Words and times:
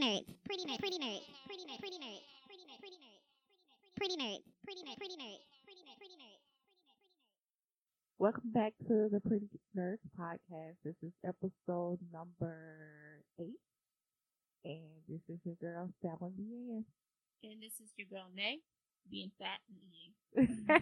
nerds, 0.00 0.24
pretty 0.46 0.64
nerds, 0.64 0.78
pretty 0.80 0.96
nerds, 0.96 1.20
pretty 1.44 1.64
nerds, 1.68 1.76
pretty 1.78 1.98
nerds, 2.00 2.24
pretty 2.48 2.56
nerds, 2.56 2.80
pretty 2.80 2.96
nerds, 2.96 3.20
pretty 3.96 4.16
nerds, 4.16 4.40
pretty 4.64 4.80
nerds, 4.80 4.96
pretty 4.96 5.16
nerds, 5.20 5.44
pretty 5.60 5.82
nerds, 5.84 5.98
pretty 5.98 6.16
nerds. 6.16 6.40
Welcome 8.18 8.50
back 8.54 8.72
to 8.88 9.10
the 9.12 9.20
Pretty 9.20 9.48
Nerds 9.76 10.00
podcast. 10.18 10.76
This 10.84 10.94
is 11.02 11.12
episode 11.22 11.98
number 12.14 13.20
eight, 13.38 13.60
and 14.64 15.04
this 15.06 15.20
is 15.28 15.38
your 15.44 15.56
girl 15.60 15.90
Stalin 15.98 16.32
BN. 16.32 16.84
And 17.44 17.60
this 17.60 17.74
is 17.84 17.92
your 17.98 18.06
girl 18.08 18.30
Nay, 18.34 18.60
being 19.10 19.30
fat 19.38 19.60
and 19.68 19.84
eating. 19.84 20.80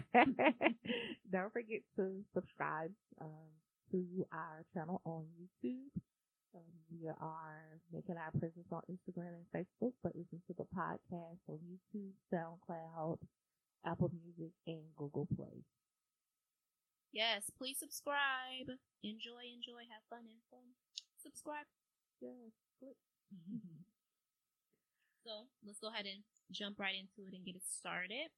Don't 1.29 1.51
forget 1.51 1.81
to 1.97 2.23
subscribe 2.33 2.91
um, 3.19 3.51
to 3.91 4.25
our 4.31 4.63
channel 4.73 5.01
on 5.03 5.25
YouTube. 5.35 5.91
Um, 6.55 6.61
we 6.89 7.07
are 7.07 7.77
making 7.93 8.17
our 8.17 8.31
presence 8.31 8.67
on 8.71 8.81
Instagram 8.89 9.37
and 9.37 9.47
Facebook, 9.53 9.93
but 10.01 10.15
listen 10.15 10.41
to 10.47 10.53
the 10.57 10.65
podcast 10.73 11.41
on 11.47 11.59
YouTube, 11.61 12.13
SoundCloud, 12.33 13.19
Apple 13.85 14.11
Music, 14.17 14.53
and 14.65 14.81
Google 14.97 15.27
Play. 15.35 15.61
Yes, 17.11 17.49
please 17.57 17.77
subscribe. 17.77 18.69
Enjoy, 19.03 19.45
enjoy, 19.45 19.85
have 19.93 20.05
fun, 20.09 20.25
and 20.25 20.41
fun. 20.49 20.65
Subscribe. 21.21 21.65
Yes, 22.21 22.53
click. 22.79 22.97
So 25.27 25.45
let's 25.61 25.77
go 25.77 25.91
ahead 25.93 26.07
and 26.07 26.23
jump 26.49 26.79
right 26.79 26.95
into 26.95 27.27
it 27.27 27.35
and 27.35 27.45
get 27.45 27.53
it 27.53 27.67
started. 27.67 28.33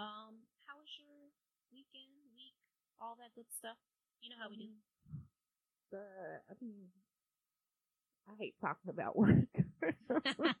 Um, 0.00 0.42
how 0.66 0.74
was 0.80 0.90
your 0.98 1.30
weekend, 1.70 2.10
week, 2.34 2.56
all 2.98 3.14
that 3.22 3.36
good 3.36 3.46
stuff? 3.54 3.78
You 4.24 4.32
know 4.32 4.40
how 4.40 4.50
we 4.50 4.56
do. 4.56 4.72
The, 5.92 6.02
I 6.48 6.58
mean, 6.58 6.90
I 8.28 8.32
hate 8.38 8.54
talking 8.60 8.90
about 8.90 9.16
work. 9.16 9.34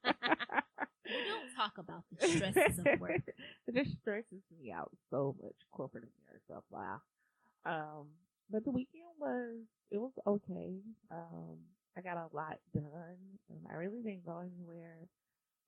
We 1.08 1.24
don't 1.24 1.56
talk 1.56 1.78
about 1.78 2.04
the 2.12 2.28
stresses 2.28 2.78
of 2.78 3.00
work. 3.00 3.22
it 3.66 3.74
just 3.74 3.98
stresses 4.00 4.42
me 4.60 4.70
out 4.72 4.90
so 5.10 5.34
much, 5.42 5.54
corporate 5.72 6.04
America. 6.04 6.62
Wow. 6.70 7.00
Um, 7.64 8.08
but 8.50 8.64
the 8.64 8.70
weekend 8.70 9.04
was 9.18 9.56
it 9.90 9.98
was 9.98 10.12
okay. 10.26 10.76
Um, 11.10 11.56
I 11.96 12.02
got 12.02 12.16
a 12.18 12.28
lot 12.36 12.58
done, 12.74 13.16
and 13.48 13.60
I 13.70 13.74
really 13.76 14.02
didn't 14.02 14.26
go 14.26 14.38
anywhere. 14.40 14.98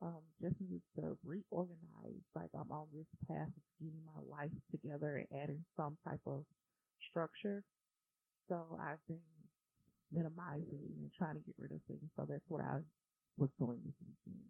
Um, 0.02 0.20
just 0.42 0.56
need 0.60 0.82
to 0.96 1.16
reorganize. 1.24 2.24
Like 2.34 2.50
I'm 2.54 2.70
on 2.70 2.86
this 2.92 3.08
path 3.28 3.48
of 3.48 3.64
getting 3.80 4.00
my 4.04 4.20
life 4.28 4.52
together 4.70 5.16
and 5.24 5.42
adding 5.42 5.64
some 5.76 5.96
type 6.06 6.20
of 6.26 6.44
structure. 7.10 7.62
So 8.48 8.78
I've 8.80 9.04
been 9.08 9.24
minimizing 10.12 10.90
and 10.98 11.10
trying 11.16 11.34
to 11.34 11.44
get 11.44 11.54
rid 11.58 11.72
of 11.72 11.80
things. 11.86 12.10
So 12.16 12.26
that's 12.28 12.44
what 12.48 12.62
I 12.62 12.82
was 13.36 13.50
doing 13.58 13.80
this 13.84 13.96
weekend. 14.02 14.42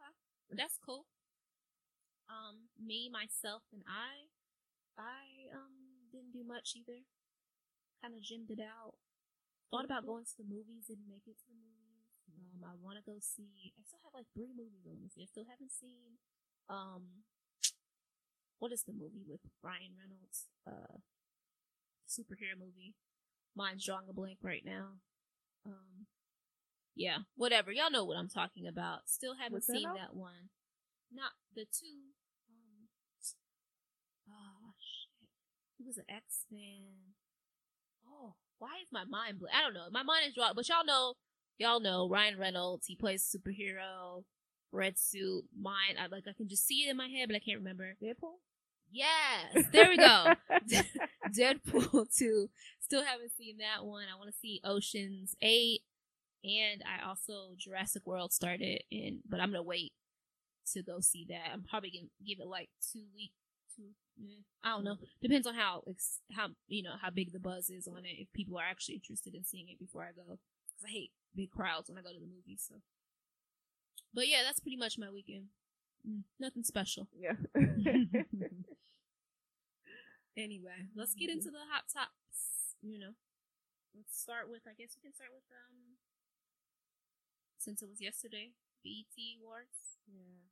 Okay. 0.00 0.56
That's 0.56 0.78
cool. 0.80 1.06
Um, 2.26 2.72
me, 2.74 3.08
myself, 3.12 3.62
and 3.70 3.82
I, 3.86 4.26
I 4.98 5.52
um 5.54 6.08
didn't 6.10 6.32
do 6.32 6.42
much 6.42 6.74
either. 6.74 7.06
Kind 8.02 8.14
of 8.14 8.22
gymmed 8.22 8.50
it 8.50 8.60
out. 8.62 8.98
Thought 9.70 9.84
about 9.86 10.06
going 10.06 10.24
to 10.24 10.36
the 10.38 10.46
movies, 10.46 10.86
didn't 10.90 11.10
make 11.10 11.26
it 11.26 11.38
to 11.38 11.46
the 11.50 11.58
movies. 11.58 12.10
Um, 12.30 12.62
I 12.66 12.74
want 12.78 12.98
to 12.98 13.04
go 13.04 13.18
see. 13.18 13.74
I 13.74 13.82
still 13.86 14.02
have 14.06 14.14
like 14.14 14.30
three 14.34 14.50
movies 14.50 14.86
on 14.86 15.02
this. 15.02 15.14
I 15.18 15.26
still 15.26 15.46
haven't 15.46 15.74
seen. 15.74 16.18
Um, 16.70 17.26
what 18.58 18.72
is 18.72 18.82
the 18.82 18.94
movie 18.94 19.26
with 19.26 19.42
Ryan 19.62 19.94
Reynolds? 19.98 20.50
Uh, 20.66 20.98
superhero 22.08 22.58
movie. 22.58 22.94
Mine's 23.56 23.84
drawing 23.84 24.06
a 24.08 24.12
blank 24.12 24.38
right 24.42 24.62
now. 24.64 25.00
Um, 25.64 26.06
yeah, 26.94 27.18
whatever. 27.34 27.72
Y'all 27.72 27.90
know 27.90 28.04
what 28.04 28.18
I'm 28.18 28.28
talking 28.28 28.66
about. 28.66 29.08
Still 29.08 29.34
haven't 29.34 29.64
that 29.66 29.72
seen 29.72 29.88
that 29.94 30.14
one. 30.14 30.50
Not 31.12 31.32
the 31.54 31.62
two. 31.62 32.12
Um, 32.50 32.88
oh 34.30 34.72
shit! 34.78 35.28
It 35.80 35.86
was 35.86 35.96
an 35.96 36.04
X 36.08 36.44
Man. 36.50 37.14
Oh, 38.06 38.34
why 38.58 38.70
is 38.82 38.88
my 38.92 39.04
mind 39.04 39.38
blank? 39.40 39.54
I 39.56 39.62
don't 39.62 39.74
know. 39.74 39.88
My 39.90 40.02
mind 40.02 40.26
is 40.28 40.34
drawn, 40.34 40.52
but 40.54 40.68
y'all 40.68 40.84
know, 40.84 41.14
y'all 41.58 41.80
know 41.80 42.08
Ryan 42.08 42.38
Reynolds. 42.38 42.86
He 42.86 42.96
plays 42.96 43.24
superhero, 43.24 44.24
red 44.70 44.98
suit. 44.98 45.44
Mine, 45.58 45.96
I 45.98 46.06
like. 46.06 46.24
I 46.28 46.34
can 46.36 46.48
just 46.48 46.66
see 46.66 46.84
it 46.86 46.90
in 46.90 46.96
my 46.96 47.08
head, 47.08 47.28
but 47.28 47.36
I 47.36 47.40
can't 47.40 47.58
remember. 47.58 47.96
Deadpool? 48.02 48.36
Yes, 48.96 49.66
there 49.72 49.88
we 49.90 49.96
go. 49.98 50.32
Deadpool 51.28 52.06
2. 52.18 52.48
Still 52.80 53.04
haven't 53.04 53.32
seen 53.36 53.58
that 53.58 53.84
one. 53.84 54.04
I 54.12 54.16
want 54.16 54.30
to 54.32 54.38
see 54.38 54.60
Oceans 54.64 55.34
8. 55.42 55.80
And 56.44 56.82
I 56.86 57.06
also 57.06 57.54
Jurassic 57.58 58.06
World 58.06 58.32
started 58.32 58.82
in, 58.90 59.20
but 59.28 59.40
I'm 59.40 59.50
gonna 59.50 59.62
wait 59.62 59.92
to 60.72 60.82
go 60.82 61.00
see 61.00 61.26
that. 61.28 61.50
I'm 61.52 61.64
probably 61.64 61.90
gonna 61.90 62.10
give 62.26 62.38
it 62.40 62.46
like 62.46 62.68
two 62.92 63.02
weeks 63.14 63.34
two. 63.74 63.90
eh, 64.22 64.42
I 64.64 64.70
don't 64.70 64.84
know. 64.84 64.96
Depends 65.20 65.46
on 65.46 65.54
how 65.54 65.82
how 66.34 66.48
you 66.68 66.82
know 66.82 66.94
how 67.00 67.10
big 67.10 67.32
the 67.32 67.40
buzz 67.40 67.68
is 67.68 67.88
on 67.88 68.04
it. 68.04 68.16
If 68.18 68.32
people 68.32 68.58
are 68.58 68.64
actually 68.64 68.96
interested 68.96 69.34
in 69.34 69.44
seeing 69.44 69.66
it 69.68 69.78
before 69.78 70.02
I 70.02 70.12
go, 70.12 70.22
because 70.24 70.84
I 70.86 70.90
hate 70.90 71.10
big 71.34 71.50
crowds 71.50 71.88
when 71.88 71.98
I 71.98 72.02
go 72.02 72.12
to 72.12 72.20
the 72.20 72.26
movies. 72.26 72.64
So, 72.68 72.76
but 74.14 74.28
yeah, 74.28 74.42
that's 74.44 74.60
pretty 74.60 74.76
much 74.76 74.98
my 74.98 75.10
weekend. 75.10 75.46
Mm, 76.08 76.22
nothing 76.38 76.64
special. 76.64 77.08
Yeah. 77.18 77.34
Anyway, 80.36 80.92
let's 80.94 81.14
get 81.14 81.30
into 81.30 81.50
the 81.50 81.64
hot 81.72 81.84
tops. 81.88 82.76
You 82.82 82.98
know, 82.98 83.16
let's 83.96 84.20
start 84.20 84.50
with. 84.50 84.62
I 84.68 84.76
guess 84.76 84.92
we 84.96 85.00
can 85.00 85.14
start 85.14 85.30
with 85.32 85.44
um. 85.50 85.96
Since 87.56 87.80
it 87.80 87.88
was 87.88 88.02
yesterday, 88.02 88.52
BET 88.84 89.16
Awards. 89.40 89.96
yeah. 90.06 90.44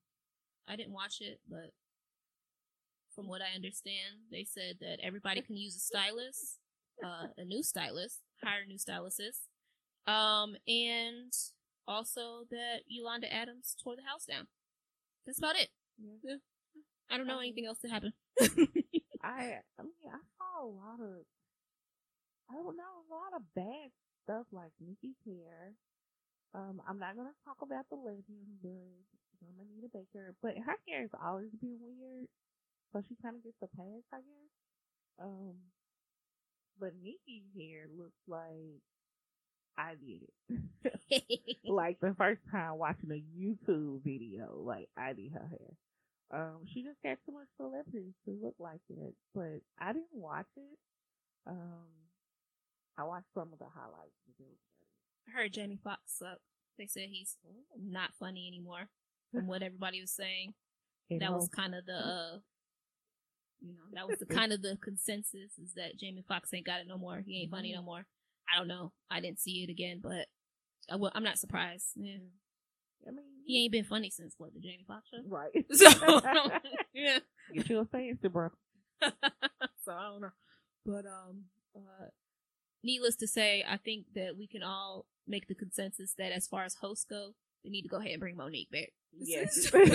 I 0.66 0.76
didn't 0.76 0.94
watch 0.94 1.20
it, 1.20 1.40
but 1.48 1.74
from 3.14 3.28
what 3.28 3.42
I 3.42 3.54
understand, 3.54 4.24
they 4.32 4.44
said 4.44 4.78
that 4.80 4.98
everybody 5.02 5.42
can 5.42 5.56
use 5.56 5.76
a 5.76 5.80
stylist, 5.80 6.58
uh, 7.04 7.28
a 7.36 7.44
new 7.44 7.62
stylist, 7.62 8.20
hire 8.42 8.62
a 8.64 8.66
new 8.66 8.78
stylist, 8.78 9.42
um, 10.06 10.56
and 10.66 11.32
also 11.86 12.44
that 12.50 12.80
Yolanda 12.88 13.32
Adams 13.32 13.76
tore 13.84 13.94
the 13.94 14.08
house 14.10 14.24
down. 14.24 14.46
That's 15.26 15.38
about 15.38 15.56
it. 15.56 15.68
Yeah. 15.98 16.36
I 17.10 17.16
don't 17.18 17.26
know 17.26 17.34
Um, 17.38 17.40
anything 17.40 17.66
else 17.66 17.78
that 17.82 17.90
happened. 17.90 18.12
I 19.22 19.60
I 19.78 19.82
mean 19.82 20.08
I 20.12 20.20
saw 20.38 20.64
a 20.64 20.68
lot 20.68 21.00
of 21.00 21.24
I 22.50 22.54
don't 22.54 22.76
know 22.76 22.92
a 23.00 23.06
lot 23.12 23.32
of 23.36 23.42
bad 23.54 23.90
stuff 24.24 24.46
like 24.52 24.72
Nikki's 24.80 25.16
hair. 25.26 25.72
Um, 26.54 26.80
I'm 26.88 26.98
not 26.98 27.16
gonna 27.16 27.34
talk 27.44 27.58
about 27.62 27.88
the 27.90 27.96
legend, 27.96 28.60
but 28.62 28.70
I'm 29.42 29.56
Anita 29.60 29.88
Baker. 29.92 30.34
But 30.42 30.56
her 30.58 30.76
hair 30.88 31.02
has 31.02 31.14
always 31.22 31.50
been 31.60 31.78
weird, 31.80 32.28
so 32.92 33.02
she 33.08 33.16
kind 33.22 33.36
of 33.36 33.44
gets 33.44 33.60
a 33.62 33.68
pass, 33.76 34.04
I 34.12 34.18
guess. 34.18 34.50
Um, 35.20 35.54
but 36.78 36.92
Nikki's 37.02 37.48
hair 37.56 37.86
looks 37.96 38.20
like 38.28 38.82
I 39.76 39.94
did 39.94 40.22
it. 40.22 41.54
like 41.64 41.98
the 42.00 42.14
first 42.16 42.40
time 42.50 42.78
watching 42.78 43.10
a 43.10 43.22
YouTube 43.38 44.02
video, 44.04 44.60
like 44.64 44.88
I 44.96 45.12
did 45.12 45.32
her 45.32 45.48
hair. 45.48 45.76
Um, 46.32 46.66
she 46.66 46.82
just 46.82 47.02
got 47.02 47.18
too 47.24 47.32
much 47.32 47.46
celebrities 47.56 48.14
to 48.24 48.38
look 48.42 48.54
like 48.58 48.80
it, 48.90 49.14
but 49.34 49.60
I 49.78 49.92
didn't 49.92 50.06
watch 50.12 50.46
it. 50.56 50.78
Um, 51.46 51.86
I 52.98 53.04
watched 53.04 53.32
some 53.34 53.52
of 53.52 53.58
the 53.58 53.66
highlights. 53.74 54.14
it 54.40 54.46
I 55.28 55.40
heard 55.42 55.52
Jamie 55.52 55.78
Foxx 55.82 56.18
sucked. 56.18 56.40
They 56.78 56.86
said 56.86 57.08
he's 57.10 57.36
not 57.80 58.10
funny 58.18 58.48
anymore 58.48 58.88
from 59.32 59.46
what 59.46 59.62
everybody 59.62 60.00
was 60.00 60.10
saying. 60.10 60.54
better. 61.08 61.20
That 61.20 61.32
was 61.32 61.48
kind 61.48 61.74
of 61.74 61.86
the, 61.86 61.94
uh, 61.94 62.38
you 63.60 63.72
know, 63.72 63.84
that 63.92 64.08
was 64.08 64.18
the 64.18 64.26
kind 64.34 64.52
of 64.52 64.62
the 64.62 64.76
consensus 64.82 65.58
is 65.62 65.74
that 65.76 65.98
Jamie 65.98 66.24
Foxx 66.26 66.52
ain't 66.52 66.66
got 66.66 66.80
it 66.80 66.88
no 66.88 66.98
more. 66.98 67.22
He 67.24 67.42
ain't 67.42 67.50
funny 67.50 67.72
no 67.72 67.82
more. 67.82 68.06
I 68.52 68.58
don't 68.58 68.68
know. 68.68 68.92
I 69.10 69.20
didn't 69.20 69.40
see 69.40 69.64
it 69.66 69.70
again, 69.70 70.00
but 70.02 70.26
I'm 70.90 71.22
not 71.24 71.38
surprised. 71.38 71.92
Yeah. 71.96 72.18
I 73.06 73.10
mean, 73.10 73.24
He 73.46 73.62
ain't 73.64 73.72
been 73.72 73.84
funny 73.84 74.10
since 74.10 74.34
what 74.38 74.54
the 74.54 74.60
Jamie 74.60 74.84
Foxx 74.86 75.08
show. 75.10 75.22
right. 75.28 75.50
So 75.72 75.88
yeah. 76.94 77.18
Get 77.54 77.68
you 77.68 77.80
a 77.80 77.84
fancy, 77.84 78.28
bro. 78.28 78.48
so 79.02 79.92
I 79.92 80.02
don't 80.10 80.20
know. 80.22 80.30
But 80.86 81.04
um 81.06 81.44
uh 81.76 82.06
needless 82.82 83.16
to 83.16 83.26
say, 83.26 83.64
I 83.68 83.76
think 83.78 84.06
that 84.14 84.36
we 84.38 84.46
can 84.46 84.62
all 84.62 85.06
make 85.26 85.48
the 85.48 85.54
consensus 85.54 86.14
that 86.18 86.32
as 86.32 86.46
far 86.46 86.64
as 86.64 86.74
hosts 86.80 87.06
go, 87.08 87.34
they 87.64 87.70
need 87.70 87.82
to 87.82 87.88
go 87.88 87.96
ahead 87.96 88.12
and 88.12 88.20
bring 88.20 88.36
Monique 88.36 88.70
back. 88.70 88.90
Yes. 89.18 89.54
Just 89.70 89.70
bring- 89.72 89.88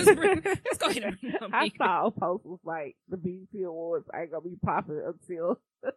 let's 0.44 0.78
go 0.78 0.88
ahead 0.88 1.02
and 1.04 1.20
bring 1.20 1.34
I 1.42 1.46
Monique 1.48 1.78
back. 1.78 1.86
saw 1.88 2.06
a 2.06 2.10
post 2.10 2.44
was 2.46 2.58
like 2.64 2.96
the 3.08 3.16
BET 3.16 3.62
Awards 3.64 4.06
ain't 4.14 4.30
gonna 4.30 4.42
be 4.42 4.56
popping 4.64 5.00
until 5.06 5.60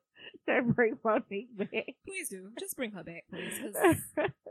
they 0.48 0.60
bring 0.66 0.98
Monique 1.04 1.56
back. 1.58 1.96
Please 2.08 2.30
do. 2.30 2.50
Just 2.60 2.76
bring 2.78 2.92
her 2.92 3.04
back, 3.04 3.24
please. 3.30 3.60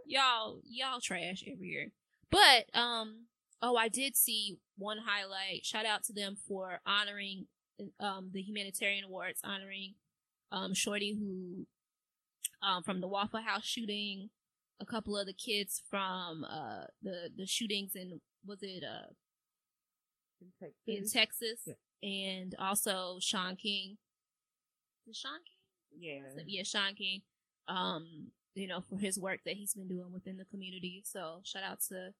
y'all 0.07 0.61
y'all 0.69 1.01
trash 1.01 1.45
every 1.51 1.69
year. 1.69 1.93
But 2.31 2.65
um 2.79 3.27
oh 3.61 3.77
I 3.77 3.89
did 3.89 4.17
see 4.17 4.59
one 4.77 4.99
highlight. 5.05 5.65
Shout 5.65 5.87
out 5.87 6.03
to 6.05 6.13
them 6.13 6.37
for 6.49 6.81
honoring 6.87 7.47
um 8.01 8.31
the 8.33 8.43
humanitarian 8.43 9.05
awards, 9.05 9.41
honoring 9.45 9.95
um 10.51 10.75
Shorty 10.75 11.15
who 11.19 11.67
um 12.67 12.83
from 12.83 13.01
the 13.01 13.09
Waffle 13.09 13.41
House 13.43 13.65
shooting 13.65 14.31
a 14.83 14.87
couple 14.87 15.17
of 15.17 15.27
the 15.27 15.33
kids 15.33 15.83
from 15.89 16.45
uh 16.45 16.85
the 17.03 17.31
the 17.37 17.47
shootings 17.47 17.93
in 17.95 18.21
was 18.45 18.59
it 18.63 18.83
uh 18.85 19.13
In 20.41 20.49
Texas. 20.61 20.83
in 20.87 21.09
Texas 21.21 21.61
Yeah. 21.67 22.09
and 22.37 22.55
also 22.59 23.19
Shaun 23.21 23.57
King. 23.57 23.97
Is 25.09 25.17
Shaun 25.17 25.41
King? 25.45 26.01
Yeah. 26.01 26.43
Yeah, 26.47 26.63
Shaun 26.65 26.95
King. 26.95 27.23
Um, 27.69 28.33
you 28.55 28.67
know, 28.67 28.83
for 28.89 28.99
his 28.99 29.19
work 29.19 29.41
that 29.47 29.55
he's 29.55 29.75
been 29.75 29.89
doing 29.89 30.13
within 30.13 30.37
the 30.37 30.45
community. 30.47 31.03
So 31.07 31.41
shout 31.45 31.63
out 31.63 31.81
to 31.89 32.11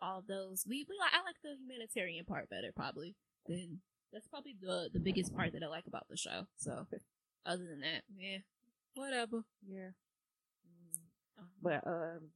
all 0.00 0.22
those. 0.26 0.64
We 0.68 0.86
we 0.88 0.96
like 0.98 1.12
I 1.12 1.22
like 1.24 1.36
the 1.42 1.56
humanitarian 1.60 2.24
part 2.24 2.48
better 2.48 2.72
probably 2.74 3.14
than 3.46 3.80
that's 4.12 4.28
probably 4.28 4.56
the 4.60 4.88
the 4.92 5.00
biggest 5.00 5.34
part 5.36 5.52
that 5.52 5.62
I 5.62 5.66
like 5.68 5.86
about 5.86 6.06
the 6.08 6.16
show. 6.16 6.46
So 6.56 6.86
other 7.46 7.64
than 7.66 7.80
that, 7.80 8.02
yeah, 8.16 8.38
whatever. 8.94 9.42
Yeah. 9.68 9.90
But 11.62 11.86
um, 11.86 12.30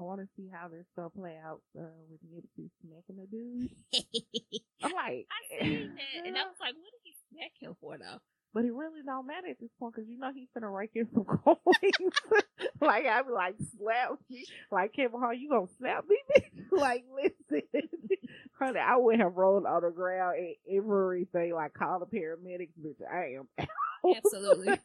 I 0.00 0.02
want 0.02 0.20
to 0.20 0.28
see 0.36 0.48
how 0.52 0.68
this 0.68 0.86
gonna 0.96 1.10
play 1.10 1.38
out 1.44 1.60
uh, 1.78 1.82
with 2.10 2.20
Nipsey 2.26 2.70
smacking 2.80 3.16
the 3.20 3.26
dude. 3.26 3.70
I'm 4.82 4.92
like, 4.96 5.26
I 5.30 5.40
seen 5.60 5.94
that 5.94 6.26
and 6.26 6.36
I 6.36 6.44
was 6.44 6.58
like, 6.60 6.74
what 6.74 6.92
did 6.92 7.02
he 7.04 7.14
smack 7.30 7.52
him 7.60 7.76
for 7.80 7.98
though? 7.98 8.20
but 8.54 8.64
it 8.64 8.72
really 8.72 9.00
don't 9.04 9.26
matter 9.26 9.48
at 9.48 9.58
this 9.60 9.70
point 9.78 9.94
because 9.94 10.08
you 10.08 10.18
know 10.18 10.30
he's 10.34 10.48
gonna 10.54 10.68
rake 10.70 10.90
in 10.94 11.08
some 11.14 11.24
coins. 11.44 11.58
like 12.80 13.06
I 13.06 13.22
be 13.22 13.32
like, 13.32 13.54
slap 13.78 14.18
me, 14.30 14.44
like 14.70 14.92
Kevin 14.92 15.20
Hart, 15.20 15.38
you 15.38 15.48
gonna 15.48 15.66
slap 15.78 16.04
me, 16.08 16.18
like 16.70 17.04
listen, 17.14 17.62
honey, 18.58 18.78
I 18.78 18.96
would 18.96 19.20
have 19.20 19.34
rolled 19.34 19.66
on 19.66 19.82
the 19.82 19.90
ground 19.90 20.36
and 20.38 20.54
everything, 20.78 21.54
like 21.54 21.74
call 21.74 22.00
the 22.00 22.06
paramedics, 22.06 22.72
bitch. 22.78 23.00
I 23.10 23.38
am 23.38 23.48
out. 23.58 24.16
Absolutely. 24.16 24.78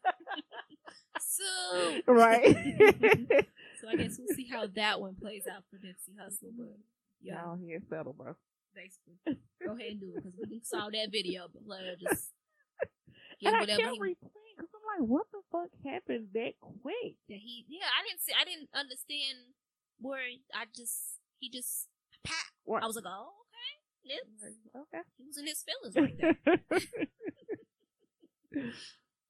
so 1.20 2.02
right. 2.08 3.46
So 3.82 3.88
I 3.90 3.96
guess 3.96 4.18
we'll 4.18 4.36
see 4.36 4.48
how 4.52 4.68
that 4.76 5.00
one 5.02 5.16
plays 5.16 5.44
out 5.48 5.64
for 5.70 5.78
Nipsey 5.78 6.16
Hussle. 6.20 6.52
But 6.58 6.78
yeah, 7.22 7.36
Down 7.36 7.60
here, 7.66 7.80
settle, 7.90 8.14
bro. 8.14 8.36
basically, 8.76 9.18
go 9.66 9.74
ahead 9.74 9.92
and 9.92 10.00
do 10.02 10.14
it 10.16 10.24
because 10.24 10.34
we 10.50 10.62
saw 10.64 10.90
that 10.90 11.10
video. 11.12 11.48
But 11.52 11.64
let 11.66 11.82
her 11.86 11.96
just 12.00 12.34
get 13.42 13.54
And 13.54 13.56
I 13.56 13.60
whatever 13.62 13.82
can't 13.82 13.96
he, 13.96 14.02
replay 14.02 14.50
because 14.58 14.70
I'm 14.74 14.86
like, 15.02 15.06
what 15.10 15.26
the 15.32 15.42
fuck 15.52 15.70
happened 15.86 16.30
that 16.34 16.54
quick? 16.62 17.16
that 17.30 17.38
he. 17.38 17.66
Yeah, 17.70 17.86
I 17.88 18.02
didn't 18.08 18.22
see. 18.22 18.34
I 18.34 18.44
didn't 18.46 18.70
understand 18.74 19.54
where 20.00 20.22
I 20.54 20.66
just 20.76 21.20
he 21.40 21.50
just 21.50 21.88
pat. 22.24 22.50
I 22.82 22.86
was 22.86 22.96
like, 22.96 23.06
oh 23.08 23.30
okay, 23.46 24.16
Nips. 24.16 24.58
Okay. 24.76 25.04
He 25.18 25.26
was 25.26 25.38
in 25.38 25.46
his 25.48 25.64
feelings 25.64 25.96
right 25.96 26.18
there. 26.18 26.38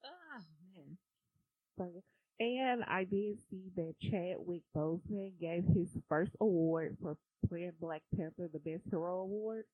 oh 0.06 0.42
man. 0.76 0.98
And 2.40 2.84
I 2.88 3.04
did 3.04 3.38
see 3.50 3.72
that 3.76 3.96
Chadwick 4.02 4.62
Boseman 4.76 5.32
gave 5.40 5.64
his 5.76 5.90
first 6.10 6.32
award 6.40 6.98
for 7.02 7.18
playing 7.50 7.74
Black 7.80 8.02
Panther, 8.16 8.50
the 8.52 8.60
Best 8.60 8.84
Hero 8.90 9.20
Award, 9.22 9.66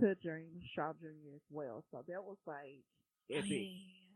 to 0.00 0.14
James 0.16 0.62
Shaw 0.74 0.92
Jr. 1.00 1.34
as 1.36 1.42
well. 1.50 1.84
So 1.90 2.04
that 2.08 2.22
was 2.24 2.38
like 2.46 2.82
Oh, 3.32 3.36
epic. 3.38 3.50
yeah. 3.50 4.10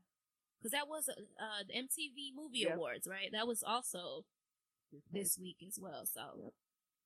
Cause 0.62 0.72
that 0.72 0.88
was 0.88 1.08
uh 1.08 1.62
the 1.68 1.74
MTV 1.74 2.34
Movie 2.34 2.58
Yep. 2.66 2.74
Awards, 2.76 3.06
right? 3.08 3.30
That 3.32 3.46
was 3.46 3.62
also 3.62 4.24
This 4.92 5.02
this 5.12 5.38
week 5.38 5.56
as 5.66 5.78
well. 5.80 6.04
So 6.04 6.20
Yep. 6.42 6.52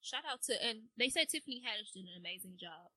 shout 0.01 0.25
out 0.31 0.43
to 0.45 0.65
and 0.65 0.89
they 0.97 1.09
said 1.11 1.29
Tiffany 1.29 1.61
Haddish 1.61 1.93
did 1.93 2.05
an 2.05 2.17
amazing 2.19 2.57
job 2.59 2.91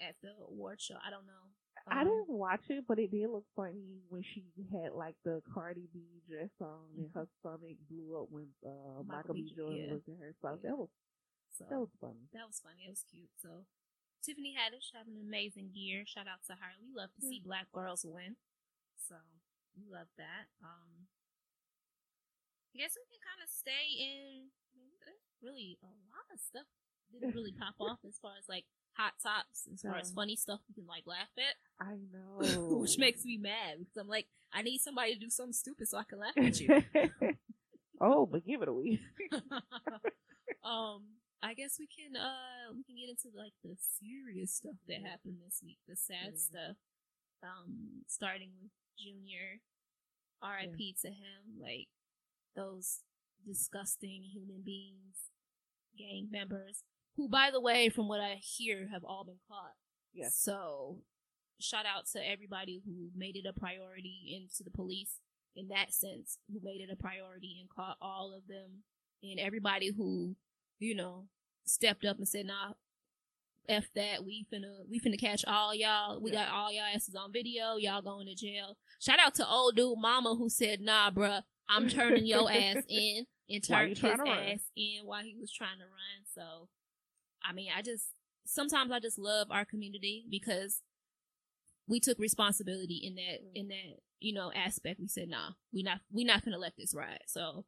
at 0.00 0.16
the 0.22 0.32
award 0.48 0.80
show. 0.80 0.96
I 1.06 1.10
don't 1.10 1.26
know. 1.26 1.54
I 1.90 2.02
Um, 2.02 2.06
didn't 2.06 2.28
watch 2.28 2.64
it, 2.70 2.84
but 2.86 2.98
it 2.98 3.10
did 3.10 3.28
look 3.30 3.44
funny 3.56 4.00
when 4.08 4.22
she 4.22 4.44
had 4.72 4.92
like 4.92 5.16
the 5.24 5.42
Cardi 5.52 5.88
B 5.92 6.00
dress 6.28 6.50
on 6.60 6.88
and 6.96 7.10
her 7.14 7.26
stomach 7.40 7.76
blew 7.90 8.20
up 8.22 8.28
when 8.30 8.48
uh, 8.64 9.02
Michael, 9.06 9.34
Michael 9.34 9.34
B. 9.34 9.52
Jordan 9.56 9.86
yeah. 9.86 9.92
was 9.92 10.02
in 10.08 10.16
her. 10.18 10.34
So 10.40 10.58
Yeah. 10.62 10.70
that 10.70 10.76
was 10.78 10.88
So 11.58 11.64
that 11.68 11.78
was 11.80 11.90
funny. 12.00 12.28
that 12.32 12.46
was 12.46 12.60
funny. 12.60 12.84
It 12.86 12.90
was 12.90 13.04
cute. 13.10 13.30
So 13.40 13.66
Tiffany 14.22 14.54
Haddish 14.54 14.92
having 14.94 15.16
an 15.18 15.26
amazing 15.26 15.70
year. 15.74 16.04
Shout 16.06 16.26
out 16.28 16.42
to 16.46 16.54
her. 16.54 16.72
We 16.80 16.92
love 16.94 17.12
to 17.14 17.22
see 17.22 17.40
black 17.44 17.70
girls 17.72 18.04
win. 18.06 18.36
So 18.96 19.16
we 19.76 19.84
love 19.90 20.08
that. 20.16 20.46
Um 20.62 21.08
I 22.74 22.78
guess 22.80 22.96
we 22.96 23.04
can 23.10 23.20
kind 23.20 23.40
of 23.44 23.48
stay 23.52 23.86
in 24.00 24.48
I 24.72 24.78
mean, 24.80 24.96
really 25.42 25.78
a 25.82 25.86
lot 26.08 26.28
of 26.32 26.40
stuff 26.40 26.68
didn't 27.12 27.34
really 27.34 27.52
pop 27.52 27.76
off 27.80 28.00
as 28.06 28.16
far 28.18 28.32
as 28.38 28.48
like 28.48 28.64
hot 28.96 29.14
tops, 29.22 29.66
as 29.72 29.82
far 29.82 29.96
as 29.96 30.10
No. 30.10 30.14
funny 30.22 30.36
stuff 30.36 30.60
we 30.68 30.74
can 30.74 30.86
like 30.86 31.04
laugh 31.06 31.30
at. 31.38 31.56
I 31.80 31.96
know. 32.12 32.78
Which 32.78 32.98
makes 32.98 33.24
me 33.24 33.36
mad 33.38 33.78
because 33.80 33.96
I'm 33.96 34.08
like, 34.08 34.26
I 34.52 34.62
need 34.62 34.78
somebody 34.80 35.14
to 35.14 35.20
do 35.20 35.30
something 35.30 35.52
stupid 35.52 35.88
so 35.88 35.98
I 35.98 36.04
can 36.04 36.18
laugh 36.18 36.34
at 36.36 36.60
you. 36.60 36.82
oh, 38.00 38.26
but 38.26 38.46
give 38.46 38.62
it 38.62 38.68
a 38.68 38.72
week. 38.72 39.00
um, 40.64 41.02
I 41.42 41.54
guess 41.54 41.76
we 41.78 41.86
can 41.88 42.14
uh 42.16 42.70
we 42.76 42.84
can 42.84 42.94
get 42.96 43.08
into 43.10 43.36
like 43.36 43.52
the 43.64 43.74
serious 43.98 44.54
stuff 44.54 44.76
that 44.88 45.02
happened 45.02 45.38
this 45.44 45.60
week, 45.64 45.78
the 45.88 45.96
sad 45.96 46.32
Yeah. 46.34 46.38
stuff. 46.38 46.76
Um, 47.42 48.04
starting 48.06 48.50
with 48.62 48.70
Junior, 48.98 49.58
R.I.P. 50.42 50.96
to 51.02 51.08
him. 51.08 51.58
Like 51.60 51.88
those 52.54 53.00
disgusting 53.44 54.22
human 54.22 54.62
beings, 54.64 55.32
gang 55.98 56.28
members, 56.30 56.84
who, 57.16 57.28
by 57.28 57.50
the 57.52 57.60
way, 57.60 57.88
from 57.88 58.08
what 58.08 58.20
I 58.20 58.40
hear, 58.42 58.88
have 58.92 59.04
all 59.04 59.24
been 59.24 59.40
caught. 59.48 59.74
Yes. 60.14 60.36
So, 60.36 60.98
shout 61.60 61.84
out 61.86 62.06
to 62.12 62.26
everybody 62.26 62.82
who 62.84 63.08
made 63.16 63.36
it 63.36 63.46
a 63.46 63.58
priority 63.58 64.36
and 64.40 64.50
to 64.56 64.64
the 64.64 64.70
police 64.70 65.18
in 65.54 65.68
that 65.68 65.92
sense, 65.92 66.38
who 66.52 66.60
made 66.62 66.80
it 66.80 66.90
a 66.92 66.96
priority 66.96 67.58
and 67.60 67.68
caught 67.70 67.96
all 68.00 68.34
of 68.36 68.46
them, 68.48 68.82
and 69.22 69.38
everybody 69.38 69.90
who, 69.94 70.36
you 70.78 70.94
know, 70.94 71.26
stepped 71.64 72.04
up 72.04 72.16
and 72.18 72.26
said, 72.28 72.46
"Nah, 72.46 72.72
f 73.68 73.84
that. 73.94 74.24
We 74.24 74.46
finna, 74.52 74.88
we 74.88 74.98
finna 74.98 75.20
catch 75.20 75.44
all 75.44 75.74
y'all. 75.74 76.20
We 76.20 76.32
Yeah. 76.32 76.46
got 76.46 76.54
all 76.54 76.72
y'all 76.72 76.84
asses 76.94 77.14
on 77.14 77.32
video. 77.32 77.76
Y'all 77.76 78.02
going 78.02 78.26
to 78.26 78.34
jail." 78.34 78.76
Shout 79.00 79.18
out 79.20 79.34
to 79.36 79.46
old 79.48 79.76
dude 79.76 79.98
mama 79.98 80.34
who 80.34 80.48
said, 80.48 80.80
"Nah, 80.80 81.10
bruh, 81.10 81.42
I'm 81.68 81.88
turning 81.88 82.24
your 82.26 82.50
ass 82.52 82.82
in." 82.88 83.26
And 83.48 83.62
turned 83.62 83.98
his 83.98 84.04
ass 84.04 84.70
in 84.76 85.04
while 85.04 85.22
he 85.22 85.36
was 85.38 85.52
trying 85.52 85.78
to 85.78 85.84
run. 85.84 86.24
So, 86.34 86.68
I 87.48 87.52
mean, 87.52 87.70
I 87.76 87.82
just 87.82 88.08
sometimes 88.44 88.90
I 88.92 89.00
just 89.00 89.18
love 89.18 89.48
our 89.50 89.64
community 89.64 90.24
because 90.30 90.80
we 91.88 92.00
took 92.00 92.18
responsibility 92.18 93.00
in 93.04 93.14
that 93.16 93.44
mm. 93.44 93.50
in 93.54 93.68
that 93.68 94.00
you 94.20 94.32
know 94.32 94.52
aspect. 94.54 95.00
We 95.00 95.08
said, 95.08 95.28
"Nah, 95.28 95.50
we 95.72 95.82
not 95.82 96.00
we 96.12 96.24
not 96.24 96.44
gonna 96.44 96.58
let 96.58 96.76
this 96.76 96.94
ride." 96.94 97.20
So, 97.26 97.64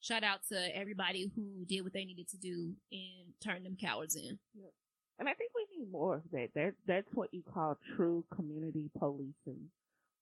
shout 0.00 0.24
out 0.24 0.40
to 0.48 0.76
everybody 0.76 1.30
who 1.34 1.64
did 1.66 1.82
what 1.82 1.92
they 1.92 2.04
needed 2.04 2.28
to 2.30 2.36
do 2.38 2.74
and 2.92 3.34
turned 3.42 3.64
them 3.64 3.76
cowards 3.80 4.16
in. 4.16 4.38
And 5.18 5.28
I 5.28 5.34
think 5.34 5.50
we 5.54 5.78
need 5.78 5.90
more 5.90 6.16
of 6.16 6.22
that. 6.32 6.48
That 6.54 6.74
that's 6.86 7.08
what 7.14 7.32
you 7.32 7.42
call 7.42 7.78
true 7.96 8.24
community 8.34 8.90
policing. 8.98 9.70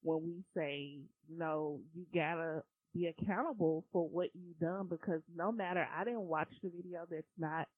When 0.03 0.23
we 0.23 0.45
say, 0.57 1.01
no, 1.29 1.81
you 1.95 2.07
gotta 2.15 2.63
be 2.95 3.07
accountable 3.07 3.85
for 3.93 4.09
what 4.09 4.31
you've 4.35 4.59
done 4.59 4.87
because 4.89 5.21
no 5.35 5.53
matter 5.53 5.87
I 5.95 6.05
didn't 6.05 6.23
watch 6.23 6.49
the 6.63 6.71
video, 6.75 7.07
that's 7.11 7.27
not 7.39 7.69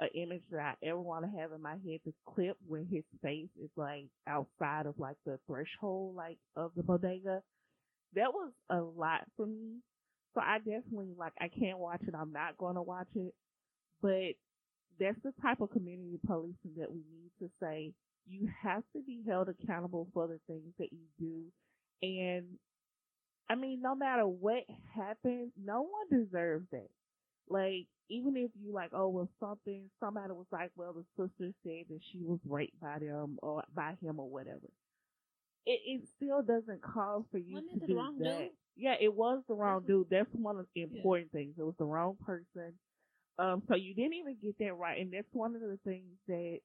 an 0.00 0.08
image 0.14 0.42
that 0.50 0.60
I 0.82 0.86
ever 0.86 1.00
want 1.00 1.24
to 1.24 1.40
have 1.40 1.52
in 1.52 1.62
my 1.62 1.76
head. 1.86 2.00
The 2.04 2.12
clip 2.26 2.56
when 2.66 2.86
his 2.86 3.04
face 3.22 3.48
is 3.62 3.70
like 3.76 4.06
outside 4.26 4.86
of 4.86 4.98
like 4.98 5.16
the 5.24 5.38
threshold 5.46 6.16
like 6.16 6.38
of 6.56 6.72
the 6.76 6.82
bodega. 6.82 7.42
That 8.14 8.32
was 8.32 8.52
a 8.70 8.78
lot 8.80 9.22
for 9.36 9.46
me. 9.46 9.78
So 10.34 10.40
I 10.40 10.58
definitely 10.58 11.14
like 11.16 11.32
I 11.40 11.48
can't 11.48 11.78
watch 11.78 12.02
it. 12.06 12.14
I'm 12.14 12.32
not 12.32 12.58
gonna 12.58 12.82
watch 12.82 13.08
it. 13.14 13.34
But 14.02 14.34
that's 15.00 15.18
the 15.24 15.32
type 15.42 15.60
of 15.60 15.70
community 15.70 16.18
policing 16.26 16.74
that 16.78 16.90
we 16.92 16.98
need 16.98 17.30
to 17.40 17.50
say 17.60 17.92
you 18.26 18.48
have 18.62 18.82
to 18.94 19.02
be 19.02 19.22
held 19.26 19.48
accountable 19.48 20.08
for 20.14 20.26
the 20.26 20.40
things 20.46 20.72
that 20.78 20.88
you 20.92 21.06
do. 21.18 21.44
And 22.02 22.44
I 23.50 23.54
mean, 23.56 23.80
no 23.82 23.94
matter 23.94 24.26
what 24.26 24.64
happens, 24.94 25.52
no 25.62 25.82
one 25.82 26.24
deserves 26.24 26.66
that. 26.72 26.88
Like, 27.48 27.86
even 28.08 28.36
if 28.36 28.50
you 28.62 28.72
like, 28.72 28.90
oh, 28.92 29.08
well, 29.08 29.28
something, 29.40 29.90
somebody 30.00 30.32
was 30.32 30.46
like, 30.52 30.70
well, 30.76 30.92
the 30.94 31.04
sister 31.16 31.52
said 31.62 31.84
that 31.88 32.00
she 32.12 32.22
was 32.22 32.38
raped 32.46 32.80
by 32.80 32.98
them 32.98 33.38
or 33.42 33.62
by 33.74 33.94
him 34.02 34.20
or 34.20 34.28
whatever. 34.28 34.68
It, 35.66 35.80
it 35.86 36.08
still 36.16 36.42
doesn't 36.42 36.82
call 36.82 37.26
for 37.30 37.38
you 37.38 37.54
Wasn't 37.54 37.70
to 37.70 37.76
it 37.76 37.80
the 37.80 37.86
do 37.86 37.96
wrong 37.96 38.18
that. 38.18 38.38
dude? 38.38 38.50
Yeah, 38.76 38.94
it 39.00 39.14
was 39.14 39.42
the 39.48 39.54
wrong 39.54 39.84
dude. 39.86 40.08
That's 40.10 40.28
one 40.32 40.58
of 40.58 40.66
the 40.74 40.82
important 40.82 41.32
things. 41.32 41.54
It 41.58 41.62
was 41.64 41.76
the 41.78 41.84
wrong 41.86 42.16
person. 42.26 42.74
Um, 43.38 43.62
so 43.68 43.74
you 43.74 43.94
didn't 43.94 44.14
even 44.14 44.36
get 44.42 44.58
that 44.58 44.74
right, 44.74 45.00
and 45.00 45.12
that's 45.12 45.26
one 45.32 45.54
of 45.54 45.60
the 45.62 45.78
things 45.84 46.12
that, 46.28 46.58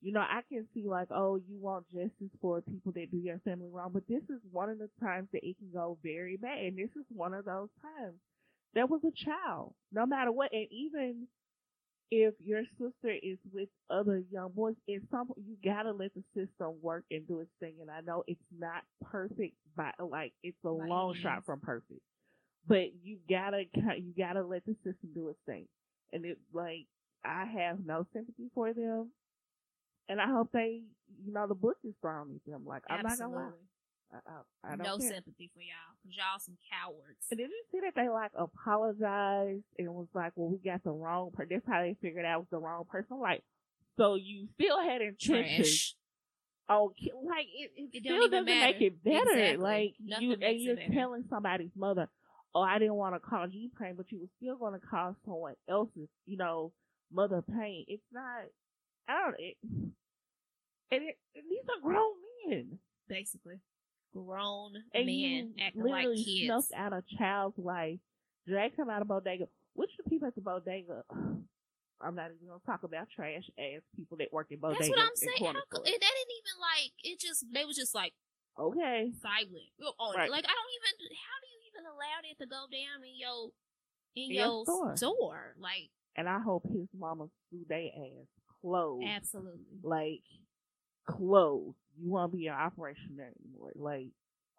you 0.00 0.12
know, 0.12 0.20
I 0.20 0.40
can 0.48 0.66
see 0.74 0.88
like, 0.88 1.08
oh, 1.10 1.36
you 1.36 1.58
want 1.60 1.86
justice 1.88 2.32
for 2.40 2.62
people 2.62 2.92
that 2.92 3.10
do 3.10 3.18
your 3.18 3.38
family 3.44 3.68
wrong, 3.70 3.90
but 3.92 4.08
this 4.08 4.22
is 4.30 4.40
one 4.50 4.70
of 4.70 4.78
the 4.78 4.88
times 5.00 5.28
that 5.32 5.46
it 5.46 5.58
can 5.58 5.70
go 5.72 5.98
very 6.02 6.36
bad, 6.36 6.58
and 6.58 6.78
this 6.78 6.90
is 6.96 7.04
one 7.10 7.34
of 7.34 7.44
those 7.44 7.68
times. 7.82 8.16
There 8.74 8.86
was 8.86 9.00
a 9.04 9.12
child, 9.24 9.74
no 9.92 10.06
matter 10.06 10.32
what, 10.32 10.52
and 10.52 10.66
even 10.70 11.28
if 12.10 12.34
your 12.40 12.62
sister 12.78 13.10
is 13.22 13.38
with 13.52 13.68
other 13.90 14.22
young 14.30 14.50
boys, 14.52 14.74
it's 14.86 15.04
some 15.10 15.32
you 15.36 15.56
gotta 15.64 15.92
let 15.92 16.12
the 16.14 16.24
system 16.34 16.74
work 16.82 17.04
and 17.10 17.26
do 17.26 17.40
its 17.40 17.50
thing. 17.60 17.76
And 17.80 17.90
I 17.90 18.00
know 18.00 18.24
it's 18.26 18.40
not 18.56 18.82
perfect, 19.10 19.56
but 19.76 19.94
like 20.10 20.32
it's 20.42 20.58
a 20.64 20.68
By 20.68 20.86
long 20.86 21.10
any 21.10 21.20
shot 21.22 21.44
from 21.46 21.60
perfect. 21.60 22.00
But 22.66 22.94
you 23.02 23.18
gotta 23.28 23.64
you 23.98 24.12
gotta 24.16 24.42
let 24.44 24.64
the 24.66 24.74
system 24.84 25.10
do 25.14 25.28
its 25.28 25.38
thing. 25.46 25.66
and 26.12 26.24
it 26.24 26.38
like 26.52 26.86
I 27.24 27.44
have 27.46 27.84
no 27.84 28.06
sympathy 28.12 28.50
for 28.54 28.72
them, 28.72 29.10
and 30.08 30.20
I 30.20 30.26
hope 30.28 30.50
they, 30.52 30.82
you 31.24 31.32
know, 31.32 31.46
the 31.46 31.54
book 31.54 31.76
is 31.84 31.94
thrown 32.00 32.32
at 32.34 32.50
them. 32.50 32.64
Like 32.66 32.82
I'm 32.88 33.02
not 33.02 33.18
gonna 33.18 33.34
lie. 33.34 33.50
I, 34.12 34.72
I, 34.72 34.76
No 34.76 34.98
care. 34.98 35.08
sympathy 35.08 35.50
for 35.54 35.60
y'all, 35.60 35.94
cause 36.02 36.12
y'all 36.16 36.38
some 36.40 36.56
cowards. 36.72 37.26
And 37.30 37.38
did 37.38 37.48
you 37.50 37.62
see 37.70 37.80
that 37.80 37.94
they 37.94 38.08
like 38.08 38.32
apologized 38.36 39.62
and 39.78 39.94
was 39.94 40.08
like, 40.14 40.32
"Well, 40.34 40.48
we 40.50 40.58
got 40.58 40.82
the 40.82 40.90
wrong 40.90 41.30
person." 41.32 41.48
That's 41.54 41.66
how 41.66 41.82
they 41.82 41.96
figured 42.02 42.24
out 42.24 42.34
it 42.34 42.38
was 42.40 42.46
the 42.50 42.58
wrong 42.58 42.84
person. 42.90 43.18
Like, 43.20 43.42
so 43.96 44.16
you 44.16 44.48
still 44.54 44.80
had 44.80 45.00
intentions. 45.02 45.94
Oh, 46.68 46.92
like 47.26 47.46
it, 47.52 47.70
it, 47.76 47.90
It 47.94 48.02
still 48.04 48.28
doesn't 48.28 48.44
matter. 48.44 48.72
make 48.72 48.80
it 48.82 49.02
better. 49.04 49.18
Exactly. 49.32 49.56
Like 49.56 49.94
Nothing 50.00 50.30
you 50.30 50.36
and 50.40 50.60
you're 50.60 50.76
telling 50.92 51.24
somebody's 51.28 51.70
mother, 51.76 52.08
"Oh, 52.54 52.62
I 52.62 52.78
didn't 52.78 52.94
want 52.94 53.14
to 53.14 53.20
cause 53.20 53.50
you 53.52 53.70
pain, 53.80 53.94
but 53.96 54.10
you 54.10 54.20
were 54.20 54.28
still 54.38 54.56
going 54.56 54.78
to 54.78 54.86
cause 54.86 55.14
someone 55.24 55.54
else's, 55.68 56.08
you 56.26 56.36
know, 56.36 56.72
mother 57.12 57.42
pain." 57.42 57.84
It's 57.88 58.02
not. 58.12 58.44
I 59.08 59.20
don't. 59.24 59.34
It, 59.40 59.56
and, 60.92 61.02
it, 61.02 61.18
and 61.34 61.44
these 61.50 61.64
are 61.68 61.80
grown 61.82 62.12
men. 62.48 62.78
Basically, 63.08 63.56
grown 64.12 64.72
and 64.94 65.06
men 65.06 65.54
acting 65.60 65.82
like 65.82 66.06
literally 66.06 66.24
kids. 66.24 66.46
snuffed 66.46 66.72
out 66.76 66.92
a 66.92 67.02
child's 67.18 67.58
life, 67.58 67.98
dragged 68.46 68.78
him 68.78 68.90
out 68.90 69.02
of 69.02 69.08
bodega. 69.08 69.46
Which 69.74 69.90
the 70.02 70.08
people 70.08 70.28
at 70.28 70.34
the 70.34 70.40
bodega? 70.40 71.04
I'm 72.02 72.14
not 72.14 72.30
even 72.34 72.48
gonna 72.48 72.60
talk 72.64 72.82
about 72.82 73.08
trash 73.14 73.44
ass 73.58 73.82
people 73.94 74.16
that 74.18 74.32
work 74.32 74.46
in 74.50 74.58
bodegas. 74.58 74.78
That's 74.78 74.90
what 74.90 74.98
I'm 75.00 75.16
saying. 75.16 75.44
How 75.44 75.52
that 75.52 75.84
didn't 75.84 76.36
even 76.40 76.56
like 76.60 76.92
it. 77.04 77.20
Just 77.20 77.44
they 77.52 77.64
was 77.64 77.76
just 77.76 77.94
like 77.94 78.14
Okay, 78.58 79.12
silent 79.22 79.68
on 79.80 79.92
oh, 79.98 80.14
Right. 80.16 80.28
it. 80.28 80.30
Like 80.32 80.44
I 80.44 80.52
don't 80.52 80.72
even. 80.80 81.12
How 81.12 81.36
do 81.40 81.46
you 81.52 81.60
even 81.72 81.84
allow 81.86 82.18
that 82.24 82.36
to 82.40 82.46
go 82.48 82.66
down 82.72 83.04
in 83.04 83.16
your 83.16 83.50
in 84.16 84.30
In 84.30 84.36
your 84.36 84.64
store. 84.64 84.96
store? 84.96 85.54
Like 85.58 85.90
and 86.16 86.28
I 86.28 86.40
hope 86.40 86.64
his 86.72 86.88
mama 86.98 87.26
sue 87.50 87.64
they 87.68 87.92
ass 87.94 88.26
closed, 88.62 89.06
absolutely 89.06 89.80
like 89.82 90.22
closed. 91.06 91.76
You 91.98 92.10
won't 92.10 92.32
be 92.32 92.46
in 92.46 92.52
operation 92.52 93.16
there 93.16 93.32
anymore. 93.44 93.72
Like, 93.74 94.08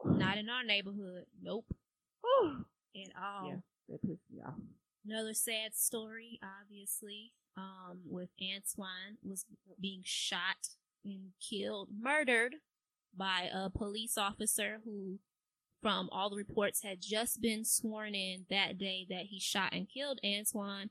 not 0.05 0.37
in 0.39 0.49
our 0.49 0.63
neighborhood. 0.63 1.25
Nope, 1.41 1.65
at 2.95 3.11
all. 3.21 3.49
Yeah. 3.49 3.55
that 3.89 4.01
pissed 4.01 4.29
me 4.31 4.41
off. 4.45 4.55
Another 5.05 5.33
sad 5.33 5.75
story, 5.75 6.39
obviously, 6.61 7.31
um, 7.57 7.99
with 8.05 8.29
Antwon 8.41 9.17
was 9.23 9.45
being 9.79 10.01
shot 10.03 10.69
and 11.03 11.31
killed, 11.39 11.89
murdered 11.99 12.55
by 13.15 13.49
a 13.53 13.69
police 13.69 14.17
officer 14.17 14.79
who, 14.85 15.19
from 15.81 16.07
all 16.11 16.29
the 16.29 16.35
reports, 16.35 16.83
had 16.83 17.01
just 17.01 17.41
been 17.41 17.65
sworn 17.65 18.13
in 18.13 18.45
that 18.49 18.77
day 18.77 19.07
that 19.09 19.25
he 19.25 19.39
shot 19.39 19.73
and 19.73 19.89
killed 19.89 20.19
Antwon. 20.23 20.89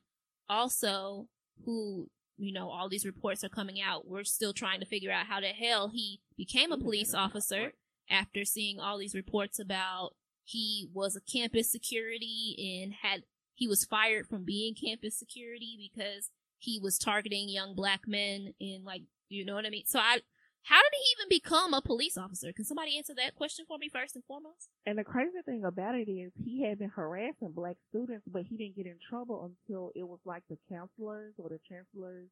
Also, 0.49 1.27
who, 1.65 2.09
you 2.41 2.51
know, 2.51 2.69
all 2.69 2.89
these 2.89 3.05
reports 3.05 3.43
are 3.43 3.49
coming 3.49 3.79
out. 3.79 4.07
We're 4.07 4.23
still 4.23 4.51
trying 4.51 4.79
to 4.79 4.85
figure 4.85 5.11
out 5.11 5.27
how 5.27 5.39
the 5.39 5.47
hell 5.47 5.89
he 5.89 6.21
became 6.35 6.71
a 6.71 6.77
police 6.77 7.13
officer 7.13 7.73
after 8.09 8.43
seeing 8.43 8.79
all 8.79 8.97
these 8.97 9.13
reports 9.13 9.59
about 9.59 10.15
he 10.43 10.89
was 10.91 11.15
a 11.15 11.21
campus 11.21 11.71
security 11.71 12.81
and 12.81 12.93
had 12.93 13.23
he 13.53 13.67
was 13.67 13.85
fired 13.85 14.27
from 14.27 14.43
being 14.43 14.73
campus 14.73 15.17
security 15.17 15.77
because 15.93 16.31
he 16.57 16.79
was 16.81 16.97
targeting 16.97 17.47
young 17.47 17.75
black 17.75 18.07
men 18.07 18.55
in 18.59 18.83
like 18.83 19.03
you 19.29 19.45
know 19.45 19.53
what 19.53 19.65
I 19.65 19.69
mean. 19.69 19.85
So 19.85 19.99
I 19.99 20.21
how 20.63 20.77
did 20.81 20.91
he 20.93 21.15
even 21.17 21.29
become 21.29 21.73
a 21.73 21.81
police 21.81 22.17
officer? 22.17 22.53
Can 22.53 22.65
somebody 22.65 22.97
answer 22.97 23.13
that 23.15 23.35
question 23.35 23.65
for 23.67 23.77
me 23.77 23.89
first 23.89 24.15
and 24.15 24.23
foremost? 24.25 24.69
And 24.85 24.97
the 24.97 25.03
crazy 25.03 25.41
thing 25.45 25.63
about 25.65 25.95
it 25.95 26.09
is 26.09 26.31
he 26.43 26.63
had 26.63 26.79
been 26.79 26.89
harassing 26.89 27.51
black 27.51 27.77
students, 27.89 28.23
but 28.31 28.43
he 28.43 28.57
didn't 28.57 28.75
get 28.75 28.85
in 28.85 28.97
trouble 29.09 29.51
until 29.67 29.91
it 29.95 30.03
was 30.07 30.19
like 30.25 30.43
the 30.49 30.57
counselors 30.69 31.33
or 31.37 31.49
the 31.49 31.59
chancellor's 31.67 32.29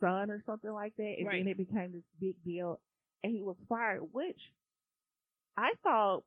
son 0.00 0.30
or 0.30 0.42
something 0.44 0.72
like 0.72 0.94
that. 0.96 1.14
And 1.18 1.26
Right. 1.26 1.38
then 1.44 1.48
it 1.48 1.56
became 1.56 1.92
this 1.92 2.04
big 2.20 2.36
deal 2.44 2.80
and 3.22 3.32
he 3.32 3.42
was 3.42 3.56
fired, 3.68 4.02
which 4.12 4.40
I 5.56 5.72
thought 5.82 6.24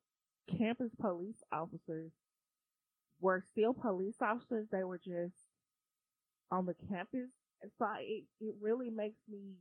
campus 0.58 0.92
police 1.00 1.44
officers 1.52 2.12
were 3.20 3.44
still 3.52 3.74
police 3.74 4.16
officers. 4.22 4.68
They 4.72 4.84
were 4.84 4.98
just 4.98 5.36
on 6.52 6.66
the 6.66 6.76
campus. 6.90 7.30
And 7.62 7.72
so 7.78 7.88
it, 8.00 8.24
it 8.40 8.56
really 8.62 8.90
makes 8.90 9.20
me 9.30 9.56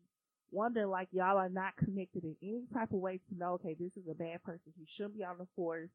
wonder 0.50 0.86
like 0.86 1.08
y'all 1.12 1.38
are 1.38 1.48
not 1.48 1.76
connected 1.76 2.24
in 2.24 2.36
any 2.42 2.62
type 2.72 2.92
of 2.92 2.98
way 2.98 3.20
to 3.28 3.36
know 3.36 3.54
okay 3.54 3.76
this 3.78 3.92
is 3.96 4.08
a 4.10 4.14
bad 4.14 4.42
person 4.42 4.72
he 4.76 4.86
shouldn't 4.96 5.16
be 5.16 5.24
on 5.24 5.38
the 5.38 5.46
force 5.56 5.90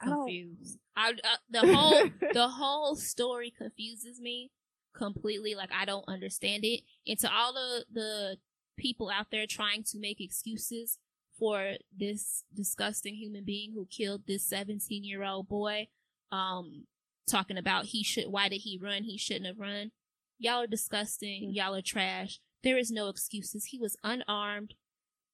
I 0.00 0.04
Confused. 0.04 0.78
I, 0.96 1.10
uh, 1.10 1.36
the 1.50 1.74
whole 1.74 2.10
the 2.32 2.48
whole 2.48 2.96
story 2.96 3.52
confuses 3.56 4.20
me 4.20 4.50
completely. 4.94 5.54
Like 5.54 5.70
I 5.72 5.84
don't 5.84 6.04
understand 6.08 6.64
it. 6.64 6.82
And 7.06 7.18
to 7.20 7.32
all 7.32 7.52
the 7.52 7.84
the 7.92 8.36
people 8.76 9.10
out 9.10 9.26
there 9.30 9.46
trying 9.46 9.82
to 9.84 9.98
make 9.98 10.20
excuses 10.20 10.98
for 11.38 11.74
this 11.96 12.44
disgusting 12.54 13.14
human 13.14 13.44
being 13.44 13.72
who 13.72 13.86
killed 13.86 14.22
this 14.26 14.48
17 14.48 15.04
year 15.04 15.24
old 15.24 15.48
boy, 15.48 15.88
um, 16.30 16.84
talking 17.28 17.58
about 17.58 17.86
he 17.86 18.02
should 18.02 18.26
why 18.26 18.48
did 18.48 18.58
he 18.58 18.78
run? 18.80 19.04
He 19.04 19.18
shouldn't 19.18 19.46
have 19.46 19.58
run. 19.58 19.90
Y'all 20.38 20.62
are 20.62 20.66
disgusting. 20.66 21.50
Mm. 21.50 21.54
Y'all 21.54 21.74
are 21.74 21.82
trash. 21.82 22.40
There 22.62 22.78
is 22.78 22.90
no 22.90 23.08
excuses. 23.08 23.66
He 23.66 23.78
was 23.78 23.96
unarmed. 24.02 24.74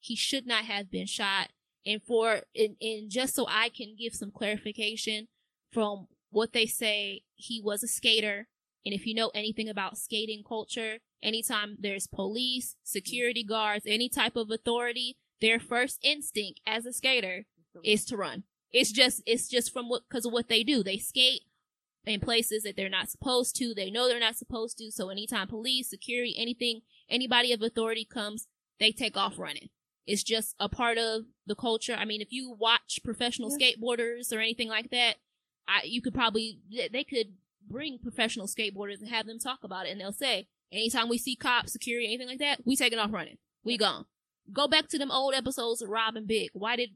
He 0.00 0.16
should 0.16 0.46
not 0.46 0.64
have 0.64 0.90
been 0.90 1.06
shot 1.06 1.48
and 1.86 2.02
for 2.02 2.42
and, 2.56 2.76
and 2.80 3.10
just 3.10 3.34
so 3.34 3.46
I 3.48 3.68
can 3.68 3.94
give 3.98 4.14
some 4.14 4.30
clarification 4.30 5.28
from 5.72 6.06
what 6.30 6.52
they 6.52 6.66
say, 6.66 7.22
he 7.34 7.60
was 7.62 7.82
a 7.82 7.88
skater. 7.88 8.48
And 8.84 8.94
if 8.94 9.06
you 9.06 9.14
know 9.14 9.30
anything 9.34 9.68
about 9.68 9.98
skating 9.98 10.42
culture, 10.46 10.98
anytime 11.22 11.76
there's 11.80 12.06
police, 12.06 12.76
security 12.82 13.44
guards, 13.44 13.84
any 13.86 14.08
type 14.08 14.36
of 14.36 14.50
authority, 14.50 15.16
their 15.40 15.58
first 15.58 15.98
instinct 16.02 16.60
as 16.66 16.86
a 16.86 16.92
skater 16.92 17.44
is 17.82 18.04
to 18.06 18.16
run. 18.16 18.44
It's 18.72 18.92
just 18.92 19.22
it's 19.26 19.48
just 19.48 19.72
from 19.72 19.88
what 19.88 20.02
because 20.08 20.26
of 20.26 20.32
what 20.32 20.48
they 20.48 20.64
do. 20.64 20.82
They 20.82 20.98
skate 20.98 21.42
in 22.06 22.20
places 22.20 22.62
that 22.64 22.76
they're 22.76 22.88
not 22.88 23.08
supposed 23.10 23.56
to. 23.56 23.72
They 23.74 23.90
know 23.90 24.08
they're 24.08 24.20
not 24.20 24.36
supposed 24.36 24.78
to. 24.78 24.90
So 24.90 25.08
anytime 25.10 25.48
police, 25.48 25.88
security, 25.90 26.34
anything, 26.38 26.80
anybody 27.08 27.52
of 27.52 27.62
authority 27.62 28.04
comes, 28.04 28.46
they 28.78 28.92
take 28.92 29.16
off 29.16 29.38
running. 29.38 29.68
It's 30.06 30.22
just 30.22 30.54
a 30.60 30.68
part 30.68 30.98
of 30.98 31.22
the 31.46 31.54
culture. 31.54 31.94
I 31.98 32.04
mean, 32.04 32.20
if 32.20 32.30
you 32.30 32.54
watch 32.58 33.00
professional 33.02 33.50
skateboarders 33.50 34.32
or 34.32 34.38
anything 34.40 34.68
like 34.68 34.90
that, 34.90 35.14
I, 35.66 35.82
you 35.84 36.02
could 36.02 36.12
probably, 36.14 36.58
they- 36.70 36.88
they 36.92 37.04
could 37.04 37.34
bring 37.66 37.98
professional 37.98 38.46
skateboarders 38.46 38.98
and 39.00 39.08
have 39.08 39.26
them 39.26 39.38
talk 39.38 39.60
about 39.64 39.86
it 39.86 39.90
and 39.92 40.00
they'll 40.00 40.12
say, 40.12 40.48
anytime 40.70 41.08
we 41.08 41.16
see 41.16 41.36
cops, 41.36 41.72
security, 41.72 42.06
anything 42.06 42.28
like 42.28 42.38
that, 42.40 42.60
we 42.66 42.76
taking 42.76 42.98
off 42.98 43.12
running. 43.14 43.38
We 43.64 43.78
gone. 43.78 44.04
Go 44.52 44.68
back 44.68 44.88
to 44.88 44.98
them 44.98 45.10
old 45.10 45.32
episodes 45.32 45.80
of 45.80 45.88
Rob 45.88 46.16
and 46.16 46.26
Big. 46.26 46.50
Why 46.52 46.76
did 46.76 46.90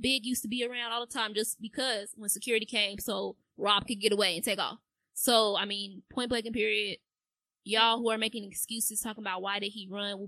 Big 0.00 0.24
used 0.24 0.42
to 0.42 0.48
be 0.48 0.64
around 0.64 0.92
all 0.92 1.04
the 1.04 1.12
time 1.12 1.34
just 1.34 1.60
because 1.60 2.10
when 2.16 2.28
security 2.28 2.66
came 2.66 2.98
so 2.98 3.36
Rob 3.60 3.86
could 3.86 4.00
get 4.00 4.12
away 4.12 4.34
and 4.34 4.44
take 4.44 4.58
off. 4.58 4.78
So, 5.14 5.56
I 5.56 5.64
mean, 5.64 6.02
point 6.10 6.30
blank 6.30 6.46
and 6.46 6.54
period, 6.54 6.98
y'all 7.64 7.98
who 7.98 8.10
are 8.10 8.18
making 8.18 8.44
excuses 8.44 9.00
talking 9.00 9.22
about 9.22 9.42
why 9.42 9.58
did 9.58 9.72
he 9.72 9.88
run, 9.90 10.26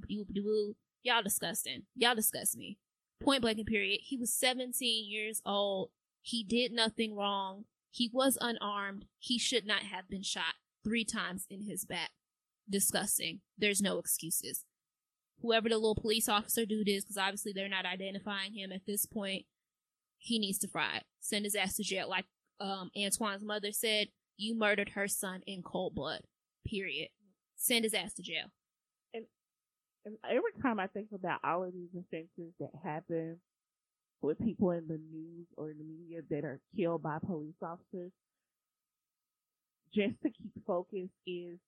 y'all 1.03 1.23
disgusting. 1.23 1.85
Y'all 1.97 2.15
disgust 2.15 2.57
me. 2.57 2.79
Point 3.23 3.43
blank 3.43 3.59
and 3.59 3.67
period. 3.67 4.01
He 4.03 4.17
was 4.17 4.33
17 4.35 5.11
years 5.11 5.41
old. 5.47 5.91
He 6.21 6.45
did 6.45 6.73
nothing 6.73 7.17
wrong. 7.17 7.65
He 7.91 8.11
was 8.13 8.39
unarmed. 8.41 9.07
He 9.19 9.39
should 9.39 9.67
not 9.67 9.83
have 9.83 10.09
been 10.09 10.23
shot 10.23 10.55
three 10.85 11.05
times 11.05 11.47
in 11.49 11.63
his 11.63 11.85
back. 11.85 12.11
Disgusting. 12.69 13.41
There's 13.59 13.83
no 13.83 13.99
excuses. 13.99 14.65
Whoever 15.41 15.69
the 15.69 15.77
little 15.77 15.95
police 15.95 16.29
officer 16.29 16.65
dude 16.65 16.89
is, 16.89 17.05
because 17.05 17.19
obviously 17.19 17.53
they're 17.53 17.69
not 17.69 17.87
identifying 17.87 18.55
him 18.55 18.73
at 18.73 18.87
this 18.87 19.07
point, 19.07 19.47
he 20.19 20.39
needs 20.39 20.59
to 20.59 20.69
fry. 20.69 21.03
Send 21.21 21.45
his 21.45 21.57
ass 21.57 21.77
to 21.77 21.83
jail. 21.83 22.09
Like 22.09 22.27
um, 22.61 22.91
Antwon's 22.97 23.45
mother 23.45 23.73
said, 23.73 24.09
you 24.37 24.57
murdered 24.57 24.91
her 24.91 25.09
son 25.09 25.43
in 25.47 25.63
cold 25.63 25.95
blood. 25.95 26.23
Period. 26.67 27.09
Send 27.57 27.85
his 27.85 27.95
ass 27.95 28.15
to 28.15 28.23
jail. 28.23 28.47
And 30.05 30.17
every 30.29 30.51
time 30.61 30.81
I 30.81 30.89
think 30.89 31.09
about 31.15 31.39
all 31.45 31.63
of 31.63 31.73
these 31.73 31.95
offenses 31.97 32.53
that 32.59 32.71
happen 32.83 33.39
with 34.21 34.37
people 34.41 34.73
in 34.73 34.89
the 34.89 34.99
news 34.99 35.47
or 35.57 35.71
in 35.71 35.79
the 35.79 35.85
media 35.85 36.23
that 36.29 36.45
are 36.45 36.61
killed 36.77 37.05
by 37.05 37.19
police 37.25 37.55
officers, 37.63 38.11
just 39.95 40.21
to 40.23 40.31
keep 40.31 40.51
focus 40.67 41.09
is 41.25 41.59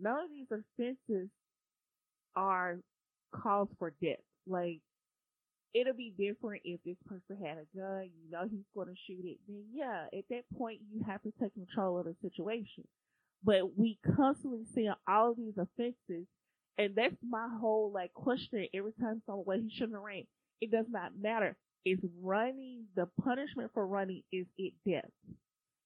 none 0.00 0.24
of 0.24 0.30
these 0.30 0.48
offenses 0.50 1.28
are 2.34 2.78
cause 3.32 3.68
for 3.78 3.92
death. 4.02 4.16
Like, 4.48 4.80
it'll 5.76 5.94
be 5.94 6.14
different 6.16 6.62
if 6.64 6.80
this 6.84 6.96
person 7.06 7.36
had 7.44 7.58
a 7.58 7.78
gun, 7.78 8.04
you 8.04 8.30
know 8.30 8.48
he's 8.50 8.64
going 8.74 8.88
to 8.88 8.94
shoot 9.06 9.24
it, 9.24 9.38
then 9.48 9.64
yeah, 9.74 10.06
at 10.16 10.24
that 10.30 10.44
point 10.56 10.80
you 10.90 11.02
have 11.06 11.22
to 11.22 11.32
take 11.40 11.54
control 11.54 11.98
of 11.98 12.06
the 12.06 12.16
situation. 12.22 12.84
But 13.44 13.76
we 13.78 13.98
constantly 14.16 14.64
see 14.74 14.88
all 15.08 15.32
of 15.32 15.36
these 15.36 15.58
offenses 15.58 16.26
and 16.78 16.94
that's 16.96 17.16
my 17.28 17.48
whole 17.60 17.92
like 17.94 18.12
question 18.14 18.66
every 18.74 18.92
time 19.00 19.22
someone 19.26 19.44
well 19.46 19.58
he 19.60 19.70
shouldn't 19.70 19.94
have 19.94 20.02
ran. 20.02 20.24
It 20.60 20.70
does 20.70 20.86
not 20.90 21.12
matter. 21.20 21.56
Is 21.84 22.00
running 22.20 22.86
the 22.96 23.08
punishment 23.22 23.70
for 23.74 23.86
running 23.86 24.22
is 24.32 24.46
it 24.58 24.72
death? 24.88 25.10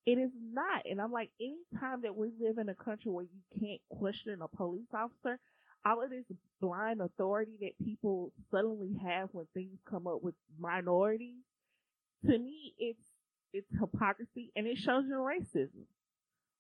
it 0.07 0.19
is 0.19 0.31
not. 0.53 0.83
And 0.91 1.01
I'm 1.01 1.13
like, 1.13 1.31
anytime 1.41 2.03
that 2.03 2.17
we 2.17 2.31
live 2.41 2.59
in 2.59 2.69
a 2.69 2.75
country 2.75 3.11
where 3.11 3.25
you 3.25 3.61
can't 3.61 3.81
question 3.91 4.39
a 4.41 4.49
police 4.49 4.89
officer, 4.95 5.39
all 5.85 6.03
of 6.03 6.11
this 6.11 6.25
blind 6.61 7.01
authority 7.01 7.53
that 7.61 7.85
people 7.85 8.33
suddenly 8.51 8.97
have 9.03 9.31
when 9.33 9.47
things 9.55 9.79
come 9.89 10.07
up 10.07 10.23
with 10.23 10.35
minorities, 10.59 11.43
to 12.27 12.39
me, 12.39 12.75
it's 12.79 12.99
it's 13.53 13.67
hypocrisy 13.81 14.53
and 14.55 14.67
it 14.67 14.79
shows 14.79 15.05
your 15.09 15.19
racism. 15.19 15.87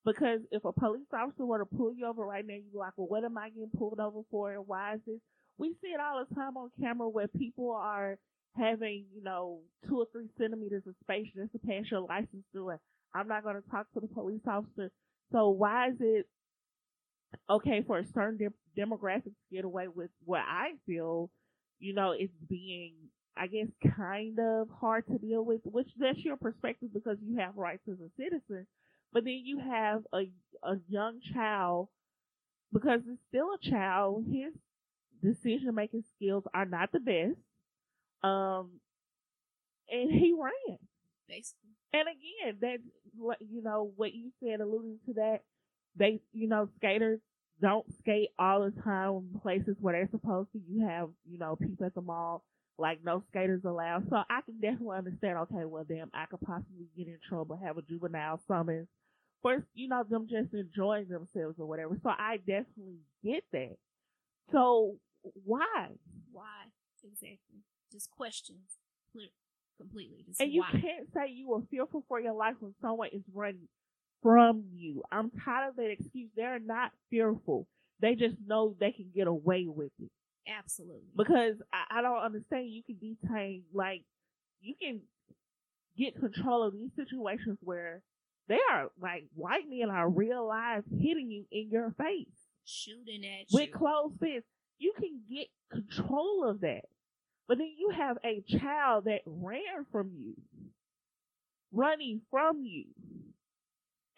Because 0.04 0.40
if 0.50 0.64
a 0.64 0.72
police 0.72 1.06
officer 1.12 1.44
were 1.44 1.58
to 1.58 1.66
pull 1.66 1.92
you 1.94 2.06
over 2.06 2.24
right 2.24 2.44
now, 2.44 2.54
you're 2.54 2.80
like, 2.80 2.94
well, 2.96 3.06
what 3.06 3.24
am 3.24 3.36
I 3.36 3.50
getting 3.50 3.70
pulled 3.76 4.00
over 4.00 4.20
for? 4.30 4.52
And 4.52 4.66
why 4.66 4.94
is 4.94 5.00
this? 5.06 5.20
We 5.58 5.74
see 5.82 5.88
it 5.88 6.00
all 6.00 6.24
the 6.26 6.34
time 6.34 6.56
on 6.56 6.70
camera 6.80 7.08
where 7.08 7.28
people 7.28 7.70
are 7.72 8.18
having, 8.56 9.04
you 9.14 9.22
know, 9.22 9.60
two 9.86 9.98
or 9.98 10.06
three 10.10 10.28
centimeters 10.38 10.84
of 10.86 10.94
space 11.02 11.28
just 11.36 11.52
to 11.52 11.58
pass 11.58 11.90
your 11.90 12.00
license 12.00 12.44
through 12.50 12.70
it. 12.70 12.80
I'm 13.14 13.28
not 13.28 13.42
going 13.42 13.56
to 13.56 13.70
talk 13.70 13.86
to 13.92 14.00
the 14.00 14.08
police 14.08 14.40
officer. 14.48 14.90
So 15.32 15.50
why 15.50 15.88
is 15.88 15.96
it 16.00 16.26
okay 17.48 17.82
for 17.86 17.98
a 17.98 18.04
certain 18.06 18.38
de- 18.80 18.86
demographic 18.86 19.24
to 19.24 19.54
get 19.54 19.64
away 19.64 19.88
with 19.88 20.10
what 20.24 20.42
I 20.48 20.72
feel, 20.86 21.30
you 21.78 21.94
know, 21.94 22.12
it's 22.12 22.32
being, 22.48 22.94
I 23.36 23.46
guess, 23.46 23.68
kind 23.96 24.38
of 24.38 24.68
hard 24.80 25.06
to 25.08 25.18
deal 25.18 25.44
with, 25.44 25.60
which 25.64 25.88
that's 25.98 26.18
your 26.18 26.36
perspective 26.36 26.90
because 26.92 27.18
you 27.22 27.38
have 27.38 27.56
rights 27.56 27.88
as 27.88 27.98
a 28.00 28.10
citizen. 28.16 28.66
But 29.12 29.24
then 29.24 29.40
you 29.44 29.58
have 29.58 30.02
a, 30.12 30.30
a 30.62 30.76
young 30.88 31.20
child, 31.34 31.88
because 32.72 33.00
it's 33.08 33.20
still 33.28 33.48
a 33.54 33.70
child, 33.70 34.26
his 34.30 34.54
decision 35.22 35.74
making 35.74 36.04
skills 36.16 36.44
are 36.54 36.64
not 36.64 36.92
the 36.92 37.00
best. 37.00 37.36
Um, 38.22 38.80
and 39.90 40.10
he 40.10 40.34
ran. 40.38 40.78
Basically. 41.28 41.70
And 41.92 42.08
again, 42.08 42.58
that's 42.60 42.82
what 43.16 43.38
you 43.40 43.62
know 43.62 43.92
what 43.96 44.14
you 44.14 44.30
said, 44.42 44.60
alluding 44.60 44.98
to 45.06 45.14
that. 45.14 45.40
They, 45.96 46.20
you 46.32 46.48
know, 46.48 46.68
skaters 46.76 47.18
don't 47.60 47.86
skate 47.98 48.30
all 48.38 48.64
the 48.64 48.82
time 48.82 49.28
in 49.34 49.40
places 49.40 49.76
where 49.80 49.94
they're 49.94 50.08
supposed 50.10 50.52
to. 50.52 50.60
You 50.68 50.86
have, 50.86 51.10
you 51.30 51.38
know, 51.38 51.56
people 51.56 51.86
at 51.86 51.94
the 51.94 52.00
mall 52.00 52.44
like 52.78 53.00
no 53.04 53.22
skaters 53.30 53.64
allowed. 53.64 54.08
So 54.08 54.16
I 54.16 54.40
can 54.42 54.60
definitely 54.60 54.96
understand. 54.96 55.38
Okay, 55.38 55.64
well, 55.64 55.84
damn, 55.88 56.10
I 56.14 56.26
could 56.26 56.40
possibly 56.40 56.86
get 56.96 57.06
in 57.06 57.18
trouble, 57.28 57.60
have 57.62 57.76
a 57.78 57.82
juvenile 57.82 58.40
summons 58.48 58.88
for 59.42 59.64
you 59.74 59.88
know 59.88 60.04
them 60.08 60.26
just 60.28 60.52
enjoying 60.52 61.08
themselves 61.08 61.56
or 61.58 61.66
whatever. 61.66 61.96
So 62.02 62.10
I 62.10 62.38
definitely 62.38 63.00
get 63.24 63.44
that. 63.52 63.76
So 64.52 64.96
why? 65.44 65.88
Why 66.32 66.66
exactly? 67.04 67.64
Just 67.92 68.10
questions, 68.10 68.78
completely. 69.76 70.24
Just 70.26 70.40
and 70.40 70.52
you 70.52 70.60
why? 70.60 70.80
can't 70.80 71.12
say 71.14 71.28
you 71.30 71.48
were 71.48 71.62
fearful 71.70 72.04
for 72.08 72.20
your 72.20 72.34
life 72.34 72.54
when 72.60 72.74
someone 72.80 73.08
is 73.12 73.22
running 73.34 73.68
from 74.22 74.64
you. 74.74 75.02
I'm 75.10 75.30
tired 75.44 75.70
of 75.70 75.76
that 75.76 75.90
excuse. 75.90 76.30
They're 76.36 76.58
not 76.58 76.92
fearful. 77.10 77.66
They 78.00 78.14
just 78.14 78.36
know 78.46 78.74
they 78.78 78.92
can 78.92 79.10
get 79.14 79.26
away 79.26 79.66
with 79.68 79.92
it. 80.00 80.10
Absolutely. 80.48 81.10
Because 81.16 81.56
I, 81.72 81.98
I 81.98 82.02
don't 82.02 82.22
understand. 82.22 82.70
You 82.70 82.82
can 82.82 82.96
detain, 82.96 83.62
like, 83.72 84.02
you 84.60 84.74
can 84.80 85.00
get 85.96 86.18
control 86.18 86.62
of 86.62 86.72
these 86.72 86.90
situations 86.96 87.58
where 87.62 88.02
they 88.48 88.58
are, 88.72 88.90
like, 89.00 89.24
white 89.34 89.64
men 89.68 89.90
are 89.90 90.08
real 90.08 90.46
live 90.46 90.84
hitting 90.90 91.30
you 91.30 91.44
in 91.52 91.68
your 91.70 91.94
face. 91.98 92.26
Shooting 92.64 93.24
at 93.24 93.46
With 93.52 93.68
you. 93.68 93.70
With 93.70 93.72
closed 93.72 94.14
fists. 94.20 94.48
You 94.78 94.92
can 94.98 95.20
get 95.30 95.48
control 95.70 96.48
of 96.48 96.60
that. 96.62 96.84
But 97.46 97.58
then 97.58 97.70
you 97.76 97.90
have 97.90 98.16
a 98.24 98.42
child 98.58 99.04
that 99.04 99.20
ran 99.26 99.84
from 99.90 100.12
you, 100.16 100.34
running 101.72 102.22
from 102.30 102.62
you. 102.64 102.84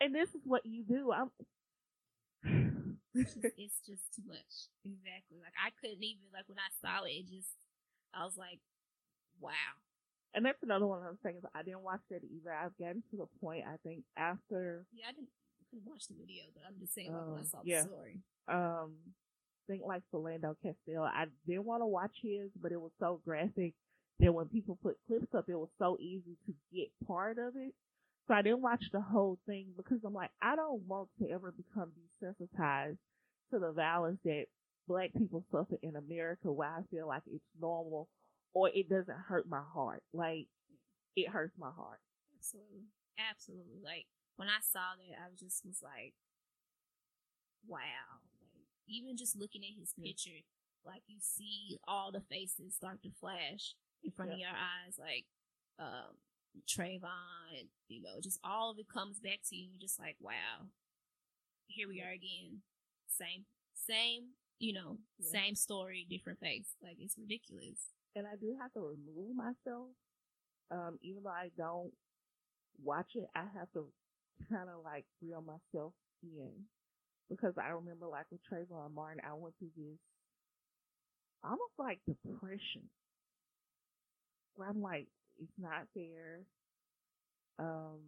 And 0.02 0.14
this 0.14 0.28
is 0.34 0.42
what 0.44 0.66
you 0.66 0.84
do. 0.84 1.12
I'm. 1.12 1.30
it's, 3.14 3.34
just, 3.34 3.46
it's 3.56 3.80
just 3.86 4.04
too 4.14 4.22
much. 4.26 4.68
Exactly. 4.84 5.38
Like 5.42 5.56
I 5.58 5.70
couldn't 5.80 6.02
even 6.02 6.28
like 6.32 6.48
when 6.48 6.58
I 6.58 6.70
saw 6.80 7.04
it, 7.04 7.12
it 7.12 7.28
just 7.30 7.52
I 8.14 8.24
was 8.24 8.36
like, 8.36 8.60
wow. 9.40 9.76
And 10.34 10.46
that's 10.46 10.62
another 10.62 10.86
one 10.86 10.98
of 10.98 11.04
those 11.04 11.20
things. 11.22 11.42
I 11.54 11.62
didn't 11.62 11.82
watch 11.82 12.00
it 12.10 12.22
either. 12.24 12.52
I've 12.52 12.76
gotten 12.78 13.02
to 13.10 13.16
the 13.16 13.26
point. 13.40 13.64
I 13.68 13.76
think 13.84 14.04
after 14.16 14.86
Yeah, 14.92 15.06
I 15.08 15.12
didn't, 15.12 15.28
couldn't 15.70 15.86
watch 15.86 16.08
the 16.08 16.14
video, 16.14 16.44
but 16.54 16.64
I'm 16.66 16.78
just 16.80 16.94
saying 16.94 17.12
like 17.12 17.26
when 17.26 17.38
I 17.38 17.42
Um, 17.42 17.46
saw 17.46 17.60
yeah. 17.64 17.82
the 17.82 17.88
story. 17.88 18.20
um, 18.48 18.96
think 19.68 19.82
like 19.86 20.02
Philando 20.12 20.56
Castile. 20.62 21.04
I 21.04 21.26
didn't 21.46 21.64
want 21.64 21.82
to 21.82 21.86
watch 21.86 22.16
his, 22.22 22.50
but 22.60 22.72
it 22.72 22.80
was 22.80 22.92
so 22.98 23.20
graphic 23.24 23.74
that 24.20 24.32
when 24.32 24.48
people 24.48 24.78
put 24.82 24.98
clips 25.06 25.34
up, 25.34 25.48
it 25.48 25.56
was 25.56 25.70
so 25.78 25.96
easy 26.00 26.36
to 26.46 26.54
get 26.74 26.88
part 27.06 27.38
of 27.38 27.56
it. 27.56 27.74
So 28.28 28.34
I 28.34 28.42
didn't 28.42 28.62
watch 28.62 28.84
the 28.92 29.00
whole 29.00 29.38
thing 29.46 29.68
because 29.76 29.98
I'm 30.04 30.14
like, 30.14 30.30
I 30.40 30.56
don't 30.56 30.82
want 30.86 31.08
to 31.18 31.28
ever 31.30 31.52
become 31.52 31.92
desensitized 32.22 32.98
to 33.52 33.58
the 33.58 33.72
violence 33.72 34.20
that 34.24 34.44
black 34.88 35.12
people 35.12 35.44
suffer 35.50 35.76
in 35.82 35.96
America 35.96 36.50
where 36.52 36.68
I 36.68 36.82
feel 36.90 37.08
like 37.08 37.22
it's 37.26 37.44
normal 37.60 38.08
or 38.54 38.68
it 38.68 38.88
doesn't 38.88 39.18
hurt 39.28 39.48
my 39.48 39.62
heart. 39.74 40.02
Like, 40.12 40.46
it 41.16 41.28
hurts 41.28 41.54
my 41.58 41.70
heart. 41.70 41.98
Absolutely. 42.38 42.86
Absolutely. 43.18 43.80
Like 43.84 44.06
when 44.36 44.48
I 44.48 44.60
saw 44.62 44.96
that 44.96 45.18
I 45.18 45.28
was 45.30 45.38
just 45.38 45.64
was 45.66 45.80
like, 45.82 46.14
wow. 47.66 48.22
Like 48.54 48.66
even 48.86 49.16
just 49.16 49.36
looking 49.38 49.62
at 49.62 49.78
his 49.78 49.92
picture, 49.92 50.42
like 50.86 51.02
you 51.06 51.18
see 51.20 51.78
all 51.86 52.10
the 52.12 52.22
faces 52.30 52.74
start 52.74 53.02
to 53.02 53.10
flash 53.20 53.74
in 54.04 54.10
front 54.10 54.32
of 54.32 54.38
your 54.38 54.48
eyes, 54.50 54.98
like 54.98 55.26
um 55.78 56.16
Trayvon, 56.68 57.68
you 57.88 58.02
know, 58.02 58.20
just 58.22 58.38
all 58.44 58.70
of 58.70 58.78
it 58.78 58.86
comes 58.88 59.18
back 59.20 59.40
to 59.48 59.56
you. 59.56 59.68
You're 59.72 59.80
just 59.80 59.98
like, 59.98 60.16
wow, 60.20 60.68
here 61.66 61.88
we 61.88 62.00
are 62.02 62.10
again. 62.10 62.60
Same, 63.08 63.44
same, 63.74 64.30
you 64.58 64.72
know, 64.72 64.98
Yeah. 65.18 65.30
same 65.30 65.54
story, 65.54 66.06
different 66.08 66.40
face. 66.40 66.74
Like 66.82 66.96
it's 67.00 67.16
ridiculous. 67.18 67.88
and 68.14 68.26
I 68.26 68.36
do 68.36 68.54
have 68.60 68.72
to 68.74 68.80
remove 68.80 69.34
myself. 69.34 69.88
Um, 70.70 70.98
even 71.02 71.22
though 71.22 71.30
I 71.30 71.48
don't 71.56 71.92
watch 72.82 73.12
it, 73.14 73.26
I 73.34 73.44
have 73.58 73.70
to 73.72 73.90
kind 74.50 74.68
of 74.68 74.84
like 74.84 75.04
reel 75.22 75.40
myself 75.42 75.94
in 76.22 76.66
because 77.30 77.54
I 77.58 77.68
remember 77.70 78.06
like 78.06 78.26
with 78.30 78.40
Trayvon 78.50 78.92
Martin, 78.94 79.22
I 79.26 79.32
went 79.34 79.54
through 79.58 79.70
this 79.76 79.98
almost 81.44 81.72
like 81.78 82.00
depression 82.06 82.88
where 84.54 84.68
I'm 84.68 84.82
like, 84.82 85.06
it's 85.42 85.58
not 85.58 85.86
fair. 85.94 86.40
Um, 87.58 87.98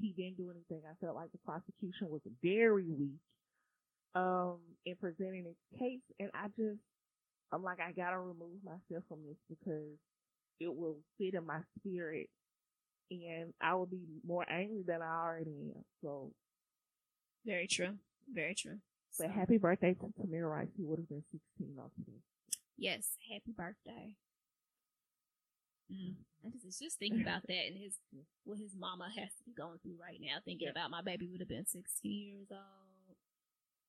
he 0.00 0.12
didn't 0.12 0.36
do 0.36 0.50
anything. 0.50 0.82
I 0.88 0.94
felt 1.04 1.16
like 1.16 1.32
the 1.32 1.38
prosecution 1.44 2.08
was 2.10 2.22
very 2.42 2.84
weak 2.86 3.18
um 4.16 4.58
in 4.84 4.96
presenting 4.96 5.46
its 5.46 5.78
case, 5.78 6.00
and 6.18 6.30
I 6.34 6.46
just 6.56 6.80
I'm 7.52 7.62
like, 7.62 7.78
I 7.80 7.92
gotta 7.92 8.18
remove 8.18 8.62
myself 8.64 9.04
from 9.08 9.18
this 9.26 9.36
because 9.48 9.98
it 10.60 10.74
will 10.74 10.96
sit 11.18 11.34
in 11.34 11.44
my 11.46 11.58
spirit 11.78 12.28
and 13.10 13.52
I 13.60 13.74
will 13.74 13.86
be 13.86 14.02
more 14.24 14.44
angry 14.48 14.82
than 14.86 15.02
I 15.02 15.24
already 15.24 15.72
am. 15.74 15.84
So, 16.02 16.30
Very 17.44 17.66
true. 17.66 17.94
Very 18.32 18.54
true. 18.54 18.78
but 19.18 19.26
So- 19.26 19.32
happy 19.32 19.58
birthday 19.58 19.94
to 19.94 20.06
Tamir 20.20 20.48
Rice. 20.48 20.68
He 20.76 20.84
would 20.84 21.00
have 21.00 21.08
been 21.08 21.24
16 21.32 21.76
on 21.80 21.90
today. 21.96 22.18
Yes, 22.78 23.16
happy 23.32 23.50
birthday. 23.56 24.14
Mm. 25.90 26.14
I 26.44 26.48
just, 26.50 26.64
it's 26.64 26.78
just 26.78 26.98
thinking 26.98 27.20
about 27.20 27.42
that 27.48 27.66
and 27.68 27.76
his 27.76 27.96
what 28.44 28.58
his 28.58 28.74
mama 28.76 29.08
has 29.16 29.30
to 29.38 29.44
be 29.44 29.52
going 29.52 29.78
through 29.82 29.98
right 30.00 30.20
now. 30.20 30.38
Thinking 30.44 30.66
Yeah. 30.66 30.72
about 30.72 30.90
my 30.90 31.02
baby 31.02 31.26
would 31.28 31.40
have 31.40 31.48
been 31.48 31.66
16 31.66 32.26
years 32.26 32.48
old, 32.50 33.16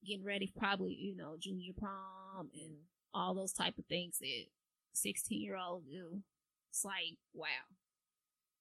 getting 0.06 0.26
ready 0.26 0.48
for 0.48 0.60
probably 0.60 0.94
you 0.94 1.16
know 1.16 1.36
junior 1.40 1.74
prom 1.78 2.50
and 2.54 2.76
all 3.14 3.34
those 3.36 3.54
type 3.54 3.78
of 3.78 3.86
things 3.86 4.20
that 4.20 4.46
16 4.94 5.42
year 5.42 5.58
old 5.58 5.86
do. 5.86 6.24
It's 6.72 6.86
like 6.86 7.18
wow, 7.34 7.68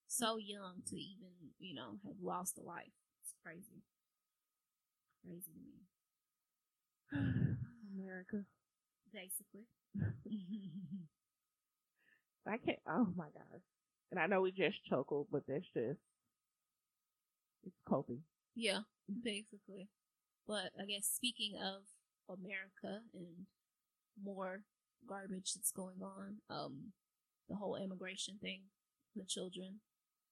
so 0.09 0.37
young 0.37 0.83
to 0.88 0.96
even 0.96 1.53
you 1.59 1.74
know 1.74 1.98
have 2.05 2.20
lost 2.22 2.59
a 2.59 2.62
life. 2.62 2.92
It's 3.22 3.35
crazy, 3.44 3.83
crazy 5.22 5.53
to 7.12 7.18
me. 7.18 7.57
America. 7.98 8.44
Basically. 9.12 9.66
I 12.46 12.57
can't, 12.57 12.79
oh 12.88 13.09
my 13.16 13.26
gosh. 13.26 13.62
And 14.11 14.18
I 14.18 14.26
know 14.26 14.40
we 14.40 14.50
just 14.53 14.85
chuckled, 14.85 15.29
but 15.31 15.42
that's 15.46 15.66
just, 15.74 16.00
it's 17.64 17.81
coping. 17.88 18.22
Yeah, 18.55 18.81
basically. 19.22 19.88
But 20.48 20.72
I 20.81 20.87
guess 20.87 21.07
speaking 21.07 21.55
of 21.57 21.83
America 22.29 23.03
and 23.14 23.46
more 24.22 24.62
garbage 25.09 25.53
that's 25.55 25.70
going 25.70 26.03
on, 26.03 26.37
um, 26.48 26.92
the 27.48 27.57
whole 27.57 27.76
immigration 27.76 28.38
thing, 28.40 28.62
the 29.14 29.24
children 29.24 29.81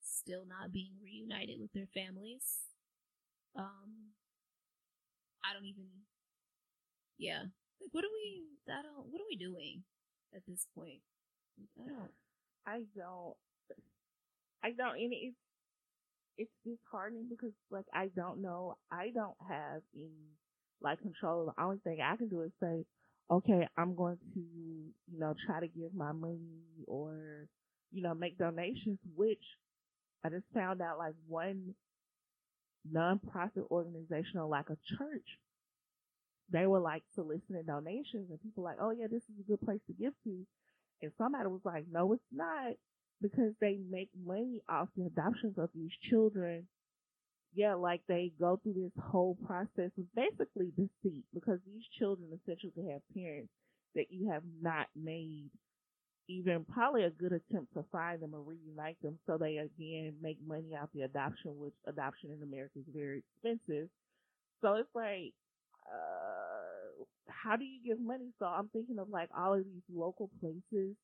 still 0.03 0.45
not 0.49 0.73
being 0.73 0.93
reunited 1.03 1.61
with 1.61 1.73
their 1.73 1.89
families. 1.95 2.59
Um, 3.57 4.15
I 5.45 5.53
don't 5.55 5.67
even, 5.67 5.87
yeah. 7.19 7.43
Like, 7.81 7.93
what 7.93 8.05
are 8.05 8.13
we, 8.13 8.45
don't, 8.67 9.07
what 9.11 9.21
are 9.21 9.31
we 9.31 9.37
doing 9.37 9.83
at 10.35 10.43
this 10.47 10.67
point? 10.75 11.01
I 11.79 11.89
don't, 11.89 12.11
I 12.67 12.83
don't, 12.97 13.35
I 14.63 14.71
don't, 14.73 15.01
and 15.01 15.13
it's, 15.13 15.37
it's 16.39 16.51
disheartening 16.65 17.27
because 17.29 17.53
like 17.71 17.87
I 17.93 18.09
don't 18.15 18.41
know, 18.41 18.77
I 18.93 19.11
don't 19.15 19.37
have 19.49 19.83
any 19.95 20.11
like 20.81 21.01
control. 21.01 21.53
The 21.57 21.63
only 21.63 21.79
thing 21.79 21.99
I 22.03 22.17
can 22.17 22.29
do 22.29 22.43
is 22.43 22.53
say, 22.61 22.85
okay, 23.31 23.67
I'm 23.77 23.95
going 23.95 24.19
to 24.35 24.41
you 24.41 25.19
know 25.19 25.35
try 25.47 25.61
to 25.61 25.69
give 25.69 25.95
my 25.95 26.13
money 26.13 26.63
or 26.87 27.49
you 27.91 28.03
know 28.03 28.15
make 28.15 28.39
donations, 28.39 28.99
which 29.17 29.43
I 30.25 30.29
just 30.31 30.47
found 30.55 30.81
out 30.81 30.99
like 30.99 31.15
one 31.27 31.75
nonprofit 32.93 33.69
organization 33.71 34.39
or 34.39 34.47
like 34.47 34.71
a 34.71 34.77
church, 34.97 35.27
they 36.51 36.67
were 36.67 36.81
like 36.81 37.03
soliciting 37.15 37.63
donations 37.67 38.31
and 38.31 38.43
people 38.43 38.65
like, 38.65 38.79
oh 38.81 38.91
yeah, 38.91 39.07
this 39.11 39.23
is 39.23 39.39
a 39.41 39.49
good 39.49 39.61
place 39.61 39.81
to 39.87 39.93
give 39.93 40.13
to. 40.25 40.47
And 41.03 41.13
somebody 41.19 41.47
was 41.47 41.61
like, 41.65 41.85
no, 41.91 42.13
it's 42.13 42.23
not 42.33 42.75
because 43.21 43.53
they 43.61 43.79
make 43.91 44.11
money 44.25 44.63
off 44.69 44.89
the 44.97 45.07
adoptions 45.07 45.59
of 45.59 45.71
these 45.75 45.93
children. 46.11 46.67
Yeah, 47.55 47.75
like 47.75 48.03
they 48.09 48.33
go 48.39 48.61
through 48.63 48.75
this 48.75 49.05
whole 49.05 49.37
process 49.47 49.91
of 49.99 50.15
basically 50.15 50.71
deceit 50.77 51.25
because 51.33 51.59
these 51.67 51.85
children 51.99 52.29
essentially 52.33 52.91
have 52.93 53.01
parents 53.15 53.51
that 53.95 54.07
you 54.11 54.31
have 54.31 54.43
not 54.63 54.87
made 54.95 55.51
even 56.29 56.65
probably 56.65 57.05
a 57.05 57.11
good 57.11 57.33
attempt 57.33 57.73
to 57.73 57.83
find 57.91 58.21
them 58.21 58.35
or 58.35 58.43
reunite 58.43 59.01
them 59.03 59.19
so 59.27 59.39
they 59.39 59.57
again 59.57 60.15
make 60.21 60.39
money 60.47 60.77
off 60.81 60.91
the 60.95 61.03
adoption, 61.03 61.59
which 61.59 61.73
adoption 61.87 62.31
in 62.31 62.43
America 62.43 62.79
is 62.79 62.85
very 62.95 63.25
expensive. 63.25 63.89
So 64.61 64.75
it's 64.75 64.95
like, 64.95 65.33
uh, 65.87 66.48
how 67.29 67.57
do 67.57 67.65
you 67.65 67.81
give 67.85 68.01
money? 68.01 68.33
So 68.39 68.47
I'm 68.47 68.69
thinking 68.69 68.99
of 68.99 69.09
like 69.09 69.29
all 69.37 69.55
of 69.55 69.65
these 69.65 69.83
local 69.93 70.31
places 70.41 70.97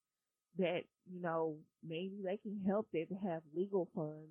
that, 0.59 0.83
you 1.11 1.21
know, 1.21 1.57
maybe 1.87 2.21
they 2.25 2.37
can 2.37 2.61
help 2.67 2.89
that 2.93 3.07
have 3.23 3.43
legal 3.55 3.89
funds 3.95 4.31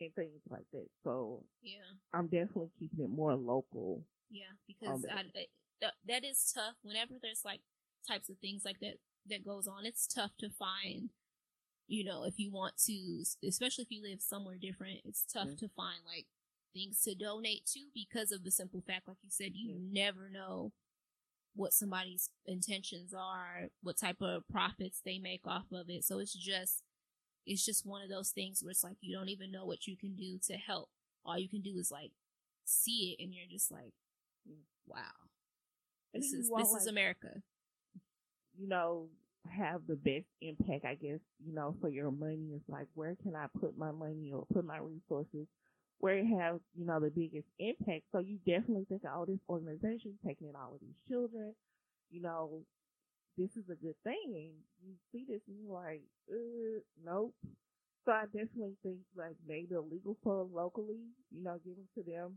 and 0.00 0.14
things 0.14 0.40
like 0.50 0.64
that. 0.72 0.86
So 1.04 1.44
Yeah. 1.62 1.80
I'm 2.12 2.26
definitely 2.26 2.70
keeping 2.78 3.04
it 3.04 3.10
more 3.10 3.34
local. 3.34 4.02
Yeah, 4.30 4.52
because 4.66 5.02
that. 5.02 5.12
I, 5.12 5.40
I, 5.40 5.90
that 6.08 6.24
is 6.24 6.52
tough. 6.54 6.74
Whenever 6.82 7.14
there's 7.20 7.42
like 7.44 7.60
types 8.08 8.28
of 8.28 8.38
things 8.38 8.62
like 8.64 8.80
that 8.80 8.94
that 9.28 9.44
goes 9.44 9.66
on, 9.66 9.84
it's 9.84 10.06
tough 10.06 10.32
to 10.40 10.48
find. 10.50 11.10
You 11.86 12.02
know, 12.04 12.24
if 12.24 12.38
you 12.38 12.50
want 12.50 12.78
to, 12.86 13.24
especially 13.46 13.82
if 13.82 13.90
you 13.90 14.02
live 14.02 14.22
somewhere 14.22 14.56
different, 14.60 15.00
it's 15.04 15.24
tough 15.30 15.50
Yeah. 15.50 15.68
to 15.68 15.68
find 15.76 15.98
like 16.06 16.26
things 16.72 17.02
to 17.02 17.14
donate 17.14 17.66
to 17.74 17.80
because 17.94 18.32
of 18.32 18.42
the 18.42 18.50
simple 18.50 18.80
fact, 18.86 19.06
like 19.06 19.18
you 19.22 19.30
said, 19.30 19.52
you 19.54 19.74
Yeah. 19.74 20.04
never 20.04 20.30
know 20.30 20.72
what 21.54 21.72
somebody's 21.72 22.30
intentions 22.46 23.14
are, 23.14 23.68
what 23.82 23.96
type 23.96 24.20
of 24.20 24.46
profits 24.48 25.00
they 25.04 25.18
make 25.18 25.46
off 25.46 25.66
of 25.72 25.88
it. 25.88 26.04
So 26.04 26.18
it's 26.18 26.34
just, 26.34 26.82
it's 27.46 27.64
just 27.64 27.86
one 27.86 28.02
of 28.02 28.08
those 28.08 28.30
things 28.30 28.62
where 28.62 28.70
it's 28.70 28.84
like 28.84 28.96
you 29.00 29.16
don't 29.16 29.28
even 29.28 29.50
know 29.52 29.64
what 29.64 29.86
you 29.86 29.96
can 29.96 30.14
do 30.16 30.38
to 30.48 30.54
help. 30.54 30.88
All 31.24 31.38
you 31.38 31.48
can 31.48 31.62
do 31.62 31.78
is 31.78 31.90
like 31.90 32.10
see 32.64 33.16
it, 33.18 33.22
and 33.22 33.32
you're 33.32 33.46
just 33.50 33.70
like, 33.70 33.92
wow, 34.86 35.28
this 36.12 36.32
is 36.32 36.50
this 36.56 36.72
is 36.72 36.86
America. 36.86 37.42
you 38.58 38.68
know, 38.68 39.08
have 39.50 39.82
the 39.86 39.96
best 39.96 40.26
impact, 40.40 40.84
I 40.84 40.94
guess, 40.94 41.20
you 41.44 41.54
know, 41.54 41.76
for 41.80 41.88
your 41.88 42.10
money 42.10 42.52
is 42.54 42.62
like, 42.68 42.86
where 42.94 43.16
can 43.22 43.34
I 43.36 43.46
put 43.58 43.76
my 43.76 43.90
money 43.90 44.32
or 44.32 44.46
put 44.52 44.64
my 44.64 44.78
resources 44.78 45.46
where 45.98 46.18
it 46.18 46.26
has, 46.26 46.60
you 46.74 46.84
know, 46.84 47.00
the 47.00 47.10
biggest 47.10 47.48
impact. 47.58 48.04
So 48.12 48.18
you 48.18 48.38
definitely 48.46 48.84
think, 48.88 49.02
oh, 49.08 49.24
this 49.26 49.40
organization 49.48 50.18
taking 50.26 50.48
in 50.48 50.56
all 50.56 50.74
of 50.74 50.80
these 50.80 50.98
children, 51.08 51.54
you 52.10 52.20
know, 52.22 52.62
this 53.36 53.50
is 53.56 53.64
a 53.70 53.74
good 53.74 53.96
thing. 54.04 54.52
You 54.84 54.94
see 55.12 55.24
this 55.28 55.40
and 55.48 55.56
you're 55.62 55.74
like, 55.74 56.02
uh, 56.30 56.80
nope. 57.04 57.34
So 58.04 58.12
I 58.12 58.24
definitely 58.26 58.76
think 58.82 58.98
like 59.16 59.36
maybe 59.46 59.74
a 59.74 59.80
legal 59.80 60.16
fund 60.22 60.50
locally, 60.52 61.00
you 61.30 61.42
know, 61.42 61.58
given 61.64 61.84
to 61.94 62.02
them 62.02 62.34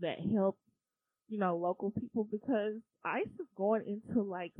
that 0.00 0.18
helps, 0.32 0.60
you 1.28 1.38
know, 1.38 1.56
local 1.56 1.90
people 1.90 2.24
because 2.30 2.74
ICE 3.04 3.26
is 3.26 3.46
going 3.56 3.82
into 3.86 4.22
like 4.22 4.52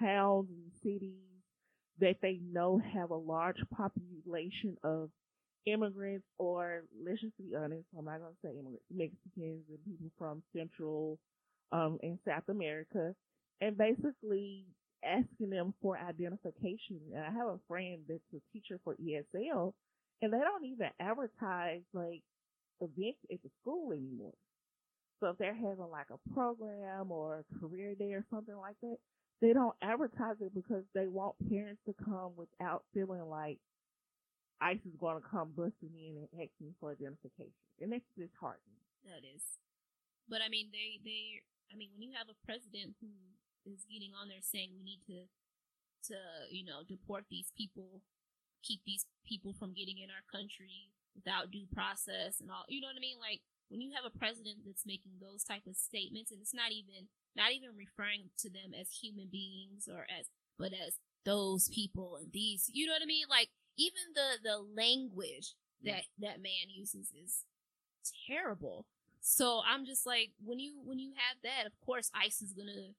towns 0.00 0.48
and 0.50 0.72
cities 0.82 1.20
that 2.00 2.16
they 2.22 2.40
know 2.52 2.80
have 2.94 3.10
a 3.10 3.16
large 3.16 3.58
population 3.76 4.76
of 4.82 5.10
immigrants 5.66 6.26
or 6.38 6.82
let's 7.04 7.20
just 7.20 7.36
be 7.38 7.54
honest, 7.56 7.86
I'm 7.98 8.06
not 8.06 8.20
gonna 8.20 8.34
say 8.44 8.50
immigrants, 8.50 8.84
Mexicans 8.90 9.64
and 9.68 9.84
people 9.84 10.10
from 10.18 10.42
Central 10.56 11.18
um 11.72 11.98
and 12.02 12.18
South 12.26 12.48
America 12.48 13.14
and 13.60 13.76
basically 13.78 14.66
asking 15.04 15.50
them 15.50 15.74
for 15.82 15.98
identification. 15.98 17.00
And 17.14 17.24
I 17.24 17.30
have 17.32 17.48
a 17.48 17.60
friend 17.68 18.02
that's 18.08 18.20
a 18.34 18.40
teacher 18.52 18.80
for 18.84 18.96
ESL 18.96 19.74
and 20.22 20.32
they 20.32 20.38
don't 20.38 20.64
even 20.64 20.90
advertise 21.00 21.82
like 21.92 22.22
events 22.80 23.18
at 23.32 23.42
the 23.42 23.50
school 23.60 23.92
anymore. 23.92 24.34
So 25.20 25.28
if 25.28 25.38
they're 25.38 25.54
having 25.54 25.90
like 25.90 26.08
a 26.10 26.30
program 26.34 27.10
or 27.10 27.40
a 27.40 27.60
career 27.60 27.94
day 27.94 28.12
or 28.12 28.24
something 28.30 28.56
like 28.56 28.76
that, 28.82 28.96
they 29.40 29.52
don't 29.52 29.74
advertise 29.82 30.36
it 30.40 30.54
because 30.54 30.84
they 30.94 31.06
want 31.06 31.36
parents 31.48 31.80
to 31.86 31.94
come 32.04 32.32
without 32.36 32.84
feeling 32.94 33.28
like 33.28 33.58
ICE 34.60 34.80
is 34.88 34.96
going 34.96 35.20
to 35.20 35.24
come 35.24 35.52
busting 35.52 35.92
in 35.92 36.24
and 36.24 36.30
asking 36.40 36.72
for 36.80 36.92
identification. 36.92 37.60
And 37.80 37.92
that's 37.92 38.08
disheartening. 38.16 38.80
That 39.04 39.22
is. 39.22 39.42
But 40.28 40.40
I 40.42 40.48
mean, 40.48 40.72
they 40.72 40.98
they. 41.04 41.44
I 41.70 41.74
mean, 41.76 41.90
when 41.94 42.02
you 42.02 42.14
have 42.14 42.30
a 42.30 42.38
president 42.46 42.94
who 43.02 43.10
is 43.66 43.86
getting 43.90 44.14
on 44.14 44.30
there 44.30 44.42
saying 44.42 44.70
we 44.74 44.82
need 44.82 45.02
to 45.10 45.26
to 46.10 46.18
you 46.50 46.64
know 46.64 46.82
deport 46.86 47.26
these 47.30 47.52
people, 47.54 48.02
keep 48.62 48.80
these 48.86 49.06
people 49.26 49.52
from 49.54 49.74
getting 49.74 49.98
in 49.98 50.10
our 50.10 50.24
country 50.26 50.90
without 51.14 51.50
due 51.50 51.66
process 51.72 52.40
and 52.40 52.52
all, 52.52 52.68
you 52.68 52.80
know 52.80 52.92
what 52.92 53.00
I 53.00 53.04
mean? 53.04 53.16
Like 53.18 53.40
when 53.68 53.80
you 53.80 53.90
have 53.96 54.06
a 54.06 54.18
president 54.18 54.62
that's 54.66 54.86
making 54.86 55.18
those 55.18 55.42
type 55.42 55.66
of 55.66 55.74
statements, 55.74 56.30
and 56.30 56.40
it's 56.40 56.54
not 56.54 56.70
even 56.70 57.10
not 57.34 57.52
even 57.52 57.76
referring 57.76 58.30
to 58.40 58.48
them 58.48 58.72
as 58.72 58.88
human 58.90 59.28
beings 59.30 59.88
or 59.90 60.06
as 60.08 60.30
but 60.58 60.72
as 60.72 60.98
those 61.24 61.68
people 61.68 62.16
and 62.16 62.32
these, 62.32 62.70
you 62.72 62.86
know 62.86 62.94
what 62.94 63.02
I 63.02 63.10
mean? 63.10 63.26
Like 63.28 63.50
even 63.78 64.14
the 64.14 64.38
the 64.42 64.58
language 64.58 65.54
mm. 65.84 65.90
that 65.90 66.04
that 66.18 66.42
man 66.42 66.68
uses 66.68 67.10
is 67.12 67.42
terrible. 68.26 68.86
So 69.20 69.60
I'm 69.66 69.84
just 69.84 70.06
like, 70.06 70.30
when 70.44 70.58
you 70.58 70.74
when 70.84 70.98
you 70.98 71.12
have 71.16 71.38
that, 71.42 71.66
of 71.66 71.72
course, 71.84 72.10
ICE 72.14 72.42
is 72.42 72.52
gonna 72.52 72.94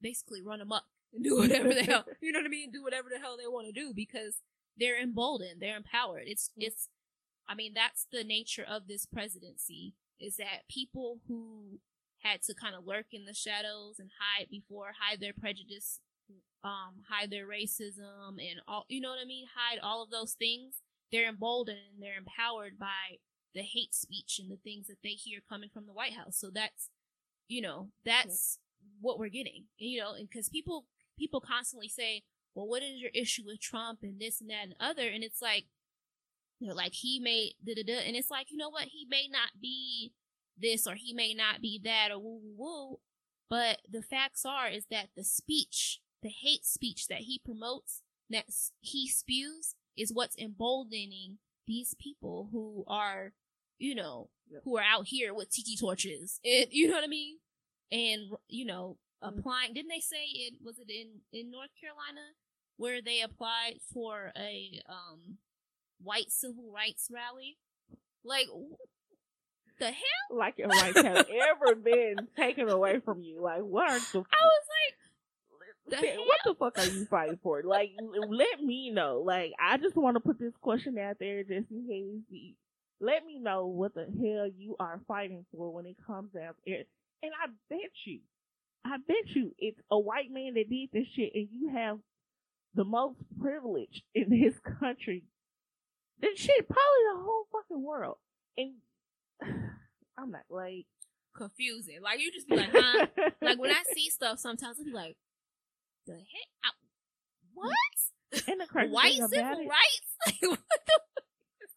basically 0.00 0.42
run 0.42 0.60
them 0.60 0.72
up 0.72 0.86
and 1.12 1.24
do 1.24 1.36
whatever 1.38 1.74
the 1.74 1.82
hell 1.82 2.04
you 2.20 2.32
know 2.32 2.38
what 2.40 2.46
I 2.46 2.50
mean, 2.50 2.70
do 2.70 2.82
whatever 2.82 3.08
the 3.12 3.18
hell 3.18 3.36
they 3.36 3.48
want 3.48 3.66
to 3.66 3.72
do 3.72 3.92
because 3.94 4.42
they're 4.78 5.00
emboldened, 5.00 5.60
they're 5.60 5.76
empowered. 5.76 6.24
It's 6.26 6.50
Yeah. 6.56 6.68
it's, 6.68 6.88
I 7.48 7.54
mean, 7.54 7.72
that's 7.74 8.06
the 8.12 8.24
nature 8.24 8.64
of 8.64 8.86
this 8.86 9.06
presidency 9.06 9.94
is 10.20 10.36
that 10.36 10.68
people 10.68 11.20
who 11.26 11.80
had 12.22 12.42
to 12.42 12.54
kind 12.54 12.74
of 12.74 12.86
lurk 12.86 13.06
in 13.12 13.24
the 13.24 13.34
shadows 13.34 13.98
and 13.98 14.10
hide 14.20 14.48
before, 14.50 14.92
hide 15.00 15.20
their 15.20 15.32
prejudice, 15.32 16.00
um, 16.64 17.02
hide 17.08 17.30
their 17.30 17.46
racism 17.46 18.38
and 18.38 18.60
all, 18.66 18.84
you 18.88 19.00
know 19.00 19.10
what 19.10 19.22
I 19.22 19.26
mean, 19.26 19.46
hide 19.54 19.78
all 19.82 20.02
of 20.02 20.10
those 20.10 20.32
things. 20.32 20.82
They're 21.12 21.28
emboldened 21.28 21.78
and 21.94 22.02
they're 22.02 22.18
empowered 22.18 22.78
by 22.78 23.18
the 23.54 23.62
hate 23.62 23.94
speech 23.94 24.38
and 24.38 24.50
the 24.50 24.60
things 24.62 24.86
that 24.88 24.98
they 25.02 25.10
hear 25.10 25.40
coming 25.48 25.70
from 25.72 25.86
the 25.86 25.92
White 25.92 26.12
House. 26.12 26.36
So 26.36 26.50
that's, 26.52 26.90
you 27.48 27.62
know, 27.62 27.88
that's 28.04 28.58
what 29.00 29.18
we're 29.18 29.28
getting, 29.28 29.64
you 29.78 30.00
know, 30.00 30.14
and 30.14 30.28
because 30.28 30.48
people 30.48 30.86
people 31.18 31.40
constantly 31.40 31.88
say, 31.88 32.22
well, 32.54 32.68
what 32.68 32.82
is 32.82 33.00
your 33.00 33.10
issue 33.14 33.42
with 33.46 33.60
Trump 33.60 34.00
and 34.02 34.20
this 34.20 34.40
and 34.40 34.50
that 34.50 34.64
and 34.64 34.74
other, 34.80 35.08
and 35.08 35.24
it's 35.24 35.40
like 35.42 35.66
they're 36.60 36.74
like 36.74 36.92
he 36.92 37.20
may 37.20 37.52
da 37.64 37.74
da 37.74 37.82
da, 37.82 38.00
and 38.06 38.16
it's 38.16 38.30
like 38.30 38.50
you 38.50 38.56
know 38.56 38.70
what, 38.70 38.84
he 38.84 39.06
may 39.08 39.28
not 39.30 39.60
be 39.60 40.12
this 40.60 40.86
or 40.86 40.94
he 40.94 41.12
may 41.14 41.34
not 41.34 41.60
be 41.60 41.80
that 41.84 42.10
or 42.10 42.18
woo 42.18 42.40
woo 42.42 42.54
woo, 42.56 42.98
but 43.48 43.78
the 43.90 44.02
facts 44.02 44.44
are 44.44 44.68
is 44.68 44.86
that 44.90 45.08
the 45.16 45.24
speech, 45.24 46.00
the 46.22 46.28
hate 46.28 46.64
speech 46.64 47.06
that 47.08 47.20
he 47.20 47.40
promotes, 47.44 48.02
that 48.30 48.46
he 48.80 49.08
spews, 49.08 49.74
is 49.96 50.12
what's 50.12 50.36
emboldening 50.38 51.38
these 51.66 51.94
people 52.00 52.48
who 52.52 52.84
are, 52.86 53.32
you 53.78 53.94
know, 53.94 54.30
Yep. 54.50 54.62
who 54.64 54.78
are 54.78 54.82
out 54.82 55.06
here 55.08 55.34
with 55.34 55.50
tiki 55.50 55.76
torches. 55.76 56.40
It, 56.42 56.68
you 56.72 56.88
know 56.88 56.94
what 56.94 57.04
I 57.04 57.08
mean? 57.08 57.38
And 57.92 58.30
you 58.48 58.64
know, 58.64 58.96
Mhm. 59.22 59.38
applying. 59.38 59.74
Didn't 59.74 59.90
they 59.90 60.00
say 60.00 60.24
it 60.24 60.54
was 60.62 60.78
it 60.78 60.88
in 60.90 61.20
in 61.32 61.50
North 61.50 61.70
Carolina 61.80 62.32
where 62.76 63.02
they 63.02 63.20
applied 63.20 63.80
for 63.92 64.32
a 64.36 64.80
um 64.88 65.38
white 66.00 66.30
civil 66.30 66.70
rights 66.72 67.10
rally? 67.12 67.58
Like 68.24 68.46
the 69.78 69.86
hell? 69.92 70.36
Like 70.38 70.58
your 70.58 70.68
rights 70.68 71.00
have 71.02 71.26
ever 71.28 71.74
been 71.74 72.28
taken 72.36 72.68
away 72.68 73.00
from 73.00 73.22
you. 73.22 73.40
Like, 73.40 73.62
what 73.62 73.88
are 73.90 73.98
the 73.98 74.18
I 74.32 74.44
was 74.44 74.66
like, 74.78 74.97
the 75.90 75.96
what 75.96 76.38
the 76.44 76.54
fuck 76.54 76.78
are 76.78 76.90
you 76.90 77.04
fighting 77.06 77.38
for? 77.42 77.62
Like, 77.62 77.90
let 78.28 78.62
me 78.62 78.90
know. 78.90 79.22
Like, 79.24 79.52
I 79.60 79.76
just 79.76 79.96
want 79.96 80.16
to 80.16 80.20
put 80.20 80.38
this 80.38 80.54
question 80.60 80.98
out 80.98 81.16
there 81.18 81.42
just 81.42 81.70
in 81.70 81.86
case. 81.88 82.54
Let 83.00 83.24
me 83.24 83.38
know 83.38 83.66
what 83.66 83.94
the 83.94 84.06
hell 84.06 84.48
you 84.56 84.74
are 84.80 85.00
fighting 85.06 85.44
for 85.52 85.72
when 85.72 85.86
it 85.86 85.96
comes 86.04 86.34
out. 86.34 86.56
And 86.66 86.84
I 87.22 87.48
bet 87.70 87.90
you, 88.04 88.20
I 88.84 88.96
bet 89.06 89.34
you, 89.34 89.54
it's 89.58 89.80
a 89.90 89.98
white 89.98 90.32
man 90.32 90.54
that 90.54 90.68
did 90.68 90.88
this 90.92 91.06
shit, 91.14 91.32
and 91.34 91.48
you 91.52 91.70
have 91.74 91.98
the 92.74 92.84
most 92.84 93.18
privilege 93.40 94.02
in 94.14 94.30
this 94.30 94.54
country 94.80 95.24
then 96.20 96.36
shit, 96.36 96.68
probably 96.68 97.04
the 97.12 97.22
whole 97.22 97.46
fucking 97.52 97.82
world. 97.82 98.16
And 98.56 98.74
I'm 100.18 100.30
not 100.30 100.44
like 100.50 100.86
Confusing. 101.36 102.02
Like 102.02 102.20
you 102.20 102.32
just 102.32 102.48
be 102.48 102.56
like, 102.56 102.70
huh? 102.72 103.06
like 103.40 103.60
when 103.60 103.70
I 103.70 103.82
see 103.94 104.10
stuff, 104.10 104.40
sometimes 104.40 104.78
I 104.80 104.84
be 104.84 104.90
like, 104.90 105.16
the 106.08 106.14
heck? 106.14 106.48
I, 106.64 106.70
what? 107.54 108.42
and 108.48 108.60
the 108.60 108.66
crazy 108.66 108.92
White 108.92 109.14
thing 109.14 109.28
civil 109.28 109.46
about 109.46 109.60
it, 109.60 109.68
rights? 109.68 110.58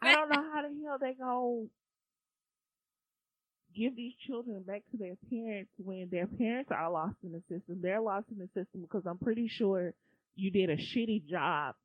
Like. 0.04 0.14
I 0.14 0.16
don't 0.16 0.30
know 0.30 0.44
how 0.52 0.62
the 0.64 0.84
hell 0.84 0.98
they 1.00 1.14
gonna 1.14 1.68
give 3.76 3.96
these 3.96 4.14
children 4.28 4.64
back 4.64 4.82
to 4.92 4.98
their 4.98 5.16
parents 5.30 5.72
when 5.78 6.10
their 6.12 6.28
parents 6.28 6.72
are 6.72 6.92
lost 6.92 7.16
in 7.24 7.32
the 7.32 7.42
system. 7.50 7.80
They're 7.82 8.02
lost 8.02 8.26
in 8.32 8.40
the 8.40 8.48
system 8.48 8.82
because 8.82 9.04
I'm 9.06 9.20
pretty 9.20 9.48
sure 9.48 9.94
you 10.36 10.52
did 10.52 10.70
a 10.70 10.78
shitty 10.78 11.28
job 11.28 11.76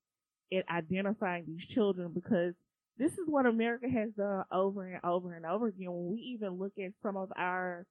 at 0.53 0.65
identifying 0.71 1.45
these 1.47 1.67
children 1.75 2.13
because 2.15 2.55
this 2.99 3.13
is 3.13 3.27
what 3.27 3.47
America 3.47 3.87
has 3.89 4.11
done 4.17 4.45
over 4.51 4.87
and 4.87 5.01
over 5.05 5.35
and 5.35 5.45
over 5.45 5.67
again. 5.69 5.93
When 5.93 6.13
we 6.13 6.19
even 6.35 6.59
look 6.59 6.73
at 6.79 6.93
some 7.03 7.17
of 7.17 7.31
our, 7.37 7.85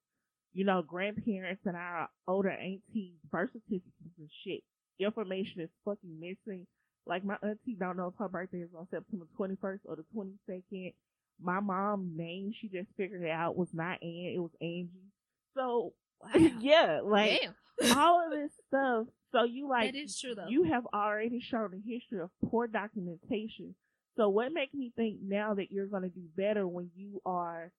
you 0.56 0.66
know, 0.66 0.82
grandparents 0.82 1.62
and 1.66 1.76
our 1.76 2.10
older 2.28 2.50
aunties' 2.50 3.12
birth 3.32 3.52
certificates 3.54 4.18
and 4.18 4.30
shit, 4.44 4.62
information 5.00 5.62
is 5.62 5.70
fucking 5.86 6.20
missing. 6.20 6.66
Like 7.06 7.24
my 7.24 7.36
auntie 7.44 7.76
don't 7.80 7.98
know 7.98 8.08
if 8.08 8.14
her 8.18 8.28
birthday 8.30 8.60
is 8.62 8.70
on 8.76 8.88
September 8.90 9.26
21st 9.40 9.82
or 9.86 9.98
the 9.98 10.06
22nd. 10.16 10.94
My 11.40 11.60
mom's 11.60 12.18
name, 12.18 12.54
she 12.60 12.70
just 12.70 12.88
figured 12.98 13.22
it 13.22 13.30
out, 13.30 13.56
was 13.58 13.70
not 13.74 14.02
Ann, 14.02 14.34
it 14.36 14.40
was 14.40 14.52
Angie. 14.62 15.12
So, 15.56 15.94
Wow. 16.24 16.32
yeah, 16.62 17.02
like 17.04 17.42
all 17.96 18.26
of 18.26 18.32
this 18.32 18.52
stuff. 18.70 19.08
So 19.34 19.44
you 19.44 19.68
like 19.70 19.92
that 19.94 20.00
is 20.00 20.18
true 20.18 20.34
though. 20.34 20.48
you 20.48 20.64
have 20.64 20.88
already 20.94 21.42
shown 21.42 21.74
a 21.74 21.90
history 21.92 22.22
of 22.22 22.30
poor 22.50 22.68
documentation. 22.68 23.76
So 24.16 24.30
what 24.30 24.54
makes 24.54 24.74
me 24.74 24.94
think 24.96 25.18
now 25.22 25.56
that 25.56 25.72
you're 25.74 25.88
going 25.88 26.04
to 26.04 26.10
do 26.10 26.22
better 26.38 26.66
when 26.66 26.90
you 26.96 27.22
are, 27.26 27.70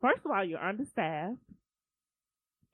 first 0.00 0.20
of 0.24 0.30
all, 0.30 0.42
you're 0.42 0.64
understaffed, 0.64 1.36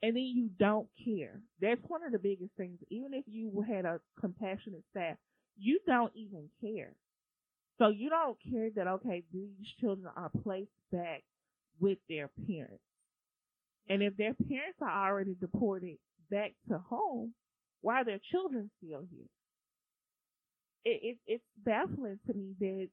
and 0.03 0.15
then 0.15 0.23
you 0.23 0.49
don't 0.59 0.87
care. 1.03 1.41
That's 1.61 1.81
one 1.87 2.03
of 2.03 2.11
the 2.11 2.19
biggest 2.19 2.51
things. 2.57 2.79
Even 2.89 3.13
if 3.13 3.25
you 3.27 3.65
had 3.67 3.85
a 3.85 3.99
compassionate 4.19 4.83
staff, 4.91 5.17
you 5.57 5.79
don't 5.87 6.11
even 6.15 6.49
care. 6.61 6.93
So 7.79 7.89
you 7.89 8.09
don't 8.09 8.37
care 8.51 8.69
that 8.75 8.87
okay, 8.87 9.23
these 9.33 9.49
children 9.81 10.11
are 10.15 10.31
placed 10.43 10.71
back 10.91 11.23
with 11.79 11.97
their 12.09 12.29
parents, 12.47 12.83
and 13.89 14.01
if 14.01 14.15
their 14.17 14.33
parents 14.33 14.79
are 14.81 15.09
already 15.09 15.35
deported 15.39 15.97
back 16.31 16.53
to 16.69 16.79
home, 16.79 17.33
why 17.81 18.01
are 18.01 18.05
their 18.05 18.21
children 18.31 18.71
still 18.79 19.03
here? 19.11 19.27
it, 20.85 20.99
it 21.03 21.17
it's 21.27 21.43
baffling 21.65 22.19
to 22.27 22.33
me 22.33 22.53
that 22.59 22.89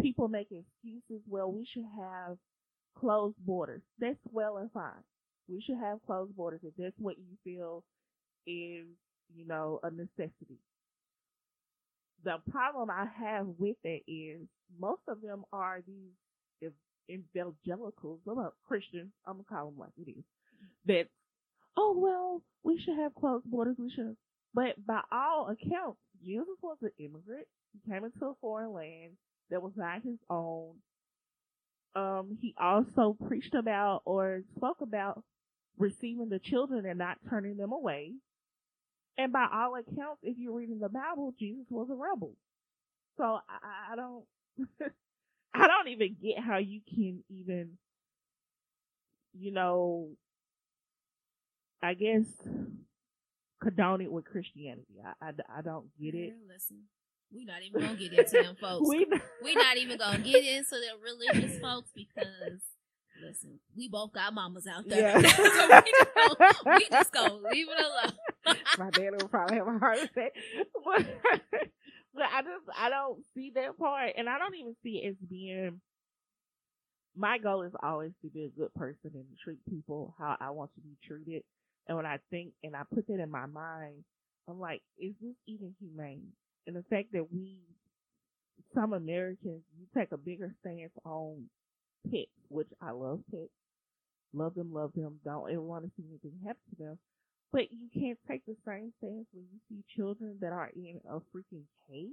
people 0.00 0.28
make 0.28 0.48
excuses. 0.50 1.22
Well, 1.28 1.52
we 1.52 1.66
should 1.72 1.86
have 1.98 2.38
closed 2.98 3.36
borders. 3.38 3.82
That's 3.98 4.18
well 4.32 4.58
and 4.58 4.70
fine. 4.72 5.04
We 5.48 5.60
should 5.62 5.78
have 5.78 5.98
closed 6.06 6.36
borders 6.36 6.60
if 6.64 6.72
that's 6.78 6.94
what 6.98 7.16
you 7.18 7.36
feel 7.44 7.84
is, 8.46 8.86
you 9.34 9.46
know, 9.46 9.80
a 9.82 9.90
necessity. 9.90 10.58
The 12.24 12.36
problem 12.50 12.90
I 12.90 13.06
have 13.22 13.46
with 13.58 13.76
it 13.84 14.02
is 14.10 14.40
most 14.78 15.02
of 15.08 15.20
them 15.20 15.44
are 15.52 15.82
these 15.86 16.12
ev- 16.64 17.20
evangelicals, 17.36 18.20
about 18.26 18.54
Christians? 18.66 19.12
I'm 19.26 19.34
gonna 19.34 19.44
call 19.44 19.70
them 19.70 19.78
like 19.78 19.92
it 19.98 20.10
is. 20.10 20.24
That, 20.86 21.08
oh 21.76 21.94
well, 21.98 22.42
we 22.62 22.80
should 22.80 22.96
have 22.98 23.14
closed 23.14 23.44
borders. 23.50 23.76
We 23.78 23.90
should, 23.90 24.16
but 24.54 24.84
by 24.86 25.00
all 25.12 25.48
accounts, 25.48 26.00
Jesus 26.24 26.56
was 26.62 26.78
an 26.82 26.92
immigrant. 26.98 27.46
He 27.72 27.90
came 27.90 28.04
into 28.04 28.24
a 28.24 28.34
foreign 28.40 28.72
land 28.72 29.12
that 29.50 29.62
was 29.62 29.72
not 29.76 30.02
his 30.02 30.18
own. 30.30 30.74
Um, 31.94 32.38
he 32.40 32.54
also 32.60 33.16
preached 33.28 33.54
about 33.54 34.02
or 34.04 34.42
spoke 34.56 34.80
about 34.80 35.22
receiving 35.78 36.28
the 36.28 36.38
children 36.38 36.86
and 36.86 36.98
not 36.98 37.18
turning 37.28 37.56
them 37.56 37.72
away. 37.72 38.12
And 39.16 39.32
by 39.32 39.46
all 39.52 39.76
accounts, 39.76 40.20
if 40.22 40.36
you're 40.38 40.54
reading 40.54 40.80
the 40.80 40.88
Bible, 40.88 41.34
Jesus 41.38 41.66
was 41.70 41.88
a 41.90 41.94
rebel. 41.94 42.32
So 43.16 43.24
I, 43.24 43.92
I 43.92 43.96
don't, 43.96 44.24
I 45.54 45.68
don't 45.68 45.88
even 45.88 46.16
get 46.20 46.40
how 46.40 46.58
you 46.58 46.80
can 46.88 47.22
even, 47.30 47.78
you 49.38 49.52
know, 49.52 50.08
I 51.82 51.94
guess 51.94 52.24
condone 53.62 54.00
it 54.00 54.10
with 54.10 54.24
Christianity. 54.24 54.96
I, 55.04 55.28
I, 55.28 55.58
I 55.58 55.62
don't 55.62 55.86
get 56.00 56.14
it. 56.14 56.34
Listen, 56.48 56.82
we 57.32 57.44
not 57.44 57.62
even 57.62 57.80
gonna 57.80 57.96
get 57.96 58.12
into 58.12 58.42
them 58.42 58.56
folks. 58.60 58.88
We, 58.88 59.06
we 59.42 59.54
not 59.54 59.76
even 59.76 59.98
gonna 59.98 60.18
get 60.18 60.44
into 60.44 60.70
the 60.70 60.92
religious 61.02 61.60
folks 61.60 61.90
because 61.94 62.60
listen, 63.22 63.58
we 63.76 63.88
both 63.88 64.12
got 64.12 64.32
mamas 64.34 64.66
out 64.66 64.88
there. 64.88 65.20
Yeah. 65.20 65.28
so 65.30 65.82
we 66.66 66.88
just, 66.90 67.12
gonna, 67.12 67.34
we 67.34 67.40
just 67.40 67.52
leave 67.52 67.66
it 67.68 67.84
alone. 67.84 68.56
my 68.78 68.90
dad 68.90 69.10
will 69.12 69.28
probably 69.28 69.56
have 69.56 69.68
a 69.68 69.78
heart 69.78 69.98
attack. 69.98 70.32
But, 70.84 71.06
but 72.14 72.24
I 72.24 72.42
just 72.42 72.64
I 72.78 72.90
don't 72.90 73.22
see 73.34 73.52
that 73.54 73.78
part, 73.78 74.12
and 74.16 74.28
I 74.28 74.38
don't 74.38 74.54
even 74.54 74.76
see 74.82 75.02
it 75.04 75.10
as 75.10 75.16
being. 75.28 75.80
My 77.16 77.38
goal 77.38 77.62
is 77.62 77.72
always 77.80 78.10
to 78.22 78.28
be 78.28 78.44
a 78.44 78.58
good 78.58 78.74
person 78.74 79.10
and 79.14 79.24
treat 79.42 79.58
people 79.70 80.14
how 80.18 80.36
I 80.40 80.50
want 80.50 80.74
to 80.74 80.80
be 80.80 80.96
treated. 81.06 81.44
And 81.86 81.96
when 81.96 82.06
I 82.06 82.18
think 82.30 82.52
and 82.64 82.74
I 82.74 82.82
put 82.92 83.06
that 83.06 83.20
in 83.20 83.30
my 83.30 83.46
mind, 83.46 84.02
I'm 84.48 84.58
like, 84.58 84.82
is 84.98 85.14
this 85.20 85.36
even 85.46 85.74
humane? 85.78 86.32
And 86.66 86.74
the 86.74 86.82
fact 86.90 87.12
that 87.12 87.30
we, 87.32 87.60
some 88.74 88.94
Americans, 88.94 89.62
you 89.78 89.86
take 89.96 90.10
a 90.10 90.16
bigger 90.16 90.52
stance 90.60 90.92
on 91.04 91.44
pets, 92.10 92.30
which 92.48 92.68
I 92.80 92.92
love 92.92 93.20
pets, 93.30 93.50
love 94.32 94.54
them, 94.54 94.72
love 94.72 94.92
them, 94.94 95.20
don't 95.24 95.50
ever 95.50 95.60
want 95.60 95.84
to 95.84 95.90
see 95.96 96.04
anything 96.08 96.38
happen 96.44 96.62
to 96.70 96.84
them. 96.84 96.98
But 97.52 97.70
you 97.70 97.88
can't 97.94 98.18
take 98.28 98.44
the 98.46 98.56
same 98.66 98.92
stance 98.98 99.26
when 99.32 99.44
you 99.52 99.60
see 99.68 99.84
children 99.96 100.38
that 100.40 100.52
are 100.52 100.70
in 100.74 101.00
a 101.08 101.16
freaking 101.34 101.62
cage. 101.88 102.10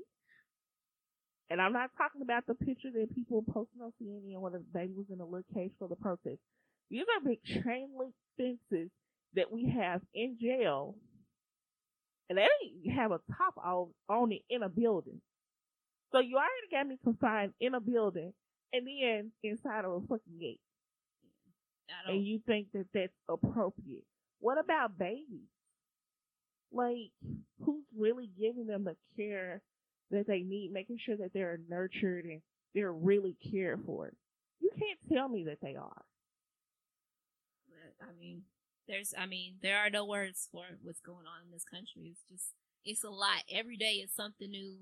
And 1.50 1.62
I'm 1.62 1.74
not 1.74 1.90
talking 1.98 2.22
about 2.22 2.46
the 2.48 2.54
picture 2.54 2.92
that 2.94 3.16
people 3.16 3.44
posting 3.52 3.82
on 3.82 3.92
CNN 4.02 4.40
where 4.40 4.52
the 4.52 4.64
baby 4.74 4.94
was 4.96 5.08
in 5.12 5.20
a 5.20 5.26
little 5.26 5.44
cage 5.54 5.72
for 5.80 5.88
the 5.88 5.96
protest. 5.96 6.40
These 6.90 7.02
are 7.02 7.28
big 7.28 7.44
chain 7.44 7.90
link 7.98 8.14
fences 8.38 8.90
that 9.36 9.52
we 9.52 9.74
have 9.78 10.02
in 10.14 10.38
jail. 10.40 10.96
And 12.30 12.38
they 12.38 12.48
don't 12.86 12.96
have 12.96 13.12
a 13.12 13.20
top 13.38 13.56
on 13.58 14.32
it 14.32 14.44
in 14.50 14.64
a 14.64 14.70
building. 14.70 15.20
So 16.12 16.20
you 16.20 16.38
already 16.38 16.70
got 16.72 16.88
me 16.88 16.98
confined 17.04 17.54
in 17.60 17.74
a 17.74 17.82
building 17.82 18.32
and 18.74 18.88
then 18.88 19.32
inside 19.44 19.86
of 19.86 19.92
a 19.92 20.02
fucking 20.02 20.40
gate 20.40 20.60
and 22.08 22.26
you 22.26 22.40
think 22.46 22.68
that 22.74 22.86
that's 22.94 23.14
appropriate. 23.30 24.06
What 24.40 24.58
about 24.58 24.98
babies? 24.98 25.50
Like, 26.72 27.12
who's 27.64 27.84
really 27.98 28.30
giving 28.40 28.68
them 28.68 28.86
the 28.86 28.96
care 29.18 29.62
that 30.10 30.28
they 30.28 30.40
need, 30.40 30.72
making 30.72 31.00
sure 31.00 31.18
that 31.18 31.34
they're 31.34 31.60
nurtured 31.70 32.26
and 32.26 32.42
they're 32.74 32.94
really 32.94 33.36
cared 33.52 33.82
for? 33.86 34.14
You 34.60 34.72
can't 34.78 35.00
tell 35.12 35.28
me 35.28 35.46
that 35.46 35.60
they 35.62 35.76
are. 35.76 36.04
I 38.02 38.20
mean, 38.20 38.44
there's, 38.88 39.14
I 39.18 39.26
mean, 39.26 39.56
there 39.62 39.78
are 39.78 39.90
no 39.90 40.06
words 40.06 40.48
for 40.52 40.64
what's 40.82 41.02
going 41.02 41.28
on 41.28 41.46
in 41.46 41.52
this 41.52 41.66
country. 41.66 42.12
It's 42.12 42.24
just, 42.32 42.54
it's 42.84 43.04
a 43.04 43.10
lot. 43.10 43.44
Every 43.52 43.78
day 43.78 43.96
is 43.96 44.12
something 44.12 44.50
new 44.50 44.78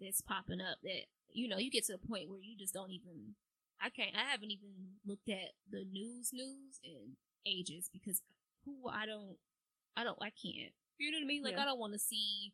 that's 0.00 0.20
popping 0.20 0.60
up 0.60 0.78
that, 0.82 1.06
you 1.32 1.48
know, 1.48 1.58
you 1.58 1.70
get 1.70 1.84
to 1.86 1.94
a 1.94 1.98
point 2.08 2.28
where 2.30 2.40
you 2.42 2.56
just 2.58 2.74
don't 2.74 2.90
even, 2.90 3.34
I 3.80 3.90
can't, 3.90 4.14
I 4.16 4.30
haven't 4.30 4.50
even 4.50 4.70
looked 5.06 5.28
at 5.28 5.52
the 5.70 5.84
news 5.84 6.30
news 6.32 6.80
in 6.84 7.16
ages 7.46 7.90
because 7.92 8.22
who, 8.64 8.88
I 8.88 9.06
don't, 9.06 9.36
I 9.96 10.04
don't, 10.04 10.18
I 10.20 10.30
can't. 10.30 10.72
You 10.98 11.10
know 11.12 11.18
what 11.18 11.24
I 11.24 11.26
mean? 11.26 11.44
Like, 11.44 11.54
Yeah. 11.56 11.62
I 11.62 11.64
don't 11.66 11.78
want 11.80 11.92
to 11.94 11.98
see 11.98 12.52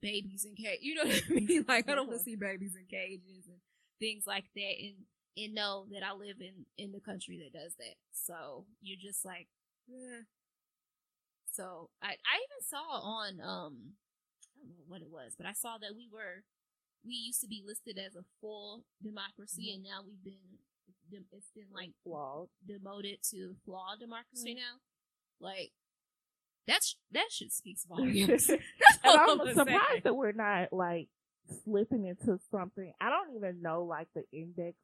babies 0.00 0.44
in 0.44 0.54
cages. 0.54 0.82
You 0.82 0.94
know 0.94 1.04
what 1.06 1.22
I 1.30 1.34
mean? 1.34 1.64
Like, 1.68 1.88
I 1.88 1.94
don't 1.94 2.08
want 2.08 2.18
to 2.20 2.24
see 2.24 2.36
babies 2.36 2.74
in 2.76 2.86
cages 2.86 3.46
and 3.48 3.58
things 4.00 4.24
like 4.26 4.44
that. 4.54 4.74
And, 4.80 4.94
and 5.36 5.54
know 5.54 5.86
that 5.92 6.02
I 6.02 6.12
live 6.12 6.36
in 6.40 6.66
in 6.76 6.92
the 6.92 7.00
country 7.00 7.40
that 7.42 7.58
does 7.58 7.74
that. 7.78 7.94
So 8.12 8.66
you're 8.82 9.00
just 9.00 9.24
like, 9.24 9.48
eh. 9.88 10.22
so 11.50 11.90
I 12.02 12.08
I 12.08 12.36
even 12.40 12.62
saw 12.64 13.00
on 13.00 13.40
um 13.40 13.74
I 14.56 14.66
don't 14.66 14.78
know 14.78 14.88
what 14.88 15.02
it 15.02 15.10
was, 15.10 15.34
but 15.36 15.46
I 15.46 15.52
saw 15.52 15.78
that 15.78 15.94
we 15.96 16.08
were 16.12 16.44
we 17.04 17.14
used 17.14 17.40
to 17.40 17.48
be 17.48 17.62
listed 17.66 17.98
as 17.98 18.14
a 18.14 18.24
full 18.40 18.84
democracy, 19.02 19.70
mm-hmm. 19.70 19.74
and 19.76 19.84
now 19.84 20.00
we've 20.06 20.24
been 20.24 20.58
it's 21.32 21.50
been 21.54 21.66
like 21.74 21.90
Flawed. 22.04 22.48
demoted 22.66 23.18
to 23.30 23.54
flawed 23.66 24.00
democracy 24.00 24.50
mm-hmm. 24.50 24.60
now. 24.60 24.80
Like 25.40 25.72
that's 26.66 26.96
that 27.12 27.28
shit 27.30 27.52
speaks 27.52 27.84
volumes. 27.88 28.48
and 28.48 28.60
I'm 29.04 29.38
surprised 29.48 29.66
say. 29.66 30.00
that 30.04 30.14
we're 30.14 30.32
not 30.32 30.72
like 30.72 31.08
slipping 31.64 32.06
into 32.06 32.38
something. 32.50 32.92
I 33.00 33.10
don't 33.10 33.36
even 33.36 33.62
know 33.62 33.84
like 33.84 34.08
the 34.14 34.24
index 34.32 34.76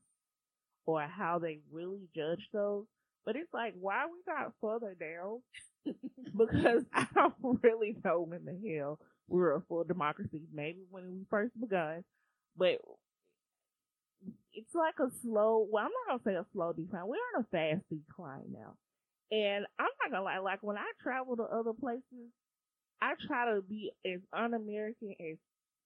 or 0.87 1.03
how 1.03 1.39
they 1.39 1.61
really 1.71 2.09
judge 2.15 2.49
those. 2.53 2.87
But 3.25 3.37
it's 3.37 3.53
like, 3.53 3.75
why 3.79 4.05
are 4.05 4.09
we 4.09 4.19
not 4.27 4.53
further 4.61 4.97
down? 4.99 5.43
because 6.37 6.85
I 6.95 7.07
don't 7.15 7.35
really 7.63 7.97
know 8.05 8.23
when 8.23 8.45
the 8.45 8.77
hell 8.77 8.99
were 9.29 9.55
a 9.55 9.61
full 9.63 9.85
democracy. 9.85 10.43
Maybe 10.53 10.81
when 10.91 11.11
we 11.11 11.25
first 11.31 11.59
begun, 11.61 12.05
but 12.57 12.79
it's 14.53 14.75
like 14.75 14.95
a 15.01 15.11
slow. 15.23 15.67
Well, 15.71 15.85
I'm 15.85 15.91
not 16.09 16.25
gonna 16.25 16.37
say 16.37 16.41
a 16.41 16.47
slow 16.53 16.73
decline. 16.73 17.07
We're 17.07 17.17
on 17.37 17.45
a 17.45 17.47
fast 17.51 17.85
decline 17.89 18.53
now, 18.53 18.75
and 19.31 19.67
I'm 19.79 19.87
not 20.03 20.11
gonna 20.11 20.25
lie. 20.25 20.39
Like 20.39 20.63
when 20.63 20.77
I 20.77 20.87
travel 21.03 21.37
to 21.37 21.45
other 21.45 21.73
places, 21.73 22.33
I 23.01 23.15
try 23.27 23.55
to 23.55 23.63
be 23.63 23.93
as 24.05 24.21
un-American 24.33 25.15
as 25.21 25.37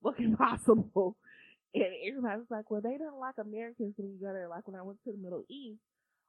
fucking 0.03 0.37
possible. 0.39 1.17
And 1.75 1.87
everybody's 2.07 2.51
like, 2.51 2.71
well, 2.71 2.83
they 2.83 2.99
don't 2.99 3.19
like 3.19 3.37
Americans 3.39 3.95
when 3.97 4.11
you 4.11 4.19
go 4.21 4.33
there. 4.33 4.49
Like 4.49 4.69
when 4.69 4.79
I 4.79 4.83
went 4.83 4.99
to 5.05 5.13
the 5.13 5.19
Middle 5.19 5.43
East, 5.49 5.81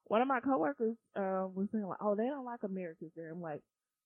one 0.06 0.22
of 0.22 0.28
my 0.28 0.40
coworkers 0.40 0.96
uh, 1.18 1.48
was 1.54 1.68
saying 1.72 1.86
like, 1.86 2.00
oh, 2.02 2.16
they 2.16 2.26
don't 2.28 2.46
like 2.46 2.64
Americans 2.64 3.12
there. 3.16 3.32
I'm 3.32 3.42
like, 3.42 3.62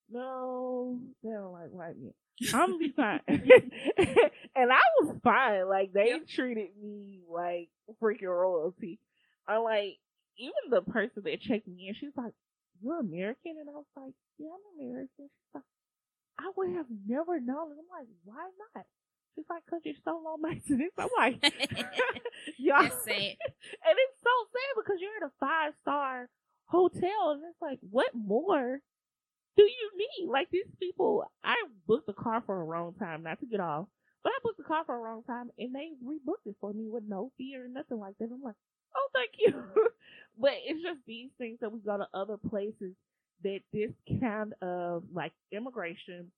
no, 0.10 1.00
they 1.24 1.30
don't 1.30 1.52
like 1.54 1.70
white 1.72 1.98
men. 1.98 2.14
I'm 2.54 2.72
gonna 2.72 2.78
be 2.78 2.90
fine. 2.96 3.22
and 3.28 4.72
I 4.72 4.80
was 5.02 5.16
fine. 5.24 5.68
Like 5.68 5.94
they 5.94 6.10
Yep. 6.10 6.28
treated 6.28 6.70
me 6.82 7.22
like 7.30 7.70
freaking 8.02 8.28
royalty. 8.28 9.00
I 9.48 9.58
like 9.58 9.98
even 10.38 10.70
the 10.70 10.82
person 10.82 11.24
that 11.26 11.42
checked 11.42 11.68
me 11.68 11.88
in. 11.88 11.96
She's 11.96 12.16
like, 12.16 12.34
"You're 12.82 13.00
American," 13.00 13.58
and 13.60 13.70
I 13.70 13.74
was 13.74 13.86
like, 13.96 14.14
"Yeah, 14.38 14.50
I'm 14.50 14.80
American." 14.80 15.10
She's 15.18 15.54
like, 15.56 15.64
"I 16.40 16.52
would 16.56 16.70
have 16.76 16.86
never 17.08 17.40
known." 17.40 17.72
And 17.72 17.80
I'm 17.80 17.90
like, 18.00 18.08
"Why 18.24 18.50
not?" 18.76 18.86
She's 19.36 19.46
like, 19.50 19.64
"Cause 19.70 19.82
you're 19.84 19.96
so 20.06 20.22
low 20.24 20.38
maintenance." 20.38 20.94
I'm 20.98 21.10
like, 21.18 21.42
"Y'all," 22.58 22.80
and 22.82 22.90
it's 22.90 24.20
so 24.24 24.36
sad 24.54 24.72
because 24.78 24.98
you're 25.00 25.18
in 25.18 25.24
a 25.24 25.32
five 25.40 25.74
star 25.82 26.30
hotel, 26.66 27.32
and 27.32 27.42
it's 27.50 27.62
like, 27.62 27.80
what 27.90 28.14
more 28.14 28.80
do 29.58 29.64
you 29.64 29.92
need? 29.98 30.30
Like 30.32 30.50
these 30.52 30.70
people, 30.80 31.26
I 31.44 31.56
booked 31.88 32.10
a 32.10 32.14
car 32.14 32.44
for 32.46 32.62
a 32.62 32.64
wrong 32.64 32.94
time, 33.00 33.24
not 33.24 33.40
to 33.42 33.48
get 33.48 33.60
off, 33.60 33.88
but 34.24 34.32
I 34.32 34.40
booked 34.44 34.60
a 34.60 34.64
car 34.64 34.84
for 34.86 34.96
a 34.96 35.00
wrong 35.00 35.24
time, 35.24 35.52
and 35.58 35.76
they 35.76 35.92
rebooked 36.06 36.48
it 36.48 36.56
for 36.62 36.74
me 36.74 36.90
with 36.90 37.04
no 37.08 37.32
fee 37.38 37.58
or 37.58 37.68
nothing 37.68 38.00
like 38.00 38.16
that. 38.20 38.30
I'm 38.34 38.44
like, 38.44 38.56
oh, 38.96 39.10
thank 39.14 39.32
you. 39.40 39.54
but 40.40 40.54
it's 40.66 40.84
just 40.84 41.00
these 41.08 41.32
things 41.40 41.60
that 41.62 41.72
we 41.72 41.80
go 41.82 41.98
to 41.98 42.08
other 42.14 42.38
places 42.38 42.94
that 43.44 43.62
this 43.74 43.92
kind 44.22 44.54
of 44.62 45.04
like 45.14 45.34
immigration, 45.52 46.32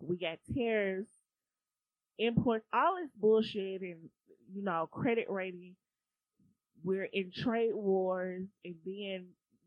we 0.00 0.16
got 0.16 0.38
tariffs, 0.56 1.08
imports, 2.18 2.66
all 2.72 2.96
this 3.00 3.10
bullshit, 3.20 3.82
and 3.82 4.10
you 4.54 4.62
know, 4.62 4.88
credit 4.90 5.26
rating 5.28 5.74
we're 6.84 7.04
in 7.04 7.32
trade 7.32 7.74
wars 7.74 8.44
and 8.64 8.74
then 8.84 9.26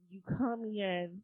you 0.09 0.21
come 0.37 0.63
in 0.65 1.21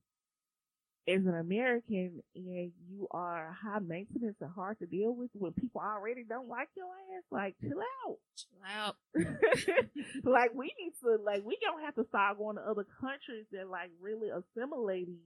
as 1.08 1.26
an 1.26 1.36
American 1.36 2.22
and 2.36 2.72
you 2.90 3.08
are 3.12 3.56
high 3.64 3.80
maintenance 3.80 4.36
and 4.42 4.50
hard 4.52 4.78
to 4.80 4.86
deal 4.86 5.16
with 5.16 5.30
when 5.34 5.54
people 5.54 5.82
already 5.82 6.24
don't 6.28 6.50
like 6.50 6.68
your 6.76 6.88
ass, 7.16 7.24
like 7.32 7.56
chill 7.62 7.80
out. 8.06 8.18
Chill 8.36 8.60
out. 8.68 8.96
like 10.24 10.52
we 10.54 10.74
need 10.80 10.94
to 11.04 11.18
like 11.24 11.44
we 11.46 11.58
don't 11.62 11.82
have 11.84 11.96
to 11.96 12.06
start 12.10 12.38
going 12.38 12.58
to 12.58 12.62
other 12.62 12.86
countries 13.00 13.46
and 13.54 13.70
like 13.70 13.90
really 14.02 14.30
assimilating 14.30 15.20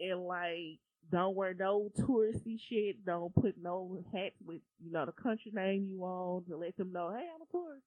and 0.00 0.20
like 0.20 0.78
don't 1.10 1.34
wear 1.34 1.52
no 1.52 1.90
touristy 1.98 2.58
shit, 2.68 3.04
don't 3.04 3.34
put 3.34 3.56
no 3.60 4.02
hats 4.14 4.36
with, 4.46 4.60
you 4.82 4.92
know, 4.92 5.04
the 5.04 5.12
country 5.12 5.50
name 5.52 5.86
you 5.90 6.00
on 6.02 6.44
to 6.48 6.56
let 6.56 6.76
them 6.76 6.92
know, 6.92 7.10
hey, 7.10 7.26
I'm 7.34 7.42
a 7.42 7.50
tourist. 7.50 7.84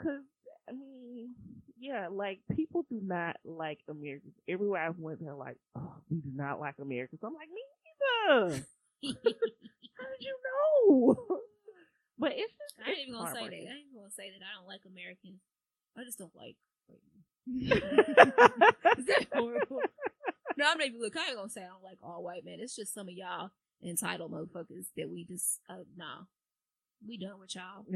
Cause 0.00 0.24
I 0.68 0.72
mean, 0.72 1.34
yeah, 1.78 2.08
like 2.10 2.40
people 2.54 2.84
do 2.90 3.00
not 3.02 3.36
like 3.44 3.78
Americans. 3.88 4.34
Everywhere 4.48 4.82
I've 4.86 4.98
went, 4.98 5.24
they're 5.24 5.34
like, 5.34 5.56
"Oh, 5.76 5.94
we 6.10 6.18
do 6.18 6.30
not 6.34 6.60
like 6.60 6.74
Americans." 6.80 7.20
I'm 7.22 7.34
like, 7.34 7.48
me 7.48 7.62
neither. 8.28 8.64
How 9.04 10.04
did 10.10 10.20
you 10.20 10.36
know? 10.44 11.16
but 12.18 12.32
it's 12.32 12.52
just 12.52 12.74
I 12.84 12.90
ain't 12.90 13.08
even 13.08 13.14
gonna 13.14 13.32
say 13.32 13.40
that. 13.40 13.54
I 13.54 13.56
ain't 13.56 13.86
even 13.88 13.96
gonna 13.96 14.10
say 14.10 14.30
that 14.30 14.42
I 14.44 14.58
don't 14.58 14.68
like 14.68 14.82
Americans. 14.86 15.40
I 15.96 16.04
just 16.04 16.18
don't 16.18 16.36
like. 16.36 16.56
Is 18.98 19.06
that 19.06 19.26
horrible? 19.32 19.80
No, 20.56 20.66
I'm 20.68 20.78
not 20.78 20.86
even 20.86 21.00
look. 21.00 21.16
I 21.16 21.28
ain't 21.28 21.36
gonna 21.36 21.48
say 21.48 21.62
I 21.62 21.68
don't 21.68 21.82
like 21.82 21.98
all 22.02 22.22
white 22.22 22.44
men. 22.44 22.58
It's 22.60 22.76
just 22.76 22.92
some 22.92 23.08
of 23.08 23.14
y'all 23.14 23.50
entitled 23.82 24.32
motherfuckers 24.32 24.86
that 24.96 25.08
we 25.08 25.24
just 25.24 25.60
uh 25.68 25.84
nah. 25.96 26.24
We 27.06 27.16
done 27.16 27.38
with 27.38 27.54
y'all. 27.54 27.86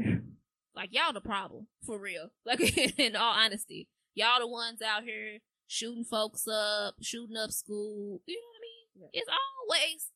Like 0.75 0.91
y'all 0.93 1.13
the 1.13 1.21
problem 1.21 1.67
for 1.85 1.99
real. 1.99 2.29
Like 2.47 2.61
in 2.99 3.17
all 3.17 3.35
honesty, 3.35 3.89
y'all 4.15 4.41
the 4.41 4.47
ones 4.49 4.81
out 4.83 5.05
here 5.05 5.39
shooting 5.67 6.05
folks 6.05 6.47
up, 6.49 6.95
shooting 7.03 7.37
up 7.37 7.51
school. 7.51 8.21
You 8.27 8.37
know 8.37 8.47
what 8.49 8.59
I 8.59 8.63
mean? 8.63 9.11
Yeah. 9.13 9.21
It's 9.21 9.31
always 9.31 10.09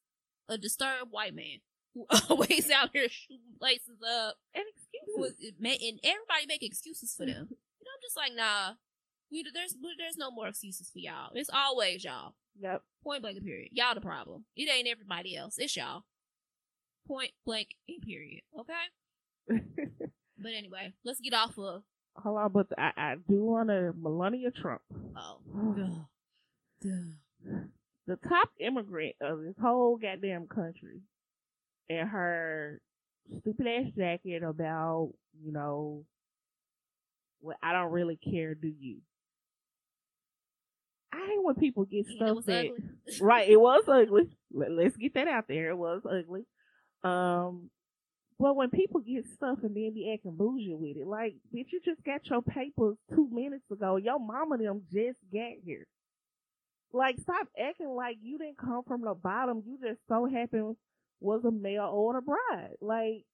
a 0.48 0.58
disturbed 0.58 1.10
white 1.10 1.34
man 1.34 1.60
who 1.94 2.06
always 2.30 2.70
out 2.70 2.90
here 2.92 3.08
shooting 3.08 3.56
places 3.58 3.98
up. 4.02 4.36
and 4.54 4.64
excuses. 4.68 5.54
and 5.58 6.00
everybody 6.04 6.46
make 6.46 6.62
excuses 6.62 7.14
for 7.16 7.26
them. 7.26 7.48
You 7.78 7.90
know, 7.90 7.94
I'm 7.94 8.02
just 8.02 8.16
like, 8.16 8.32
nah. 8.34 8.74
We 9.30 9.44
there's 9.54 9.74
there's 9.98 10.16
no 10.16 10.30
more 10.32 10.48
excuses 10.48 10.90
for 10.90 10.98
y'all. 10.98 11.30
It's 11.34 11.50
always 11.52 12.02
y'all. 12.02 12.34
Yep. 12.60 12.82
Point 13.04 13.22
blank 13.22 13.44
period. 13.44 13.68
Y'all 13.72 13.94
the 13.94 14.00
problem. 14.00 14.44
It 14.56 14.68
ain't 14.68 14.88
everybody 14.88 15.36
else. 15.36 15.54
It's 15.58 15.76
y'all. 15.76 16.02
Point 17.06 17.30
blank 17.44 17.68
period. 18.04 18.42
Okay. 18.58 19.60
But 20.38 20.52
anyway, 20.56 20.92
let's 21.04 21.20
get 21.20 21.34
off 21.34 21.58
of 21.58 21.82
Hold 22.18 22.38
on, 22.38 22.52
but 22.52 22.66
I, 22.78 22.92
I 22.96 23.14
do 23.28 23.44
want 23.44 23.68
to 23.68 23.92
Melania 23.98 24.50
Trump. 24.50 24.80
oh, 25.16 25.74
duh, 25.76 26.88
duh. 26.88 27.58
the 28.06 28.16
top 28.28 28.50
immigrant 28.58 29.16
of 29.20 29.42
this 29.42 29.54
whole 29.60 29.96
goddamn 29.96 30.46
country 30.46 31.00
and 31.90 32.08
her 32.08 32.80
stupid 33.40 33.66
ass 33.66 33.92
jacket 33.96 34.42
about, 34.42 35.12
you 35.42 35.52
know, 35.52 36.04
well, 37.40 37.56
I 37.62 37.72
don't 37.72 37.92
really 37.92 38.16
care, 38.16 38.54
do 38.54 38.68
you? 38.68 38.98
I 41.12 41.18
hate 41.18 41.42
when 41.42 41.54
people 41.54 41.84
get 41.84 42.06
stuff 42.06 42.38
it 42.38 42.46
that 42.46 42.66
ugly. 42.66 42.84
right, 43.20 43.48
it 43.48 43.60
was 43.60 43.84
ugly. 43.88 44.30
Let, 44.52 44.72
let's 44.72 44.96
get 44.96 45.14
that 45.14 45.28
out 45.28 45.48
there. 45.48 45.70
It 45.70 45.76
was 45.76 46.02
ugly. 46.04 46.46
Um, 47.04 47.70
but 48.38 48.54
when 48.54 48.70
people 48.70 49.00
get 49.00 49.26
stuff 49.26 49.58
and 49.62 49.74
then 49.74 49.94
be 49.94 50.12
acting 50.12 50.36
bougie 50.36 50.74
with 50.74 50.96
it, 50.96 51.06
like, 51.06 51.34
bitch, 51.54 51.72
you 51.72 51.80
just 51.84 52.04
got 52.04 52.26
your 52.28 52.42
papers 52.42 52.96
two 53.14 53.28
minutes 53.32 53.64
ago. 53.70 53.96
Your 53.96 54.18
mama 54.18 54.58
them 54.58 54.82
just 54.92 55.18
got 55.32 55.52
here. 55.64 55.86
Like, 56.92 57.18
stop 57.18 57.48
acting 57.58 57.88
like 57.88 58.18
you 58.22 58.38
didn't 58.38 58.58
come 58.58 58.82
from 58.86 59.02
the 59.02 59.14
bottom. 59.14 59.62
You 59.66 59.78
just 59.82 60.00
so 60.08 60.26
happened 60.26 60.76
was 61.20 61.44
a 61.44 61.50
male 61.50 61.90
or 61.92 62.18
a 62.18 62.22
bride. 62.22 62.76
Like, 62.80 63.24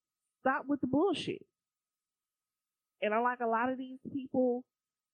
stop 0.41 0.65
with 0.69 0.81
the 0.81 0.87
bullshit. 0.87 1.45
And 3.01 3.13
I 3.13 3.19
like 3.19 3.41
a 3.41 3.47
lot 3.47 3.71
of 3.71 3.79
these 3.79 3.99
people, 4.13 4.65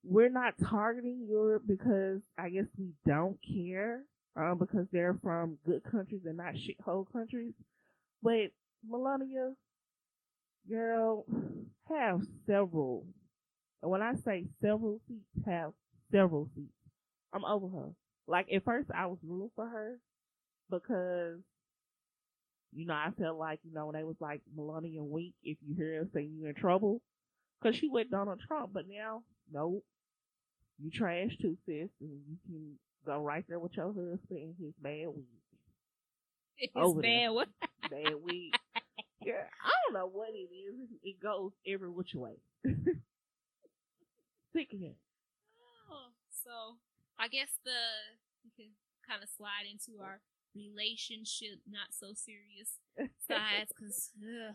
we're 0.05 0.29
not 0.29 0.55
targeting 0.69 1.27
Europe 1.29 1.63
because 1.67 2.21
I 2.37 2.51
guess 2.51 2.67
we 2.79 2.93
don't 3.07 3.39
care, 3.43 4.03
um, 4.37 4.59
because 4.59 4.87
they're 4.93 5.19
from 5.23 5.57
good 5.67 5.83
countries 5.91 6.23
and 6.27 6.37
not 6.37 6.55
shithole 6.55 7.11
countries. 7.11 7.55
But 8.23 8.51
Melania, 8.87 9.53
girl, 10.69 11.25
have 11.89 12.23
several. 12.47 13.07
And 13.83 13.91
when 13.91 14.03
I 14.03 14.15
say 14.25 14.47
several 14.61 15.01
seats, 15.09 15.47
have 15.47 15.73
several 16.13 16.49
seats. 16.55 16.73
I'm 17.33 17.45
over 17.45 17.69
her. 17.69 17.91
Like 18.27 18.49
at 18.53 18.65
first, 18.65 18.91
I 18.95 19.07
was 19.07 19.19
rooting 19.23 19.51
for 19.57 19.67
her 19.67 19.99
because, 20.71 21.39
you 22.73 22.87
know, 22.87 22.95
I 22.95 23.11
felt 23.19 23.39
like 23.39 23.61
you 23.65 23.73
know 23.73 23.87
when 23.87 23.95
they 23.97 24.05
was 24.05 24.17
like 24.21 24.43
Melania 24.55 25.03
weak, 25.03 25.35
if 25.43 25.59
you 25.67 25.75
hear 25.75 25.99
her 26.01 26.09
say 26.15 26.23
you 26.23 26.47
in 26.47 26.55
trouble, 26.55 27.01
because 27.61 27.77
she 27.77 27.89
with 27.89 28.11
Donald 28.11 28.41
Trump. 28.47 28.73
But 28.73 28.87
now, 28.89 29.23
nope, 29.53 29.85
you 30.79 30.91
trash 30.91 31.37
too, 31.41 31.57
sis, 31.67 31.89
and 32.01 32.21
you 32.29 32.37
can 32.47 32.79
go 33.07 33.21
right 33.23 33.45
there 33.49 33.59
with 33.59 33.77
your 33.77 33.87
husband 33.87 34.19
and 34.31 34.55
his 34.61 34.75
bad 34.83 35.09
weed, 35.09 35.27
It's 36.59 36.73
Over 36.75 37.01
bad. 37.03 37.31
What? 37.31 37.49
bad 37.91 38.15
weed. 38.23 38.53
Yeah, 39.21 39.45
I 39.65 39.73
don't 39.85 39.95
know 39.95 40.07
what 40.07 40.31
it 40.31 40.49
is. 40.55 40.89
It 41.03 41.21
goes 41.21 41.53
every 41.67 41.91
which 41.91 42.15
way. 42.15 42.37
Sick 44.53 44.73
of 44.73 44.81
him. 44.81 44.95
Oh, 45.91 46.11
so 46.31 46.77
I 47.19 47.29
guess 47.29 47.59
the 47.65 47.71
we 48.45 48.51
can 48.57 48.73
kind 49.07 49.23
of 49.23 49.29
slide 49.29 49.67
into 49.71 50.01
our 50.03 50.21
relationship 50.55 51.61
not 51.71 51.93
so 51.93 52.13
serious 52.15 52.79
sides 53.29 53.71
because 53.77 54.11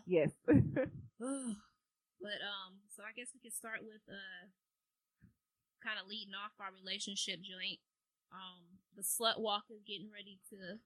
yes. 0.06 0.30
but 0.46 2.38
um 2.42 2.82
so 2.90 3.02
i 3.02 3.12
guess 3.16 3.30
we 3.32 3.40
could 3.40 3.54
start 3.54 3.80
with 3.82 4.02
uh 4.08 4.46
kind 5.82 5.96
of 6.00 6.08
leading 6.08 6.34
off 6.34 6.52
our 6.60 6.72
relationship 6.74 7.40
joint 7.40 7.78
um 8.32 8.80
the 8.96 9.02
slut 9.02 9.38
walk 9.38 9.64
is 9.70 9.82
getting 9.86 10.10
ready 10.12 10.38
to 10.50 10.78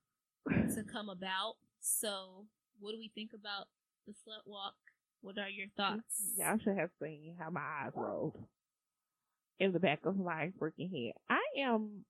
to 0.75 0.83
come 0.85 1.09
about 1.09 1.55
so 1.81 2.47
what 2.81 2.93
do 2.93 2.99
we 2.99 3.11
think 3.15 3.31
about 3.35 3.67
the 4.07 4.13
slut 4.13 4.47
walk 4.47 4.75
what 5.21 5.39
are 5.39 5.49
your 5.49 5.67
thoughts 5.77 6.33
Y'all 6.39 6.59
should 6.59 6.77
have 6.77 6.91
seen 7.01 7.35
how 7.39 7.51
my 7.51 7.61
eyes 7.61 7.93
rolled 7.95 8.37
in 9.59 9.73
the 9.73 9.81
back 9.81 10.01
of 10.05 10.17
my 10.17 10.51
freaking 10.61 10.91
head. 10.91 11.15
I 11.29 11.41
am 11.63 12.05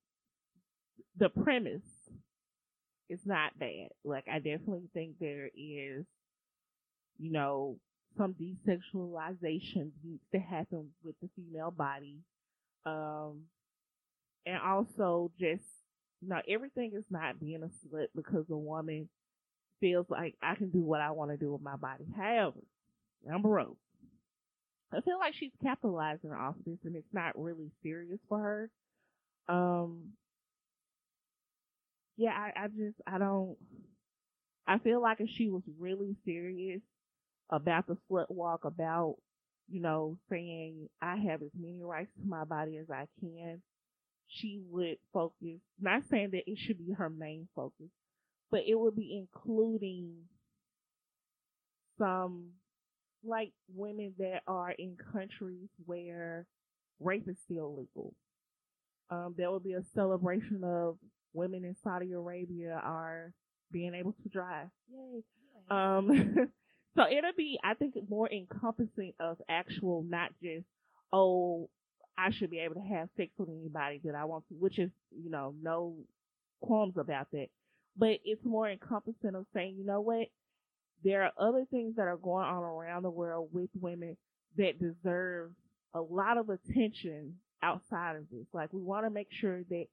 the 1.17 1.29
premise 1.29 1.83
is 3.09 3.21
not 3.25 3.59
bad. 3.59 3.89
Like 4.05 4.25
I 4.31 4.37
definitely 4.39 4.89
think 4.93 5.15
there 5.19 5.47
is, 5.47 6.05
you 7.19 7.33
know, 7.33 7.79
some 8.17 8.35
desexualization 8.35 9.91
needs 10.05 10.23
to 10.33 10.39
happen 10.39 10.91
with 11.03 11.15
the 11.23 11.29
female 11.37 11.71
body. 11.71 12.19
Um, 12.85 13.45
and 14.47 14.59
also 14.65 15.31
just, 15.39 15.65
you 16.21 16.29
know, 16.29 16.41
everything 16.49 16.93
is 16.95 17.05
not 17.11 17.41
being 17.41 17.63
a 17.63 17.67
slut 17.67 18.07
because 18.15 18.45
a 18.51 18.57
woman 18.57 19.09
feels 19.81 20.07
like 20.09 20.35
I 20.43 20.55
can 20.55 20.71
do 20.71 20.81
what 20.81 21.01
I 21.01 21.11
want 21.11 21.31
to 21.31 21.37
do 21.37 21.53
with 21.53 21.63
my 21.63 21.77
body. 21.77 22.05
However, 22.17 22.61
Amber 23.31 23.49
Rose, 23.49 23.77
I 24.93 25.01
feel 25.01 25.19
like 25.19 25.35
she's 25.35 25.53
capitalizing 25.63 26.33
off 26.33 26.55
this 26.65 26.79
and 26.85 26.97
it's 26.97 27.13
not 27.13 27.39
really 27.41 27.71
serious 27.83 28.21
for 28.29 28.39
her. 28.39 28.71
Um, 29.49 30.13
yeah, 32.17 32.31
I, 32.31 32.65
I 32.65 32.69
just, 32.69 32.97
I 33.07 33.19
don't, 33.19 33.57
I 34.67 34.79
feel 34.79 35.01
like 35.01 35.21
if 35.21 35.31
she 35.31 35.49
was 35.49 35.63
really 35.79 36.17
serious 36.25 36.81
about 37.51 37.87
the 37.87 37.97
slut 38.11 38.31
walk, 38.31 38.65
about, 38.65 39.17
you 39.71 39.81
know, 39.81 40.19
saying 40.31 40.89
I 41.01 41.17
have 41.17 41.43
as 41.43 41.51
many 41.59 41.83
rights 41.83 42.11
to 42.21 42.27
my 42.29 42.45
body 42.45 42.77
as 42.79 42.91
I 42.91 43.07
can, 43.21 43.63
she 44.27 44.61
would 44.69 44.97
focus, 45.13 45.61
not 45.81 46.03
saying 46.11 46.31
that 46.33 46.51
it 46.51 46.59
should 46.59 46.79
be 46.79 46.93
her 46.93 47.09
main 47.09 47.49
focus, 47.55 47.89
but 48.51 48.63
it 48.67 48.79
would 48.79 48.97
be 48.97 49.17
including 49.17 50.15
some 51.99 52.51
like 53.25 53.53
women 53.75 54.15
that 54.19 54.43
are 54.47 54.71
in 54.71 54.97
countries 55.13 55.69
where 55.85 56.47
rape 57.01 57.29
is 57.29 57.37
still 57.45 57.77
legal. 57.77 58.15
Um, 59.11 59.35
there 59.37 59.51
will 59.51 59.61
be 59.61 59.73
a 59.73 59.83
celebration 59.95 60.63
of 60.65 60.99
women 61.33 61.65
in 61.65 61.75
Saudi 61.83 62.13
Arabia 62.13 62.81
are 62.83 63.33
being 63.73 63.95
able 63.95 64.13
to 64.13 64.29
drive. 64.29 64.69
Yay. 64.93 65.23
Um, 65.71 66.51
so 66.97 67.05
it'll 67.11 67.33
be, 67.37 67.59
I 67.63 67.75
think, 67.75 67.95
more 68.09 68.31
encompassing 68.31 69.13
of 69.21 69.39
actual, 69.49 70.05
not 70.09 70.31
just, 70.43 70.67
oh, 71.13 71.69
I 72.17 72.31
should 72.31 72.51
be 72.51 72.59
able 72.59 72.75
to 72.75 72.95
have 72.95 73.09
sex 73.17 73.31
with 73.39 73.49
anybody 73.49 74.01
that 74.05 74.15
I 74.15 74.25
want 74.25 74.45
to, 74.49 74.55
which 74.55 74.79
is, 74.79 74.91
you 75.11 75.31
know, 75.31 75.55
no 75.63 75.97
qualms 76.61 76.97
about 76.97 77.29
that. 77.33 77.49
But 77.99 78.21
it's 78.25 78.45
more 78.45 78.69
encompassing 78.69 79.35
of 79.35 79.47
saying, 79.53 79.77
you 79.77 79.85
know 79.85 80.01
what? 80.01 80.29
There 81.05 81.25
are 81.25 81.33
other 81.39 81.65
things 81.71 81.97
that 81.97 82.07
are 82.07 82.17
going 82.17 82.45
on 82.45 82.63
around 82.63 83.03
the 83.03 83.11
world 83.11 83.49
with 83.53 83.71
women 83.81 84.17
that 84.57 84.81
deserve 84.81 85.51
a 85.95 86.01
lot 86.01 86.39
of 86.39 86.49
attention 86.49 87.35
outside 87.63 88.17
of 88.17 88.25
this. 88.31 88.47
Like 88.53 88.73
we 88.73 88.81
want 88.81 89.07
to 89.07 89.11
make 89.11 89.29
sure 89.31 89.63
that 89.71 89.87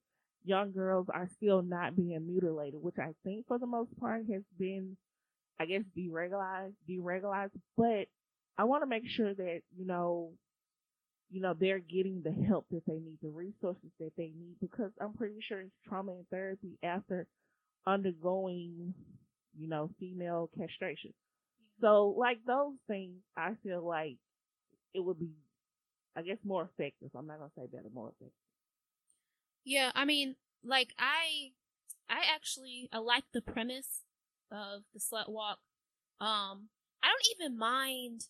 young 0.44 0.72
girls 0.72 1.08
are 1.12 1.28
still 1.36 1.62
not 1.62 1.96
being 1.96 2.26
mutilated, 2.26 2.82
which 2.82 3.00
I 3.00 3.14
think 3.24 3.48
for 3.48 3.58
the 3.58 3.66
most 3.66 3.98
part 4.00 4.22
has 4.32 4.44
been, 4.58 4.98
I 5.60 5.66
guess, 5.66 5.84
deregularized, 5.98 6.74
deregularized. 6.90 7.52
But 7.76 8.08
I 8.58 8.64
want 8.66 8.84
to 8.84 8.88
make 8.88 9.08
sure 9.08 9.34
that, 9.34 9.62
you 9.78 9.86
know, 9.86 10.32
you 11.32 11.42
know, 11.42 11.56
they're 11.60 11.80
getting 11.80 12.22
the 12.24 12.32
help 12.46 12.68
that 12.70 12.86
they 12.86 12.94
need, 12.94 13.18
the 13.22 13.30
resources 13.30 13.90
that 14.00 14.12
they 14.16 14.32
need, 14.38 14.56
because 14.62 14.92
I'm 15.02 15.14
pretty 15.14 15.42
sure 15.42 15.62
it's 15.62 15.72
trauma 15.88 16.14
and 16.14 16.28
therapy 16.30 16.78
after 16.84 17.28
undergoing, 17.88 18.94
you 19.58 19.68
know, 19.68 19.90
female 20.00 20.50
castration. 20.58 21.14
So 21.82 22.16
like 22.18 22.40
those 22.46 22.76
things, 22.88 23.22
I 23.38 23.52
feel 23.64 23.86
like 23.86 24.18
it 24.94 25.02
would 25.04 25.20
be, 25.20 25.32
I 26.16 26.22
guess, 26.22 26.38
more 26.44 26.64
effective. 26.64 27.10
I'm 27.16 27.28
not 27.28 27.40
gonna 27.40 27.52
say 27.58 27.68
better, 27.72 27.90
more 27.94 28.10
effective. 28.10 28.32
Yeah, 29.66 29.92
I 29.96 30.06
mean, 30.06 30.36
like 30.64 30.94
I, 30.98 31.52
I 32.10 32.22
actually 32.34 32.90
I 32.94 33.00
like 33.00 33.26
the 33.34 33.42
premise 33.42 34.02
of 34.52 34.84
the 34.94 35.00
slut 35.00 35.30
walk. 35.30 35.60
Um, 36.22 36.70
I 37.04 37.08
don't 37.08 37.40
even 37.40 37.58
mind, 37.58 38.26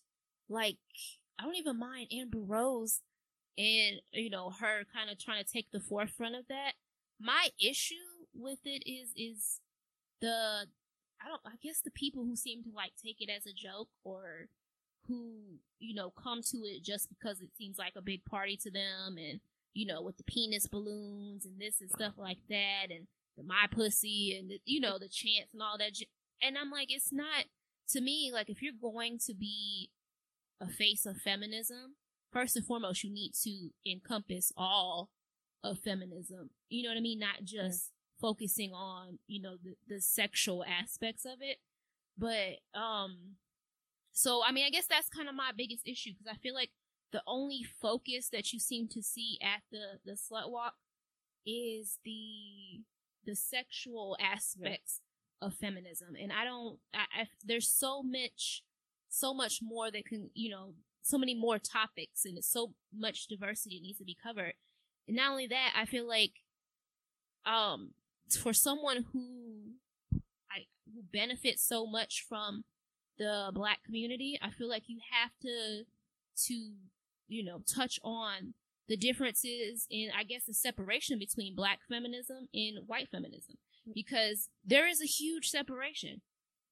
like, 0.48 0.78
I 1.38 1.44
don't 1.44 1.56
even 1.56 1.78
mind 1.78 2.08
Amber 2.12 2.40
Rose 2.40 3.02
and 3.58 4.00
you 4.12 4.28
know 4.28 4.50
her 4.50 4.84
kind 4.92 5.08
of 5.10 5.18
trying 5.18 5.42
to 5.42 5.50
take 5.50 5.70
the 5.70 5.80
forefront 5.80 6.34
of 6.34 6.46
that. 6.48 6.72
My 7.20 7.48
issue 7.60 7.94
with 8.38 8.60
it 8.64 8.88
is 8.88 9.10
is 9.16 9.60
the 10.20 10.66
I 11.22 11.28
don't 11.28 11.40
I 11.44 11.56
guess 11.62 11.80
the 11.80 11.90
people 11.90 12.24
who 12.24 12.36
seem 12.36 12.62
to 12.64 12.70
like 12.74 12.92
take 13.02 13.20
it 13.20 13.30
as 13.30 13.46
a 13.46 13.52
joke 13.52 13.88
or 14.04 14.48
who 15.08 15.58
you 15.78 15.94
know 15.94 16.10
come 16.10 16.42
to 16.42 16.58
it 16.58 16.82
just 16.82 17.08
because 17.08 17.40
it 17.40 17.50
seems 17.56 17.78
like 17.78 17.94
a 17.96 18.02
big 18.02 18.24
party 18.24 18.56
to 18.62 18.70
them 18.70 19.16
and 19.18 19.40
you 19.74 19.86
know 19.86 20.02
with 20.02 20.16
the 20.16 20.24
penis 20.24 20.66
balloons 20.66 21.44
and 21.44 21.60
this 21.60 21.80
and 21.80 21.90
stuff 21.90 22.14
like 22.16 22.38
that 22.48 22.86
and 22.90 23.06
the 23.36 23.42
my 23.42 23.66
pussy 23.70 24.36
and 24.38 24.50
the, 24.50 24.60
you 24.64 24.80
know 24.80 24.98
the 24.98 25.08
chants 25.08 25.52
and 25.52 25.62
all 25.62 25.78
that 25.78 25.92
and 26.42 26.58
I'm 26.58 26.70
like 26.70 26.88
it's 26.90 27.12
not 27.12 27.44
to 27.90 28.00
me 28.00 28.30
like 28.32 28.50
if 28.50 28.62
you're 28.62 28.72
going 28.80 29.18
to 29.26 29.34
be 29.34 29.90
a 30.60 30.66
face 30.66 31.06
of 31.06 31.18
feminism 31.18 31.96
first 32.32 32.56
and 32.56 32.66
foremost 32.66 33.04
you 33.04 33.12
need 33.12 33.32
to 33.44 33.70
encompass 33.88 34.52
all 34.56 35.10
of 35.66 35.78
feminism. 35.80 36.50
You 36.68 36.84
know 36.84 36.90
what 36.90 36.98
I 36.98 37.02
mean? 37.02 37.18
Not 37.18 37.44
just 37.44 37.90
focusing 38.20 38.72
on 38.72 39.18
you 39.26 39.40
know 39.40 39.56
the, 39.62 39.74
the 39.88 40.00
sexual 40.00 40.64
aspects 40.64 41.24
of 41.24 41.38
it. 41.40 41.58
But 42.18 42.78
um 42.78 43.36
so 44.16 44.40
i 44.44 44.50
mean 44.50 44.64
i 44.66 44.70
guess 44.70 44.86
that's 44.86 45.10
kind 45.10 45.28
of 45.28 45.34
my 45.34 45.50
biggest 45.54 45.86
issue 45.86 46.10
because 46.10 46.26
i 46.26 46.38
feel 46.38 46.54
like 46.54 46.70
the 47.12 47.22
only 47.26 47.62
focus 47.62 48.30
that 48.32 48.52
you 48.52 48.58
seem 48.58 48.88
to 48.88 49.02
see 49.02 49.38
at 49.42 49.62
the 49.70 49.98
the 50.04 50.12
slut 50.12 50.50
walk 50.50 50.74
is 51.46 51.98
the 52.04 52.82
the 53.24 53.36
sexual 53.36 54.16
aspects 54.20 55.00
of 55.42 55.54
feminism. 55.54 56.14
And 56.20 56.32
i 56.32 56.44
don't 56.44 56.78
I, 56.94 57.22
I 57.22 57.26
there's 57.44 57.68
so 57.68 58.02
much 58.02 58.62
so 59.08 59.34
much 59.34 59.60
more 59.62 59.90
that 59.90 60.06
can 60.06 60.30
you 60.34 60.50
know 60.50 60.74
so 61.02 61.18
many 61.18 61.34
more 61.34 61.58
topics 61.58 62.24
and 62.24 62.36
it's 62.36 62.50
so 62.50 62.72
much 62.96 63.28
diversity 63.28 63.80
needs 63.80 63.98
to 63.98 64.04
be 64.04 64.16
covered. 64.20 64.54
And 65.06 65.16
not 65.16 65.30
only 65.30 65.46
that 65.48 65.74
i 65.76 65.84
feel 65.84 66.08
like 66.08 66.32
um 67.44 67.90
for 68.34 68.52
someone 68.52 69.06
who 69.12 69.74
I 70.50 70.66
who 70.92 71.02
benefits 71.12 71.66
so 71.66 71.86
much 71.86 72.24
from 72.28 72.64
the 73.18 73.50
black 73.54 73.82
community, 73.84 74.38
I 74.42 74.50
feel 74.50 74.68
like 74.68 74.84
you 74.86 74.98
have 75.10 75.30
to 75.42 75.84
to 76.46 76.72
you 77.28 77.44
know 77.44 77.62
touch 77.72 77.98
on 78.02 78.54
the 78.88 78.96
differences 78.96 79.86
in 79.90 80.10
I 80.16 80.24
guess 80.24 80.44
the 80.46 80.54
separation 80.54 81.18
between 81.18 81.56
black 81.56 81.80
feminism 81.88 82.48
and 82.54 82.78
white 82.86 83.08
feminism 83.10 83.56
mm. 83.88 83.94
because 83.94 84.48
there 84.64 84.88
is 84.88 85.00
a 85.00 85.06
huge 85.06 85.50
separation. 85.50 86.20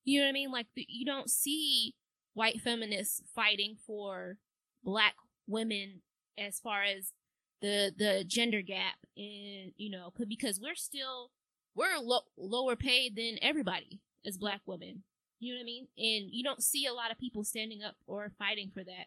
You 0.05 0.21
know 0.21 0.27
what 0.27 0.31
I 0.31 0.33
mean? 0.33 0.53
Like 0.53 0.67
the, 0.75 0.87
you 0.89 1.07
don't 1.07 1.31
see 1.31 1.95
white 2.35 2.61
feminists 2.61 3.23
fighting 3.35 3.77
for 3.87 4.37
black 4.83 5.15
women 5.47 6.03
as 6.39 6.59
far 6.61 6.83
as 6.83 7.13
the 7.61 7.93
the 7.97 8.25
gender 8.27 8.61
gap 8.61 8.97
and 9.17 9.73
you 9.77 9.91
know 9.91 10.13
because 10.29 10.61
we're 10.61 10.75
still 10.75 11.31
we're 11.75 11.99
lo- 11.99 12.27
lower 12.37 12.77
paid 12.77 13.17
than 13.17 13.39
everybody 13.43 14.01
as 14.27 14.39
black 14.39 14.61
women. 14.67 15.03
You 15.41 15.53
know 15.53 15.59
what 15.59 15.63
I 15.63 15.67
mean? 15.67 15.89
And 15.99 16.33
you 16.33 16.43
don't 16.43 16.63
see 16.63 16.87
a 16.87 16.95
lot 16.95 17.11
of 17.11 17.19
people 17.19 17.45
standing 17.45 17.83
up 17.83 17.97
or 18.07 18.33
fighting 18.39 18.71
for 18.73 18.85
that. 18.85 19.07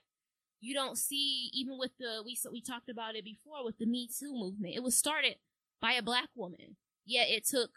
You 0.60 0.74
don't 0.74 0.98
see 0.98 1.50
even 1.54 1.78
with 1.78 1.92
the 2.00 2.22
we 2.26 2.38
we 2.52 2.62
talked 2.62 2.90
about 2.90 3.16
it 3.16 3.24
before 3.24 3.64
with 3.64 3.78
the 3.78 3.86
Me 3.86 4.08
Too 4.08 4.34
movement. 4.34 4.76
It 4.76 4.84
was 4.84 4.98
started 4.98 5.36
by 5.82 5.94
a 5.94 6.02
black 6.02 6.30
woman. 6.36 6.76
Yet 7.06 7.30
it 7.30 7.46
took 7.46 7.72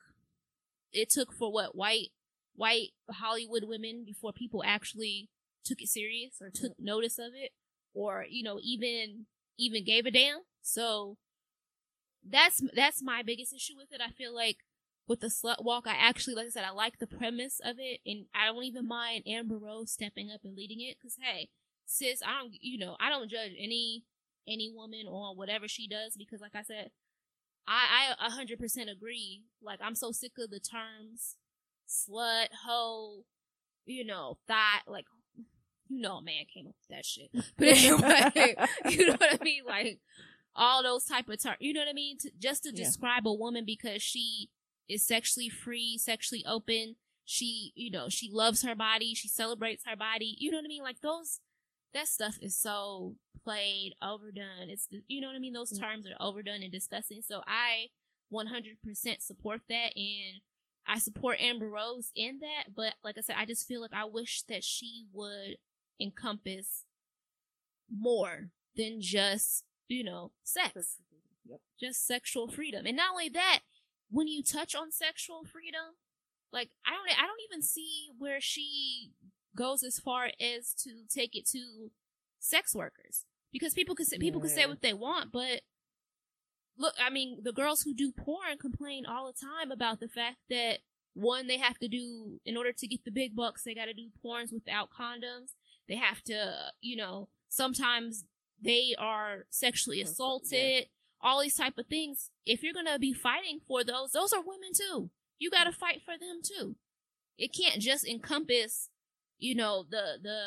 it 0.92 1.10
took 1.10 1.32
for 1.32 1.52
what 1.52 1.76
white 1.76 2.08
white 2.54 2.90
Hollywood 3.10 3.64
women 3.64 4.04
before 4.04 4.32
people 4.32 4.62
actually 4.64 5.28
took 5.64 5.80
it 5.80 5.88
serious 5.88 6.40
or 6.40 6.50
took 6.50 6.72
mm-hmm. 6.72 6.84
notice 6.84 7.18
of 7.18 7.32
it 7.34 7.52
or 7.94 8.24
you 8.28 8.42
know 8.42 8.58
even 8.62 9.26
even 9.58 9.84
gave 9.84 10.06
a 10.06 10.10
damn. 10.10 10.40
So 10.62 11.16
that's 12.28 12.62
that's 12.74 13.02
my 13.02 13.22
biggest 13.22 13.54
issue 13.54 13.74
with 13.76 13.92
it. 13.92 14.00
I 14.00 14.10
feel 14.10 14.34
like 14.34 14.58
with 15.10 15.20
the 15.20 15.26
slut 15.26 15.64
walk, 15.64 15.88
I 15.88 15.96
actually, 15.98 16.36
like 16.36 16.46
I 16.46 16.50
said, 16.50 16.64
I 16.64 16.70
like 16.70 17.00
the 17.00 17.06
premise 17.08 17.60
of 17.64 17.76
it, 17.80 17.98
and 18.06 18.26
I 18.32 18.46
don't 18.46 18.62
even 18.62 18.86
mind 18.86 19.24
Amber 19.26 19.58
Rose 19.58 19.90
stepping 19.90 20.30
up 20.30 20.42
and 20.44 20.56
leading 20.56 20.80
it. 20.80 20.98
Cause 21.02 21.16
hey, 21.20 21.48
sis, 21.84 22.22
I 22.24 22.38
don't, 22.40 22.52
you 22.60 22.78
know, 22.78 22.96
I 23.00 23.10
don't 23.10 23.28
judge 23.28 23.50
any 23.58 24.04
any 24.46 24.72
woman 24.72 25.06
on 25.08 25.36
whatever 25.36 25.66
she 25.66 25.88
does 25.88 26.16
because, 26.16 26.40
like 26.40 26.54
I 26.54 26.62
said, 26.62 26.92
I 27.66 28.14
I 28.20 28.26
a 28.28 28.30
hundred 28.30 28.60
percent 28.60 28.88
agree. 28.88 29.42
Like 29.60 29.80
I'm 29.82 29.96
so 29.96 30.12
sick 30.12 30.32
of 30.38 30.50
the 30.50 30.60
terms 30.60 31.34
slut, 31.88 32.46
hoe, 32.64 33.24
you 33.86 34.04
know, 34.04 34.38
thought, 34.46 34.82
like 34.86 35.06
you 35.88 36.00
know, 36.00 36.18
a 36.18 36.22
man 36.22 36.44
came 36.54 36.68
up 36.68 36.76
with 36.88 36.96
that 36.96 37.04
shit. 37.04 37.30
But 37.58 37.66
anyway, 37.66 38.54
you 38.88 39.08
know 39.08 39.16
what 39.18 39.40
I 39.40 39.42
mean? 39.42 39.62
Like 39.66 39.98
all 40.54 40.84
those 40.84 41.04
type 41.04 41.28
of 41.28 41.42
terms. 41.42 41.56
You 41.58 41.72
know 41.72 41.80
what 41.80 41.88
I 41.88 41.94
mean? 41.94 42.16
To, 42.18 42.30
just 42.38 42.62
to 42.62 42.70
Yeah. 42.72 42.84
describe 42.84 43.26
a 43.26 43.32
woman 43.34 43.64
because 43.66 44.02
she 44.02 44.50
is 44.90 45.06
sexually 45.06 45.48
free, 45.48 45.98
sexually 45.98 46.44
open. 46.46 46.96
She, 47.24 47.72
you 47.76 47.90
know, 47.90 48.08
she 48.08 48.28
loves 48.32 48.62
her 48.62 48.74
body. 48.74 49.14
She 49.14 49.28
celebrates 49.28 49.84
her 49.86 49.96
body. 49.96 50.36
You 50.38 50.50
know 50.50 50.58
what 50.58 50.64
I 50.64 50.68
mean? 50.68 50.82
Like 50.82 51.00
those, 51.00 51.40
that 51.94 52.08
stuff 52.08 52.36
is 52.42 52.56
so 52.56 53.14
played, 53.44 53.94
overdone. 54.02 54.68
It's, 54.68 54.88
you 55.06 55.20
know 55.20 55.28
what 55.28 55.36
I 55.36 55.40
mean? 55.40 55.52
Those 55.52 55.72
Mm. 55.72 55.80
terms 55.80 56.06
are 56.06 56.16
overdone 56.20 56.62
and 56.62 56.72
disgusting. 56.72 57.22
So 57.22 57.42
I 57.46 57.88
100% 58.32 59.22
support 59.22 59.62
that. 59.68 59.96
And 59.96 60.40
I 60.86 60.98
support 60.98 61.40
Amber 61.40 61.68
Rose 61.68 62.10
in 62.16 62.40
that. 62.40 62.74
But 62.74 62.94
like 63.04 63.16
I 63.16 63.20
said, 63.20 63.36
I 63.38 63.44
just 63.44 63.66
feel 63.68 63.80
like 63.80 63.92
I 63.92 64.04
wish 64.04 64.42
that 64.48 64.64
she 64.64 65.06
would 65.12 65.56
encompass 66.00 66.84
more 67.94 68.50
than 68.76 69.00
just, 69.00 69.64
you 69.88 70.04
know, 70.04 70.32
sex, 70.44 70.98
Yep. 71.44 71.60
just 71.80 72.06
sexual 72.06 72.48
freedom. 72.48 72.86
And 72.86 72.96
not 72.96 73.10
only 73.12 73.28
that, 73.30 73.60
when 74.10 74.28
you 74.28 74.42
touch 74.42 74.74
on 74.74 74.90
sexual 74.90 75.44
freedom, 75.44 75.96
like 76.52 76.70
I 76.86 76.90
don't 76.90 77.18
I 77.18 77.26
don't 77.26 77.40
even 77.50 77.62
see 77.62 78.08
where 78.18 78.40
she 78.40 79.12
goes 79.56 79.82
as 79.82 79.98
far 79.98 80.30
as 80.40 80.74
to 80.84 80.90
take 81.12 81.36
it 81.36 81.46
to 81.48 81.90
sex 82.38 82.74
workers 82.74 83.24
because 83.52 83.74
people 83.74 83.94
can 83.94 84.06
say 84.06 84.18
people 84.18 84.40
can 84.40 84.50
say 84.50 84.66
what 84.66 84.82
they 84.82 84.94
want, 84.94 85.32
but 85.32 85.62
look, 86.78 86.94
I 86.98 87.10
mean, 87.10 87.40
the 87.42 87.52
girls 87.52 87.82
who 87.82 87.94
do 87.94 88.10
porn 88.10 88.58
complain 88.58 89.04
all 89.06 89.26
the 89.26 89.38
time 89.38 89.70
about 89.70 90.00
the 90.00 90.08
fact 90.08 90.38
that 90.48 90.78
one, 91.14 91.46
they 91.46 91.58
have 91.58 91.78
to 91.78 91.88
do 91.88 92.40
in 92.44 92.56
order 92.56 92.72
to 92.72 92.86
get 92.86 93.04
the 93.04 93.10
big 93.10 93.36
bucks, 93.36 93.62
they 93.62 93.74
got 93.74 93.86
to 93.86 93.92
do 93.92 94.08
porns 94.24 94.52
without 94.52 94.88
condoms. 94.90 95.52
They 95.88 95.96
have 95.96 96.22
to, 96.24 96.52
you 96.80 96.96
know, 96.96 97.28
sometimes 97.48 98.24
they 98.62 98.94
are 98.98 99.46
sexually 99.50 100.00
assaulted. 100.00 100.86
All 101.22 101.40
these 101.40 101.56
type 101.56 101.76
of 101.78 101.86
things. 101.86 102.30
If 102.46 102.62
you're 102.62 102.72
gonna 102.74 102.98
be 102.98 103.12
fighting 103.12 103.60
for 103.66 103.84
those, 103.84 104.12
those 104.12 104.32
are 104.32 104.40
women 104.40 104.70
too. 104.74 105.10
You 105.38 105.50
got 105.50 105.64
to 105.64 105.72
fight 105.72 106.02
for 106.04 106.14
them 106.18 106.40
too. 106.42 106.76
It 107.38 107.54
can't 107.54 107.80
just 107.80 108.06
encompass, 108.06 108.88
you 109.38 109.54
know, 109.54 109.84
the 109.88 110.18
the. 110.22 110.40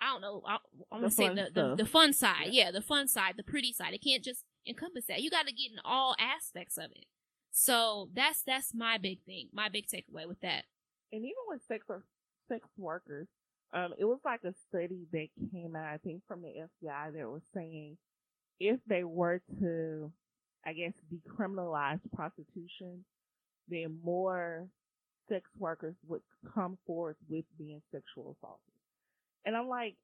I 0.00 0.06
don't 0.12 0.20
know. 0.20 0.42
I, 0.46 0.58
I'm 0.90 1.00
gonna 1.00 1.10
say 1.10 1.28
the, 1.28 1.48
the 1.54 1.76
the 1.76 1.86
fun 1.86 2.12
side. 2.12 2.48
Yeah, 2.50 2.70
the 2.70 2.82
fun 2.82 3.06
side, 3.08 3.34
the 3.36 3.42
pretty 3.44 3.72
side. 3.72 3.94
It 3.94 4.02
can't 4.02 4.22
just 4.24 4.44
encompass 4.66 5.06
that. 5.06 5.22
You 5.22 5.30
got 5.30 5.46
to 5.46 5.52
get 5.52 5.70
in 5.72 5.78
all 5.84 6.16
aspects 6.18 6.76
of 6.76 6.86
it. 6.92 7.06
So 7.52 8.08
that's 8.14 8.42
that's 8.42 8.74
my 8.74 8.98
big 8.98 9.22
thing, 9.24 9.48
my 9.52 9.68
big 9.68 9.86
takeaway 9.86 10.26
with 10.26 10.40
that. 10.40 10.64
and 11.12 11.20
even 11.22 11.44
with 11.48 11.60
sex 11.68 11.84
or 11.88 12.02
sex 12.48 12.66
workers, 12.76 13.28
um, 13.74 13.92
it 13.98 14.04
was 14.04 14.18
like 14.24 14.40
a 14.44 14.54
study 14.68 15.06
that 15.12 15.28
came 15.52 15.76
out, 15.76 15.84
I 15.86 15.98
think, 15.98 16.22
from 16.26 16.42
the 16.42 16.48
FBI 16.48 17.12
that 17.14 17.30
was 17.30 17.42
saying 17.54 17.96
if 18.62 18.80
they 18.88 19.04
were 19.04 19.42
to, 19.60 20.12
I 20.66 20.72
guess, 20.72 20.92
decriminalize 21.12 22.00
prostitution, 22.14 23.04
then 23.68 23.98
more 24.04 24.68
sex 25.28 25.50
workers 25.58 25.96
would 26.08 26.22
come 26.54 26.78
forth 26.86 27.16
with 27.28 27.44
being 27.58 27.82
sexual 27.92 28.36
assaulted. 28.38 28.60
And 29.44 29.56
I'm 29.56 29.68
like, 29.68 29.96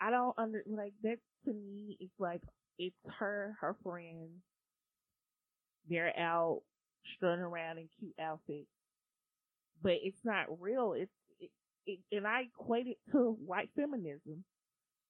I 0.00 0.10
don't 0.10 0.34
under 0.38 0.62
like 0.66 0.94
that 1.02 1.18
to 1.46 1.52
me. 1.52 1.98
It's 2.00 2.18
like 2.18 2.42
it's 2.78 2.96
her, 3.18 3.56
her 3.60 3.76
friends. 3.82 4.30
They're 5.88 6.18
out 6.18 6.62
strutting 7.16 7.44
around 7.44 7.78
in 7.78 7.88
cute 8.00 8.14
outfits 8.20 8.68
but 9.84 9.94
it's 10.02 10.24
not 10.24 10.46
real. 10.60 10.94
It's 10.96 11.12
it, 11.40 11.50
it, 11.86 12.00
and 12.12 12.26
I 12.26 12.42
equate 12.42 12.88
it 12.88 12.98
to 13.12 13.36
white 13.46 13.70
feminism 13.76 14.44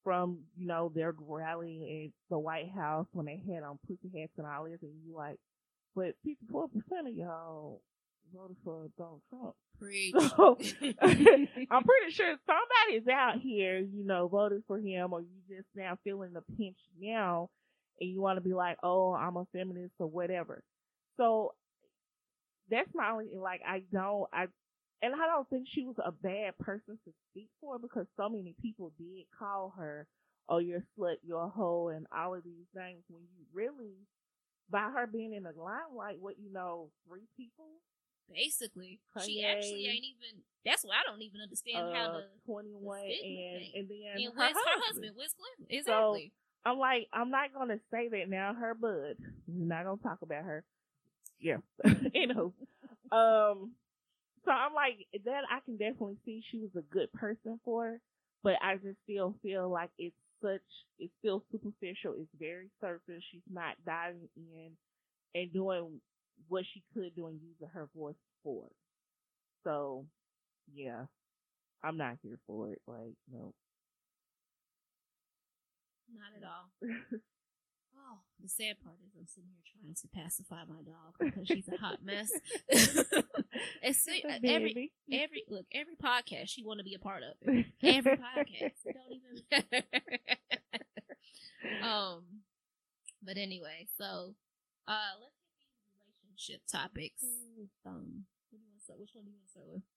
from 0.04 0.40
you 0.56 0.66
know 0.66 0.92
their 0.94 1.14
rally 1.18 2.06
at 2.06 2.12
the 2.30 2.38
White 2.38 2.70
House 2.70 3.06
when 3.12 3.26
they 3.26 3.40
had 3.52 3.62
um, 3.62 3.70
on 3.70 3.78
pussy 3.88 4.18
hats 4.18 4.32
and 4.38 4.46
all 4.46 4.64
this, 4.64 4.78
and 4.82 4.92
you 5.04 5.16
like, 5.16 5.38
but 5.96 6.14
fifty 6.24 6.46
four 6.50 6.68
percent 6.68 7.08
of 7.08 7.14
y'all 7.14 7.80
voted 8.34 8.56
for 8.64 8.86
Donald 8.96 9.22
Trump. 9.30 9.54
Preach. 9.80 10.14
So 10.14 10.56
I'm 11.00 11.84
pretty 11.84 12.10
sure 12.10 12.36
somebody's 12.46 13.08
out 13.12 13.40
here, 13.40 13.78
you 13.78 14.04
know, 14.04 14.28
voted 14.28 14.62
for 14.68 14.78
him, 14.78 15.12
or 15.12 15.20
you 15.20 15.40
just 15.48 15.68
now 15.74 15.98
feeling 16.04 16.32
the 16.32 16.42
pinch 16.56 16.78
now, 17.00 17.50
and 18.00 18.08
you 18.10 18.20
want 18.20 18.36
to 18.36 18.40
be 18.40 18.54
like, 18.54 18.76
oh, 18.82 19.14
I'm 19.14 19.36
a 19.36 19.46
feminist 19.52 19.94
or 19.98 20.06
whatever. 20.06 20.62
So 21.16 21.54
that's 22.70 22.88
my 22.94 23.10
only 23.10 23.30
like 23.36 23.60
I 23.66 23.82
don't 23.92 24.28
I 24.32 24.46
and 25.02 25.14
I 25.14 25.26
don't 25.26 25.48
think 25.48 25.66
she 25.72 25.84
was 25.84 25.96
a 26.04 26.12
bad 26.12 26.56
person 26.58 26.98
to 27.04 27.12
speak 27.30 27.48
for 27.60 27.78
because 27.78 28.06
so 28.16 28.28
many 28.28 28.54
people 28.60 28.92
did 28.98 29.24
call 29.38 29.74
her, 29.78 30.06
oh, 30.48 30.58
you're 30.58 30.78
a 30.78 31.00
slut, 31.00 31.16
you're 31.22 31.42
a 31.44 31.48
hoe, 31.48 31.88
and 31.88 32.06
all 32.16 32.34
of 32.34 32.44
these 32.44 32.66
things. 32.74 33.02
When 33.08 33.22
you 33.22 33.44
really, 33.52 33.94
by 34.70 34.90
her 34.94 35.06
being 35.06 35.34
in 35.34 35.42
the 35.44 35.52
limelight, 35.56 36.20
what 36.20 36.38
you 36.38 36.52
know, 36.52 36.88
three 37.08 37.26
people, 37.36 37.66
Basically, 38.32 39.00
she 39.22 39.44
actually 39.44 39.86
ain't 39.86 40.04
even. 40.04 40.40
That's 40.64 40.82
why 40.82 40.94
I 40.94 41.10
don't 41.10 41.20
even 41.20 41.42
understand 41.42 41.94
how 41.94 42.06
uh, 42.06 42.12
the. 42.16 42.24
21, 42.46 43.00
the 43.00 43.04
and 43.04 43.20
thing. 43.20 43.72
and 43.76 43.88
then 43.88 43.98
And 44.16 44.24
her 44.24 44.30
where's 44.38 44.52
her 44.52 44.56
husband. 44.56 44.82
husband? 44.86 45.12
Where's 45.14 45.34
Clinton? 45.36 45.76
Exactly. 45.78 46.32
I'm 46.64 46.78
like, 46.78 47.08
I'm 47.12 47.30
not 47.30 47.52
gonna 47.52 47.78
say 47.90 48.08
that 48.08 48.30
now. 48.30 48.54
Her 48.54 48.74
bud, 48.74 49.16
we're 49.46 49.66
not 49.68 49.84
gonna 49.84 50.00
talk 50.02 50.22
about 50.22 50.44
her. 50.44 50.64
Yeah, 51.38 51.58
anywho, 51.84 52.52
um, 53.12 53.72
so 54.44 54.52
I'm 54.52 54.74
like 54.74 55.06
that. 55.24 55.42
I 55.50 55.60
can 55.64 55.76
definitely 55.76 56.18
see 56.24 56.42
she 56.50 56.60
was 56.60 56.70
a 56.76 56.94
good 56.94 57.12
person 57.12 57.60
for, 57.64 57.84
her, 57.86 58.00
but 58.42 58.54
I 58.62 58.76
just 58.76 58.98
still 59.04 59.34
feel 59.42 59.70
like 59.70 59.90
it's 59.98 60.16
such. 60.42 60.62
It's 60.98 61.12
still 61.20 61.44
superficial. 61.52 62.14
It's 62.18 62.30
very 62.38 62.70
surface. 62.80 63.22
She's 63.32 63.42
not 63.50 63.76
diving 63.86 64.28
in 64.36 64.72
and 65.34 65.52
doing 65.52 66.00
what 66.48 66.64
she 66.74 66.82
could 66.94 67.14
do 67.16 67.28
and 67.28 67.40
using 67.42 67.68
her 67.74 67.88
voice 67.96 68.16
for. 68.42 68.66
it. 68.66 68.76
So, 69.64 70.06
yeah, 70.74 71.06
I'm 71.84 71.96
not 71.98 72.18
here 72.22 72.38
for 72.46 72.72
it. 72.72 72.82
Like, 72.86 73.14
no. 73.32 73.54
Not 76.14 76.32
at 76.36 76.44
all. 76.44 77.20
The 78.44 78.50
sad 78.50 78.76
part 78.84 79.00
is 79.08 79.16
I'm 79.16 79.24
sitting 79.24 79.48
here 79.56 79.64
trying 79.72 79.96
to 79.96 80.08
pacify 80.12 80.68
my 80.68 80.84
dog 80.84 81.16
because 81.16 81.48
she's 81.48 81.64
a 81.66 81.80
hot 81.80 82.04
mess. 82.04 82.28
it's 82.68 84.04
uh, 84.04 84.36
every 84.44 84.92
every 85.10 85.44
look 85.48 85.64
every 85.72 85.96
podcast 85.96 86.52
she 86.52 86.62
want 86.62 86.76
to 86.76 86.84
be 86.84 86.92
a 86.92 86.98
part 86.98 87.22
of 87.24 87.40
it. 87.40 87.64
Every 87.82 88.12
podcast, 88.20 88.84
it 88.84 88.96
don't 89.00 89.16
even. 89.16 89.82
um, 91.88 92.44
but 93.24 93.38
anyway, 93.38 93.88
so 93.96 94.36
uh, 94.86 95.16
let's 95.24 95.40
get 95.56 95.72
these 95.80 96.04
relationship 96.04 96.60
topics. 96.68 97.24
Um, 97.86 98.28
what 98.52 98.60
do 98.60 98.60
you 98.60 98.68
want 98.68 98.76
to 98.76 98.84
start? 98.84 99.00
Which 99.00 99.16
one 99.16 99.24
do 99.24 99.30
you 99.32 99.36
want 99.40 99.48
to 99.48 99.52
start 99.56 99.68
with? 99.72 99.88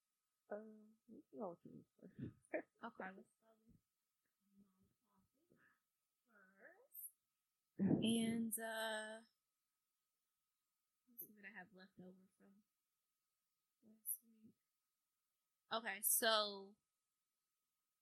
Um, 0.55 0.95
we 1.11 1.19
can 1.19 1.35
go 1.43 1.49
with 1.49 1.59
you 1.67 1.83
first. 1.99 2.15
Okay, 2.23 2.63
let's 2.79 2.95
start 2.95 3.11
with 3.11 3.27
first. 3.27 3.36
And 7.79 8.53
uh 8.57 9.21
let's 11.05 11.21
see 11.21 11.33
what 11.35 11.45
I 11.45 11.53
have 11.57 11.67
left 11.77 11.93
over 11.99 12.25
from 12.37 12.49
last 13.85 14.17
week. 14.25 14.53
Okay, 15.73 16.01
so 16.01 16.73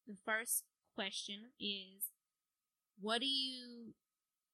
the 0.08 0.16
first 0.24 0.64
question 0.96 1.52
is 1.60 2.12
what 3.02 3.20
do 3.20 3.28
you 3.28 3.94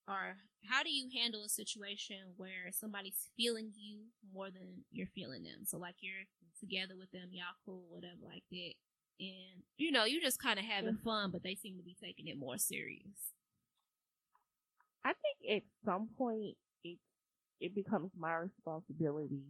or 0.08 0.38
how 0.68 0.82
do 0.84 0.90
you 0.92 1.08
handle 1.14 1.44
a 1.44 1.50
situation 1.50 2.34
where 2.38 2.72
somebody's 2.72 3.30
feeling 3.38 3.72
you 3.76 4.00
more 4.34 4.50
than 4.50 4.84
you're 4.92 5.08
feeling 5.14 5.44
them? 5.44 5.66
So 5.66 5.78
like 5.78 5.96
you're 6.02 6.26
together 6.60 6.96
with 6.98 7.12
them, 7.12 7.30
y'all 7.32 7.58
cool, 7.66 7.86
whatever 7.90 8.26
like 8.26 8.44
that. 8.52 8.74
And 9.20 9.62
you 9.78 9.92
know, 9.92 10.06
you're 10.06 10.22
just 10.22 10.42
kind 10.42 10.58
of 10.58 10.66
having 10.66 10.98
fun, 11.04 11.30
but 11.32 11.44
they 11.44 11.54
seem 11.54 11.78
to 11.78 11.84
be 11.84 11.96
taking 12.02 12.28
it 12.28 12.40
more 12.40 12.58
serious. 12.58 13.34
I 15.04 15.14
think 15.14 15.58
at 15.58 15.64
some 15.86 16.10
point 16.18 16.58
it 16.84 17.00
it 17.60 17.76
becomes 17.76 18.12
my 18.18 18.36
responsibility 18.36 19.44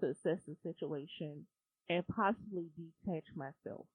to 0.00 0.08
assess 0.10 0.40
the 0.46 0.56
situation 0.62 1.46
and 1.88 2.06
possibly 2.08 2.70
detach 2.76 3.26
myself. 3.34 3.86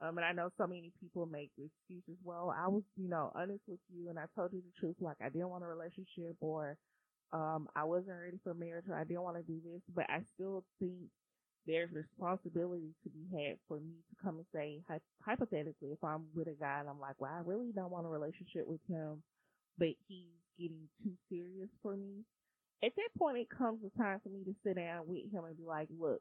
Um, 0.00 0.18
and 0.18 0.24
I 0.24 0.32
know 0.32 0.50
so 0.58 0.66
many 0.66 0.92
people 1.00 1.26
make 1.26 1.52
excuses. 1.56 2.18
Well, 2.24 2.54
I 2.56 2.68
was, 2.68 2.82
you 2.96 3.08
know, 3.08 3.30
honest 3.34 3.62
with 3.68 3.78
you, 3.94 4.10
and 4.10 4.18
I 4.18 4.24
told 4.34 4.52
you 4.52 4.60
the 4.62 4.72
truth. 4.80 4.96
Like 5.00 5.18
I 5.22 5.28
didn't 5.28 5.48
want 5.50 5.64
a 5.64 5.68
relationship, 5.68 6.36
or 6.40 6.76
um, 7.32 7.68
I 7.76 7.84
wasn't 7.84 8.18
ready 8.20 8.38
for 8.42 8.54
marriage, 8.54 8.86
or 8.88 8.96
I 8.96 9.04
didn't 9.04 9.22
want 9.22 9.36
to 9.38 9.42
do 9.44 9.60
this. 9.64 9.82
But 9.94 10.10
I 10.10 10.22
still 10.34 10.64
think 10.80 11.10
there's 11.66 11.92
responsibility 11.92 12.94
to 13.04 13.10
be 13.10 13.26
had 13.36 13.58
for 13.68 13.78
me 13.78 13.94
to 14.10 14.16
come 14.24 14.36
and 14.38 14.46
say, 14.54 14.82
hy- 14.88 15.00
hypothetically, 15.24 15.92
if 15.92 16.02
I'm 16.04 16.26
with 16.34 16.48
a 16.48 16.54
guy 16.54 16.80
and 16.80 16.88
I'm 16.88 17.00
like, 17.00 17.16
well, 17.20 17.32
I 17.32 17.42
really 17.44 17.72
don't 17.72 17.90
want 17.92 18.06
a 18.06 18.10
relationship 18.10 18.66
with 18.66 18.80
him, 18.88 19.22
but 19.78 19.88
he's 20.08 20.32
getting 20.58 20.88
too 21.02 21.12
serious 21.28 21.68
for 21.82 21.96
me. 21.96 22.24
At 22.84 22.92
that 22.96 23.08
point, 23.18 23.38
it 23.38 23.48
comes 23.50 23.80
a 23.84 23.98
time 23.98 24.20
for 24.22 24.28
me 24.28 24.44
to 24.44 24.54
sit 24.64 24.76
down 24.76 25.06
with 25.06 25.30
him 25.32 25.44
and 25.44 25.56
be 25.56 25.64
like, 25.64 25.88
look, 25.98 26.20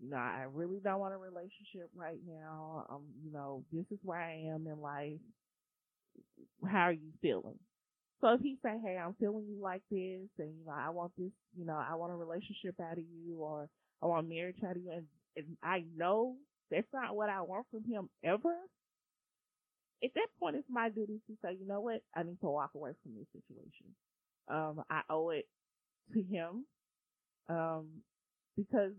you 0.00 0.10
know, 0.10 0.16
I 0.16 0.46
really 0.52 0.78
don't 0.82 1.00
want 1.00 1.14
a 1.14 1.18
relationship 1.18 1.90
right 1.94 2.18
now. 2.26 2.86
Um, 2.90 3.02
you 3.24 3.32
know, 3.32 3.64
this 3.72 3.84
is 3.90 3.98
where 4.02 4.20
I 4.20 4.52
am 4.54 4.66
in 4.66 4.80
life. 4.80 5.20
How 6.66 6.82
are 6.82 6.92
you 6.92 7.10
feeling? 7.20 7.58
So 8.20 8.28
if 8.34 8.40
he 8.40 8.56
say, 8.62 8.74
hey, 8.82 8.96
I'm 8.96 9.14
feeling 9.20 9.44
you 9.48 9.60
like 9.60 9.82
this, 9.90 10.28
and 10.38 10.54
you 10.58 10.64
know, 10.66 10.74
I 10.74 10.90
want 10.90 11.12
this, 11.18 11.32
you 11.56 11.64
know, 11.64 11.76
I 11.76 11.94
want 11.94 12.12
a 12.12 12.16
relationship 12.16 12.74
out 12.80 12.98
of 12.98 13.04
you, 13.04 13.36
or 13.38 13.68
I 14.02 14.06
want 14.06 14.28
marriage 14.28 14.56
out 14.64 14.76
of 14.76 14.82
you, 14.82 14.92
and, 14.92 15.06
and 15.36 15.46
I 15.62 15.84
know 15.96 16.36
that's 16.70 16.86
not 16.92 17.14
what 17.14 17.28
I 17.28 17.42
want 17.42 17.66
from 17.70 17.84
him 17.84 18.08
ever. 18.24 18.54
At 20.04 20.10
that 20.16 20.28
point, 20.38 20.56
it's 20.56 20.68
my 20.70 20.90
duty 20.90 21.20
to 21.28 21.34
say, 21.42 21.56
you 21.58 21.66
know 21.66 21.80
what, 21.80 22.02
I 22.14 22.22
need 22.24 22.40
to 22.42 22.50
walk 22.50 22.72
away 22.74 22.92
from 23.02 23.12
this 23.16 23.28
situation. 23.32 23.94
Um, 24.48 24.84
I 24.90 25.00
owe 25.08 25.30
it 25.30 25.46
to 26.12 26.22
him, 26.22 26.66
um, 27.48 27.88
because 28.56 28.92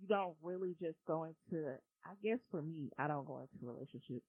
you 0.00 0.08
don't 0.08 0.34
really 0.42 0.74
just 0.82 0.98
go 1.06 1.24
into. 1.24 1.76
I 2.04 2.12
guess 2.22 2.38
for 2.50 2.62
me, 2.62 2.90
I 2.98 3.06
don't 3.08 3.26
go 3.26 3.40
into 3.40 3.66
relationships 3.66 4.24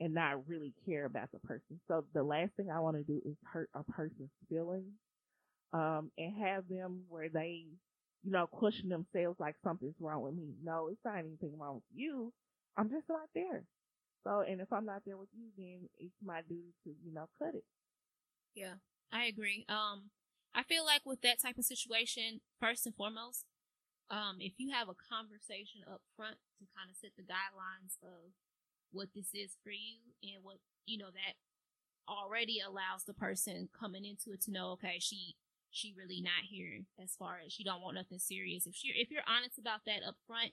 and 0.00 0.14
not 0.14 0.48
really 0.48 0.74
care 0.86 1.04
about 1.04 1.30
the 1.32 1.38
person. 1.40 1.80
So 1.88 2.04
the 2.14 2.22
last 2.22 2.52
thing 2.56 2.68
I 2.70 2.80
want 2.80 2.96
to 2.96 3.04
do 3.04 3.20
is 3.24 3.36
hurt 3.52 3.70
a 3.74 3.84
person's 3.84 4.30
feelings, 4.48 4.92
um, 5.72 6.10
and 6.18 6.34
have 6.44 6.68
them 6.68 7.02
where 7.08 7.28
they, 7.28 7.66
you 8.24 8.30
know, 8.30 8.46
question 8.46 8.88
themselves 8.88 9.38
like 9.40 9.56
something's 9.64 9.94
wrong 10.00 10.22
with 10.22 10.34
me. 10.34 10.54
No, 10.62 10.88
it's 10.88 11.00
not 11.04 11.18
anything 11.18 11.56
wrong 11.58 11.76
with 11.76 11.84
you. 11.94 12.32
I'm 12.76 12.90
just 12.90 13.08
not 13.08 13.28
there. 13.34 13.64
So, 14.24 14.40
and 14.40 14.60
if 14.60 14.72
I'm 14.72 14.86
not 14.86 15.02
there 15.04 15.16
with 15.16 15.30
you, 15.32 15.48
then 15.56 15.88
it's 15.98 16.14
my 16.24 16.42
duty 16.42 16.74
to, 16.84 16.90
you 17.04 17.12
know, 17.12 17.28
cut 17.38 17.54
it. 17.54 17.64
Yeah, 18.54 18.74
I 19.12 19.24
agree. 19.24 19.66
Um, 19.68 20.10
I 20.54 20.62
feel 20.62 20.84
like 20.84 21.02
with 21.04 21.22
that 21.22 21.40
type 21.40 21.58
of 21.58 21.64
situation, 21.64 22.40
first 22.60 22.86
and 22.86 22.94
foremost, 22.94 23.46
um, 24.10 24.36
if 24.40 24.52
you 24.58 24.72
have 24.72 24.88
a 24.88 24.94
conversation 24.94 25.80
up 25.90 26.02
front 26.16 26.36
to 26.58 26.64
kind 26.76 26.90
of 26.90 26.96
set 26.96 27.12
the 27.16 27.22
guidelines 27.24 27.96
of 28.02 28.36
what 28.92 29.08
this 29.14 29.32
is 29.32 29.56
for 29.64 29.70
you 29.70 30.12
and 30.22 30.44
what 30.44 30.58
you 30.84 30.98
know 30.98 31.08
that 31.10 31.34
already 32.08 32.60
allows 32.60 33.04
the 33.04 33.14
person 33.14 33.68
coming 33.72 34.04
into 34.04 34.32
it 34.32 34.42
to 34.42 34.50
know, 34.52 34.72
okay, 34.72 34.98
she 34.98 35.36
she 35.70 35.94
really 35.96 36.20
not 36.20 36.44
here 36.50 36.84
as 37.02 37.16
far 37.18 37.38
as 37.44 37.52
she 37.52 37.64
don't 37.64 37.80
want 37.80 37.96
nothing 37.96 38.18
serious. 38.18 38.66
If 38.66 38.74
she 38.74 38.88
if 38.94 39.10
you're 39.10 39.26
honest 39.26 39.58
about 39.58 39.80
that 39.86 40.04
up 40.06 40.16
front, 40.26 40.52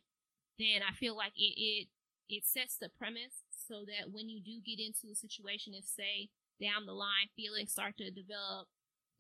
then 0.58 0.82
I 0.88 0.94
feel 0.94 1.16
like 1.16 1.34
it 1.36 1.54
it 1.60 1.88
it 2.30 2.46
sets 2.46 2.78
the 2.78 2.90
premise 2.90 3.44
so 3.52 3.86
that 3.86 4.12
when 4.12 4.30
you 4.30 4.42
do 4.42 4.62
get 4.66 4.80
into 4.80 5.12
a 5.12 5.16
situation, 5.16 5.74
if 5.74 5.86
say 5.86 6.30
down 6.62 6.86
the 6.86 6.94
line 6.94 7.30
feelings 7.36 7.72
start 7.72 7.98
to 7.98 8.12
develop, 8.12 8.68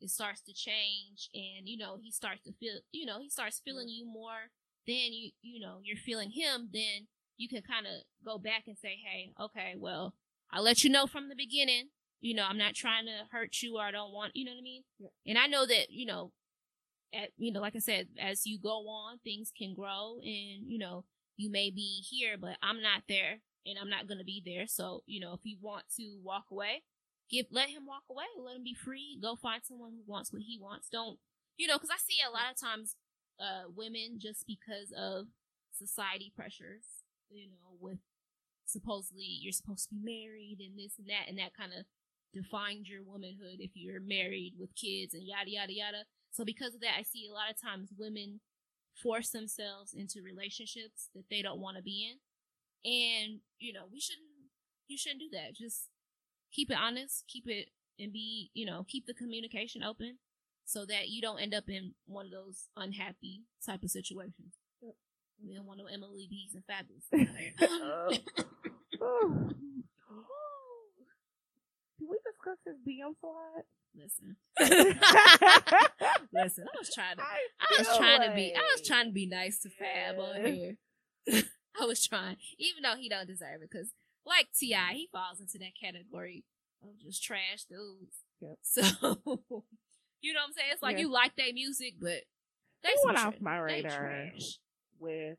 it 0.01 0.09
starts 0.09 0.41
to 0.41 0.53
change, 0.53 1.29
and 1.33 1.67
you 1.67 1.77
know 1.77 1.97
he 2.01 2.11
starts 2.11 2.41
to 2.43 2.53
feel, 2.53 2.79
you 2.91 3.05
know 3.05 3.19
he 3.19 3.29
starts 3.29 3.61
feeling 3.63 3.89
you 3.89 4.05
more. 4.05 4.51
Then 4.87 5.11
you 5.11 5.31
you 5.41 5.59
know 5.59 5.79
you're 5.83 5.97
feeling 5.97 6.31
him. 6.31 6.69
Then 6.71 7.07
you 7.37 7.49
can 7.49 7.61
kind 7.61 7.85
of 7.85 8.03
go 8.25 8.37
back 8.37 8.63
and 8.67 8.77
say, 8.77 8.97
hey, 9.03 9.31
okay, 9.39 9.75
well 9.77 10.13
I 10.51 10.59
let 10.59 10.83
you 10.83 10.89
know 10.89 11.07
from 11.07 11.29
the 11.29 11.35
beginning. 11.35 11.89
You 12.21 12.35
know 12.35 12.45
I'm 12.49 12.57
not 12.57 12.75
trying 12.75 13.05
to 13.05 13.27
hurt 13.31 13.61
you 13.61 13.77
or 13.77 13.83
I 13.83 13.91
don't 13.91 14.13
want, 14.13 14.35
you 14.35 14.45
know 14.45 14.51
what 14.51 14.59
I 14.59 14.63
mean. 14.63 14.83
Yeah. 14.99 15.09
And 15.27 15.37
I 15.37 15.47
know 15.47 15.65
that 15.65 15.87
you 15.89 16.05
know, 16.05 16.31
at 17.13 17.29
you 17.37 17.51
know 17.51 17.61
like 17.61 17.75
I 17.75 17.79
said, 17.79 18.07
as 18.19 18.45
you 18.45 18.59
go 18.59 18.87
on, 18.87 19.19
things 19.19 19.51
can 19.57 19.73
grow, 19.73 20.19
and 20.21 20.69
you 20.69 20.77
know 20.79 21.05
you 21.39 21.49
may 21.49 21.71
be 21.71 22.03
here, 22.03 22.35
but 22.39 22.57
I'm 22.61 22.81
not 22.81 23.03
there 23.07 23.39
and 23.65 23.77
I'm 23.79 23.89
not 23.89 24.07
going 24.07 24.17
to 24.17 24.25
be 24.25 24.43
there. 24.45 24.67
So, 24.67 25.03
you 25.05 25.21
know, 25.21 25.31
if 25.31 25.39
you 25.43 25.55
want 25.61 25.85
to 25.95 26.19
walk 26.21 26.45
away, 26.51 26.83
give, 27.31 27.45
let 27.49 27.69
him 27.69 27.85
walk 27.87 28.03
away. 28.11 28.25
Let 28.37 28.57
him 28.57 28.63
be 28.63 28.75
free. 28.75 29.17
Go 29.21 29.37
find 29.37 29.61
someone 29.63 29.91
who 29.91 30.03
wants 30.05 30.33
what 30.33 30.41
he 30.41 30.59
wants. 30.61 30.89
Don't, 30.91 31.17
you 31.55 31.65
know, 31.65 31.79
cause 31.79 31.89
I 31.89 31.97
see 31.97 32.17
a 32.19 32.29
lot 32.31 32.51
of 32.51 32.59
times, 32.59 32.97
uh, 33.39 33.71
women 33.73 34.19
just 34.19 34.45
because 34.45 34.91
of 34.91 35.27
society 35.71 36.29
pressures, 36.35 36.83
you 37.29 37.47
know, 37.47 37.77
with 37.79 37.99
supposedly 38.65 39.23
you're 39.23 39.53
supposed 39.53 39.87
to 39.87 39.95
be 39.95 40.03
married 40.03 40.57
and 40.59 40.77
this 40.77 40.99
and 40.99 41.07
that, 41.07 41.29
and 41.29 41.37
that 41.39 41.55
kind 41.55 41.71
of 41.71 41.85
defines 42.33 42.89
your 42.89 43.01
womanhood 43.01 43.59
if 43.59 43.71
you're 43.75 44.01
married 44.01 44.55
with 44.59 44.75
kids 44.75 45.13
and 45.13 45.23
yada, 45.23 45.49
yada, 45.49 45.71
yada. 45.71 46.03
So 46.31 46.43
because 46.43 46.75
of 46.75 46.81
that, 46.81 46.99
I 46.99 47.03
see 47.03 47.29
a 47.29 47.33
lot 47.33 47.49
of 47.49 47.55
times 47.55 47.89
women 47.97 48.41
force 49.01 49.29
themselves 49.29 49.93
into 49.93 50.21
relationships 50.21 51.09
that 51.15 51.23
they 51.29 51.41
don't 51.41 51.59
want 51.59 51.77
to 51.77 51.83
be 51.83 52.11
in. 52.11 52.19
And, 52.89 53.39
you 53.59 53.73
know, 53.73 53.85
we 53.91 53.99
shouldn't, 53.99 54.27
you 54.87 54.97
shouldn't 54.97 55.21
do 55.21 55.29
that. 55.33 55.55
Just 55.55 55.89
keep 56.51 56.71
it 56.71 56.77
honest, 56.79 57.25
keep 57.27 57.47
it 57.47 57.69
and 57.99 58.13
be, 58.13 58.49
you 58.53 58.65
know, 58.65 58.85
keep 58.87 59.05
the 59.05 59.13
communication 59.13 59.83
open 59.83 60.17
so 60.65 60.85
that 60.85 61.09
you 61.09 61.21
don't 61.21 61.39
end 61.39 61.53
up 61.53 61.67
in 61.67 61.93
one 62.05 62.25
of 62.25 62.31
those 62.31 62.69
unhappy 62.77 63.41
type 63.65 63.83
of 63.83 63.91
situations. 63.91 64.55
Yep. 64.81 64.93
We 65.45 65.55
don't 65.55 65.65
want 65.65 65.79
no 65.79 65.85
Emily 65.85 66.27
B's 66.29 66.55
and 66.55 66.63
Fabolous. 66.63 67.09
Oh. 72.47 72.55
Did 72.65 72.75
we 72.85 72.97
discuss 72.97 73.05
his 73.05 73.05
DM 73.05 73.13
slide? 73.19 73.65
Listen. 73.95 74.35
Listen, 76.33 76.65
I 76.67 76.77
was 76.79 76.93
trying 76.93 77.17
to 77.17 77.23
I, 77.23 77.37
I 77.59 77.75
was 77.79 77.97
trying 77.97 78.29
to 78.29 78.35
be 78.35 78.53
I 78.55 78.61
was 78.75 78.85
trying 78.87 79.05
to 79.07 79.11
be 79.11 79.25
nice 79.25 79.59
to 79.61 79.69
Fab 79.69 80.19
on 80.19 80.45
here. 80.53 80.75
I 81.81 81.85
was 81.85 82.05
trying, 82.05 82.37
even 82.57 82.83
though 82.83 82.95
he 82.95 83.09
don't 83.09 83.27
deserve 83.27 83.61
it, 83.63 83.69
because 83.71 83.91
like 84.25 84.47
T.I., 84.57 84.93
he 84.93 85.09
falls 85.11 85.39
into 85.39 85.57
that 85.59 85.73
category 85.81 86.43
of 86.83 86.89
just 86.99 87.23
trash 87.23 87.63
dudes. 87.69 88.15
Yep. 88.41 88.57
So 88.61 88.81
you 90.21 90.33
know 90.33 90.39
what 90.41 90.47
I'm 90.47 90.53
saying? 90.53 90.69
It's 90.73 90.81
like 90.83 90.95
Yeah. 90.97 91.01
you 91.03 91.11
like 91.11 91.35
their 91.35 91.53
music, 91.53 91.95
but 91.99 92.23
they 92.83 92.89
went 93.05 93.17
off 93.17 93.35
my 93.41 93.57
radar. 93.57 94.29
with 94.99 95.37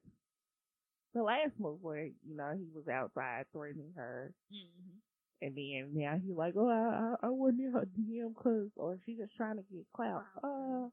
the 1.15 1.23
last 1.23 1.53
move 1.59 1.79
where 1.83 2.05
you 2.05 2.37
know 2.37 2.53
he 2.57 2.67
was 2.75 2.89
outside 2.89 3.45
threatening 3.53 3.93
her, 3.97 4.33
Mhm. 4.53 4.99
And 5.43 5.57
then 5.57 5.91
now 5.95 6.18
he's 6.24 6.36
like, 6.36 6.55
"Oh, 6.57 6.68
I 6.68 7.24
I, 7.24 7.28
I 7.28 7.30
wasn't 7.30 7.61
in 7.61 7.72
her 7.72 7.86
DM 7.86 8.34
cause 8.34 8.70
or 8.76 8.99
she 9.05 9.16
just 9.16 9.36
trying 9.36 9.57
to 9.57 9.62
get 9.62 9.86
clout." 9.95 10.24
Uh, 10.43 10.88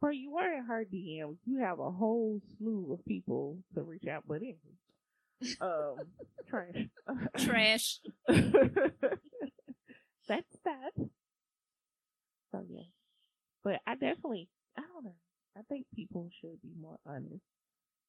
bro, 0.00 0.10
you 0.10 0.32
were 0.32 0.52
in 0.52 0.64
her 0.64 0.84
DMs. 0.84 1.38
You 1.46 1.58
have 1.58 1.78
a 1.78 1.90
whole 1.90 2.40
slew 2.58 2.92
of 2.92 3.04
people 3.04 3.58
to 3.74 3.82
reach 3.82 4.06
out, 4.06 4.24
but 4.26 4.36
anyway, 4.38 4.58
um, 5.60 5.96
trash, 6.48 6.88
Trash. 7.38 8.00
That's 10.28 10.56
that. 10.64 10.92
So 12.52 12.64
yeah, 12.68 12.82
but 13.64 13.80
I 13.86 13.94
definitely, 13.94 14.48
I 14.76 14.82
don't 14.82 15.04
know. 15.04 15.14
I 15.56 15.62
think 15.68 15.86
people 15.94 16.30
should 16.40 16.60
be 16.62 16.70
more 16.80 16.98
honest 17.06 17.42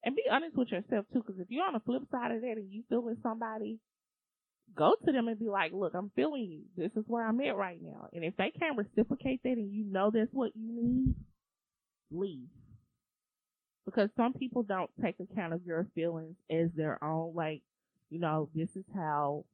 and 0.04 0.16
be 0.16 0.24
honest 0.30 0.56
with 0.58 0.72
yourself 0.72 1.06
too. 1.12 1.24
Because 1.26 1.40
if 1.40 1.48
you're 1.50 1.66
on 1.66 1.74
the 1.74 1.80
flip 1.80 2.04
side 2.12 2.32
of 2.32 2.42
that 2.42 2.58
and 2.58 2.72
you 2.72 2.84
feel 2.90 3.02
with 3.02 3.22
somebody, 3.24 3.80
go 4.76 4.96
to 5.06 5.12
them 5.12 5.28
and 5.28 5.40
be 5.40 5.50
like, 5.50 5.72
"Look, 5.74 5.94
I'm 5.94 6.12
feeling 6.16 6.44
you. 6.44 6.62
This 6.76 6.92
is 6.96 7.06
where 7.08 7.26
I'm 7.26 7.40
at 7.42 7.56
right 7.56 7.80
now." 7.82 8.10
And 8.14 8.24
if 8.24 8.36
they 8.38 8.52
can't 8.52 8.78
reciprocate 8.78 9.42
that, 9.44 9.52
and 9.58 9.72
you 9.72 9.86
know 9.86 10.12
that's 10.12 10.34
what 10.34 10.56
you 10.56 10.72
need, 10.72 11.16
leave. 12.12 12.50
Because 13.86 14.10
some 14.16 14.34
people 14.34 14.64
don't 14.64 14.90
take 15.02 15.20
account 15.20 15.54
of 15.54 15.66
your 15.66 15.88
feelings 15.94 16.38
as 16.50 16.72
their 16.74 17.04
own. 17.04 17.34
Like, 17.36 17.62
you 18.10 18.20
know, 18.20 18.50
this 18.56 18.76
is 18.76 18.86
how 18.96 19.46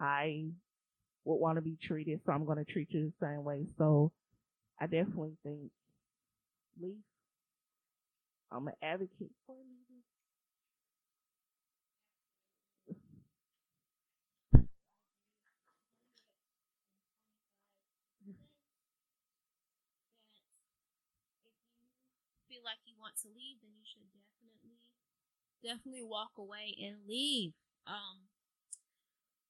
I 0.00 0.50
would 1.24 1.36
want 1.36 1.56
to 1.56 1.62
be 1.62 1.76
treated, 1.80 2.20
so 2.24 2.32
I'm 2.32 2.44
going 2.44 2.58
to 2.58 2.64
treat 2.64 2.92
you 2.92 3.12
the 3.20 3.26
same 3.26 3.44
way. 3.44 3.66
So 3.78 4.12
I 4.80 4.86
definitely 4.86 5.36
think 5.42 5.70
leave. 6.80 7.02
I'm 8.50 8.68
an 8.68 8.74
advocate 8.82 9.32
for 9.46 9.56
leaving. 9.56 10.02
feel 22.48 22.62
like 22.64 22.78
you 22.86 22.94
want 22.98 23.15
to 23.26 23.34
leave, 23.34 23.58
then 23.62 23.74
you 23.74 23.82
should 23.82 24.06
definitely, 24.14 24.78
definitely 25.62 26.06
walk 26.06 26.38
away 26.38 26.78
and 26.78 27.02
leave. 27.08 27.52
Um, 27.86 28.30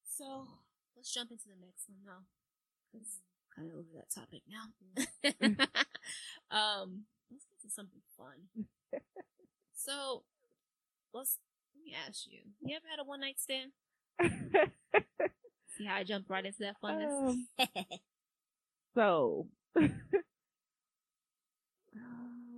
so 0.03 0.47
let's 0.95 1.13
jump 1.13 1.29
into 1.31 1.45
the 1.45 1.61
next 1.61 1.85
one 1.85 2.01
now, 2.01 2.25
because 2.89 3.21
kind 3.55 3.69
of 3.69 3.77
over 3.77 3.93
that 3.95 4.09
topic 4.09 4.41
now. 4.49 4.73
um, 6.57 7.05
let's 7.29 7.45
get 7.45 7.61
to 7.61 7.69
something 7.69 8.01
fun. 8.17 8.49
so 9.75 10.23
let's 11.13 11.37
let 11.75 11.83
me 11.85 11.93
ask 12.07 12.25
you: 12.27 12.39
You 12.61 12.75
ever 12.75 12.87
had 12.89 12.99
a 12.99 13.03
one 13.03 13.21
night 13.21 13.39
stand? 13.39 13.71
See 15.77 15.85
how 15.85 15.95
I 15.95 16.03
jumped 16.03 16.29
right 16.29 16.45
into 16.45 16.59
that 16.59 16.81
funness? 16.83 17.29
Um, 17.29 17.47
so, 18.95 19.47
uh, 19.75 19.81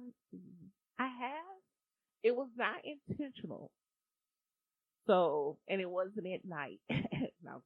let's 0.06 0.18
see. 0.32 0.70
I 1.00 1.08
have. 1.08 1.58
It 2.24 2.36
was 2.36 2.50
not 2.58 2.78
intentional. 2.84 3.72
So, 5.08 5.58
and 5.68 5.82
it 5.82 5.90
wasn't 5.90 6.28
at 6.28 6.46
night. 6.46 6.80
no. 7.44 7.62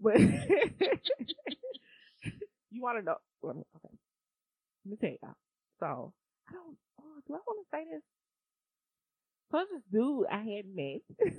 But 0.00 0.18
you 2.70 2.82
want 2.82 2.98
to 2.98 3.04
know? 3.04 3.16
Let 3.42 3.56
me, 3.56 3.62
okay. 3.76 3.94
Let 4.84 4.90
me 4.90 4.96
tell 5.00 5.10
you. 5.10 5.34
So, 5.80 6.12
I 6.48 6.52
don't. 6.52 6.76
Oh, 7.00 7.20
do 7.26 7.34
I 7.34 7.38
want 7.46 7.66
to 7.66 7.76
say 7.76 7.84
this? 7.92 8.02
So, 9.52 9.64
this 9.72 9.82
dude 9.92 10.26
I 10.30 10.38
had 10.38 10.66
met. 10.74 11.02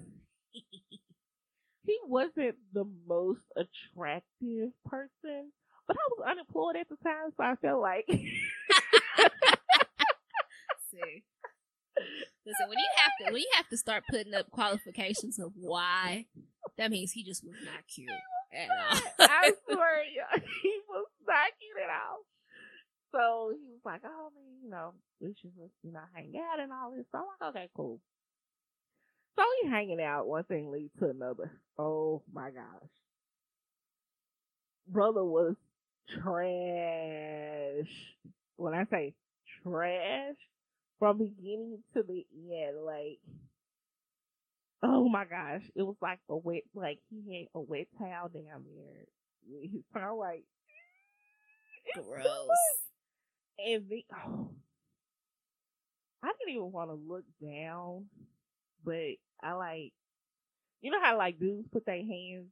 he 1.86 1.98
wasn't 2.08 2.56
the 2.74 2.86
most 3.08 3.42
attractive 3.56 4.72
person, 4.86 5.52
but 5.88 5.96
I 5.98 6.08
was 6.18 6.28
unemployed 6.32 6.76
at 6.78 6.90
the 6.90 6.98
time, 7.04 7.32
so 7.38 7.44
I 7.44 7.56
felt 7.56 7.82
like 7.82 8.06
See. 10.92 11.24
Listen, 12.46 12.70
when 12.70 12.78
you 12.78 12.90
have 12.96 13.12
to 13.20 13.34
when 13.34 13.42
you 13.42 13.52
have 13.56 13.68
to 13.70 13.78
start 13.78 14.04
putting 14.10 14.34
up 14.34 14.50
qualifications 14.52 15.40
of 15.40 15.52
why, 15.56 16.26
that 16.78 16.92
means 16.92 17.12
he 17.12 17.24
just 17.24 17.44
was 17.44 17.56
not 17.66 17.88
cute 17.94 18.10
at 18.54 18.70
all. 18.70 19.02
I 19.20 19.52
swear 19.70 20.04
he 20.64 20.80
was 20.88 21.08
not 21.28 21.52
cute 21.60 21.84
at 21.84 21.90
all. 21.90 22.20
So 23.12 23.52
he 23.54 23.68
was 23.72 23.82
like, 23.84 24.02
"Oh 24.06 24.30
man, 24.36 24.64
you 24.64 24.70
know, 24.70 24.94
we 25.20 25.34
should 25.42 25.56
just 25.56 25.74
you 25.84 25.92
know 25.92 26.00
hang 26.14 26.34
out 26.38 26.60
and 26.60 26.72
all 26.72 26.92
this." 26.96 27.06
So 27.12 27.18
I'm 27.18 27.26
like, 27.42 27.50
"Okay, 27.56 27.70
cool." 27.76 28.00
So 29.36 29.44
we 29.64 29.70
hanging 29.70 30.02
out. 30.02 30.28
One 30.28 30.44
thing 30.44 30.72
leads 30.72 30.94
to 31.00 31.10
another. 31.10 31.52
Oh 31.78 32.24
my 32.34 32.50
gosh. 32.50 32.90
Brother 34.88 35.24
was 35.24 35.56
trash. 36.24 37.92
When 38.56 38.74
I 38.74 38.86
say 38.90 39.14
trash, 39.64 40.36
from 41.00 41.18
beginning 41.18 41.80
to 41.94 42.04
the 42.04 42.26
end, 42.34 42.78
like, 42.84 43.20
oh 44.84 45.08
my 45.10 45.26
gosh, 45.26 45.64
it 45.76 45.84
was 45.84 45.98
like 46.02 46.20
a 46.30 46.38
wet, 46.38 46.64
like 46.74 47.00
he 47.10 47.40
had 47.40 47.48
a 47.56 47.62
wet 47.62 47.88
towel 47.98 48.30
down 48.30 48.64
there. 48.66 49.06
with 49.48 49.72
His 49.72 49.84
like, 49.94 50.44
Gross. 51.96 52.28
And 53.60 53.90
the, 53.90 54.06
oh, 54.14 54.50
I 56.24 56.28
didn't 56.28 56.56
even 56.56 56.72
want 56.72 56.92
to 56.92 56.94
look 56.94 57.24
down, 57.42 58.06
but 58.86 59.16
I 59.42 59.54
like, 59.54 59.94
you 60.82 60.92
know 60.92 61.02
how 61.02 61.18
like 61.18 61.40
dudes 61.40 61.68
put 61.72 61.86
their 61.86 61.96
hands, 61.98 62.46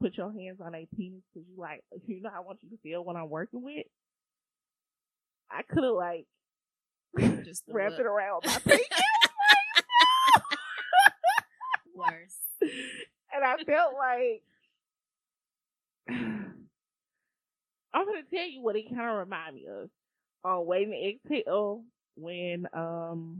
put 0.00 0.16
your 0.16 0.32
hands 0.32 0.60
on 0.60 0.72
their 0.72 0.86
penis 0.96 1.22
because 1.32 1.48
you 1.48 1.60
like, 1.60 1.84
you 2.06 2.20
know 2.20 2.30
how 2.30 2.38
I 2.42 2.44
want 2.44 2.58
you 2.62 2.70
to 2.70 2.82
feel 2.82 3.04
when 3.04 3.16
I'm 3.16 3.30
working 3.30 3.62
with. 3.62 3.86
I 5.50 5.62
could 5.62 5.84
have 5.84 5.94
like 5.94 6.26
Just 7.44 7.64
wrapped 7.68 7.92
look. 7.92 8.00
it 8.00 8.06
around 8.06 8.42
my 8.46 8.58
penis, 8.64 8.82
Worse. 11.94 12.36
and 12.60 13.44
I 13.44 13.56
felt 13.64 13.94
like. 13.94 14.42
I'm 17.94 18.04
gonna 18.06 18.22
tell 18.32 18.46
you 18.48 18.62
what 18.62 18.76
it 18.76 18.88
kind 18.90 19.10
of 19.10 19.16
reminded 19.18 19.54
me 19.54 19.66
of. 19.68 19.90
On 20.44 20.66
Waiting 20.66 20.92
to 20.92 21.34
Exhale, 21.34 21.82
when 22.16 22.66
um 22.72 23.38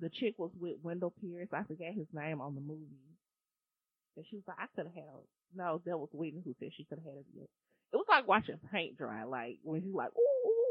the 0.00 0.10
chick 0.10 0.34
was 0.38 0.50
with 0.60 0.74
Wendell 0.82 1.14
Pierce, 1.20 1.48
I 1.52 1.62
forget 1.62 1.94
his 1.94 2.08
name 2.12 2.40
on 2.40 2.54
the 2.54 2.60
movie, 2.60 2.98
and 4.16 4.26
she 4.28 4.36
was 4.36 4.44
like, 4.48 4.58
"I 4.58 4.66
could 4.74 4.86
have 4.86 4.94
had 4.94 5.04
a 5.04 5.56
no." 5.56 5.80
That 5.86 5.98
was 5.98 6.10
Whitney 6.12 6.42
who 6.44 6.54
said 6.58 6.70
she 6.76 6.84
could 6.84 6.98
have 6.98 7.06
had 7.06 7.14
it. 7.16 7.48
It 7.92 7.96
was 7.96 8.06
like 8.08 8.26
watching 8.28 8.58
paint 8.72 8.98
dry, 8.98 9.24
like 9.24 9.58
when 9.62 9.82
she's 9.82 9.94
like, 9.94 10.10
"Ooh." 10.18 10.63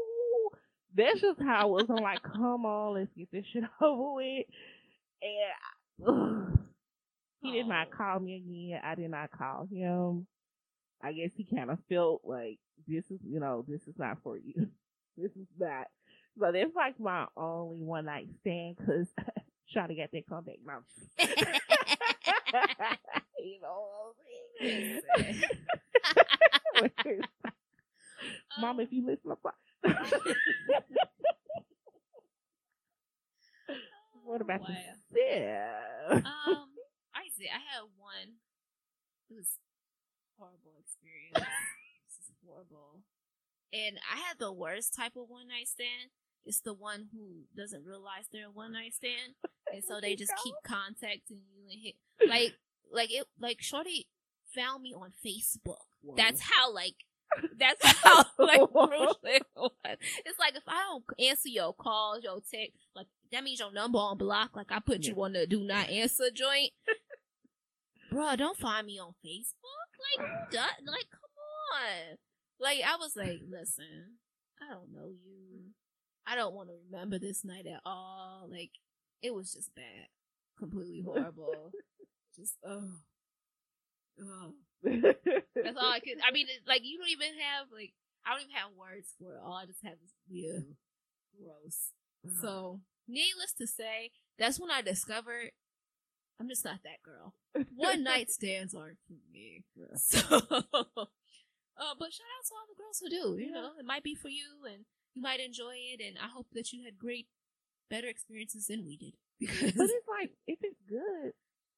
Ooh, 0.94 1.00
ooh." 1.00 1.04
That's 1.06 1.20
just 1.20 1.40
how 1.42 1.62
I 1.62 1.64
was. 1.66 1.86
I'm 1.90 1.96
like, 2.02 2.22
"Come 2.22 2.64
on, 2.66 2.94
let's 2.94 3.10
get 3.16 3.30
this 3.32 3.44
shit 3.52 3.64
over 3.82 4.14
with." 4.14 4.46
And 5.22 6.08
ugh, 6.08 6.58
he 7.42 7.52
did 7.52 7.66
not 7.68 7.88
Oh. 7.92 7.96
call 7.96 8.20
me 8.20 8.36
again. 8.36 8.80
I 8.84 8.94
did 8.94 9.10
not 9.10 9.30
call 9.32 9.66
him. 9.72 10.26
I 11.02 11.12
guess 11.12 11.30
he 11.36 11.44
kind 11.44 11.70
of 11.70 11.78
felt 11.88 12.22
like 12.24 12.58
this 12.88 13.04
is, 13.10 13.20
you 13.24 13.40
know, 13.40 13.64
this 13.68 13.82
is 13.88 13.98
not 13.98 14.18
for 14.22 14.38
you. 14.38 14.54
this 15.18 15.32
is 15.32 15.46
not. 15.58 15.86
So 16.38 16.50
that's 16.52 16.74
like 16.74 16.98
my 17.00 17.26
only 17.36 17.84
one 17.84 18.06
night 18.06 18.28
stand 18.40 18.76
because 18.78 19.08
Shawty 19.74 19.96
got 19.98 20.10
that 20.12 20.26
contact 20.28 20.58
mouth. 20.66 20.82
you 23.38 23.60
know 23.62 23.86
what 24.58 24.62
I'm 24.62 25.00
saying? 27.04 27.20
Mom, 28.58 28.80
if 28.80 28.92
you 28.92 29.04
listen, 29.06 29.30
I'm 29.30 29.36
sorry. 29.42 29.54
What 34.24 34.40
about 34.40 34.60
wow. 34.60 34.68
the? 35.12 36.16
Um, 36.16 36.24
I 37.14 37.28
see. 37.36 37.48
I 37.48 37.60
had 37.60 37.82
one. 37.96 38.40
It 39.30 39.34
was 39.34 39.58
horrible 40.38 40.74
experience. 40.80 41.38
this 42.08 42.28
is 42.28 42.34
horrible. 42.44 43.02
And 43.72 43.98
I 44.12 44.16
had 44.16 44.38
the 44.38 44.52
worst 44.52 44.94
type 44.94 45.16
of 45.16 45.28
one 45.28 45.48
night 45.48 45.68
stand. 45.68 46.10
It's 46.46 46.60
the 46.60 46.74
one 46.74 47.08
who 47.12 47.44
doesn't 47.56 47.84
realize 47.84 48.28
they're 48.30 48.46
a 48.48 48.50
one 48.50 48.72
night 48.72 48.94
stand, 48.94 49.34
and 49.72 49.82
so 49.82 49.98
they 50.00 50.14
just 50.14 50.32
keep 50.42 50.54
contacting 50.62 51.40
you 51.50 51.64
and 51.70 51.80
hit 51.82 51.94
like 52.28 52.52
like 52.92 53.10
it 53.10 53.26
like 53.40 53.62
Shorty 53.62 54.08
found 54.54 54.82
me 54.82 54.94
on 54.94 55.12
Facebook. 55.24 55.88
Whoa. 56.02 56.14
That's 56.16 56.42
how 56.42 56.72
like 56.72 56.96
that's 57.58 57.84
how 57.84 58.24
like 58.38 58.60
crucial 58.72 59.18
it 59.24 59.42
was. 59.56 59.96
It's 60.24 60.38
like 60.38 60.56
if 60.56 60.62
I 60.66 60.82
don't 60.88 61.04
answer 61.28 61.48
your 61.48 61.74
calls, 61.74 62.22
your 62.22 62.40
text, 62.50 62.78
like 62.94 63.06
that 63.32 63.44
means 63.44 63.60
your 63.60 63.72
number 63.72 63.98
on 63.98 64.18
block. 64.18 64.50
Like 64.54 64.70
I 64.70 64.80
put 64.80 65.04
you 65.04 65.14
on 65.22 65.32
the 65.32 65.46
do 65.46 65.60
not 65.60 65.90
answer 65.90 66.30
joint. 66.32 66.70
Bruh, 68.12 68.36
don't 68.36 68.58
find 68.58 68.86
me 68.86 68.98
on 68.98 69.14
Facebook. 69.24 70.18
Like 70.18 70.28
does? 70.50 70.70
Like 70.86 71.06
come 71.10 71.34
on. 71.74 72.16
Like 72.60 72.80
I 72.86 72.96
was 72.96 73.16
like, 73.16 73.40
listen, 73.50 74.18
I 74.62 74.72
don't 74.72 74.92
know 74.92 75.08
you. 75.08 75.70
I 76.26 76.36
don't 76.36 76.54
want 76.54 76.68
to 76.68 76.74
remember 76.90 77.18
this 77.18 77.44
night 77.44 77.66
at 77.66 77.80
all. 77.84 78.48
Like 78.50 78.70
it 79.22 79.34
was 79.34 79.52
just 79.52 79.74
bad, 79.74 80.08
completely 80.58 81.02
horrible. 81.04 81.72
just 82.36 82.56
oh, 82.66 82.90
oh. 84.20 84.54
That's 84.84 85.76
all 85.78 85.90
I 85.90 86.00
could. 86.00 86.18
I 86.26 86.32
mean, 86.32 86.46
like 86.66 86.82
you 86.84 86.98
don't 86.98 87.10
even 87.10 87.38
have 87.40 87.68
like 87.72 87.94
I 88.26 88.32
don't 88.32 88.42
even 88.42 88.54
have 88.56 88.70
words 88.78 89.14
for 89.18 89.36
it. 89.36 89.40
All 89.44 89.54
I 89.54 89.66
just 89.66 89.82
have 89.84 89.94
is 90.04 90.12
yeah, 90.28 90.60
gross. 91.38 91.90
So, 92.40 92.80
needless 93.06 93.52
to 93.58 93.66
say, 93.66 94.12
that's 94.38 94.58
when 94.58 94.70
I 94.70 94.80
discovered 94.82 95.50
I'm 96.40 96.48
just 96.48 96.64
not 96.64 96.80
that 96.84 97.02
girl. 97.04 97.34
One 97.76 98.02
night 98.10 98.30
stands 98.30 98.74
aren't 98.74 98.98
for 99.06 99.14
me. 99.32 99.64
Yeah. 99.76 99.94
So, 99.96 100.18
uh, 100.20 101.94
but 101.98 102.12
shout 102.12 102.30
out 102.38 102.44
to 102.46 102.54
all 102.54 102.66
the 102.68 102.78
girls 102.78 103.00
who 103.02 103.08
do. 103.10 103.40
You 103.42 103.50
Yeah. 103.52 103.60
know, 103.60 103.70
it 103.78 103.84
might 103.84 104.02
be 104.02 104.14
for 104.14 104.28
you, 104.28 104.64
and 104.66 104.84
you 105.14 105.22
might 105.22 105.40
enjoy 105.40 105.74
it. 105.76 106.00
And 106.04 106.16
I 106.18 106.28
hope 106.28 106.46
that 106.52 106.72
you 106.72 106.84
had 106.84 106.98
great, 106.98 107.28
better 107.90 108.08
experiences 108.08 108.66
than 108.66 108.84
we 108.84 108.96
did. 108.96 109.14
Because 109.40 109.72
But 109.74 109.90
it's 109.90 110.08
like 110.08 110.30
if 110.46 110.58
it's 110.62 110.80
good, 110.88 111.32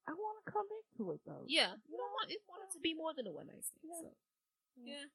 I 0.07 0.13
want 0.15 0.39
to 0.39 0.51
come 0.51 0.65
into 0.71 1.11
it 1.11 1.19
though. 1.27 1.43
yeah, 1.47 1.75
you 1.87 1.97
don't 1.99 2.15
want 2.15 2.31
it 2.31 2.39
wanted 2.47 2.71
to 2.73 2.79
be 2.79 2.95
more 2.95 3.11
than 3.15 3.27
a 3.27 3.31
one 3.31 3.47
night 3.47 3.63
stand. 3.63 3.83
Yeah. 3.83 3.99
So, 3.99 4.09
yeah. 4.83 5.07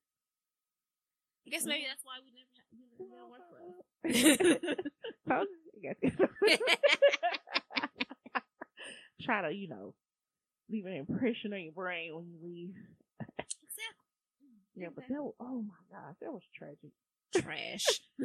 I 1.46 1.50
guess 1.50 1.64
maybe 1.64 1.86
that's 1.88 2.04
why 2.04 2.20
we 2.22 2.30
never, 2.30 2.52
ha- 2.54 2.68
we 2.98 3.08
never, 3.08 3.26
worked 3.26 3.48
for 3.50 3.58
us. 3.58 3.72
You, 5.74 5.82
got 5.82 5.96
this. 6.02 6.14
Try 9.22 9.42
to, 9.42 9.54
you 9.54 9.68
know, 9.68 9.94
leave 10.70 10.86
an 10.86 10.92
impression 10.92 11.52
on 11.52 11.62
your 11.62 11.72
brain 11.72 12.14
when 12.14 12.26
you 12.28 12.38
leave. 12.42 12.74
exactly. 13.38 13.58
Yeah, 14.74 14.88
but 14.94 15.04
that 15.06 15.22
was, 15.22 15.34
oh 15.38 15.62
my 15.62 15.74
gosh, 15.90 16.16
that 16.22 16.32
was 16.32 16.42
tragic. 16.56 16.92
trash. 17.36 17.84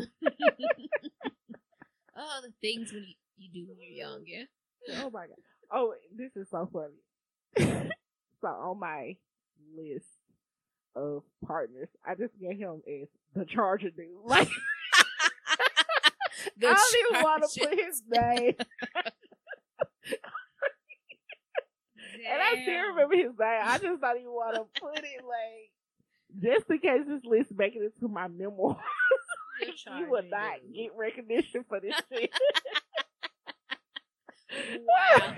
oh, 2.15 2.39
the 2.41 2.53
things 2.61 2.93
when 2.93 3.03
you, 3.03 3.15
you 3.37 3.49
do 3.51 3.67
when 3.67 3.77
you're 3.81 4.07
young, 4.07 4.23
yeah. 4.25 4.45
Oh 5.03 5.09
my 5.09 5.27
god. 5.27 5.35
Oh, 5.71 5.93
this 6.15 6.35
is 6.35 6.49
so 6.49 6.69
funny. 6.71 7.89
so 8.41 8.47
on 8.47 8.79
my 8.79 9.15
list 9.75 10.05
of 10.95 11.23
partners, 11.45 11.89
I 12.05 12.15
just 12.15 12.37
get 12.39 12.55
him 12.57 12.81
as 12.87 13.07
the 13.35 13.45
Charger 13.45 13.89
dude. 13.89 14.07
Like 14.25 14.49
I 16.59 16.73
don't 16.73 17.13
even 17.13 17.23
want 17.23 17.43
to 17.51 17.59
put 17.59 17.79
his 17.79 18.01
name. 18.09 18.55
And 22.29 22.41
I 22.41 22.61
still 22.63 22.81
remember 22.87 23.15
his 23.15 23.37
name. 23.37 23.61
I 23.63 23.77
just 23.77 24.01
don't 24.01 24.17
even 24.17 24.31
want 24.31 24.55
to 24.55 24.81
put 24.81 24.97
it 24.97 25.21
like 25.23 25.71
just 26.41 26.69
in 26.69 26.79
case 26.79 27.01
this 27.07 27.23
list 27.23 27.51
make 27.55 27.75
it 27.75 27.83
into 27.83 28.11
my 28.11 28.27
memoir. 28.27 28.77
You 29.99 30.09
will 30.09 30.23
not 30.23 30.55
get 30.73 30.91
recognition 30.95 31.63
for 31.67 31.79
this 31.79 31.95
shit. 32.11 32.31
Wow. 34.51 35.33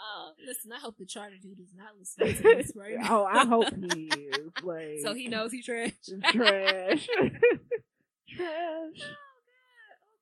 Oh, 0.00 0.30
listen, 0.46 0.72
I 0.72 0.78
hope 0.80 0.96
the 0.98 1.06
Charger 1.06 1.36
dude 1.40 1.60
is 1.60 1.72
not 1.76 1.96
listening 1.98 2.34
to 2.36 2.42
this 2.42 2.72
right 2.76 2.96
now. 2.98 3.22
oh, 3.22 3.24
I 3.24 3.44
hope 3.46 3.74
he 3.76 4.08
is. 4.30 4.50
Like 4.62 4.98
So 5.02 5.14
he 5.14 5.28
knows 5.28 5.52
he 5.52 5.62
trash. 5.62 5.92
trash. 6.30 7.08
trash. 7.08 7.08
Oh, 8.38 8.88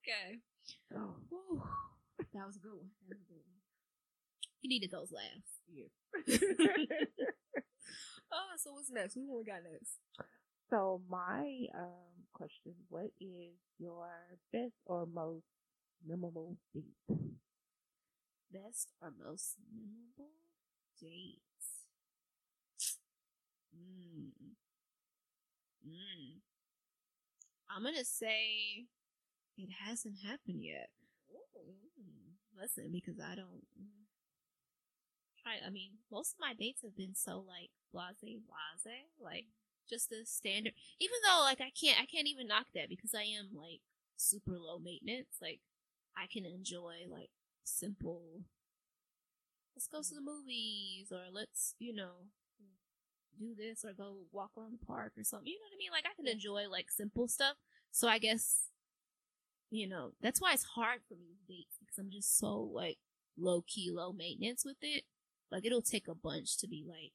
Okay. 0.01 0.39
Oh, 0.95 1.15
Whew. 1.29 1.61
That 2.33 2.45
was 2.45 2.55
a 2.57 2.59
good 2.59 2.73
one. 2.73 2.89
That 3.07 3.15
was 3.15 3.21
a 3.21 3.25
good 3.29 3.37
one. 3.37 3.59
He 4.59 4.67
needed 4.67 4.91
those 4.91 5.11
laughs. 5.11 5.61
yeah. 5.73 5.87
Oh, 8.33 8.55
so 8.57 8.73
what's 8.73 8.89
next? 8.91 9.15
What 9.17 9.37
we 9.39 9.43
got 9.45 9.61
next? 9.69 9.97
so 10.69 11.01
my 11.09 11.65
um 11.77 12.23
question, 12.33 12.73
what 12.89 13.11
is 13.19 13.51
your 13.79 14.07
best 14.53 14.73
or 14.85 15.05
most 15.05 15.43
memorable 16.05 16.57
date? 16.73 16.95
Best 18.51 18.89
or 19.01 19.11
most 19.11 19.55
memorable 19.73 20.33
dates? 20.99 21.85
Mm. 23.75 24.31
Mm. 25.87 26.41
I'm 27.69 27.83
gonna 27.83 28.03
say 28.03 28.85
it 29.57 29.69
hasn't 29.85 30.17
happened 30.25 30.63
yet. 30.63 30.89
Listen, 32.59 32.91
because 32.91 33.19
I 33.19 33.35
don't 33.35 33.63
try. 35.41 35.57
I 35.65 35.69
mean, 35.69 35.91
most 36.11 36.33
of 36.33 36.39
my 36.39 36.53
dates 36.53 36.81
have 36.83 36.95
been 36.95 37.15
so 37.15 37.43
like 37.47 37.69
blase, 37.93 38.21
blase, 38.21 39.09
like 39.19 39.45
just 39.89 40.09
the 40.09 40.25
standard. 40.25 40.73
Even 40.99 41.17
though 41.25 41.41
like 41.43 41.61
I 41.61 41.71
can't, 41.71 41.99
I 41.99 42.05
can't 42.05 42.27
even 42.27 42.47
knock 42.47 42.67
that 42.75 42.89
because 42.89 43.13
I 43.15 43.23
am 43.23 43.49
like 43.55 43.81
super 44.17 44.57
low 44.57 44.79
maintenance. 44.79 45.37
Like 45.41 45.59
I 46.17 46.27
can 46.31 46.45
enjoy 46.45 47.05
like 47.09 47.29
simple. 47.63 48.41
Let's 49.75 49.87
go 49.87 50.01
to 50.01 50.15
the 50.15 50.21
movies, 50.21 51.11
or 51.11 51.31
let's 51.31 51.75
you 51.79 51.93
know 51.93 52.29
do 53.39 53.55
this, 53.55 53.85
or 53.85 53.93
go 53.93 54.25
walk 54.31 54.51
around 54.57 54.73
the 54.79 54.85
park 54.85 55.13
or 55.17 55.23
something. 55.23 55.47
You 55.47 55.59
know 55.59 55.65
what 55.65 55.75
I 55.75 55.79
mean? 55.79 55.91
Like 55.91 56.05
I 56.05 56.15
can 56.15 56.27
enjoy 56.27 56.69
like 56.69 56.91
simple 56.91 57.27
stuff. 57.27 57.55
So 57.91 58.07
I 58.07 58.19
guess 58.19 58.65
you 59.69 59.87
know 59.87 60.11
that's 60.21 60.41
why 60.41 60.53
it's 60.53 60.75
hard 60.75 60.99
for 61.07 61.15
me 61.15 61.27
with 61.29 61.47
dates 61.47 61.77
because 61.79 61.97
I'm 61.97 62.11
just 62.11 62.37
so 62.37 62.59
like 62.73 62.97
low 63.37 63.63
key, 63.67 63.89
low 63.91 64.11
maintenance 64.13 64.65
with 64.65 64.77
it. 64.81 65.03
Like 65.51 65.65
it'll 65.65 65.81
take 65.81 66.07
a 66.07 66.15
bunch 66.15 66.57
to 66.59 66.67
be 66.67 66.83
like 66.87 67.13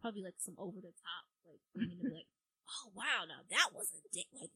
probably 0.00 0.22
like 0.22 0.38
some 0.38 0.54
over 0.58 0.80
the 0.80 0.94
top 0.96 1.26
like 1.46 1.60
for 1.72 1.80
me 1.80 1.96
to 1.96 2.02
be 2.02 2.14
like, 2.14 2.30
oh 2.68 2.90
wow, 2.94 3.26
now 3.26 3.42
that 3.50 3.74
was 3.74 3.88
a 3.92 4.14
date. 4.14 4.30
Like 4.38 4.50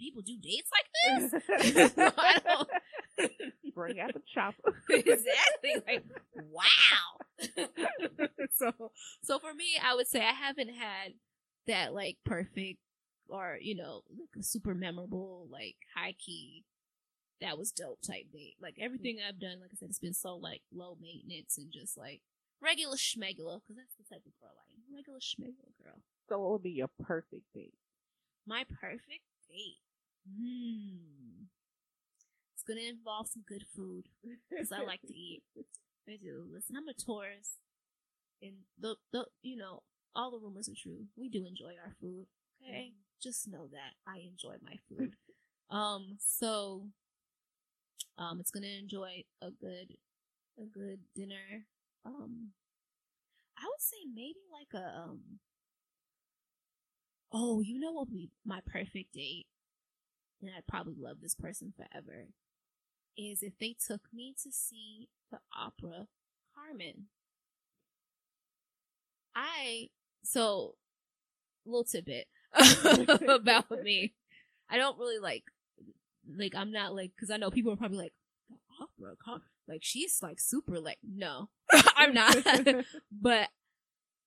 people 0.00 0.22
do 0.22 0.36
dates 0.40 0.70
like 0.72 1.30
this. 1.30 1.92
No, 1.96 2.10
I 2.16 2.38
don't. 2.44 2.68
Bring 3.74 4.00
out 4.00 4.14
the 4.14 4.22
chopper. 4.34 4.74
exactly. 4.88 5.74
Like 5.86 6.04
wow. 6.50 7.54
so 8.52 8.90
so 9.22 9.38
for 9.38 9.54
me, 9.54 9.78
I 9.82 9.94
would 9.94 10.08
say 10.08 10.20
I 10.20 10.32
haven't 10.32 10.74
had 10.74 11.12
that 11.66 11.94
like 11.94 12.16
perfect 12.24 12.78
or 13.28 13.58
you 13.60 13.76
know 13.76 14.02
like 14.10 14.40
a 14.40 14.42
super 14.42 14.74
memorable 14.74 15.46
like 15.50 15.76
high 15.94 16.14
key 16.18 16.64
that 17.40 17.58
was 17.58 17.72
dope 17.72 18.00
type 18.06 18.26
date. 18.32 18.56
Like 18.60 18.76
everything 18.80 19.18
I've 19.26 19.40
done, 19.40 19.60
like 19.60 19.70
I 19.72 19.76
said, 19.78 19.88
it's 19.90 19.98
been 19.98 20.14
so 20.14 20.36
like 20.36 20.62
low 20.72 20.96
maintenance 21.00 21.56
and 21.58 21.72
just 21.72 21.96
like 21.96 22.20
regular 22.62 22.96
schmegula 22.96 23.60
because 23.60 23.76
that's 23.76 23.96
the 23.96 24.04
type 24.08 24.24
of 24.26 24.36
girl 24.40 24.56
I 24.56 24.68
am. 24.74 24.94
Regular 24.94 25.20
schmegula 25.20 25.72
girl. 25.82 26.00
so 26.28 26.38
what 26.38 26.52
would 26.52 26.62
be 26.62 26.70
your 26.70 26.90
perfect 27.02 27.44
date? 27.54 27.74
My 28.46 28.64
perfect 28.64 29.24
date. 29.48 29.80
Hmm. 30.26 31.44
It's 32.54 32.62
gonna 32.62 32.88
involve 32.88 33.28
some 33.28 33.42
good 33.46 33.64
food 33.74 34.08
because 34.50 34.72
I 34.72 34.82
like 34.82 35.00
to 35.06 35.14
eat. 35.14 35.42
I 36.08 36.16
do. 36.16 36.46
Listen, 36.52 36.76
I'm 36.76 36.88
a 36.88 36.94
Taurus, 36.94 37.56
and 38.42 38.54
the 38.78 38.96
the 39.12 39.26
you 39.42 39.56
know 39.56 39.82
all 40.14 40.30
the 40.30 40.38
rumors 40.38 40.68
are 40.68 40.76
true. 40.80 41.06
We 41.16 41.28
do 41.28 41.46
enjoy 41.46 41.74
our 41.84 41.94
food. 42.00 42.26
Okay, 42.62 42.92
just 43.22 43.48
know 43.48 43.68
that 43.72 43.94
I 44.06 44.18
enjoy 44.20 44.56
my 44.62 44.76
food. 44.88 45.14
um, 45.70 46.16
so 46.20 46.88
um, 48.18 48.40
it's 48.40 48.50
gonna 48.50 48.66
enjoy 48.66 49.24
a 49.42 49.50
good 49.50 49.96
a 50.58 50.64
good 50.66 51.00
dinner. 51.14 51.66
Um, 52.04 52.52
I 53.56 53.64
would 53.66 53.80
say 53.80 53.98
maybe 54.12 54.40
like 54.50 54.74
a 54.74 54.98
um. 54.98 55.38
Oh, 57.32 57.60
you 57.60 57.78
know 57.80 57.90
what 57.92 58.06
would 58.08 58.14
be 58.14 58.30
my 58.44 58.60
perfect 58.60 59.12
date? 59.14 59.46
And 60.40 60.50
I'd 60.56 60.66
probably 60.66 60.94
love 60.98 61.18
this 61.20 61.34
person 61.34 61.72
forever. 61.76 62.28
Is 63.16 63.42
if 63.42 63.58
they 63.58 63.76
took 63.86 64.02
me 64.12 64.34
to 64.42 64.50
see 64.50 65.08
the 65.30 65.38
opera 65.56 66.06
Carmen. 66.54 67.06
I 69.34 69.88
so 70.22 70.74
little 71.66 71.84
tidbit 71.84 72.26
about 73.28 73.70
me. 73.82 74.14
I 74.68 74.76
don't 74.76 74.98
really 74.98 75.18
like 75.18 75.44
like 76.36 76.54
I'm 76.54 76.72
not 76.72 76.94
like 76.94 77.12
because 77.14 77.30
I 77.30 77.36
know 77.36 77.50
people 77.50 77.72
are 77.72 77.76
probably 77.76 77.98
like 77.98 78.12
the 78.48 78.56
opera 78.80 79.16
Car-" 79.22 79.40
like 79.68 79.80
she's 79.82 80.20
like 80.22 80.40
super 80.40 80.78
like 80.80 80.98
no 81.02 81.48
I'm 81.96 82.14
not 82.14 82.36
but 83.12 83.48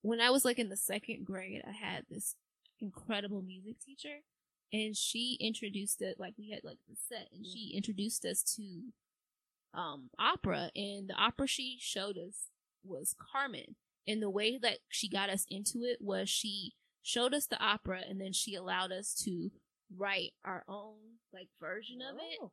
when 0.01 0.19
I 0.19 0.29
was 0.29 0.43
like 0.45 0.59
in 0.59 0.69
the 0.69 0.77
second 0.77 1.25
grade 1.25 1.61
I 1.67 1.71
had 1.71 2.05
this 2.09 2.35
incredible 2.79 3.41
music 3.41 3.79
teacher 3.79 4.19
and 4.71 4.95
she 4.95 5.37
introduced 5.39 6.01
it 6.01 6.19
like 6.19 6.33
we 6.37 6.49
had 6.51 6.63
like 6.63 6.79
the 6.89 6.95
set 6.95 7.27
and 7.33 7.45
she 7.45 7.73
introduced 7.75 8.25
us 8.25 8.41
to 8.43 8.81
um 9.73 10.09
opera 10.19 10.69
and 10.75 11.09
the 11.09 11.15
opera 11.15 11.47
she 11.47 11.77
showed 11.79 12.17
us 12.17 12.49
was 12.83 13.15
Carmen. 13.31 13.75
And 14.07 14.21
the 14.21 14.29
way 14.29 14.57
that 14.57 14.79
she 14.89 15.07
got 15.07 15.29
us 15.29 15.45
into 15.49 15.83
it 15.83 15.99
was 16.01 16.29
she 16.29 16.73
showed 17.01 17.33
us 17.33 17.47
the 17.47 17.61
opera 17.63 18.01
and 18.07 18.19
then 18.19 18.33
she 18.33 18.55
allowed 18.55 18.91
us 18.91 19.13
to 19.23 19.51
write 19.95 20.33
our 20.43 20.63
own 20.67 20.95
like 21.33 21.47
version 21.59 22.01
of 22.01 22.17
it. 22.17 22.39
Oh. 22.41 22.51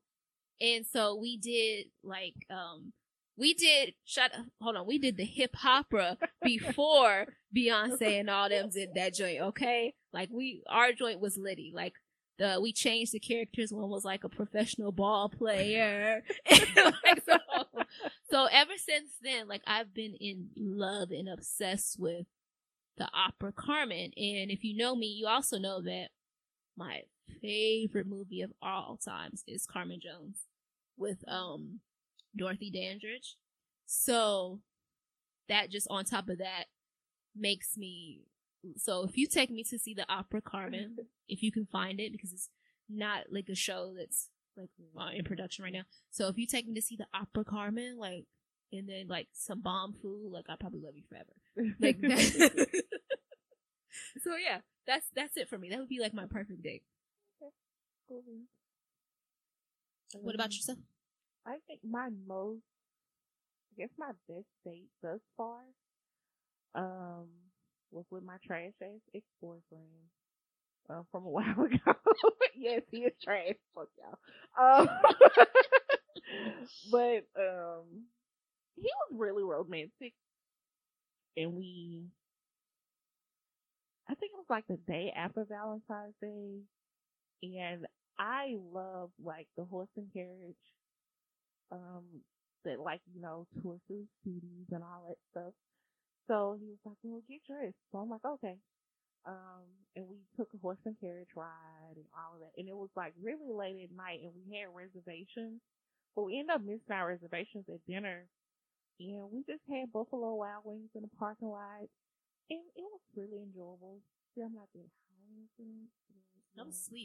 and 0.60 0.86
so 0.86 1.16
we 1.16 1.36
did 1.36 1.86
like 2.02 2.34
um 2.50 2.92
we 3.40 3.54
did 3.54 3.94
shut 4.04 4.32
up 4.38 4.44
hold 4.60 4.76
on 4.76 4.86
we 4.86 4.98
did 4.98 5.16
the 5.16 5.24
hip 5.24 5.56
hopera 5.56 6.16
before 6.44 7.26
Beyonce 7.56 8.20
and 8.20 8.30
all 8.30 8.48
them 8.48 8.68
did 8.68 8.90
that 8.94 9.14
joint 9.14 9.40
okay? 9.40 9.94
Like 10.12 10.28
we 10.30 10.62
our 10.68 10.92
joint 10.92 11.20
was 11.20 11.38
litty 11.38 11.72
like 11.74 11.94
the 12.38 12.60
we 12.60 12.72
changed 12.72 13.12
the 13.12 13.18
characters 13.18 13.72
one 13.72 13.88
was 13.88 14.04
like 14.04 14.24
a 14.24 14.28
professional 14.28 14.92
ball 14.92 15.28
player. 15.28 16.22
Like, 16.76 17.22
so, 17.26 17.36
so 18.30 18.46
ever 18.46 18.72
since 18.76 19.12
then 19.22 19.48
like 19.48 19.62
I've 19.66 19.94
been 19.94 20.14
in 20.20 20.50
love 20.56 21.10
and 21.10 21.28
obsessed 21.28 21.98
with 21.98 22.26
the 22.98 23.08
opera 23.14 23.52
Carmen. 23.52 24.12
And 24.16 24.50
if 24.50 24.62
you 24.64 24.76
know 24.76 24.94
me 24.94 25.06
you 25.06 25.26
also 25.26 25.58
know 25.58 25.80
that 25.82 26.08
my 26.76 27.02
favorite 27.40 28.06
movie 28.06 28.42
of 28.42 28.52
all 28.60 28.98
times 29.02 29.42
is 29.46 29.66
Carmen 29.66 30.00
Jones 30.02 30.40
with 30.96 31.24
um 31.26 31.80
Dorothy 32.36 32.70
Dandridge. 32.70 33.36
So 33.86 34.60
that 35.48 35.70
just 35.70 35.86
on 35.90 36.04
top 36.04 36.28
of 36.28 36.38
that 36.38 36.66
makes 37.36 37.76
me 37.76 38.22
so 38.76 39.04
if 39.04 39.16
you 39.16 39.26
take 39.26 39.50
me 39.50 39.64
to 39.64 39.78
see 39.78 39.94
the 39.94 40.10
opera 40.12 40.42
Carmen, 40.42 40.96
if 41.28 41.42
you 41.42 41.50
can 41.52 41.66
find 41.66 42.00
it 42.00 42.12
because 42.12 42.32
it's 42.32 42.50
not 42.88 43.24
like 43.30 43.48
a 43.48 43.54
show 43.54 43.94
that's 43.96 44.28
like 44.56 44.70
in 45.14 45.24
production 45.24 45.64
right 45.64 45.72
now. 45.72 45.84
So 46.10 46.28
if 46.28 46.36
you 46.36 46.46
take 46.46 46.68
me 46.68 46.74
to 46.74 46.82
see 46.82 46.96
the 46.96 47.06
opera 47.14 47.44
Carmen, 47.44 47.96
like 47.98 48.26
and 48.72 48.88
then 48.88 49.06
like 49.08 49.28
some 49.32 49.60
bomb 49.62 49.94
food, 49.94 50.30
like 50.30 50.46
I 50.48 50.56
probably 50.58 50.80
love 50.80 50.94
you 50.96 51.02
forever. 51.08 51.32
Like 51.80 52.00
that. 52.02 52.68
so 54.22 54.36
yeah, 54.36 54.58
that's 54.86 55.06
that's 55.14 55.36
it 55.36 55.48
for 55.48 55.58
me. 55.58 55.70
That 55.70 55.78
would 55.78 55.88
be 55.88 56.00
like 56.00 56.14
my 56.14 56.26
perfect 56.26 56.62
date. 56.62 56.82
What 60.12 60.34
about 60.34 60.52
yourself? 60.52 60.78
I 61.46 61.56
think 61.66 61.80
my 61.84 62.08
most, 62.26 62.62
I 63.72 63.82
guess 63.82 63.90
my 63.98 64.12
best 64.28 64.46
date 64.64 64.90
thus 65.02 65.20
far, 65.36 65.62
um, 66.74 67.26
was 67.90 68.04
with 68.10 68.22
my 68.24 68.36
trash 68.46 68.72
ass 68.82 69.00
ex 69.14 69.24
boyfriend, 69.40 70.10
uh, 70.88 71.02
from 71.10 71.24
a 71.24 71.28
while 71.30 71.60
ago. 71.62 71.94
yes, 72.56 72.82
he 72.90 72.98
is 72.98 73.12
trash. 73.22 73.54
Fuck 73.74 73.88
y'all. 73.98 74.80
Um, 74.80 74.88
but 76.90 77.24
um, 77.38 78.04
he 78.76 78.82
was 78.82 79.10
really 79.12 79.42
romantic, 79.42 80.12
and 81.36 81.54
we. 81.54 82.02
I 84.08 84.14
think 84.14 84.32
it 84.32 84.36
was 84.36 84.50
like 84.50 84.66
the 84.66 84.76
day 84.76 85.12
after 85.16 85.44
Valentine's 85.44 86.14
Day, 86.20 86.60
and 87.42 87.86
I 88.18 88.56
love 88.72 89.10
like 89.22 89.48
the 89.56 89.64
horse 89.64 89.88
and 89.96 90.12
carriage 90.12 90.56
um 91.72 92.04
that 92.64 92.80
like 92.80 93.00
you 93.14 93.20
know 93.20 93.46
tour 93.62 93.78
through 93.86 94.06
cities 94.24 94.68
and 94.70 94.82
all 94.82 95.06
that 95.08 95.18
stuff. 95.30 95.54
So 96.28 96.56
he 96.60 96.66
was 96.68 96.78
like, 96.84 96.96
"Well, 97.02 97.22
get 97.28 97.40
dressed." 97.46 97.78
So 97.90 97.98
I'm 97.98 98.10
like, 98.10 98.24
"Okay." 98.24 98.56
Um, 99.26 99.68
and 99.96 100.08
we 100.08 100.16
took 100.36 100.48
a 100.54 100.58
horse 100.58 100.80
and 100.86 100.96
carriage 101.00 101.28
ride 101.36 101.96
and 101.96 102.08
all 102.16 102.34
of 102.34 102.40
that, 102.40 102.56
and 102.56 102.68
it 102.68 102.76
was 102.76 102.88
like 102.96 103.12
really 103.20 103.52
late 103.52 103.84
at 103.84 103.92
night, 103.92 104.20
and 104.22 104.32
we 104.32 104.56
had 104.56 104.72
reservations, 104.72 105.60
but 106.16 106.24
we 106.24 106.38
ended 106.40 106.56
up 106.56 106.62
missing 106.62 106.92
our 106.92 107.08
reservations 107.08 107.68
at 107.68 107.84
dinner, 107.84 108.24
and 108.98 109.28
we 109.28 109.44
just 109.44 109.64
had 109.68 109.92
Buffalo 109.92 110.34
Wild 110.36 110.64
Wings 110.64 110.88
in 110.94 111.02
the 111.02 111.12
parking 111.18 111.48
lot, 111.48 111.84
and 112.48 112.64
it 112.76 112.88
was 112.88 113.04
really 113.16 113.44
enjoyable. 113.44 114.00
See, 114.34 114.40
I'm 114.40 114.54
not 114.54 114.72
that 114.72 114.88
high 114.88 115.20
or 115.20 115.36
anything. 115.36 115.88
was 116.56 116.88
uh, 116.88 116.96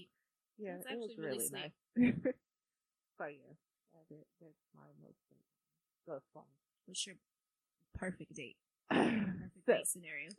yeah, 0.57 0.77
That's 0.79 0.87
it 0.91 0.95
was 0.95 1.11
actually 1.11 1.23
really 1.23 1.37
really 1.37 1.51
nice. 1.51 1.75
so 3.19 3.25
yeah, 3.27 3.55
that, 4.09 4.25
that's 4.41 4.63
my 4.75 4.83
most 5.01 5.17
far. 6.33 6.43
What's 6.85 7.05
your 7.05 7.15
perfect 7.95 8.33
date? 8.33 8.57
Perfect 8.89 9.65
so, 9.65 9.73
date 9.73 9.87
scenario. 9.87 10.29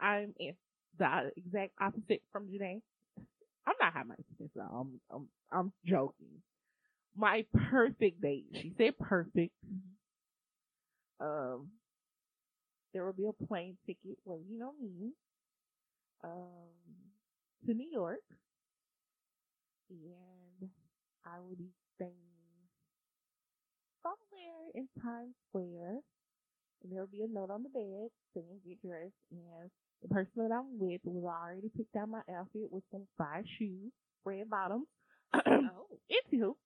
I'm 0.00 0.34
in 0.38 0.54
the 0.98 1.32
exact 1.36 1.72
opposite 1.80 2.22
from 2.30 2.48
Janae. 2.48 2.82
I'm 3.66 3.74
not 3.80 3.92
high 3.92 4.02
maintenance, 4.02 4.52
so 4.54 4.60
I'm 4.60 5.00
I'm 5.10 5.28
I'm 5.50 5.72
joking. 5.86 6.42
My 7.16 7.44
perfect 7.70 8.20
date. 8.20 8.46
She 8.54 8.72
said 8.76 8.98
perfect. 8.98 9.54
Um, 11.20 11.68
there 12.92 13.04
will 13.06 13.12
be 13.12 13.26
a 13.28 13.46
plane 13.46 13.76
ticket 13.86 14.18
waiting 14.24 14.60
on 14.62 14.74
me. 14.82 15.12
Um, 16.24 16.70
to 17.66 17.74
New 17.74 17.88
York, 17.90 18.20
and 19.90 20.70
I 21.24 21.38
will 21.40 21.56
be 21.56 21.70
staying 21.96 22.31
somewhere 24.02 24.70
in 24.74 24.88
Times 25.02 25.34
Square. 25.48 26.00
And 26.82 26.90
there'll 26.92 27.06
be 27.06 27.22
a 27.22 27.28
note 27.32 27.50
on 27.50 27.62
the 27.62 27.68
bed 27.70 28.10
saying 28.34 28.60
get 28.66 28.82
dressed. 28.82 29.14
And 29.30 29.70
the 30.02 30.08
person 30.08 30.32
that 30.42 30.50
I'm 30.52 30.78
with 30.78 31.00
was 31.04 31.22
already 31.24 31.70
picked 31.76 31.94
out 31.96 32.08
my 32.08 32.22
outfit 32.34 32.70
with 32.70 32.82
some 32.90 33.06
five 33.16 33.44
shoes, 33.58 33.92
red 34.24 34.50
bottoms, 34.50 34.86
Oh, 35.34 35.86
and 36.10 36.24
two. 36.30 36.56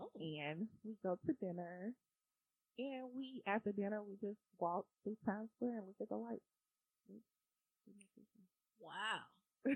oh. 0.00 0.10
and 0.18 0.68
we 0.84 0.94
go 1.02 1.18
to 1.26 1.32
dinner. 1.40 1.92
And 2.78 3.10
we 3.14 3.42
after 3.46 3.72
dinner 3.72 4.00
we 4.02 4.14
just 4.26 4.38
walk 4.58 4.86
through 5.04 5.16
Times 5.26 5.50
Square 5.56 5.78
and 5.78 5.86
look 5.88 6.00
at 6.00 6.08
the 6.08 6.16
lights. 6.16 6.40
Wow. 8.80 9.28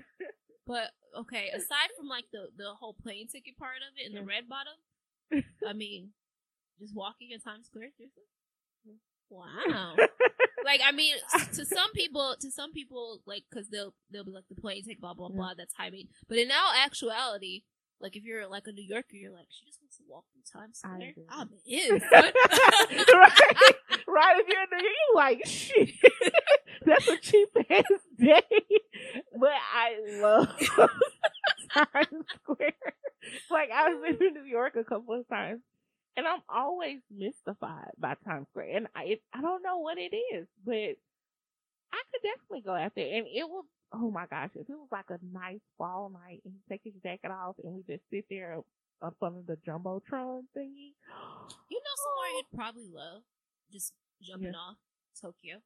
but 0.67 0.89
okay, 1.19 1.49
aside 1.53 1.91
from 1.97 2.07
like 2.07 2.25
the 2.31 2.47
the 2.57 2.73
whole 2.79 2.95
plane 2.95 3.27
ticket 3.27 3.57
part 3.57 3.77
of 3.85 3.93
it 3.97 4.07
and 4.07 4.15
the 4.17 4.25
red 4.25 4.49
bottom, 4.49 5.43
I 5.67 5.73
mean, 5.73 6.09
just 6.79 6.95
walking 6.95 7.29
in 7.31 7.39
Times 7.39 7.67
Square. 7.67 7.89
Wow. 9.29 9.95
like 10.65 10.81
I 10.85 10.91
mean, 10.91 11.15
to 11.53 11.65
some 11.65 11.91
people, 11.93 12.35
to 12.39 12.51
some 12.51 12.71
people, 12.71 13.21
like 13.25 13.43
because 13.49 13.69
they'll 13.69 13.93
they'll 14.11 14.23
be 14.25 14.31
like 14.31 14.47
the 14.49 14.55
plane 14.59 14.83
ticket, 14.83 15.01
blah 15.01 15.13
blah 15.13 15.29
Yeah. 15.29 15.35
blah. 15.37 15.53
That's 15.57 15.73
timing. 15.73 16.07
But 16.29 16.37
in 16.37 16.49
all 16.51 16.73
actuality, 16.77 17.63
like 17.99 18.15
if 18.15 18.23
you're 18.23 18.47
like 18.47 18.63
a 18.67 18.71
New 18.71 18.85
Yorker, 18.87 19.15
you're 19.15 19.31
like 19.33 19.47
she 19.49 19.65
just 19.65 19.79
wants 19.81 19.97
to 19.97 20.03
walk 20.07 20.25
in 20.35 20.43
Times 20.59 20.77
Square. 20.77 21.13
I'm 21.29 21.49
in. 21.65 22.01
right, 22.11 23.41
right. 24.07 24.39
If 24.39 24.47
you're 24.47 24.61
in 24.63 24.69
New 24.71 24.83
York, 24.83 24.95
you 25.09 25.15
like 25.15 25.45
shit. 25.45 25.89
That's 26.85 27.07
a 27.07 27.17
cheap 27.17 27.49
ass 27.69 27.83
day. 28.19 28.41
But 29.39 29.51
I 29.73 30.19
love 30.21 30.49
Times 31.73 32.25
Square. 32.43 32.73
Like 33.49 33.69
I've 33.73 34.01
been 34.03 34.17
to 34.19 34.39
New 34.41 34.43
York 34.45 34.75
a 34.75 34.83
couple 34.83 35.19
of 35.19 35.27
times, 35.27 35.61
and 36.17 36.27
I'm 36.27 36.41
always 36.49 36.99
mystified 37.11 37.91
by 37.97 38.15
Times 38.25 38.47
Square. 38.49 38.77
And 38.77 38.87
I, 38.95 39.03
it, 39.03 39.21
I 39.33 39.41
don't 39.41 39.63
know 39.63 39.79
what 39.79 39.97
it 39.97 40.15
is, 40.15 40.47
but 40.65 40.73
I 41.93 42.01
could 42.11 42.23
definitely 42.23 42.61
go 42.65 42.73
out 42.73 42.93
there, 42.95 43.17
and 43.17 43.27
it 43.27 43.43
will. 43.47 43.65
Oh 43.93 44.11
my 44.11 44.25
gosh! 44.25 44.49
If 44.55 44.67
it 44.67 44.75
was 44.75 44.89
like 44.91 45.09
a 45.09 45.19
nice 45.31 45.61
fall 45.77 46.09
night, 46.09 46.41
and 46.43 46.53
you 46.53 46.59
take 46.69 46.81
his 46.83 46.95
jacket 47.03 47.31
off, 47.31 47.55
and 47.63 47.75
we 47.75 47.83
just 47.87 48.03
sit 48.11 48.25
there 48.29 48.59
up 49.01 49.15
under 49.21 49.41
the 49.45 49.57
jumbotron 49.67 50.43
thingy. 50.57 50.95
You 51.69 51.77
know 51.77 51.95
somewhere 52.01 52.31
you'd 52.33 52.53
oh. 52.53 52.57
probably 52.57 52.89
love 52.89 53.21
just 53.71 53.93
jumping 54.21 54.53
Yeah. 54.53 54.57
off 54.57 54.77
Tokyo 55.21 55.61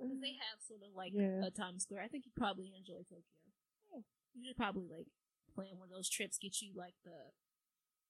because 0.00 0.20
they 0.20 0.34
mm-hmm. 0.34 0.48
have 0.48 0.58
sort 0.64 0.80
of 0.82 0.94
like 0.96 1.12
Yeah. 1.14 1.44
a 1.46 1.50
Times 1.50 1.82
Square. 1.82 2.02
I 2.02 2.08
think 2.08 2.24
you'd 2.24 2.34
probably 2.34 2.72
enjoy 2.74 3.04
Tokyo. 3.04 4.04
You 4.34 4.48
should 4.48 4.56
probably 4.56 4.88
like 4.88 5.06
plan 5.54 5.76
one 5.76 5.88
of 5.88 5.94
those 5.94 6.08
trips. 6.08 6.38
Get 6.38 6.62
you 6.62 6.72
like 6.74 6.94
the 7.04 7.32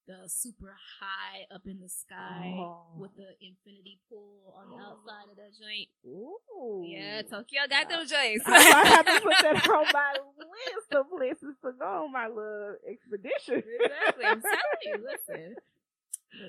the 0.07 0.28
super 0.28 0.74
high 1.00 1.46
up 1.55 1.62
in 1.66 1.80
the 1.80 1.88
sky 1.88 2.55
Oh. 2.59 2.86
with 2.98 3.14
the 3.16 3.30
infinity 3.40 4.00
pool 4.09 4.55
on 4.59 4.70
the 4.70 4.76
oh. 4.76 4.98
outside 4.98 5.30
of 5.30 5.36
that 5.36 5.53
joint. 5.55 5.88
Ooh. 6.07 6.82
Yeah, 6.84 7.22
Tokyo 7.22 7.62
got 7.70 7.88
them 7.88 8.07
joints. 8.07 8.44
I 8.46 8.84
have 8.86 9.07
to 9.07 9.20
put 9.20 9.34
that 9.42 9.68
on 9.68 9.86
my 9.92 10.14
list 10.38 10.92
of 10.92 11.07
places 11.11 11.55
to 11.64 11.72
go 11.78 12.05
on 12.05 12.12
my 12.12 12.26
little 12.26 12.76
expedition. 12.88 13.62
exactly. 13.62 14.24
I'm 14.24 14.42
telling 14.42 14.82
you. 14.84 14.96
Listen. 15.07 15.55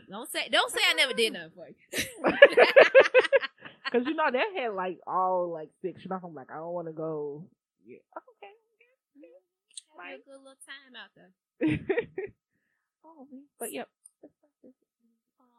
Don't 0.10 0.32
say 0.32 0.48
don't 0.50 0.72
say 0.72 0.80
I 0.90 0.94
never 0.94 1.14
did 1.14 1.34
nothing 1.34 1.52
for 1.56 1.68
you. 1.68 2.06
Cause 3.92 4.04
you 4.08 4.16
know 4.16 4.32
that 4.32 4.48
had 4.56 4.74
like 4.74 4.98
all 5.06 5.52
like 5.52 5.70
section 5.82 6.12
off. 6.12 6.24
I'm 6.24 6.34
like, 6.34 6.50
I 6.50 6.56
don't 6.56 6.74
want 6.74 6.88
to 6.88 6.94
go. 6.94 7.46
Yeah. 7.86 7.98
Okay. 8.18 8.54
Have 10.04 10.20
a 10.20 10.24
good 10.24 10.40
little 10.40 10.58
time 10.66 10.96
out 10.98 11.12
there. 11.16 12.34
Oh, 13.06 13.28
but 13.60 13.72
yep. 13.72 13.88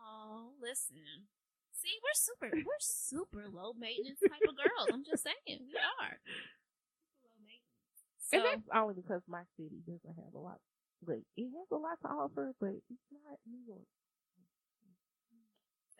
Oh, 0.04 0.52
listen. 0.60 1.28
See, 1.72 1.96
we're 2.00 2.16
super, 2.16 2.48
we're 2.66 2.80
super 2.80 3.44
low 3.48 3.72
maintenance 3.72 4.20
type 4.20 4.44
of 4.48 4.56
girls. 4.56 4.88
I'm 4.92 5.04
just 5.04 5.24
saying, 5.24 5.60
we 5.68 5.76
are. 5.76 6.16
Low 7.24 7.36
maintenance. 7.44 8.00
So, 8.20 8.36
and 8.36 8.44
that's 8.44 8.68
only 8.72 8.94
because 8.94 9.22
my 9.28 9.42
city 9.56 9.80
doesn't 9.84 10.16
have 10.16 10.34
a 10.34 10.38
lot. 10.38 10.60
Like 11.06 11.24
it 11.36 11.48
has 11.52 11.68
a 11.70 11.76
lot 11.76 12.00
to 12.02 12.08
offer, 12.08 12.54
but 12.60 12.72
it's 12.88 13.08
not 13.12 13.38
New 13.44 13.60
York. 13.66 13.88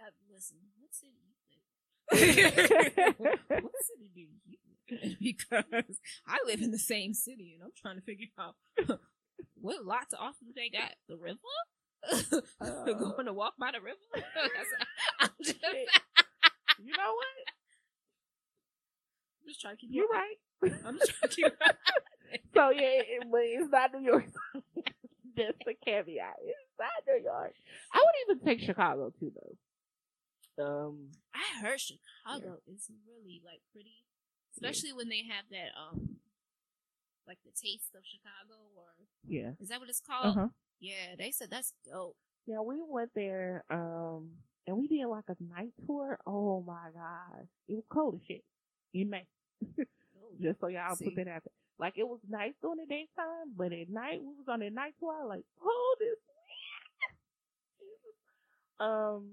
uh, 0.00 0.10
listen, 0.32 0.56
what 0.78 0.94
city 0.94 1.12
you 1.20 1.34
live? 1.52 1.64
what 3.62 3.72
city 3.84 4.08
do 4.14 4.20
you 4.20 4.28
live? 4.48 4.58
Because 5.20 5.98
I 6.26 6.38
live 6.46 6.60
in 6.60 6.70
the 6.70 6.78
same 6.78 7.14
city, 7.14 7.54
and 7.54 7.62
I'm 7.62 7.72
trying 7.76 7.96
to 7.96 8.02
figure 8.02 8.28
out 8.38 8.54
what 9.60 9.84
lots 9.84 10.12
of 10.14 10.20
offer 10.20 10.44
they 10.54 10.68
got. 10.70 10.92
The 11.08 11.16
river. 11.16 11.38
Uh, 12.60 12.84
Going 12.84 13.24
to 13.26 13.32
walk 13.32 13.54
by 13.58 13.70
the 13.72 13.80
river. 13.80 13.96
I'm 15.20 15.30
just, 15.42 15.56
you 15.62 16.92
know 16.92 17.14
what? 17.14 17.36
I'm 19.40 19.48
just 19.48 19.60
trying 19.62 19.76
to 19.76 19.80
keep. 19.80 19.90
You're 19.90 20.04
you- 20.04 20.12
right. 20.12 20.36
I'm 20.84 20.98
just 20.98 21.12
trying 21.14 21.30
to 21.30 21.34
keep. 21.36 21.52
So 22.54 22.70
yeah, 22.70 22.98
it, 22.98 23.24
but 23.30 23.40
it's 23.44 23.70
not 23.70 23.92
New 23.94 24.00
York. 24.04 24.24
Just 25.36 25.58
the 25.64 25.74
caveat. 25.84 26.34
It's 26.42 26.78
not 26.78 26.90
New 27.06 27.22
York. 27.22 27.54
I 27.92 27.98
would 27.98 28.34
even 28.36 28.44
take 28.44 28.60
Chicago 28.66 29.12
too, 29.20 29.30
though. 30.56 30.64
Um, 30.64 31.10
I 31.34 31.60
heard 31.60 31.80
Chicago 31.80 32.58
is 32.66 32.90
really 33.06 33.40
like 33.44 33.60
pretty, 33.72 34.04
especially 34.56 34.92
when 34.92 35.08
they 35.08 35.22
have 35.30 35.44
that 35.50 35.70
um, 35.78 36.13
like 37.26 37.38
the 37.44 37.50
taste 37.50 37.94
of 37.94 38.02
Chicago, 38.04 38.60
or 38.76 38.84
yeah. 39.26 39.52
is 39.60 39.68
that 39.68 39.80
what 39.80 39.88
it's 39.88 40.00
called? 40.00 40.34
huh. 40.34 40.48
Yeah, 40.80 41.16
they 41.18 41.30
said 41.30 41.48
that's 41.50 41.72
dope. 41.86 42.16
Yeah, 42.46 42.60
we 42.60 42.76
went 42.86 43.10
there, 43.14 43.64
um, 43.70 44.30
and 44.66 44.76
we 44.76 44.88
did 44.88 45.06
like 45.06 45.24
a 45.28 45.36
night 45.42 45.72
tour. 45.86 46.18
Oh 46.26 46.62
my 46.66 46.90
gosh, 46.92 47.46
it 47.68 47.74
was 47.74 47.84
cold 47.88 48.16
as 48.16 48.26
shit 48.26 48.44
in 48.92 49.10
May. 49.10 49.26
Just 50.42 50.60
so 50.60 50.66
y'all 50.66 50.96
See. 50.96 51.06
put 51.06 51.16
that 51.16 51.28
out 51.28 51.42
there. 51.44 51.52
Like 51.78 51.94
it 51.96 52.06
was 52.06 52.20
nice 52.28 52.52
during 52.60 52.78
the 52.78 52.86
daytime, 52.86 53.54
but 53.56 53.72
at 53.72 53.88
night 53.88 54.20
we 54.20 54.28
was 54.28 54.46
on 54.48 54.62
a 54.62 54.70
night 54.70 54.94
tour. 55.00 55.26
Like, 55.26 55.44
oh, 55.62 55.96
this. 55.98 56.18
um, 58.80 59.30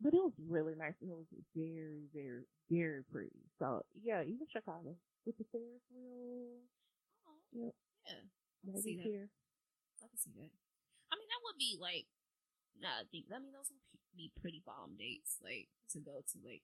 but 0.00 0.14
it 0.14 0.22
was 0.22 0.32
really 0.48 0.74
nice. 0.76 0.94
and 1.00 1.10
It 1.10 1.16
was 1.16 1.26
very, 1.54 2.02
very, 2.14 2.42
very 2.70 3.02
pretty. 3.12 3.36
So 3.58 3.84
yeah, 4.02 4.22
even 4.22 4.46
Chicago 4.52 4.94
with 5.26 5.36
the 5.36 5.46
Ferris 5.50 5.82
wheel, 5.90 6.62
Oh, 7.26 7.42
Yep. 7.50 7.74
Yeah, 8.06 8.22
maybe 8.62 8.80
see 8.80 8.96
that. 9.02 9.10
here. 9.10 9.28
I 9.98 10.06
can 10.06 10.16
see 10.16 10.30
that. 10.38 10.54
I 11.10 11.18
mean, 11.18 11.26
that 11.26 11.42
would 11.42 11.58
be 11.58 11.74
like, 11.74 12.06
nah, 12.78 13.02
I 13.02 13.06
think 13.10 13.26
I 13.34 13.42
mean 13.42 13.50
those 13.50 13.74
would 13.74 13.82
be 14.14 14.30
pretty 14.38 14.62
bomb 14.62 14.94
dates, 14.94 15.42
like 15.42 15.66
to 15.90 15.98
go 15.98 16.22
to 16.22 16.36
like 16.46 16.62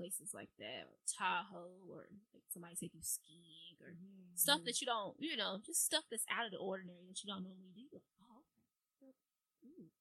places 0.00 0.32
like 0.32 0.48
that, 0.56 0.88
or 0.88 0.96
Tahoe, 1.04 1.84
or 1.92 2.08
like 2.32 2.48
somebody 2.48 2.74
take 2.80 2.96
you 2.96 3.04
skiing, 3.04 3.76
or 3.84 3.92
stuff 4.32 4.64
mm-hmm. 4.64 4.72
that 4.72 4.80
you 4.80 4.88
don't, 4.88 5.14
you 5.20 5.36
know, 5.36 5.60
just 5.60 5.84
stuff 5.84 6.08
that's 6.08 6.24
out 6.32 6.48
of 6.48 6.52
the 6.52 6.62
ordinary 6.62 7.04
that 7.04 7.20
you 7.20 7.28
don't 7.28 7.44
normally 7.44 7.76
do. 7.76 7.84
Like, 7.92 8.08
oh, 8.24 8.40
okay. 9.04 9.12
Ooh. 9.68 9.92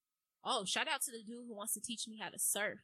oh, 0.48 0.64
shout 0.64 0.88
out 0.88 1.04
to 1.04 1.12
the 1.12 1.20
dude 1.20 1.44
who 1.48 1.56
wants 1.56 1.76
to 1.76 1.84
teach 1.84 2.08
me 2.08 2.16
how 2.16 2.30
to 2.32 2.40
surf. 2.40 2.80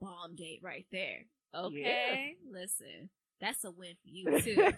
Bomb 0.00 0.36
date 0.36 0.60
right 0.62 0.86
there. 0.90 1.28
Okay, 1.54 2.34
listen, 2.50 3.10
that's 3.40 3.64
a 3.64 3.70
win 3.70 3.94
for 4.02 4.08
you 4.08 4.40
too. 4.40 4.72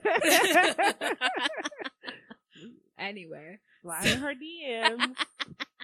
anyway, 2.98 3.59
Slide 3.82 4.07
in 4.07 4.18
her 4.18 4.32
DMs. 4.34 5.14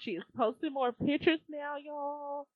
she 0.00 0.12
is 0.12 0.24
posting 0.36 0.72
more 0.72 0.92
pictures 0.92 1.40
now, 1.48 1.76
y'all. 1.82 2.46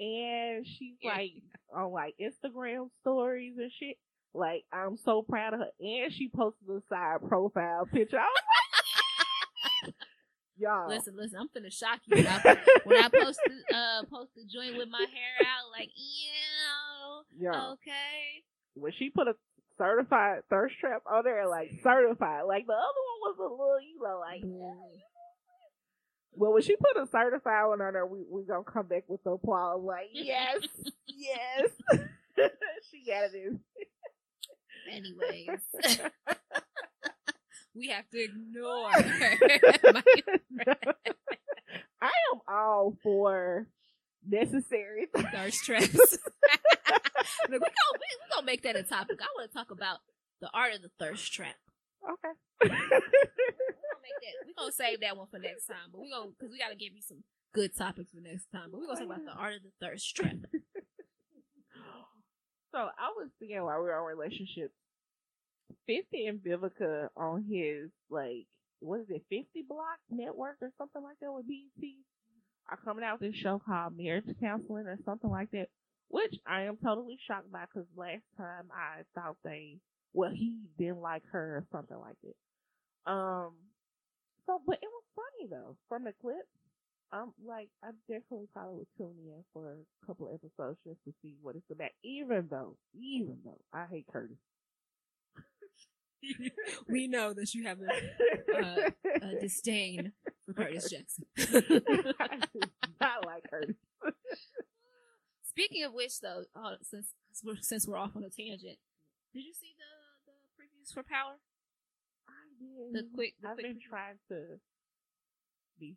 And 0.00 0.66
she's 0.66 0.96
like 1.04 1.30
on 1.74 1.92
like 1.92 2.14
Instagram 2.20 2.88
stories 3.00 3.54
and 3.58 3.70
shit. 3.78 3.96
Like 4.34 4.64
I'm 4.72 4.96
so 4.96 5.22
proud 5.22 5.54
of 5.54 5.60
her. 5.60 5.70
And 5.80 6.12
she 6.12 6.28
posted 6.34 6.68
a 6.68 6.80
side 6.88 7.18
profile 7.28 7.86
picture. 7.92 8.18
I 8.18 8.26
was 8.26 8.42
like, 9.84 9.94
y'all. 10.58 10.88
listen, 10.88 11.14
listen, 11.16 11.38
I'm 11.40 11.48
finna 11.48 11.72
shock 11.72 12.00
you 12.06 12.16
when 12.16 12.26
I, 12.26 12.56
when 12.84 13.04
I 13.04 13.08
post 13.08 13.40
the, 13.46 13.76
uh 13.76 14.02
post 14.10 14.30
the 14.36 14.42
joint 14.52 14.76
with 14.76 14.88
my 14.88 14.98
hair 14.98 15.46
out, 15.48 15.70
like, 15.78 15.90
ew, 15.96 17.44
y'all. 17.46 17.72
okay. 17.74 18.42
When 18.74 18.92
she 18.98 19.10
put 19.10 19.28
a 19.28 19.34
certified 19.78 20.42
thirst 20.50 20.78
trap 20.78 21.02
on 21.10 21.24
there, 21.24 21.48
like 21.48 21.70
certified. 21.82 22.44
Like 22.46 22.66
the 22.66 22.72
other 22.72 23.02
one 23.04 23.20
was 23.22 23.36
a 23.38 23.42
little, 23.42 23.80
you 23.80 24.00
know, 24.02 24.20
like 24.20 24.42
mm-hmm. 24.42 24.98
Well, 26.36 26.52
when 26.52 26.62
she 26.62 26.76
put 26.76 27.00
a 27.00 27.06
certified 27.06 27.68
one 27.68 27.80
on 27.80 27.92
there, 27.92 28.06
we 28.06 28.24
we 28.28 28.44
gonna 28.44 28.64
come 28.64 28.86
back 28.86 29.04
with 29.06 29.22
the 29.22 29.30
applause. 29.30 29.80
Like, 29.82 30.08
yes, 30.12 30.62
yes. 31.06 31.70
she 32.90 33.04
got 33.06 33.30
it 33.32 33.34
in. 33.34 33.60
Anyways, 34.90 35.60
we 37.74 37.88
have 37.88 38.08
to 38.10 38.22
ignore. 38.22 38.90
Her. 38.90 40.02
I 42.02 42.10
am 42.32 42.40
all 42.48 42.96
for 43.02 43.66
necessary. 44.28 45.06
thirst 45.32 45.64
traps. 45.64 45.94
Look, 45.94 47.50
we 47.50 47.58
gonna 47.58 47.94
we, 47.94 48.34
gonna 48.34 48.46
make 48.46 48.62
that 48.62 48.76
a 48.76 48.82
topic. 48.82 49.18
I 49.20 49.26
want 49.36 49.50
to 49.50 49.56
talk 49.56 49.70
about 49.70 49.98
the 50.40 50.50
art 50.52 50.74
of 50.74 50.82
the 50.82 50.90
thirst 50.98 51.32
trap. 51.32 51.56
okay. 52.04 52.34
We're 52.62 52.68
gonna 52.68 52.80
make 52.80 54.18
that. 54.20 54.46
We 54.46 54.54
gonna 54.56 54.72
save 54.72 55.00
that 55.00 55.16
one 55.16 55.26
for 55.30 55.38
next 55.38 55.66
time. 55.66 55.90
But 55.90 56.00
we're 56.00 56.10
gonna 56.10 56.30
because 56.30 56.52
we 56.52 56.58
gotta 56.58 56.76
give 56.76 56.94
you 56.94 57.02
some 57.02 57.22
good 57.54 57.76
topics 57.76 58.12
for 58.12 58.20
next 58.20 58.46
time. 58.52 58.70
But 58.70 58.80
we're 58.80 58.86
gonna 58.86 59.00
talk 59.00 59.06
about 59.06 59.24
the 59.24 59.40
art 59.40 59.56
of 59.56 59.62
the 59.62 59.72
thirst 59.80 60.14
trap. 60.14 60.36
so 62.72 62.78
I 62.78 63.12
was 63.16 63.30
thinking 63.38 63.62
while 63.62 63.78
we 63.78 63.84
were 63.84 63.98
on 63.98 64.06
relationships, 64.06 64.74
Fifty 65.86 66.26
and 66.26 66.40
Vivica 66.40 67.08
on 67.16 67.44
his 67.48 67.90
like 68.10 68.46
what 68.80 69.00
is 69.00 69.06
it, 69.08 69.24
50 69.30 69.64
Block 69.66 69.98
Network 70.10 70.56
or 70.60 70.70
something 70.76 71.02
like 71.02 71.16
that 71.20 71.32
with 71.32 71.48
BET 71.48 71.88
are 72.70 72.78
coming 72.84 73.04
out 73.04 73.20
with 73.20 73.32
this 73.32 73.40
show 73.40 73.60
called 73.64 73.96
Marriage 73.96 74.24
Counseling 74.40 74.86
or 74.86 74.98
something 75.04 75.30
like 75.30 75.50
that, 75.52 75.68
which 76.08 76.34
I 76.46 76.62
am 76.62 76.78
totally 76.82 77.18
shocked 77.26 77.52
by 77.52 77.64
because 77.72 77.88
last 77.96 78.22
time 78.36 78.68
I 78.72 79.02
thought 79.14 79.36
they, 79.44 79.78
well, 80.12 80.30
he 80.32 80.56
didn't 80.78 81.00
like 81.00 81.22
her 81.32 81.58
or 81.58 81.66
something 81.72 81.98
like 81.98 82.16
that. 82.22 83.10
Um, 83.10 83.52
so, 84.46 84.60
but 84.66 84.78
it 84.82 84.88
was 84.88 85.04
funny 85.14 85.48
though 85.50 85.76
from 85.88 86.04
the 86.04 86.12
clips. 86.20 86.48
Um, 87.12 87.32
like 87.46 87.68
I 87.82 87.90
definitely 88.08 88.48
probably 88.52 88.78
would 88.78 88.86
tune 88.96 89.14
in 89.26 89.44
for 89.52 89.72
a 89.72 90.06
couple 90.06 90.28
episodes 90.28 90.78
just 90.86 90.98
to 91.04 91.12
see 91.22 91.34
what 91.42 91.54
it's 91.54 91.70
about. 91.70 91.90
Even 92.02 92.48
though, 92.50 92.76
even 92.94 93.38
though 93.44 93.60
I 93.72 93.84
hate 93.90 94.06
Curtis. 94.12 94.36
we 96.88 97.06
know 97.06 97.34
that 97.34 97.54
you 97.54 97.64
have 97.64 97.78
a, 97.80 98.92
a 99.22 99.40
disdain 99.40 100.12
for 100.46 100.52
Curtis 100.54 100.90
Jackson. 100.90 101.24
I 103.00 103.16
like 103.24 103.44
Curtis. 103.50 103.76
Speaking 105.48 105.84
of 105.84 105.92
which, 105.92 106.20
though, 106.20 106.44
uh, 106.56 106.76
since 106.82 107.08
we're, 107.44 107.56
since 107.60 107.86
we're 107.86 107.96
off 107.96 108.16
on 108.16 108.24
a 108.24 108.30
tangent, 108.30 108.78
did 109.32 109.44
you 109.44 109.52
see 109.54 109.74
the 109.78 110.32
the 110.32 110.36
previews 110.58 110.92
for 110.92 111.02
Power? 111.02 111.38
I 112.28 112.32
did. 112.58 112.92
The 112.94 113.08
quick, 113.14 113.34
the 113.40 113.48
I've 113.48 113.54
quick 113.54 113.66
been 113.66 113.76
preview? 113.76 113.88
trying 113.88 114.18
to 114.30 114.58
be, 115.78 115.96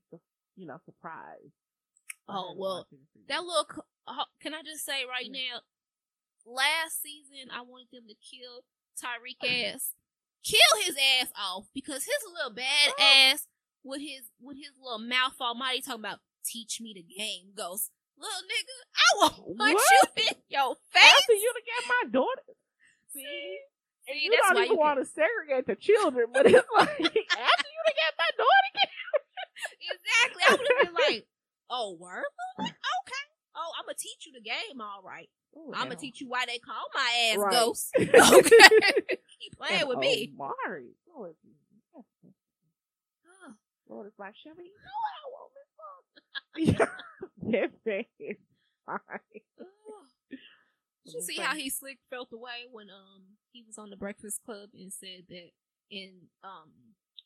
you 0.55 0.67
know, 0.67 0.77
surprised. 0.85 1.53
Oh 2.29 2.53
well, 2.57 2.85
watched 2.85 2.93
any 2.93 3.01
previews. 3.01 3.27
that 3.29 3.43
little. 3.43 3.65
co- 3.65 3.85
uh, 4.07 4.25
Can 4.41 4.53
I 4.53 4.61
just 4.63 4.85
say 4.85 5.03
right 5.09 5.29
Mm. 5.29 5.33
now? 5.33 5.61
Last 6.45 7.01
season, 7.01 7.49
I 7.51 7.61
wanted 7.61 7.87
them 7.91 8.05
to 8.07 8.15
kill 8.15 8.63
Tariq 8.95 9.41
ass, 9.73 9.93
kill 10.45 10.83
his 10.85 10.95
ass 11.19 11.27
off 11.37 11.65
because 11.73 12.03
his 12.05 12.23
little 12.31 12.53
bad 12.53 12.91
Oh. 12.97 13.03
ass 13.33 13.47
with 13.83 14.01
his 14.01 14.29
with 14.41 14.57
his 14.57 14.71
little 14.81 14.99
mouth 14.99 15.35
almighty 15.41 15.81
talking 15.81 16.01
about 16.01 16.19
teach 16.45 16.79
me 16.81 16.93
the 16.95 17.03
game 17.03 17.51
ghost. 17.55 17.91
Little 18.17 18.43
nigga, 18.49 18.77
I 18.97 19.09
will 19.21 19.55
punch 19.55 19.73
What? 19.75 20.17
you 20.17 20.23
in 20.29 20.35
your 20.49 20.75
face. 20.91 21.03
After 21.21 21.33
you 21.33 21.53
to 21.53 21.61
get 21.65 21.87
my 21.87 22.09
daughter. 22.09 22.49
See? 23.13 23.57
And 24.09 24.17
you 24.19 24.31
that's 24.31 24.53
don't 24.53 24.63
even 24.63 24.71
you 24.71 24.77
want 24.79 24.99
to 24.99 25.05
segregate 25.05 25.67
the 25.67 25.75
children, 25.75 26.27
but 26.33 26.45
it's 26.47 26.67
like, 26.75 26.89
after 26.89 27.03
you 27.03 27.81
to 27.85 27.93
get 27.93 28.13
my 28.17 28.31
daughter. 28.37 28.89
Exactly. 29.81 30.43
I 30.47 30.51
would 30.51 30.67
have 30.77 30.85
been 30.87 30.93
like, 31.15 31.27
oh, 31.69 31.95
word? 31.99 32.23
Okay. 32.59 33.25
Oh, 33.55 33.71
I'm 33.77 33.85
going 33.85 33.95
to 33.95 34.01
teach 34.01 34.25
you 34.25 34.33
the 34.33 34.41
game, 34.41 34.79
all 34.81 35.01
right. 35.05 35.29
Ooh, 35.57 35.71
I'm 35.73 35.81
going 35.83 35.91
and- 35.91 35.99
to 35.99 36.05
teach 36.05 36.21
you 36.21 36.27
why 36.29 36.45
they 36.47 36.57
call 36.59 36.85
my 36.93 37.31
ass 37.31 37.37
Right. 37.37 37.51
ghost. 37.53 37.89
Okay. 37.99 39.17
Keep 39.41 39.57
playing 39.57 39.81
and 39.81 39.89
with 39.89 39.99
me. 39.99 40.33
Omari. 40.33 40.95
Lord, 41.13 41.35
Ugh. 41.45 41.51
Lord, 43.89 44.07
it's 44.07 44.19
like, 44.19 44.35
Chevy, 44.35 44.63
you 44.63 44.77
know 44.85 44.97
what 45.03 45.15
I 45.17 45.25
want, 45.33 45.51
Miss 45.55 46.77
Fox. 46.79 46.89
That 47.51 47.71
man 47.85 48.05
is 48.19 48.37
Did 51.05 51.13
you 51.13 51.21
see 51.21 51.37
how 51.37 51.55
he 51.55 51.69
slick 51.69 51.99
felt 52.09 52.33
away 52.33 52.67
when 52.71 52.89
um 52.89 53.23
he 53.51 53.63
was 53.65 53.77
on 53.77 53.89
the 53.89 53.95
Breakfast 53.95 54.41
Club 54.45 54.69
and 54.73 54.91
said 54.91 55.23
that 55.29 55.51
in 55.89 56.13
um 56.43 56.71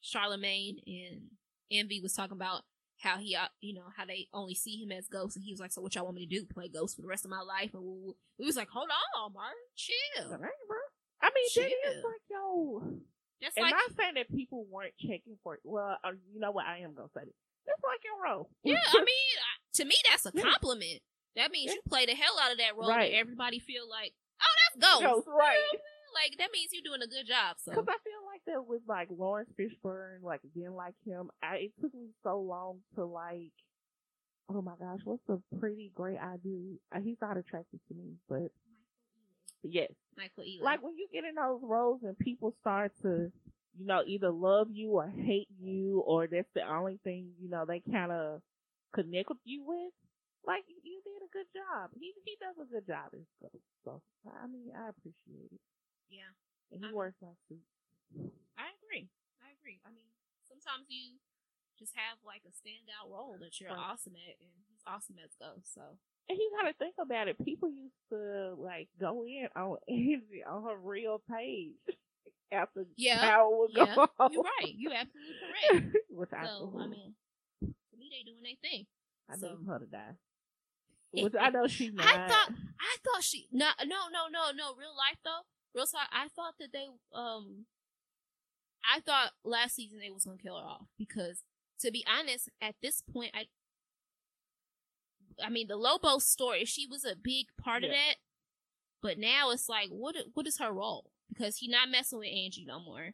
Charlemagne 0.02 0.80
and 0.86 1.32
Envy 1.72 2.00
was 2.02 2.14
talking 2.14 2.38
about 2.38 2.62
how 3.00 3.18
he 3.18 3.36
uh, 3.36 3.48
you 3.62 3.74
know 3.74 3.86
how 3.98 4.06
they 4.06 4.28
only 4.34 4.54
see 4.54 4.78
him 4.84 4.92
as 4.92 5.08
ghost 5.08 5.36
and 5.36 5.44
he 5.44 5.52
was 5.52 5.60
like 5.60 5.72
so 5.72 5.82
what 5.82 5.96
y'all 5.96 6.04
want 6.04 6.16
me 6.16 6.28
to 6.28 6.40
do 6.40 6.46
play 6.46 6.68
ghost 6.68 6.96
for 6.96 7.02
the 7.02 7.08
rest 7.08 7.26
of 7.26 7.32
my 7.32 7.42
life 7.42 7.74
and 7.74 7.82
we, 7.84 8.14
we 8.38 8.46
was 8.46 8.56
like 8.56 8.70
hold 8.70 8.90
on 9.18 9.34
Martin 9.34 9.58
chill 9.76 10.30
right, 10.30 10.40
bro. 10.68 10.78
I 11.22 11.30
mean, 11.36 11.46
that 11.56 11.66
is 11.66 11.74
Chill. 11.94 12.04
like, 12.04 12.22
yo. 12.30 12.84
That's 13.42 13.58
And 13.58 13.64
like 13.66 13.74
not 13.74 13.92
saying 13.98 14.14
that 14.16 14.30
people 14.30 14.66
weren't 14.70 14.94
checking 15.00 15.38
for 15.44 15.56
it. 15.56 15.62
Well, 15.64 15.98
uh, 16.04 16.12
you 16.32 16.40
know 16.40 16.52
what? 16.52 16.66
I 16.68 16.80
am 16.80 16.94
gonna 16.94 17.10
say 17.16 17.26
this. 17.26 17.34
That's 17.66 17.82
like 17.84 18.02
your 18.04 18.18
role. 18.24 18.50
yeah 18.64 18.82
I 18.88 18.98
mean 19.00 19.34
I- 19.38 19.60
to 19.78 19.86
me 19.86 19.96
that's 20.10 20.26
a 20.26 20.32
Yeah. 20.34 20.44
compliment 20.44 21.02
that 21.36 21.52
means 21.52 21.70
Yeah. 21.72 21.76
you 21.76 21.82
play 21.88 22.06
the 22.06 22.14
hell 22.16 22.38
out 22.42 22.52
of 22.52 22.58
that 22.58 22.76
role 22.76 22.90
Right. 22.90 23.12
and 23.12 23.20
everybody 23.22 23.60
feel 23.60 23.88
like 23.90 24.14
oh 24.42 24.54
that's 24.60 24.78
ghost 24.82 25.04
Ghost, 25.06 25.28
right. 25.28 25.80
like 26.14 26.38
that 26.40 26.50
means 26.52 26.72
you're 26.74 26.84
doing 26.84 27.02
a 27.02 27.08
good 27.08 27.26
job 27.28 27.58
so 27.60 27.72
Because 27.72 27.88
I 27.88 27.98
feel 28.04 28.22
like 28.26 28.42
that 28.48 28.66
with 28.68 28.82
like 28.88 29.08
Laurence 29.12 29.50
Fishburne, 29.58 30.22
like 30.24 30.42
didn't 30.54 30.74
like 30.76 30.96
him. 31.06 31.30
I 31.42 31.70
it 31.70 31.74
took 31.80 31.94
me 31.94 32.10
so 32.24 32.40
long 32.42 32.82
to 32.96 33.06
like. 33.06 33.54
Oh 34.50 34.62
my 34.62 34.74
gosh, 34.80 35.00
what's 35.06 35.24
a 35.30 35.38
pretty 35.60 35.92
great 35.96 36.18
I 36.18 36.36
do? 36.44 36.78
Uh, 36.94 37.00
he's 37.00 37.18
not 37.22 37.38
attractive 37.38 37.80
to 37.88 37.94
me, 37.94 38.16
but 38.28 38.52
yes, 39.64 39.92
Michael 40.18 40.44
Ealy 40.44 40.62
like 40.64 40.82
when 40.84 40.98
you 40.98 41.08
get 41.12 41.26
in 41.26 41.36
those 41.36 41.62
roles 41.64 42.02
and 42.04 42.18
people 42.18 42.54
start 42.62 42.92
to, 43.04 43.32
you 43.78 43.86
know, 43.86 44.02
either 44.06 44.30
love 44.32 44.68
you 44.72 44.92
or 44.92 45.08
hate 45.10 45.48
you, 45.60 46.02
or 46.06 46.28
that's 46.28 46.50
the 46.56 46.64
only 46.68 47.00
thing 47.04 47.32
you 47.40 47.50
know 47.50 47.66
they 47.66 47.82
kind 47.92 48.12
of 48.12 48.42
connect 48.94 49.30
with 49.30 49.40
you 49.46 49.64
with. 49.66 49.94
Like 50.46 50.64
you, 50.68 50.78
did 50.82 51.22
a 51.22 51.30
good 51.32 51.50
job. 51.54 51.92
He 51.94 52.14
he 52.26 52.34
does 52.42 52.58
a 52.58 52.66
good 52.66 52.86
job 52.88 53.14
as 53.14 53.26
Ghost. 53.40 53.62
So 53.86 54.02
I 54.26 54.48
mean, 54.48 54.74
I 54.74 54.90
appreciate 54.90 55.54
it. 55.54 55.62
yeah 56.10 56.34
And 56.72 56.82
he 56.82 56.90
I- 56.90 56.94
wears 56.96 57.14
my 57.22 57.34
suit. 57.48 57.62
I 58.58 58.74
agree. 58.82 59.08
I 59.42 59.54
agree. 59.58 59.80
I 59.86 59.90
mean, 59.94 60.10
sometimes 60.50 60.90
you 60.90 61.18
just 61.80 61.94
have 61.98 62.18
like 62.26 62.42
a 62.46 62.54
standout 62.54 63.10
role 63.10 63.38
that 63.42 63.58
you're 63.62 63.70
Right. 63.74 63.80
awesome 63.94 64.14
at, 64.18 64.38
and 64.42 64.52
he's 64.70 64.82
awesome 64.86 65.18
as 65.22 65.34
Go. 65.40 65.62
So 65.64 65.98
And 66.30 66.38
you 66.38 66.52
gotta 66.60 66.74
think 66.80 66.96
about 67.02 67.28
it. 67.28 67.38
People 67.44 67.70
used 67.70 67.94
to 68.12 68.56
like 68.58 68.88
go 69.00 69.26
in 69.26 69.48
on 69.56 69.78
Angie 69.90 70.44
on 70.50 70.64
her 70.64 70.78
real 70.78 71.22
page 71.30 71.74
after 72.52 72.86
Yeah, 72.98 73.20
Power 73.22 73.50
was 73.50 73.72
yeah, 73.76 73.96
gone. 73.96 74.08
you're 74.32 74.44
right. 74.44 74.74
You're 74.78 74.94
absolutely 74.94 75.36
correct. 75.72 76.48
So 76.48 76.74
I 76.80 76.88
mean, 76.88 77.14
to 77.62 77.98
me, 77.98 78.10
they 78.12 78.24
doing 78.30 78.44
their 78.44 78.70
thing. 78.72 78.86
I 79.30 79.36
so- 79.38 79.58
need 79.60 79.68
her 79.68 79.80
to 79.80 79.86
die. 79.86 80.16
Which 81.14 81.34
I 81.38 81.50
know 81.50 81.68
she's 81.68 81.92
not. 81.94 82.06
I 82.08 82.30
thought 82.30 82.50
I 82.80 82.96
thought 83.04 83.22
she 83.24 83.48
no 83.52 83.68
no 83.82 84.08
no 84.14 84.28
no 84.32 84.52
no 84.56 84.74
real 84.80 84.96
life 84.96 85.18
though 85.26 85.42
real 85.76 85.86
talk 85.86 86.08
I 86.10 86.30
thought 86.34 86.54
that 86.62 86.70
they 86.72 86.86
um 87.14 87.66
I 88.86 89.02
thought 89.02 89.32
last 89.44 89.76
season 89.76 90.00
they 90.00 90.10
was 90.10 90.24
gonna 90.24 90.38
kill 90.42 90.58
her 90.58 90.66
off 90.66 90.88
because 90.98 91.44
to 91.82 91.92
be 91.92 92.06
honest 92.08 92.48
at 92.62 92.76
this 92.82 93.02
point 93.12 93.32
I 93.34 93.48
I 95.44 95.50
mean 95.50 95.68
the 95.68 95.76
Lobo 95.78 96.20
story 96.20 96.66
she 96.66 96.88
was 96.88 97.06
a 97.06 97.16
big 97.16 97.48
part 97.62 97.84
of 97.84 97.92
that 97.92 98.16
but 99.02 99.18
now 99.18 99.52
it's 99.52 99.70
like 99.70 99.90
what 99.90 100.16
what 100.34 100.48
is 100.48 100.60
her 100.60 100.72
role 100.72 101.12
because 101.30 101.58
he 101.58 101.68
not 101.68 101.90
messing 101.90 102.20
with 102.20 102.30
Angie 102.30 102.66
no 102.68 102.80
more 102.80 103.14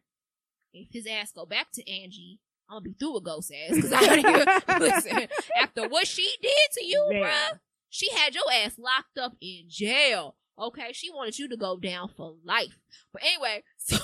if 0.74 0.90
his 0.92 1.08
ass 1.08 1.32
go 1.32 1.46
back 1.46 1.72
to 1.74 1.90
Angie 1.90 2.40
I'm 2.70 2.76
gonna 2.76 2.82
be 2.82 2.94
through 2.94 3.16
with 3.16 3.24
ghost 3.24 3.52
ass 3.52 3.76
because 3.76 3.94
I 3.94 4.78
listen 4.80 5.28
after 5.62 5.88
what 5.88 6.08
she 6.08 6.30
did 6.42 6.72
to 6.74 6.86
you 6.86 7.08
Man. 7.10 7.24
bruh 7.24 7.60
she 7.90 8.12
had 8.12 8.36
your 8.36 8.44
ass 8.52 8.78
locked 8.78 9.18
up 9.18 9.34
in 9.42 9.66
jail. 9.68 10.36
Okay, 10.60 10.92
she 10.92 11.12
wanted 11.12 11.38
you 11.38 11.48
to 11.50 11.58
go 11.58 11.78
down 11.78 12.10
for 12.10 12.36
life. 12.44 12.80
But 13.14 13.22
anyway, 13.24 13.64
so 13.78 13.98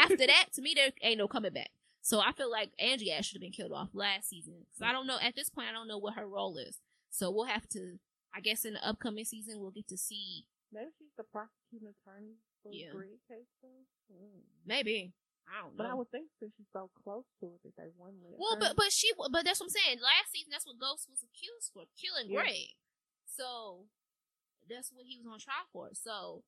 after 0.00 0.16
that, 0.16 0.46
to 0.54 0.62
me, 0.62 0.72
there 0.74 0.90
ain't 1.02 1.18
no 1.18 1.28
coming 1.28 1.52
back. 1.52 1.70
So 2.00 2.20
I 2.20 2.32
feel 2.32 2.50
like 2.50 2.70
Angie 2.78 3.12
ass 3.12 3.26
should 3.26 3.36
have 3.36 3.42
been 3.42 3.52
killed 3.52 3.72
off 3.72 3.90
last 3.92 4.28
season. 4.28 4.66
So 4.76 4.84
I 4.84 4.92
don't 4.92 5.06
know 5.06 5.18
at 5.22 5.36
this 5.36 5.50
point. 5.50 5.68
I 5.68 5.72
don't 5.72 5.86
know 5.86 5.98
what 5.98 6.14
her 6.14 6.26
role 6.26 6.56
is. 6.56 6.78
So 7.12 7.30
we'll 7.30 7.44
have 7.52 7.68
to. 7.76 8.00
I 8.34 8.40
guess 8.40 8.64
in 8.64 8.72
the 8.74 8.80
upcoming 8.88 9.24
season, 9.28 9.60
we'll 9.60 9.70
get 9.76 9.86
to 9.88 9.98
see. 10.00 10.48
Maybe 10.72 10.88
she's 10.96 11.12
the 11.20 11.24
prosecuting 11.28 11.92
attorney 11.92 12.40
for 12.64 12.72
Yeah. 12.72 12.88
the 12.88 12.96
Greg 12.96 13.20
case 13.28 13.52
though. 13.60 13.84
Mm. 14.08 14.40
Maybe 14.64 15.12
I 15.44 15.60
don't 15.60 15.76
know. 15.76 15.84
But 15.84 15.86
I 15.92 15.94
would 15.94 16.08
think 16.10 16.30
since 16.40 16.54
she's 16.56 16.72
so 16.72 16.88
close 17.04 17.28
to 17.40 17.46
it 17.52 17.60
that 17.62 17.76
they 17.76 17.92
wouldn't 17.98 18.24
let 18.24 18.40
Well, 18.40 18.56
but 18.58 18.72
but 18.74 18.88
she 18.90 19.12
but 19.16 19.44
that's 19.44 19.60
what 19.60 19.68
I'm 19.68 19.76
saying. 19.76 20.00
Last 20.00 20.32
season, 20.32 20.48
that's 20.50 20.64
what 20.64 20.80
Ghost 20.80 21.10
was 21.12 21.20
accused 21.20 21.70
for 21.76 21.84
killing 22.00 22.32
Yeah. 22.32 22.40
Greg. 22.40 22.72
So 23.28 23.84
that's 24.64 24.88
what 24.92 25.04
he 25.04 25.18
was 25.20 25.26
on 25.28 25.38
trial 25.38 25.68
for. 25.72 25.90
So 25.92 26.44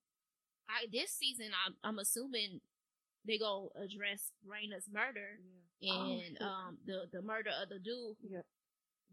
I 0.68 0.86
this 0.90 1.12
season, 1.12 1.52
I'm 1.52 1.76
I'm 1.84 1.98
assuming 1.98 2.62
they 3.28 3.36
gonna 3.36 3.68
address 3.76 4.32
Raina's 4.48 4.88
murder 4.88 5.36
yeah. 5.80 5.92
Oh, 5.92 6.12
and 6.12 6.22
shit. 6.22 6.40
um 6.40 6.78
the 6.86 7.04
the 7.12 7.20
murder 7.20 7.50
of 7.52 7.68
the 7.68 7.78
dude 7.78 8.16
yeah. 8.24 8.40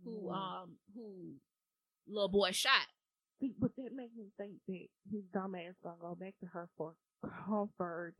Who 0.03 0.29
Mm. 0.29 0.33
um 0.35 0.69
who 0.95 1.33
little 2.07 2.29
boy 2.29 2.51
shot. 2.51 2.87
See, 3.39 3.53
but 3.59 3.71
that 3.77 3.93
makes 3.95 4.15
me 4.15 4.25
think 4.37 4.53
that 4.67 4.87
his 5.11 5.23
dumb 5.33 5.55
ass 5.55 5.73
gonna 5.83 5.95
go 5.99 6.15
back 6.15 6.35
to 6.41 6.45
her 6.47 6.69
for 6.77 6.93
comfort. 7.45 8.13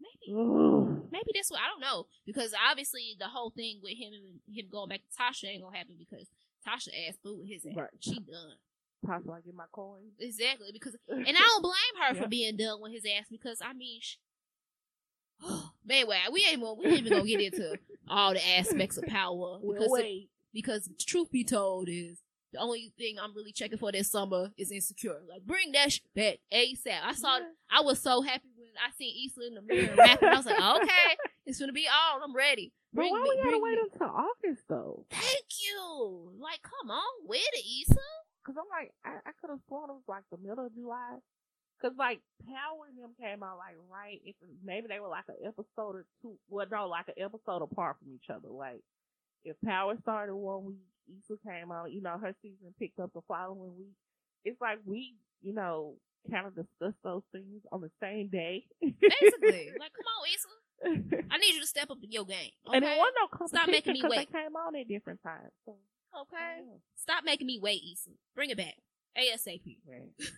Maybe 0.00 0.36
Ugh. 0.36 1.08
maybe 1.12 1.30
that's 1.34 1.50
what 1.50 1.60
I 1.60 1.66
don't 1.68 1.80
know 1.80 2.06
because 2.26 2.52
obviously 2.70 3.14
the 3.18 3.28
whole 3.28 3.50
thing 3.50 3.80
with 3.82 3.92
him 3.96 4.12
and 4.12 4.40
him 4.56 4.66
going 4.70 4.88
back 4.88 5.00
to 5.02 5.22
Tasha 5.22 5.44
ain't 5.48 5.62
gonna 5.62 5.76
happen 5.76 5.96
because 5.98 6.28
Tasha 6.66 6.88
asked 7.08 7.20
with 7.24 7.48
his 7.48 7.64
ass. 7.66 7.76
Right. 7.76 7.90
She 8.00 8.14
done. 8.14 8.56
Possibly 9.06 9.34
I 9.34 9.40
get 9.40 9.54
my 9.54 9.64
coins. 9.72 10.12
Exactly 10.18 10.68
because 10.72 10.96
and 11.08 11.26
I 11.28 11.32
don't 11.32 11.62
blame 11.62 11.74
her 12.08 12.14
Yeah. 12.14 12.22
for 12.22 12.28
being 12.28 12.56
done 12.56 12.80
with 12.80 12.92
his 12.92 13.04
ass 13.04 13.26
because 13.30 13.60
I 13.64 13.72
mean, 13.72 14.00
sh- 14.00 14.16
but 15.40 15.94
anyway, 15.94 16.18
we 16.32 16.44
ain't 16.50 16.60
gonna- 16.60 16.74
we 16.74 16.86
ain't 16.86 16.98
even 17.06 17.12
gonna 17.18 17.24
get 17.28 17.40
into 17.40 17.78
all 18.08 18.32
the 18.32 18.46
aspects 18.58 18.96
of 18.96 19.04
power 19.06 19.58
Well, 19.60 19.74
because 19.74 19.88
wait. 19.90 20.30
Because 20.52 20.84
the 20.84 20.94
truth 21.04 21.30
be 21.30 21.44
told 21.44 21.88
is 21.88 22.20
the 22.52 22.58
only 22.60 22.92
thing 22.98 23.16
I'm 23.20 23.34
really 23.34 23.52
checking 23.52 23.78
for 23.78 23.90
this 23.92 24.10
summer 24.10 24.50
is 24.58 24.70
insecure. 24.70 25.20
Like 25.28 25.42
bring 25.46 25.72
that 25.72 25.92
sh- 25.92 26.00
back 26.14 26.38
ASAP. 26.52 27.00
I 27.02 27.12
saw 27.14 27.38
Yeah. 27.38 27.44
I 27.70 27.80
was 27.80 28.00
so 28.02 28.20
happy 28.20 28.48
when 28.56 28.68
I 28.76 28.90
seen 28.96 29.14
Issa 29.26 29.46
in 29.46 29.54
the 29.54 29.62
mirror 29.62 29.94
rapping. 29.98 30.28
I 30.28 30.36
was 30.36 30.46
like, 30.46 30.60
okay, 30.82 31.16
It's 31.46 31.58
gonna 31.58 31.72
be 31.72 31.86
on. 31.88 32.22
I'm 32.22 32.34
ready. 32.36 32.72
But 32.92 33.10
why 33.10 33.22
me- 33.22 33.30
we 33.36 33.42
gotta 33.42 33.58
wait 33.58 33.78
me- 33.78 33.88
until 33.90 34.08
August 34.08 34.64
though? 34.68 35.06
Thank 35.10 35.48
you. 35.64 36.32
Like, 36.40 36.60
come 36.62 36.90
on 36.90 37.26
with 37.26 37.40
it, 37.54 37.64
Issa. 37.88 38.00
Cause 38.44 38.56
I'm 38.58 38.68
like, 38.70 38.92
I, 39.04 39.16
I 39.24 39.32
could 39.40 39.50
have 39.50 39.60
sworn 39.68 39.88
it 39.88 39.94
was 39.94 40.02
like 40.08 40.24
the 40.30 40.36
middle 40.36 40.66
of 40.66 40.74
July. 40.74 41.16
Cause 41.80 41.92
like 41.98 42.20
Power 42.46 42.84
and 42.90 42.98
them 42.98 43.10
came 43.18 43.42
out 43.42 43.56
like 43.56 43.76
right, 43.90 44.20
if 44.24 44.36
maybe 44.62 44.88
they 44.88 45.00
were 45.00 45.08
like 45.08 45.24
an 45.28 45.36
episode 45.46 45.96
or 45.96 46.04
two. 46.20 46.36
Well, 46.48 46.66
no, 46.70 46.86
like 46.86 47.08
an 47.08 47.14
episode 47.16 47.62
apart 47.62 47.96
from 47.98 48.12
each 48.14 48.28
other. 48.28 48.48
Like 48.50 48.82
if 49.44 49.56
Power 49.64 49.94
started 50.02 50.34
one 50.34 50.64
week, 50.64 50.78
Issa 51.08 51.34
came 51.46 51.72
out. 51.72 51.92
You 51.92 52.02
know, 52.02 52.18
her 52.18 52.34
season 52.42 52.74
picked 52.78 53.00
up 53.00 53.10
the 53.14 53.20
following 53.26 53.76
week. 53.76 53.96
It's 54.44 54.60
like 54.60 54.78
we, 54.84 55.14
you 55.42 55.54
know, 55.54 55.94
kind 56.30 56.46
of 56.46 56.54
discuss 56.54 56.94
those 57.02 57.22
things 57.32 57.62
on 57.72 57.80
the 57.80 57.90
same 58.00 58.28
day. 58.28 58.64
Basically, 58.80 59.70
like, 59.80 59.92
come 59.94 60.06
on, 60.06 60.26
Issa. 60.34 60.48
I 61.30 61.38
need 61.38 61.54
you 61.54 61.60
to 61.60 61.66
step 61.66 61.90
up 61.90 61.98
your 62.02 62.24
game. 62.24 62.50
Okay? 62.66 62.76
And 62.76 62.84
it 62.84 62.98
wasn't 62.98 63.16
no 63.22 63.26
competition 63.30 63.58
Stop 63.58 63.70
making 63.70 63.92
me 63.94 64.02
because 64.02 64.18
they 64.18 64.26
came 64.26 64.54
on 64.58 64.74
at 64.74 64.88
different 64.88 65.22
times. 65.22 65.54
So, 65.64 65.78
okay. 66.26 66.66
yeah. 66.66 66.78
Stop 66.96 67.22
making 67.24 67.46
me 67.46 67.58
wait, 67.62 67.82
Issa. 67.86 68.10
Bring 68.34 68.50
it 68.50 68.58
back. 68.58 68.74
ASAP. 69.18 69.78
Right. 69.88 70.12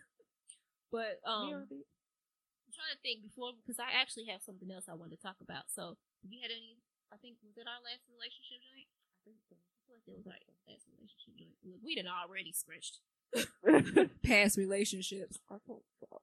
But 0.94 1.18
um 1.26 1.50
Yeah, 1.50 1.74
I'm 1.74 2.70
trying 2.70 2.94
to 2.94 3.02
think 3.02 3.26
before 3.26 3.50
because 3.58 3.82
I 3.82 3.90
actually 3.98 4.30
have 4.30 4.46
something 4.46 4.70
else 4.70 4.86
I 4.86 4.94
wanted 4.94 5.18
to 5.18 5.22
talk 5.26 5.42
about. 5.42 5.66
So 5.66 5.98
you 6.22 6.38
had 6.38 6.54
any 6.54 6.78
I 7.10 7.18
think 7.18 7.42
was 7.42 7.58
it 7.58 7.66
our 7.66 7.82
last 7.82 8.06
relationship 8.06 8.62
joint? 8.62 8.86
I 9.24 9.32
think 9.32 9.40
so. 9.48 9.56
I 9.88 9.96
feel 10.04 10.20
like 10.20 10.24
that 10.24 10.44
was 10.44 10.60
our 10.68 10.68
last 10.68 10.84
relationship 10.92 11.32
joint. 11.40 11.56
Look, 11.64 11.80
we 11.80 11.96
done 11.96 12.10
already 12.12 12.52
scratched 12.52 13.00
past 14.22 14.56
relationships. 14.60 15.40
I 15.48 15.56
hope 15.66 15.84
so. 16.00 16.20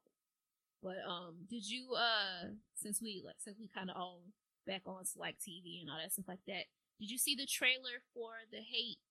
But 0.82 1.02
um, 1.06 1.46
did 1.50 1.66
you 1.66 1.94
uh, 1.98 2.54
since 2.74 3.02
we 3.02 3.22
like 3.26 3.38
since 3.38 3.58
we 3.58 3.70
kind 3.70 3.90
of 3.90 3.98
all 3.98 4.22
back 4.66 4.82
on 4.86 5.06
to 5.06 5.16
like 5.18 5.38
TV 5.38 5.82
and 5.82 5.90
all 5.90 5.98
that 5.98 6.14
stuff 6.14 6.30
like 6.30 6.46
that, 6.46 6.70
did 7.02 7.10
you 7.10 7.18
see 7.18 7.34
the 7.34 7.50
trailer 7.50 8.06
for 8.14 8.46
the 8.50 8.62
hate 8.62 9.02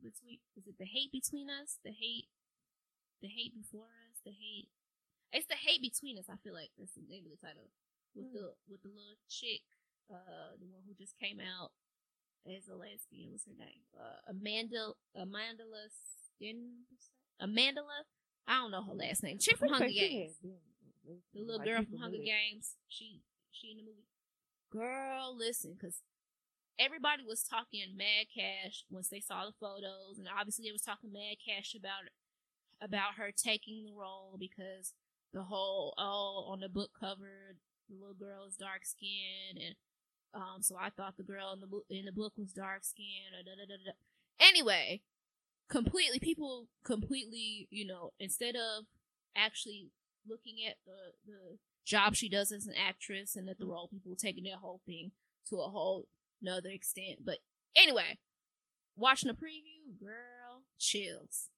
between? 0.00 0.40
Is 0.56 0.68
it 0.68 0.76
the 0.80 0.88
hate 0.88 1.12
between 1.12 1.48
us? 1.48 1.80
The 1.84 1.92
hate, 1.92 2.28
the 3.20 3.28
hate 3.28 3.56
before 3.56 3.88
us. 4.08 4.20
The 4.24 4.32
hate. 4.32 4.68
It's 5.32 5.48
the 5.48 5.58
hate 5.60 5.80
between 5.80 6.16
us. 6.16 6.28
I 6.28 6.36
feel 6.44 6.54
like 6.54 6.72
that's 6.76 6.96
the 6.96 7.04
name 7.08 7.24
of 7.28 7.32
the 7.32 7.40
title. 7.40 7.68
With 8.16 8.32
the 8.32 8.52
with 8.68 8.84
the 8.84 8.92
little 8.92 9.18
chick, 9.28 9.64
uh, 10.12 10.56
the 10.60 10.68
one 10.68 10.84
who 10.84 10.92
just 10.94 11.16
came 11.18 11.40
out 11.40 11.72
as 12.46 12.68
a 12.68 12.76
lesbian. 12.76 13.32
What's 13.32 13.44
her 13.46 13.56
name? 13.58 13.84
Uh, 13.96 14.30
Amanda 14.30 14.92
Amandala 15.16 15.88
Sten 16.36 16.84
Amandala. 17.40 18.04
I 18.46 18.60
don't 18.60 18.70
know 18.70 18.82
her 18.82 18.94
last 18.94 19.22
name. 19.22 19.38
Chick 19.38 19.56
from 19.58 19.70
Hunger 19.70 19.88
Games. 19.88 20.36
The 20.42 21.40
little 21.40 21.64
girl 21.64 21.82
from 21.84 21.98
Hunger. 21.98 22.18
Games. 22.18 22.76
She 22.88 23.20
she 23.50 23.70
in 23.70 23.76
the 23.78 23.82
movie. 23.84 24.08
Girl, 24.70 25.36
listen, 25.36 25.76
because 25.78 26.02
everybody 26.78 27.22
was 27.26 27.42
talking 27.44 27.96
mad 27.96 28.26
cash 28.34 28.84
once 28.90 29.08
they 29.08 29.20
saw 29.20 29.46
the 29.46 29.52
photos, 29.60 30.18
and 30.18 30.28
obviously 30.28 30.66
they 30.66 30.72
was 30.72 30.82
talking 30.82 31.12
mad 31.12 31.36
cash 31.46 31.74
about 31.74 32.10
about 32.82 33.14
her 33.16 33.30
taking 33.30 33.84
the 33.84 33.92
role 33.92 34.36
because 34.38 34.92
the 35.32 35.44
whole 35.44 35.94
oh 35.96 36.46
on 36.50 36.60
the 36.60 36.68
book 36.68 36.90
cover 36.98 37.56
the 37.88 37.94
little 37.94 38.14
girl 38.14 38.46
is 38.46 38.56
dark 38.56 38.84
skinned 38.84 39.62
and 39.64 39.74
um 40.34 40.62
so 40.62 40.76
I 40.80 40.90
thought 40.90 41.16
the 41.16 41.22
girl 41.22 41.52
in 41.52 41.60
the 41.60 41.66
book 41.66 41.84
in 41.88 42.04
the 42.04 42.12
book 42.12 42.32
was 42.36 42.52
dark 42.52 42.84
skinned. 42.84 43.46
Anyway, 44.40 45.02
completely 45.68 46.18
people 46.18 46.66
completely 46.84 47.68
you 47.70 47.86
know 47.86 48.12
instead 48.18 48.54
of 48.54 48.84
actually 49.36 49.90
looking 50.28 50.56
at 50.68 50.76
the 50.86 51.12
the 51.26 51.58
job 51.84 52.14
she 52.14 52.28
does 52.28 52.50
as 52.52 52.66
an 52.66 52.74
actress 52.74 53.36
and 53.36 53.48
at 53.48 53.58
the 53.58 53.66
role 53.66 53.88
people 53.88 54.14
taking 54.16 54.44
that 54.44 54.58
whole 54.60 54.80
thing 54.86 55.10
to 55.48 55.56
a 55.56 55.68
whole 55.68 56.06
another 56.42 56.70
extent 56.70 57.18
but 57.24 57.38
anyway 57.76 58.18
watching 58.96 59.28
the 59.28 59.34
preview 59.34 59.98
girl 60.00 60.62
chills. 60.78 61.48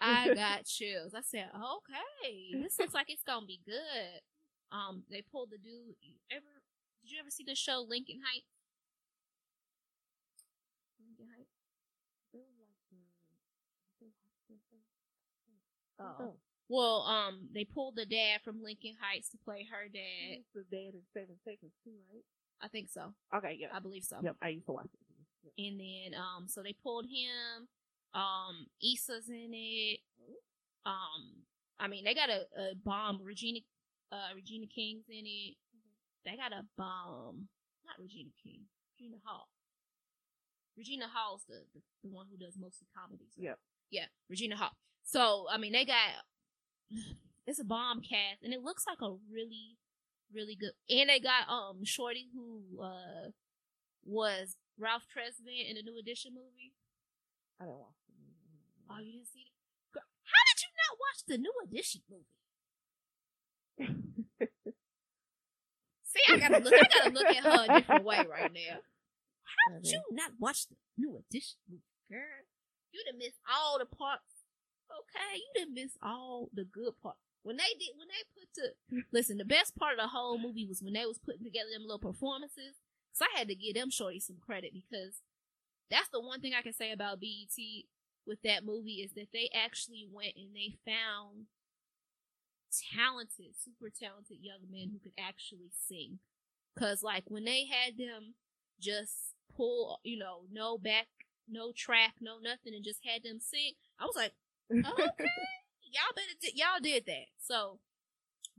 I 0.00 0.34
got 0.34 0.64
chills. 0.66 1.14
I 1.14 1.22
said 1.22 1.48
okay 1.54 2.62
this 2.62 2.78
looks 2.78 2.94
like 2.94 3.10
it's 3.10 3.22
gonna 3.22 3.46
be 3.46 3.60
good. 3.64 4.20
Um 4.70 5.02
they 5.10 5.22
pulled 5.22 5.50
the 5.50 5.58
dude 5.58 5.94
ever 6.30 6.55
did 7.06 7.12
you 7.14 7.20
ever 7.20 7.30
see 7.30 7.44
the 7.46 7.54
show 7.54 7.84
lincoln 7.86 8.18
heights 8.26 8.50
lincoln 10.98 11.28
heights 11.30 11.54
They 12.32 12.40
were 12.42 12.50
like, 12.58 12.74
they 14.00 14.10
watched 14.18 14.42
that 14.50 14.58
thing. 14.70 14.82
oh 16.00 16.34
well 16.68 17.02
um 17.06 17.48
they 17.54 17.64
pulled 17.64 17.94
the 17.96 18.06
dad 18.06 18.40
from 18.44 18.62
lincoln 18.62 18.94
heights 19.00 19.28
to 19.30 19.38
play 19.44 19.64
her 19.70 19.86
dad 19.88 20.42
It's 20.42 20.50
the 20.54 20.64
dad 20.70 20.94
in 20.94 21.02
seven 21.14 21.36
seconds 21.44 21.72
too, 21.84 21.94
right? 22.12 22.24
i 22.60 22.68
think 22.68 22.88
so 22.90 23.14
Okay, 23.34 23.56
yeah. 23.58 23.68
i 23.72 23.78
believe 23.78 24.04
so 24.04 24.16
Yep, 24.22 24.36
I 24.42 24.48
used 24.48 24.66
to 24.66 24.72
watch 24.72 24.86
it. 24.92 25.00
Yep. 25.44 25.52
And 25.58 25.80
then 25.80 26.18
um 26.20 26.48
so 26.48 26.62
they 26.62 26.74
pulled 26.82 27.06
him. 27.06 27.68
Um 28.14 28.66
Issa's 28.82 29.28
in 29.28 29.50
it. 29.52 30.00
Um 30.84 31.44
I 31.78 31.86
mean 31.88 32.04
they 32.04 32.14
got 32.14 32.30
a, 32.30 32.40
a 32.58 32.74
bomb 32.84 33.20
Regina 33.22 33.60
uh 34.10 34.34
Regina 34.34 34.66
King's 34.66 35.04
in 35.08 35.24
it. 35.24 35.54
They 36.26 36.36
got 36.36 36.52
a 36.52 36.66
bomb 36.76 37.48
not 37.86 38.02
Regina 38.02 38.30
King. 38.42 38.66
Regina 38.98 39.16
Hall. 39.24 39.48
Regina 40.76 41.06
Hall's 41.08 41.44
the, 41.48 41.62
the, 41.72 41.80
the 42.02 42.10
one 42.10 42.26
who 42.30 42.36
does 42.36 42.58
most 42.58 42.82
of 42.82 42.88
the 42.90 42.98
comedies. 42.98 43.32
right? 43.38 43.54
Yep. 43.54 43.58
Yeah, 43.90 44.06
Regina 44.28 44.56
Hall. 44.56 44.76
So 45.04 45.46
I 45.50 45.56
mean 45.56 45.72
they 45.72 45.84
got 45.84 46.26
it's 47.46 47.60
a 47.60 47.64
bomb 47.64 48.02
cast 48.02 48.42
and 48.42 48.52
it 48.52 48.62
looks 48.62 48.84
like 48.86 48.98
a 49.00 49.14
really, 49.30 49.78
really 50.34 50.56
good 50.56 50.74
and 50.90 51.08
they 51.08 51.20
got 51.20 51.48
um 51.48 51.84
Shorty 51.84 52.26
who 52.34 52.82
uh 52.82 53.30
was 54.04 54.56
Ralph 54.78 55.06
Tresvant 55.06 55.70
in 55.70 55.76
the 55.76 55.82
New 55.82 55.98
Edition 55.98 56.32
movie. 56.34 56.74
I 57.60 57.64
didn't 57.64 57.78
watch 57.78 57.96
the 58.06 58.14
movie. 58.18 58.34
Oh, 58.90 58.98
you 59.00 59.12
didn't 59.12 59.28
see 59.32 59.40
it? 59.46 59.52
How 60.26 60.42
did 60.50 60.58
you 60.60 60.70
not 60.76 60.98
watch 60.98 61.20
the 61.26 61.38
New 61.38 61.54
Edition 61.64 62.02
movie? 62.10 62.26
See, 66.16 66.34
I 66.34 66.38
gotta 66.38 66.64
look. 66.64 66.72
I 66.72 66.88
gotta 66.98 67.14
look 67.14 67.26
at 67.26 67.44
her 67.44 67.64
a 67.68 67.78
different 67.78 68.04
way 68.04 68.24
right 68.28 68.52
now. 68.52 68.80
How 69.44 69.78
did 69.78 69.90
you 69.92 70.02
not 70.10 70.32
watch 70.40 70.66
the 70.68 70.76
New 70.96 71.16
Edition 71.18 71.58
movie, 71.68 71.82
girl? 72.10 72.44
You 72.92 73.04
done 73.04 73.18
missed 73.18 73.40
all 73.52 73.78
the 73.78 73.86
parts. 73.86 74.24
Okay, 74.90 75.36
you 75.36 75.64
done 75.64 75.74
missed 75.74 75.98
all 76.02 76.48
the 76.54 76.64
good 76.64 76.94
parts. 77.02 77.18
When 77.42 77.56
they 77.56 77.78
did, 77.78 77.94
when 77.96 78.08
they 78.08 78.22
put 78.34 78.48
to 78.54 79.04
listen, 79.12 79.36
the 79.38 79.44
best 79.44 79.76
part 79.76 79.92
of 79.92 79.98
the 79.98 80.08
whole 80.08 80.38
movie 80.38 80.66
was 80.66 80.82
when 80.82 80.94
they 80.94 81.04
was 81.04 81.18
putting 81.18 81.44
together 81.44 81.68
them 81.72 81.82
little 81.82 81.98
performances. 81.98 82.74
So 83.12 83.24
I 83.24 83.38
had 83.38 83.48
to 83.48 83.54
give 83.54 83.74
them 83.74 83.90
shorty 83.90 84.20
some 84.20 84.36
credit 84.44 84.72
because 84.72 85.22
that's 85.90 86.08
the 86.08 86.20
one 86.20 86.40
thing 86.40 86.52
I 86.58 86.62
can 86.62 86.72
say 86.72 86.92
about 86.92 87.20
BET 87.20 87.56
with 88.26 88.42
that 88.42 88.64
movie 88.64 89.04
is 89.04 89.12
that 89.12 89.28
they 89.32 89.48
actually 89.54 90.08
went 90.10 90.34
and 90.36 90.54
they 90.54 90.74
found 90.84 91.46
talented, 92.94 93.54
super 93.56 93.90
talented 93.90 94.38
young 94.40 94.60
men 94.70 94.90
who 94.92 94.98
could 94.98 95.16
actually 95.18 95.70
sing. 95.88 96.18
Cause 96.78 97.02
like 97.02 97.24
when 97.28 97.44
they 97.44 97.64
had 97.64 97.96
them 97.96 98.34
just 98.80 99.34
pull, 99.56 100.00
you 100.04 100.18
know, 100.18 100.42
no 100.52 100.76
back, 100.76 101.06
no 101.48 101.72
track, 101.74 102.14
no 102.20 102.38
nothing, 102.38 102.74
and 102.74 102.84
just 102.84 103.00
had 103.04 103.22
them 103.22 103.40
sing, 103.40 103.72
I 103.98 104.04
was 104.04 104.16
like, 104.16 104.32
okay, 104.70 105.30
y'all 105.82 106.14
better, 106.14 106.36
di- 106.40 106.52
y'all 106.54 106.82
did 106.82 107.04
that. 107.06 107.26
So, 107.38 107.78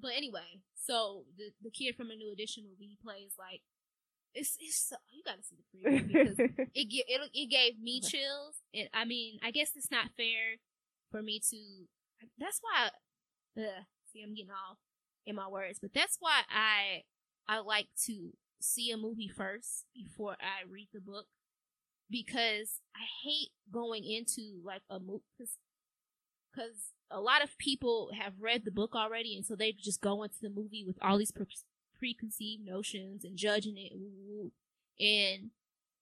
but 0.01 0.11
anyway, 0.15 0.61
so 0.75 1.25
the 1.37 1.51
the 1.61 1.71
kid 1.71 1.95
from 1.95 2.11
a 2.11 2.15
New 2.15 2.31
Edition 2.31 2.63
movie 2.69 2.97
plays 3.03 3.33
like, 3.37 3.61
it's 4.33 4.57
it's 4.59 4.89
so, 4.89 4.95
you 5.11 5.23
got 5.23 5.37
to 5.37 5.43
see 5.43 5.55
the 5.57 5.89
preview 5.89 6.07
because 6.07 6.39
it 6.39 6.67
it 6.73 7.29
it 7.33 7.49
gave 7.49 7.79
me 7.79 8.01
chills, 8.01 8.55
and 8.73 8.89
I 8.93 9.05
mean, 9.05 9.39
I 9.43 9.51
guess 9.51 9.71
it's 9.75 9.91
not 9.91 10.11
fair 10.17 10.57
for 11.11 11.21
me 11.21 11.39
to. 11.51 11.87
That's 12.39 12.59
why. 12.61 12.89
Uh, 13.61 13.83
see, 14.17 14.23
I'm 14.23 14.33
getting 14.33 14.51
all 14.51 14.77
in 15.25 15.35
my 15.35 15.47
words, 15.47 15.79
but 15.79 15.93
that's 15.93 16.17
why 16.19 16.41
I 16.49 17.03
I 17.47 17.59
like 17.59 17.87
to 18.05 18.31
see 18.59 18.91
a 18.91 18.97
movie 18.97 19.29
first 19.29 19.85
before 19.93 20.35
I 20.39 20.69
read 20.69 20.89
the 20.93 21.01
book. 21.01 21.25
Because 22.09 22.79
I 22.95 23.03
hate 23.23 23.49
going 23.71 24.05
into 24.05 24.61
like 24.63 24.81
a 24.89 24.97
movie 24.99 25.23
because 25.37 26.93
a 27.11 27.19
lot 27.19 27.43
of 27.43 27.57
people 27.57 28.11
have 28.17 28.33
read 28.39 28.63
the 28.63 28.71
book 28.71 28.95
already, 28.95 29.35
and 29.35 29.45
so 29.45 29.55
they 29.55 29.73
just 29.73 30.01
go 30.01 30.23
into 30.23 30.37
the 30.41 30.49
movie 30.49 30.85
with 30.87 30.97
all 31.01 31.17
these 31.17 31.31
pre- 31.31 31.45
preconceived 31.99 32.65
notions 32.65 33.25
and 33.25 33.37
judging 33.37 33.75
it, 33.77 33.91
and 35.03 35.51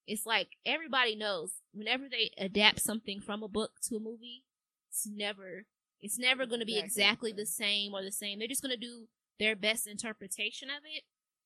it's 0.06 0.28
like 0.28 0.50
everybody 0.64 1.16
knows 1.16 1.54
whenever 1.74 2.06
they 2.08 2.30
adapt 2.38 2.82
something 2.82 3.20
from 3.20 3.42
a 3.42 3.48
book 3.48 3.72
to 3.82 3.96
a 3.96 4.00
movie, 4.00 4.44
it's 4.88 5.08
never 5.08 5.66
it's 6.02 6.20
never 6.20 6.46
going 6.46 6.60
to 6.60 6.66
be 6.66 6.78
Exactly. 6.78 7.32
the 7.32 7.46
same 7.46 7.94
or 7.94 8.04
the 8.04 8.12
same. 8.12 8.40
They're 8.40 8.48
just 8.48 8.62
going 8.62 8.78
to 8.78 8.86
do 8.86 9.08
their 9.40 9.56
best 9.56 9.88
interpretation 9.88 10.70
of 10.70 10.84
it, 10.86 11.04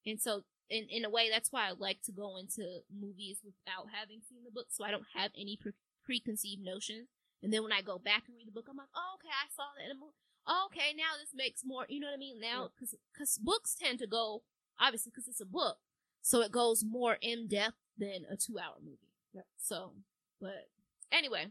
and 0.08 0.20
so 0.20 0.42
in 0.68 0.86
in 0.88 1.04
a 1.04 1.10
way, 1.10 1.28
that's 1.30 1.50
why 1.52 1.68
I 1.68 1.72
like 1.72 2.02
to 2.02 2.12
go 2.12 2.36
into 2.36 2.80
movies 2.92 3.38
without 3.44 3.88
having 3.92 4.20
seen 4.28 4.44
the 4.44 4.50
book, 4.52 4.66
so 4.70 4.84
I 4.84 4.90
don't 4.90 5.06
have 5.14 5.32
any 5.36 5.56
pre- 5.60 5.72
preconceived 6.04 6.62
notions. 6.62 7.08
And 7.42 7.52
then 7.52 7.62
when 7.62 7.72
I 7.72 7.80
go 7.80 7.98
back 7.98 8.24
and 8.28 8.36
read 8.36 8.46
the 8.46 8.52
book, 8.52 8.66
I'm 8.68 8.76
like, 8.76 8.92
oh, 8.94 9.16
okay, 9.16 9.32
I 9.32 9.48
saw 9.54 9.64
that 9.76 9.84
in 9.86 9.96
a 9.96 9.98
movie. 9.98 10.12
Oh, 10.46 10.68
okay, 10.70 10.92
now 10.96 11.16
this 11.18 11.30
makes 11.34 11.62
more. 11.64 11.86
You 11.88 12.00
know 12.00 12.08
what 12.08 12.14
I 12.14 12.18
mean? 12.18 12.38
Now, 12.40 12.68
because 12.74 12.94
because 13.12 13.38
books 13.38 13.74
tend 13.74 13.98
to 14.00 14.06
go 14.06 14.42
obviously 14.78 15.10
because 15.10 15.28
it's 15.28 15.40
a 15.40 15.46
book. 15.46 15.78
so 16.22 16.40
it 16.42 16.52
goes 16.52 16.84
more 16.84 17.16
in 17.20 17.48
depth 17.48 17.76
than 17.98 18.24
a 18.30 18.36
two 18.36 18.58
hour 18.58 18.76
movie. 18.82 19.08
Yep. 19.34 19.46
So, 19.58 19.92
but 20.40 20.68
anyway, 21.12 21.46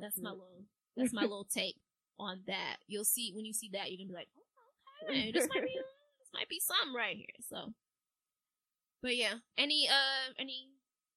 that's 0.00 0.18
it. 0.18 0.22
my 0.22 0.30
little 0.30 0.64
that's 0.96 1.12
my 1.12 1.22
little 1.22 1.44
take 1.44 1.76
on 2.22 2.40
that. 2.46 2.76
You'll 2.86 3.04
see 3.04 3.32
when 3.34 3.44
you 3.44 3.52
see 3.52 3.70
that, 3.72 3.90
you're 3.90 3.98
gonna 3.98 4.08
be 4.08 4.14
like, 4.14 4.28
oh, 4.38 5.10
okay, 5.10 5.32
this 5.32 5.48
might 5.48 5.64
be 5.64 5.74
this 6.20 6.30
might 6.34 6.48
be 6.48 6.60
something 6.60 6.94
right 6.94 7.16
here. 7.16 7.36
So, 7.48 7.72
but 9.02 9.16
yeah, 9.16 9.34
any 9.58 9.88
uh 9.88 10.32
any 10.38 10.70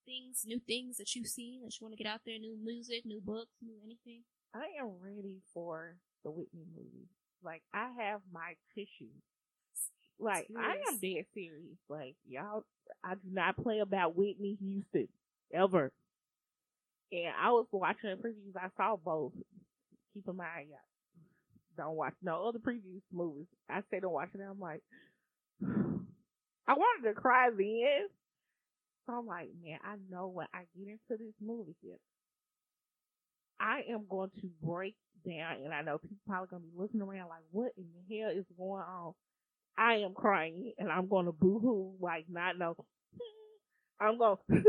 things, 0.05 0.43
new 0.45 0.59
things 0.59 0.97
that 0.97 1.15
you've 1.15 1.27
seen 1.27 1.61
that 1.63 1.79
you 1.79 1.85
want 1.85 1.97
to 1.97 2.03
get 2.03 2.11
out 2.11 2.21
there, 2.25 2.37
new 2.39 2.57
music, 2.63 3.05
new 3.05 3.21
books, 3.21 3.51
new 3.61 3.75
anything. 3.83 4.23
I 4.53 4.81
am 4.81 4.91
ready 5.01 5.41
for 5.53 5.97
the 6.23 6.31
Whitney 6.31 6.65
movie. 6.75 7.09
Like 7.43 7.61
I 7.73 7.89
have 7.99 8.21
my 8.31 8.53
tissue. 8.73 9.11
Like 10.19 10.47
I 10.57 10.77
am 10.87 10.99
dead 10.99 11.25
serious. 11.33 11.77
Like 11.89 12.15
y'all, 12.27 12.63
I 13.03 13.15
do 13.15 13.29
not 13.31 13.61
play 13.61 13.79
about 13.79 14.15
Whitney 14.15 14.57
Houston 14.61 15.07
ever. 15.53 15.91
And 17.11 17.33
I 17.39 17.51
was 17.51 17.67
watching 17.71 18.09
the 18.09 18.15
previews. 18.15 18.55
I 18.55 18.69
saw 18.77 18.95
both. 18.95 19.33
Keep 20.13 20.27
in 20.27 20.35
mind, 20.37 20.69
y'all, 20.69 20.79
don't 21.77 21.95
watch 21.95 22.13
no 22.21 22.47
other 22.47 22.59
previews 22.59 23.01
movies. 23.11 23.47
I 23.69 23.81
say 23.91 23.99
don't 23.99 24.13
watch 24.13 24.29
it. 24.33 24.41
I'm 24.41 24.59
like, 24.59 24.81
I 26.67 26.73
wanted 26.73 27.07
to 27.07 27.13
cry 27.13 27.49
then. 27.49 28.07
So 29.05 29.13
I'm 29.13 29.27
like, 29.27 29.49
man, 29.63 29.79
I 29.83 29.95
know 30.09 30.27
when 30.27 30.47
I 30.53 30.61
get 30.75 30.87
into 30.87 31.23
this 31.23 31.35
movie 31.39 31.75
here, 31.81 31.97
I 33.59 33.83
am 33.89 34.05
going 34.09 34.31
to 34.41 34.49
break 34.63 34.95
down, 35.25 35.63
and 35.63 35.73
I 35.73 35.81
know 35.81 35.97
people 35.97 36.17
probably 36.27 36.47
gonna 36.49 36.63
be 36.63 36.77
looking 36.77 37.01
around 37.01 37.29
like, 37.29 37.43
what 37.51 37.71
in 37.77 37.85
the 37.93 38.17
hell 38.17 38.31
is 38.31 38.45
going 38.57 38.83
on? 38.83 39.13
I 39.77 39.95
am 39.95 40.13
crying, 40.13 40.73
and 40.77 40.91
I'm 40.91 41.07
gonna 41.07 41.31
boo-hoo, 41.31 41.95
like 41.99 42.25
not 42.29 42.57
know. 42.57 42.75
I'm 43.99 44.17
gonna 44.17 44.37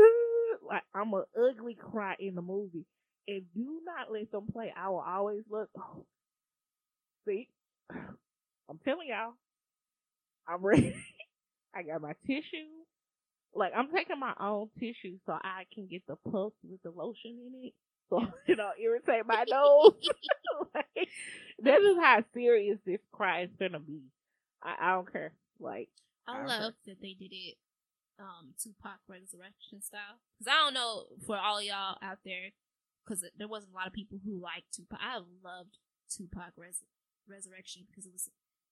like 0.67 0.83
I'm 0.93 1.13
a 1.13 1.23
ugly 1.37 1.75
cry 1.75 2.15
in 2.19 2.35
the 2.35 2.41
movie, 2.41 2.85
and 3.27 3.43
do 3.55 3.81
not 3.85 4.11
let 4.11 4.31
them 4.31 4.47
play. 4.51 4.73
I 4.75 4.89
will 4.89 5.03
always 5.05 5.43
look. 5.49 5.69
Oh, 5.79 6.05
see, 7.27 7.49
I'm 7.91 8.79
telling 8.83 9.07
y'all, 9.09 9.33
I'm 10.47 10.61
ready. 10.61 10.95
I 11.75 11.83
got 11.83 12.01
my 12.01 12.13
tissue. 12.25 12.67
Like 13.53 13.73
I'm 13.75 13.89
taking 13.91 14.19
my 14.19 14.33
own 14.39 14.69
tissue 14.79 15.17
so 15.25 15.33
I 15.33 15.63
can 15.73 15.87
get 15.87 16.03
the 16.07 16.15
puff 16.31 16.53
with 16.63 16.81
the 16.83 16.91
lotion 16.91 17.37
in 17.47 17.67
it, 17.67 17.73
so 18.09 18.21
you 18.47 18.55
know 18.55 18.71
irritate 18.81 19.25
my 19.25 19.45
nose. 19.49 19.93
like, 20.75 21.09
that 21.63 21.81
is 21.81 21.97
how 22.01 22.23
serious 22.33 22.77
this 22.85 22.99
cry 23.11 23.43
is 23.43 23.49
gonna 23.59 23.79
be. 23.79 24.01
I, 24.63 24.75
I 24.79 24.91
don't 24.93 25.11
care. 25.11 25.33
Like 25.59 25.89
I 26.27 26.35
Alright. 26.35 26.47
love 26.47 26.73
that 26.85 27.01
they 27.01 27.15
did 27.19 27.33
it 27.33 27.55
um 28.19 28.53
Tupac 28.61 28.99
resurrection 29.07 29.81
style 29.81 30.19
because 30.37 30.51
I 30.51 30.63
don't 30.63 30.73
know 30.73 31.05
for 31.25 31.37
all 31.37 31.61
y'all 31.61 31.97
out 32.01 32.19
there 32.25 32.49
because 33.05 33.23
there 33.37 33.47
wasn't 33.47 33.73
a 33.73 33.75
lot 33.75 33.87
of 33.87 33.93
people 33.93 34.19
who 34.23 34.39
liked 34.41 34.73
Tupac. 34.75 34.99
I 35.01 35.17
loved 35.17 35.77
Tupac 36.09 36.51
res- 36.57 36.83
resurrection 37.29 37.83
because 37.89 38.05
it 38.05 38.13
was 38.13 38.29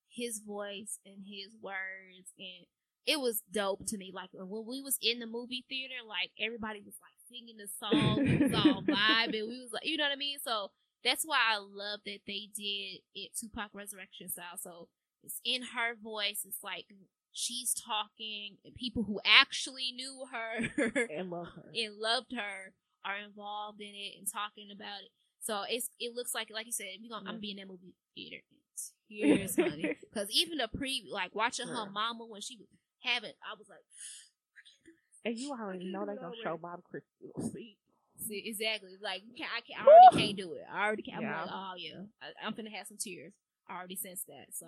his 0.09 0.39
voice 0.39 0.99
and 1.05 1.25
his 1.27 1.55
words 1.61 2.31
and 2.39 2.65
it 3.05 3.19
was 3.19 3.43
dope 3.51 3.85
to 3.87 3.97
me. 3.97 4.11
Like 4.13 4.29
when 4.33 4.65
we 4.65 4.81
was 4.81 4.97
in 5.01 5.19
the 5.19 5.27
movie 5.27 5.65
theater, 5.69 6.01
like 6.07 6.31
everybody 6.39 6.81
was 6.81 6.95
like 7.01 7.13
singing 7.29 7.57
the 7.57 7.67
song, 7.79 8.23
we 8.25 8.37
was 8.41 8.53
all 8.53 8.83
vibing. 8.89 9.47
We 9.47 9.61
was 9.61 9.71
like, 9.73 9.85
you 9.85 9.97
know 9.97 10.05
what 10.05 10.13
I 10.13 10.15
mean? 10.15 10.39
So 10.43 10.71
that's 11.03 11.23
why 11.23 11.37
I 11.53 11.57
love 11.59 11.99
that 12.05 12.21
they 12.25 12.49
did 12.55 13.01
it 13.13 13.31
Tupac 13.39 13.69
resurrection 13.73 14.29
style. 14.29 14.57
So 14.59 14.87
it's 15.23 15.39
in 15.45 15.61
her 15.77 15.93
voice. 16.01 16.41
It's 16.47 16.63
like 16.63 16.85
she's 17.31 17.73
talking, 17.75 18.57
and 18.65 18.73
people 18.73 19.03
who 19.03 19.19
actually 19.25 19.91
knew 19.91 20.23
her 20.31 21.03
and 21.15 21.29
love 21.29 21.47
her. 21.55 21.65
and 21.75 21.97
loved 21.99 22.33
her 22.33 22.73
are 23.05 23.17
involved 23.23 23.81
in 23.81 23.93
it 23.93 24.17
and 24.17 24.25
talking 24.31 24.69
about 24.73 25.01
it. 25.03 25.11
So 25.41 25.61
it's 25.69 25.89
it 25.99 26.15
looks 26.15 26.33
like 26.33 26.49
like 26.51 26.65
you 26.65 26.71
said, 26.71 26.87
we 27.03 27.09
gonna 27.09 27.27
I'm 27.29 27.35
Yeah. 27.35 27.39
be 27.41 27.51
in 27.51 27.57
that 27.57 27.67
movie 27.67 27.93
Tears, 28.15 29.55
honey. 29.55 29.95
Because 30.13 30.29
even 30.31 30.57
the 30.57 30.67
pre 30.67 31.05
like 31.11 31.35
watching 31.35 31.67
her 31.67 31.89
mama 31.91 32.25
when 32.25 32.41
she 32.41 32.57
was 32.57 32.67
having, 33.03 33.31
I 33.43 33.55
was 33.57 33.67
like, 33.69 33.83
And 35.25 35.37
you 35.37 35.51
already 35.51 35.91
know 35.91 36.05
they 36.05 36.13
it 36.13 36.21
gonna 36.21 36.35
show 36.43 36.57
Bob 36.57 36.81
Crystal. 36.83 37.51
See, 37.51 37.77
see, 38.17 38.43
exactly. 38.45 38.91
Like 39.01 39.21
you 39.25 39.33
can't, 39.35 39.49
I 39.55 39.61
can't, 39.61 39.81
I 39.81 39.91
already 39.91 40.27
can't 40.27 40.37
do 40.37 40.53
it. 40.53 40.63
I 40.71 40.85
already 40.85 41.01
can't. 41.03 41.17
I'm 41.17 41.23
Yeah. 41.23 41.41
like, 41.41 41.51
oh 41.53 41.73
yeah, 41.77 42.01
I, 42.21 42.45
I'm 42.47 42.53
finna 42.53 42.71
have 42.73 42.87
some 42.87 42.97
tears. 42.97 43.33
I 43.67 43.75
already 43.77 43.95
sensed 43.95 44.27
that. 44.27 44.53
So 44.53 44.67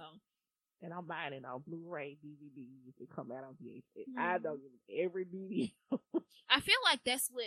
and 0.81 0.93
I'm 0.93 1.05
buying 1.07 1.33
it 1.33 1.43
on 1.45 1.63
Blu-ray, 1.65 2.17
DVD 2.23 2.67
if 2.87 3.01
it 3.01 3.09
come 3.15 3.31
out 3.31 3.43
on 3.43 3.55
VHS. 3.61 4.05
I 4.17 4.37
Mhm. 4.37 4.43
don't 4.43 4.61
give 4.61 5.05
every 5.05 5.25
DVD. 5.25 5.73
I 6.49 6.59
feel 6.61 6.77
like 6.83 6.99
that's 7.05 7.29
what 7.31 7.45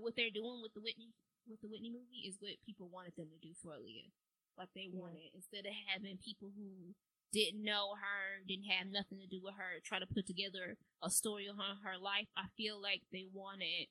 what 0.00 0.14
they're 0.16 0.30
doing 0.34 0.60
with 0.62 0.72
the 0.74 0.80
Whitney 0.80 1.10
with 1.48 1.60
the 1.60 1.68
Whitney 1.68 1.90
movie 1.90 2.26
is 2.26 2.36
what 2.40 2.52
people 2.64 2.88
wanted 2.88 3.14
them 3.16 3.26
to 3.28 3.38
do 3.46 3.52
for 3.62 3.72
Aaliyah. 3.72 4.10
Like 4.56 4.68
they 4.74 4.88
Yeah. 4.92 5.00
wanted 5.00 5.30
instead 5.34 5.66
of 5.66 5.72
having 5.88 6.18
people 6.18 6.50
who 6.56 6.94
didn't 7.32 7.62
know 7.62 7.94
her, 7.94 8.44
didn't 8.46 8.66
have 8.66 8.86
nothing 8.88 9.18
to 9.20 9.26
do 9.26 9.40
with 9.42 9.54
her, 9.54 9.80
try 9.84 9.98
to 9.98 10.06
put 10.06 10.26
together 10.26 10.76
a 11.02 11.10
story 11.10 11.48
on 11.48 11.56
her, 11.56 11.90
her 11.90 11.98
life. 11.98 12.28
I 12.36 12.46
feel 12.56 12.80
like 12.80 13.02
they 13.10 13.26
wanted 13.32 13.88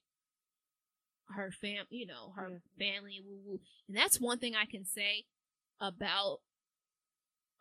her 1.30 1.52
fam, 1.52 1.86
you 1.90 2.06
know, 2.06 2.34
her 2.36 2.62
family, 2.78 3.22
woo 3.26 3.40
woo. 3.46 3.60
And 3.88 3.98
that's 3.98 4.20
one 4.20 4.38
thing 4.40 4.56
I 4.56 4.66
can 4.66 4.86
say 4.86 5.26
about 5.80 6.42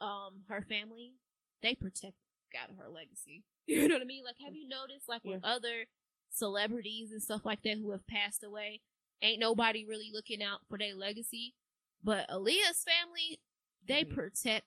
um 0.00 0.44
her 0.48 0.62
family. 0.62 1.14
They 1.62 1.74
protect 1.74 2.14
out 2.60 2.70
of 2.70 2.76
her 2.78 2.88
legacy. 2.88 3.44
You 3.66 3.86
know 3.86 3.94
what 3.94 4.02
I 4.02 4.06
mean? 4.06 4.24
Like, 4.24 4.34
have 4.44 4.56
you 4.56 4.66
noticed, 4.66 5.08
like, 5.08 5.22
with 5.24 5.44
other 5.44 5.86
celebrities 6.28 7.12
and 7.12 7.22
stuff 7.22 7.42
like 7.44 7.62
that 7.62 7.78
who 7.78 7.92
have 7.92 8.04
passed 8.08 8.42
away, 8.42 8.80
ain't 9.22 9.38
nobody 9.38 9.86
really 9.86 10.10
looking 10.12 10.42
out 10.42 10.60
for 10.68 10.76
their 10.76 10.96
legacy. 10.96 11.54
But 12.02 12.28
Aaliyah's 12.28 12.82
family, 12.84 13.40
they 13.84 14.04
Mhm. 14.04 14.14
protect 14.14 14.66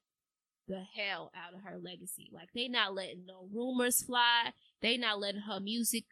the 0.67 0.83
hell 0.83 1.31
out 1.33 1.53
of 1.53 1.61
her 1.61 1.77
legacy. 1.77 2.29
Like, 2.31 2.53
they 2.53 2.67
not 2.67 2.93
letting 2.93 3.25
no 3.25 3.47
rumors 3.51 4.01
fly. 4.03 4.53
They 4.81 4.97
not 4.97 5.19
letting 5.19 5.41
her 5.41 5.59
music 5.59 6.05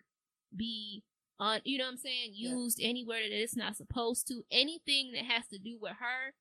be 0.56 1.04
on, 1.40 1.62
you 1.64 1.78
know 1.78 1.86
what 1.86 1.92
I'm 1.92 1.98
saying, 1.98 2.34
Yeah. 2.34 2.52
used 2.52 2.80
anywhere 2.82 3.22
that 3.28 3.42
it's 3.42 3.56
not 3.56 3.76
supposed 3.78 4.28
to. 4.28 4.46
Anything 4.52 5.12
that 5.14 5.26
has 5.26 5.48
to 5.48 5.58
do 5.58 5.78
with 5.80 5.94
her, 5.98 6.36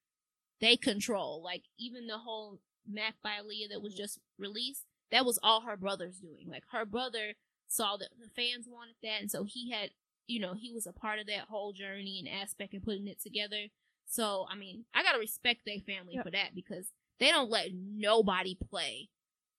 they 0.58 0.76
control. 0.76 1.40
Like, 1.40 1.64
even 1.78 2.06
the 2.06 2.18
whole 2.18 2.60
MAC 2.84 3.20
by 3.22 3.38
Aaliyah 3.40 3.68
that 3.70 3.80
was 3.82 3.94
just 3.94 4.18
released, 4.36 4.86
that 5.10 5.24
was 5.24 5.38
all 5.42 5.62
her 5.62 5.76
brother's 5.76 6.18
doing. 6.18 6.48
Like, 6.48 6.64
her 6.66 6.84
brother 6.84 7.36
saw 7.66 7.96
that 7.96 8.18
the 8.18 8.28
fans 8.28 8.66
wanted 8.68 8.96
that, 9.02 9.20
and 9.20 9.30
so 9.30 9.44
he 9.44 9.70
had, 9.70 9.94
you 10.26 10.40
know, 10.40 10.54
he 10.54 10.72
was 10.72 10.86
a 10.86 10.92
part 10.92 11.18
of 11.20 11.26
that 11.26 11.48
whole 11.48 11.72
journey 11.72 12.18
and 12.18 12.28
aspect 12.28 12.74
and 12.74 12.82
putting 12.82 13.06
it 13.06 13.20
together. 13.20 13.70
So, 14.10 14.44
I 14.50 14.56
mean, 14.56 14.84
I 14.92 15.04
gotta 15.04 15.20
respect 15.20 15.60
their 15.64 15.78
family 15.78 16.14
Yep. 16.16 16.24
for 16.24 16.30
that 16.32 16.54
because 16.54 16.92
they 17.20 17.28
don't 17.28 17.48
let 17.48 17.68
nobody 17.72 18.56
play 18.70 19.08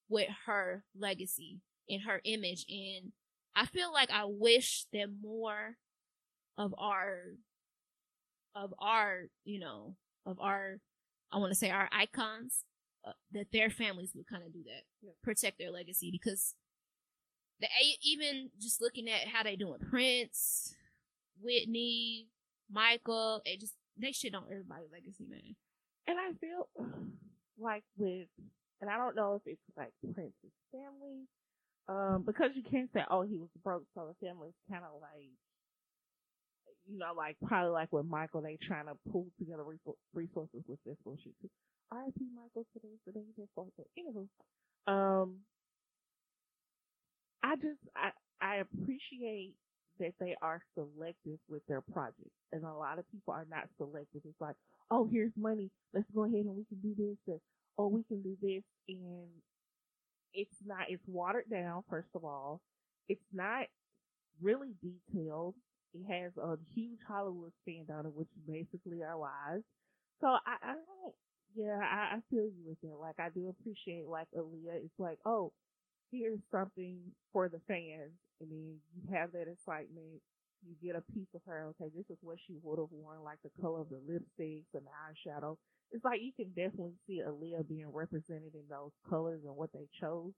with 0.10 0.28
her 0.46 0.84
legacy 0.94 1.62
and 1.90 2.02
her 2.02 2.20
image. 2.26 2.66
And 2.70 3.14
I 3.56 3.66
feel 3.66 3.94
like 3.94 4.12
I 4.12 4.26
wish 4.26 4.86
that 4.92 5.08
more 5.22 5.78
of 6.58 6.76
our, 6.78 7.38
of 8.54 8.74
our, 8.78 9.24
you 9.46 9.60
know, 9.62 9.96
of 10.26 10.38
our, 10.42 10.80
I 11.32 11.38
want 11.38 11.52
to 11.52 11.58
say 11.58 11.70
our 11.70 11.88
icons, 11.94 12.66
uh, 13.06 13.14
that 13.32 13.54
their 13.54 13.70
families 13.70 14.12
would 14.16 14.28
kind 14.28 14.44
of 14.44 14.52
do 14.52 14.64
that, 14.66 14.84
Yeah. 15.02 15.12
protect 15.24 15.60
their 15.60 15.72
legacy 15.72 16.12
because 16.12 16.56
the 17.62 17.68
even 18.04 18.50
just 18.60 18.82
looking 18.82 19.10
at 19.10 19.30
how 19.30 19.44
they 19.44 19.56
doing 19.56 19.80
Prince, 19.80 20.76
Whitney, 21.40 22.28
Michael, 22.70 23.42
it 23.46 23.62
just 23.62 23.76
they 23.98 24.12
shit 24.12 24.36
on 24.36 24.44
everybody's 24.52 24.92
legacy, 24.92 25.26
man. 25.30 25.56
And 26.08 26.18
I 26.20 26.34
feel 26.40 26.68
like 27.60 27.84
with, 27.98 28.28
and 28.82 28.90
I 28.90 28.98
don't 28.98 29.16
know 29.16 29.36
if 29.36 29.44
it's 29.46 29.62
like 29.78 29.92
Prince's 30.02 30.56
family, 30.72 31.28
um, 31.88 32.24
because 32.26 32.52
you 32.56 32.64
can't 32.64 32.90
say, 32.94 33.02
oh, 33.10 33.24
he 33.24 33.38
was 33.38 33.50
broke, 33.64 33.84
so 33.96 34.08
the 34.08 34.26
family's 34.26 34.54
kind 34.70 34.84
of 34.84 35.02
like, 35.02 35.30
you 36.90 36.98
know, 36.98 37.14
like 37.16 37.38
probably 37.46 37.72
like 37.72 37.92
with 37.92 38.06
Michael, 38.06 38.42
they 38.42 38.58
trying 38.62 38.86
to 38.88 38.98
pull 39.12 39.28
together 39.38 39.64
resources 40.14 40.64
with 40.68 40.80
this 40.86 40.98
bullshit 41.04 41.34
too. 41.42 41.50
R.I.P. 41.92 42.26
Michael 42.34 42.66
today, 42.74 42.96
today, 43.06 43.26
today, 43.36 43.48
today. 43.56 43.90
Anywho, 44.00 44.28
um, 44.92 45.40
I 47.44 47.56
just 47.56 47.82
I 47.96 48.12
I 48.42 48.56
appreciate 48.58 49.54
that 50.00 50.14
they 50.20 50.36
are 50.42 50.62
selective 50.76 51.40
with 51.50 51.66
their 51.68 51.82
projects, 51.82 52.38
and 52.52 52.64
a 52.64 52.74
lot 52.74 53.00
of 53.00 53.10
people 53.12 53.34
are 53.34 53.48
not 53.50 53.70
selective. 53.78 54.22
It's 54.26 54.42
like, 54.42 54.56
oh, 54.90 55.08
here's 55.12 55.32
money, 55.38 55.70
let's 55.94 56.10
go 56.14 56.24
ahead 56.26 56.46
and 56.46 56.56
we 56.56 56.66
can 56.66 56.80
do 56.82 56.96
this, 56.98 57.18
and 57.28 57.40
oh, 57.78 57.88
we 57.88 58.04
can 58.04 58.22
do 58.22 58.36
this, 58.42 58.64
and 58.88 59.28
it's 60.34 60.56
not. 60.66 60.86
It's 60.90 61.04
watered 61.08 61.50
down. 61.50 61.84
First 61.90 62.10
of 62.16 62.24
all, 62.24 62.62
it's 63.10 63.26
not 63.34 63.66
really 64.42 64.74
detailed. 64.82 65.56
It 65.94 66.06
has 66.10 66.32
a 66.38 66.58
huge 66.74 67.00
Hollywood 67.08 67.52
stand 67.64 67.90
on 67.90 68.06
it, 68.06 68.14
which 68.14 68.30
basically 68.48 69.04
our 69.04 69.18
lives. 69.18 69.64
So 70.22 70.28
I, 70.28 70.56
I 70.62 70.74
don't. 70.74 71.16
Yeah, 71.54 71.80
I, 71.82 72.16
I 72.16 72.20
feel 72.30 72.46
you 72.46 72.64
with 72.66 72.80
that. 72.82 72.98
Like 72.98 73.20
I 73.20 73.30
do 73.30 73.50
appreciate 73.50 74.08
like 74.08 74.28
Aaliyah. 74.38 74.86
It's 74.86 75.00
like, 75.00 75.20
oh, 75.26 75.52
here's 76.12 76.40
something 76.52 77.00
for 77.34 77.50
the 77.50 77.60
fans, 77.68 78.12
and 78.42 78.50
then 78.52 78.76
you 78.96 79.16
have 79.16 79.32
that 79.34 79.48
excitement. 79.48 80.22
You 80.68 80.76
get 80.84 80.96
a 80.96 81.02
piece 81.14 81.30
of 81.34 81.42
her. 81.48 81.68
Okay, 81.72 81.90
this 81.96 82.06
is 82.10 82.18
what 82.22 82.38
she 82.46 82.56
would 82.62 82.80
have 82.80 82.92
worn, 82.92 83.24
like 83.24 83.40
the 83.44 83.50
color 83.62 83.82
of 83.82 83.90
the 83.90 84.02
lipsticks 84.02 84.74
and 84.74 84.84
the 84.86 84.92
eyeshadow. 85.08 85.58
It's 85.92 86.04
like 86.06 86.22
you 86.22 86.32
can 86.34 86.50
definitely 86.50 86.94
see 87.08 87.22
Aaliyah 87.26 87.68
being 87.68 87.92
represented 87.92 88.54
in 88.54 88.68
those 88.70 88.92
colors 89.10 89.42
and 89.46 89.56
what 89.56 89.72
they 89.74 89.88
chose. 90.00 90.34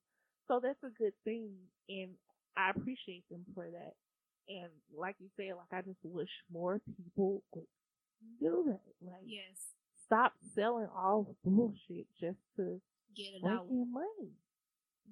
So 0.47 0.59
that's 0.61 0.81
a 0.83 0.89
good 0.97 1.13
thing, 1.23 1.51
and 1.89 2.11
I 2.57 2.69
appreciate 2.71 3.23
them 3.29 3.45
for 3.53 3.65
that. 3.69 3.93
And 4.49 4.69
like 4.95 5.15
you 5.19 5.27
said, 5.37 5.55
like 5.57 5.71
I 5.71 5.81
just 5.81 5.99
wish 6.03 6.29
more 6.51 6.79
people 6.97 7.43
would 7.53 7.65
do 8.39 8.63
that. 8.67 8.81
Like, 9.05 9.23
Yes. 9.25 9.73
stop 10.05 10.33
selling 10.55 10.87
all 10.95 11.35
bullshit 11.43 12.07
just 12.19 12.39
to 12.57 12.81
Get 13.15 13.35
it 13.35 13.43
out. 13.45 13.69
money. 13.69 14.31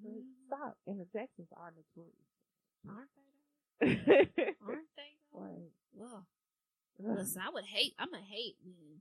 Mhm. 0.00 0.24
stop. 0.46 0.76
And 0.86 0.98
the 1.00 1.04
Jacksons 1.12 1.48
are 1.52 1.70
notorious. 1.70 2.31
Aren't 2.88 3.10
they? 3.14 3.30
like, 3.86 4.34
though? 4.36 4.66
Aren't 4.66 4.92
they? 4.96 5.12
though? 5.32 5.68
Well, 5.94 6.26
ugh. 7.00 7.18
listen, 7.18 7.42
I 7.42 7.50
would 7.50 7.64
hate. 7.64 7.94
I'm 7.98 8.10
gonna 8.10 8.22
hate 8.22 8.56
when, 8.62 9.00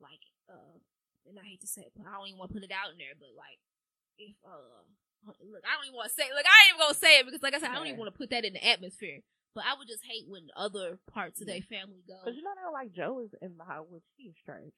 like, 0.00 0.22
uh, 0.48 0.78
and 1.28 1.38
I 1.38 1.44
hate 1.44 1.60
to 1.60 1.66
say 1.66 1.82
it, 1.82 1.92
but 1.96 2.06
I 2.06 2.16
don't 2.16 2.28
even 2.28 2.38
want 2.38 2.50
to 2.50 2.54
put 2.54 2.64
it 2.64 2.72
out 2.72 2.92
in 2.92 2.98
there. 2.98 3.16
But 3.18 3.36
like, 3.36 3.58
if 4.18 4.34
uh, 4.44 4.84
look, 5.44 5.62
I 5.64 5.76
don't 5.76 5.86
even 5.86 5.96
want 5.96 6.08
to 6.08 6.16
say. 6.16 6.28
Look, 6.32 6.46
I 6.46 6.56
ain't 6.64 6.74
even 6.74 6.84
gonna 6.84 6.94
say 6.94 7.20
it 7.20 7.26
because, 7.26 7.42
like 7.42 7.54
I 7.54 7.60
said, 7.60 7.70
I 7.70 7.76
don't 7.76 7.86
even 7.88 8.00
want 8.00 8.12
to 8.12 8.18
put 8.18 8.30
that 8.30 8.44
in 8.44 8.54
the 8.54 8.64
atmosphere. 8.64 9.20
But 9.54 9.64
I 9.66 9.74
would 9.76 9.88
just 9.88 10.04
hate 10.04 10.28
when 10.28 10.48
other 10.54 11.00
parts 11.10 11.40
of 11.40 11.48
their 11.48 11.64
family 11.64 12.04
go. 12.06 12.14
Cause 12.22 12.36
you 12.36 12.42
know 12.44 12.54
they're 12.54 12.70
like 12.72 12.92
Joe 12.92 13.20
is 13.24 13.34
in 13.42 13.56
the 13.58 13.64
hospital. 13.64 14.02
She's 14.16 14.36
strange, 14.40 14.72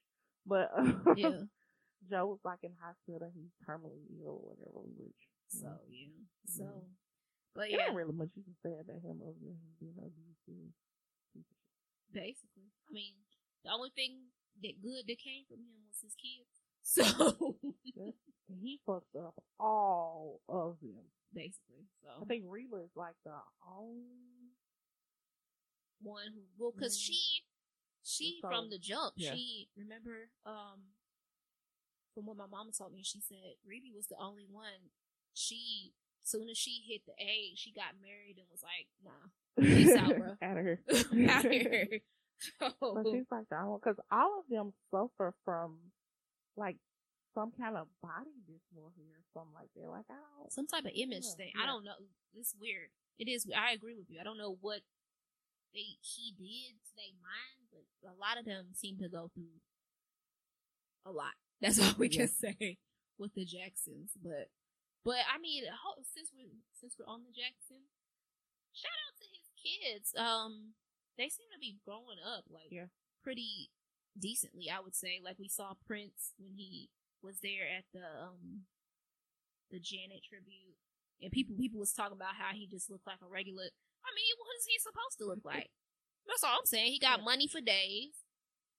but 0.47 0.71
uh, 0.73 1.15
yeah. 1.17 1.45
Joe 2.11 2.33
was 2.33 2.41
like 2.45 2.61
in 2.63 2.73
hospital. 2.81 3.29
He's 3.35 3.53
terminally 3.69 4.01
ill 4.25 4.41
or 4.41 4.57
whatever. 4.57 4.89
Which 4.97 5.21
So 5.53 5.69
yeah. 5.91 6.09
So, 6.47 6.65
Mhm. 6.65 6.97
But 7.55 7.71
yeah, 7.71 7.87
ain't 7.87 7.95
really 7.95 8.13
much 8.15 8.31
you 8.37 8.43
can 8.45 8.55
say 8.63 8.73
about 8.79 9.03
him 9.03 9.21
other 9.23 9.35
than 9.41 9.59
him 9.59 9.75
being 9.81 9.99
abusive. 9.99 10.73
basically, 12.13 12.71
I 12.89 12.93
mean, 12.93 13.15
the 13.65 13.71
only 13.73 13.91
thing 13.91 14.31
that 14.63 14.81
good 14.83 15.07
that 15.07 15.19
came 15.19 15.45
from 15.49 15.59
him 15.59 15.79
was 15.89 16.01
his 16.03 16.15
kids. 16.15 16.49
So 16.83 17.57
he 18.63 18.81
fucked 18.87 19.15
up 19.17 19.35
all 19.61 20.41
of 20.49 20.77
them. 20.81 21.05
basically, 21.35 21.87
So 22.03 22.09
I 22.23 22.25
think 22.25 22.45
Rebbie 22.47 22.83
is 22.85 22.91
like 22.97 23.15
the 23.25 23.37
only. 23.69 24.51
one 26.03 26.33
who 26.35 26.43
well, 26.59 26.73
because 26.73 26.97
Mhm. 26.97 27.05
she 27.07 27.45
she 28.03 28.39
So, 28.41 28.49
from 28.49 28.71
the 28.71 28.79
jump, 28.79 29.15
yeah. 29.17 29.35
she 29.35 29.69
remember 29.77 30.31
um 30.47 30.95
from 32.15 32.27
what 32.27 32.37
my 32.39 32.47
mama 32.47 32.73
told 32.73 32.93
me, 32.93 33.03
she 33.05 33.21
said 33.21 33.57
Rebbie 33.65 33.93
was 33.95 34.07
the 34.09 34.17
only 34.19 34.47
one. 34.51 34.91
She 35.35 35.93
soon 36.25 36.49
as 36.51 36.59
she 36.59 36.83
hit 36.89 37.03
the 37.07 37.15
age, 37.23 37.59
she 37.59 37.73
got 37.73 37.95
married 38.01 38.37
and 38.39 38.47
was 38.51 38.63
like, 38.63 38.87
nah, 39.05 39.31
Peace 39.61 39.97
out, 39.97 40.17
bro. 40.17 40.37
Out 40.43 40.57
of 40.59 40.65
her. 40.65 40.81
out 41.31 41.45
here. 41.51 42.01
So 42.59 42.71
So, 42.81 43.03
she's 43.13 43.27
like 43.31 43.49
the 43.51 43.59
only 43.61 43.79
because 43.83 43.99
all 44.11 44.41
of 44.41 44.45
them 44.49 44.73
suffer 44.91 45.35
from 45.45 45.77
like 46.57 46.77
some 47.35 47.53
kind 47.53 47.77
of 47.77 47.87
body 48.03 48.33
dysmorphia 48.49 49.13
or 49.13 49.25
something 49.35 49.55
like 49.55 49.69
that. 49.77 49.89
Like 49.91 50.07
I 50.11 50.15
don't. 50.41 50.53
some 50.53 50.67
type 50.67 50.85
of 50.85 50.93
image 50.95 51.25
Yeah, 51.29 51.37
thing. 51.37 51.53
yeah. 51.55 51.63
I 51.63 51.67
don't 51.67 51.85
know. 51.85 51.93
It's 52.35 52.55
weird. 52.61 52.89
It 53.19 53.29
is. 53.29 53.47
I 53.55 53.73
agree 53.73 53.95
with 53.95 54.07
you. 54.09 54.19
I 54.21 54.25
don't 54.25 54.39
know 54.39 54.57
what 54.61 54.81
they 55.75 56.01
he 56.01 56.33
did 56.37 56.75
to 56.83 56.91
their 56.97 57.15
mind, 57.21 57.69
but 57.71 58.09
a 58.09 58.17
lot 58.19 58.39
of 58.39 58.45
them 58.47 58.69
seem 58.75 58.97
to 58.99 59.09
go 59.09 59.31
through 59.35 59.61
a 61.07 61.11
lot. 61.13 61.33
That's 61.61 61.79
all 61.79 61.93
we 61.99 62.09
Yeah. 62.09 62.21
can 62.21 62.29
say 62.29 62.79
with 63.19 63.35
the 63.35 63.45
Jacksons. 63.45 64.13
But 64.23 64.49
but 65.05 65.23
I 65.33 65.39
mean, 65.39 65.65
since 66.15 66.31
we 66.35 66.51
since 66.73 66.97
we're 66.99 67.07
on 67.11 67.23
the 67.25 67.33
Jackson, 67.33 67.89
shout 68.73 68.97
out 69.09 69.17
to 69.19 69.27
his 69.31 69.49
kids. 69.57 70.15
Um, 70.17 70.75
they 71.19 71.29
seem 71.29 71.49
to 71.53 71.59
be 71.61 71.79
growing 71.85 72.19
up 72.25 72.45
like 72.49 72.71
Yeah. 72.71 72.87
pretty 73.23 73.71
decently. 74.19 74.71
I 74.71 74.81
would 74.81 74.95
say. 74.95 75.21
Like 75.23 75.39
we 75.39 75.49
saw 75.49 75.75
Prince 75.87 76.35
when 76.39 76.55
he 76.55 76.91
was 77.23 77.41
there 77.41 77.69
at 77.69 77.85
the 77.93 78.05
um 78.05 78.67
the 79.71 79.79
Janet 79.79 80.25
tribute, 80.29 80.77
and 81.23 81.31
people 81.31 81.55
people 81.57 81.79
was 81.81 81.93
talking 81.93 82.17
about 82.17 82.35
how 82.37 82.53
he 82.55 82.67
just 82.67 82.91
looked 82.91 83.07
like 83.07 83.21
a 83.23 83.29
regular. 83.29 83.65
I 84.05 84.11
mean, 84.17 84.35
what 84.39 84.57
is 84.59 84.67
he 84.67 84.79
supposed 84.79 85.19
to 85.19 85.27
look 85.27 85.45
like? 85.45 85.71
That's 86.27 86.43
all 86.45 86.59
I'm 86.59 86.67
saying. 86.67 86.93
He 86.93 86.99
got 86.99 87.19
Yeah. 87.21 87.25
money 87.25 87.47
for 87.49 87.61
days. 87.61 88.25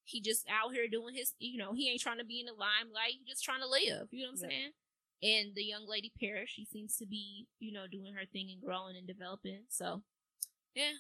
He 0.04 0.20
just 0.20 0.46
out 0.50 0.74
here 0.74 0.88
doing 0.90 1.14
his, 1.16 1.36
you 1.38 1.58
know, 1.58 1.74
he 1.74 1.90
ain't 1.90 2.02
trying 2.02 2.18
to 2.18 2.26
be 2.26 2.40
in 2.40 2.48
the 2.48 2.54
limelight. 2.54 3.14
He 3.20 3.24
just 3.26 3.44
trying 3.44 3.62
to 3.62 3.68
live. 3.68 4.10
You 4.12 4.24
know 4.26 4.32
what 4.32 4.40
I'm 4.44 4.50
Yeah. 4.50 4.50
saying? 4.50 4.74
And 5.22 5.54
the 5.54 5.64
young 5.64 5.86
lady 5.88 6.12
Paris, 6.20 6.50
she 6.50 6.66
seems 6.66 6.98
to 6.98 7.06
be, 7.06 7.48
you 7.60 7.72
know, 7.72 7.86
doing 7.86 8.14
her 8.14 8.26
thing 8.26 8.50
and 8.50 8.62
growing 8.62 8.98
and 8.98 9.06
developing. 9.06 9.70
So, 9.70 10.02
yeah. 10.74 10.98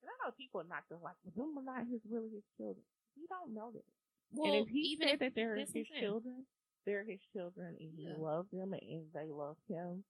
And 0.00 0.08
I 0.08 0.16
know 0.24 0.32
people 0.32 0.60
are 0.64 0.70
not 0.72 0.88
gonna 0.88 1.04
like, 1.04 1.20
but 1.24 1.36
them 1.36 1.58
are 1.60 1.64
not 1.64 1.84
his 1.84 2.00
really 2.08 2.32
his 2.32 2.48
children. 2.56 2.84
You 3.16 3.28
don't 3.28 3.52
know 3.52 3.70
that. 3.72 3.84
Well, 4.32 4.52
and 4.52 4.64
if 4.64 4.68
he 4.72 4.96
even 4.96 5.08
said 5.08 5.14
if 5.14 5.20
that 5.20 5.32
they're 5.36 5.56
that's 5.60 5.74
what 5.74 5.84
I'm 5.84 5.92
his 5.92 6.00
children, 6.00 6.46
they're 6.86 7.04
his 7.04 7.20
children, 7.36 7.76
and 7.76 7.92
he 7.92 8.08
loves 8.16 8.48
them, 8.48 8.72
and 8.72 9.12
they 9.12 9.28
love 9.28 9.60
him. 9.68 10.04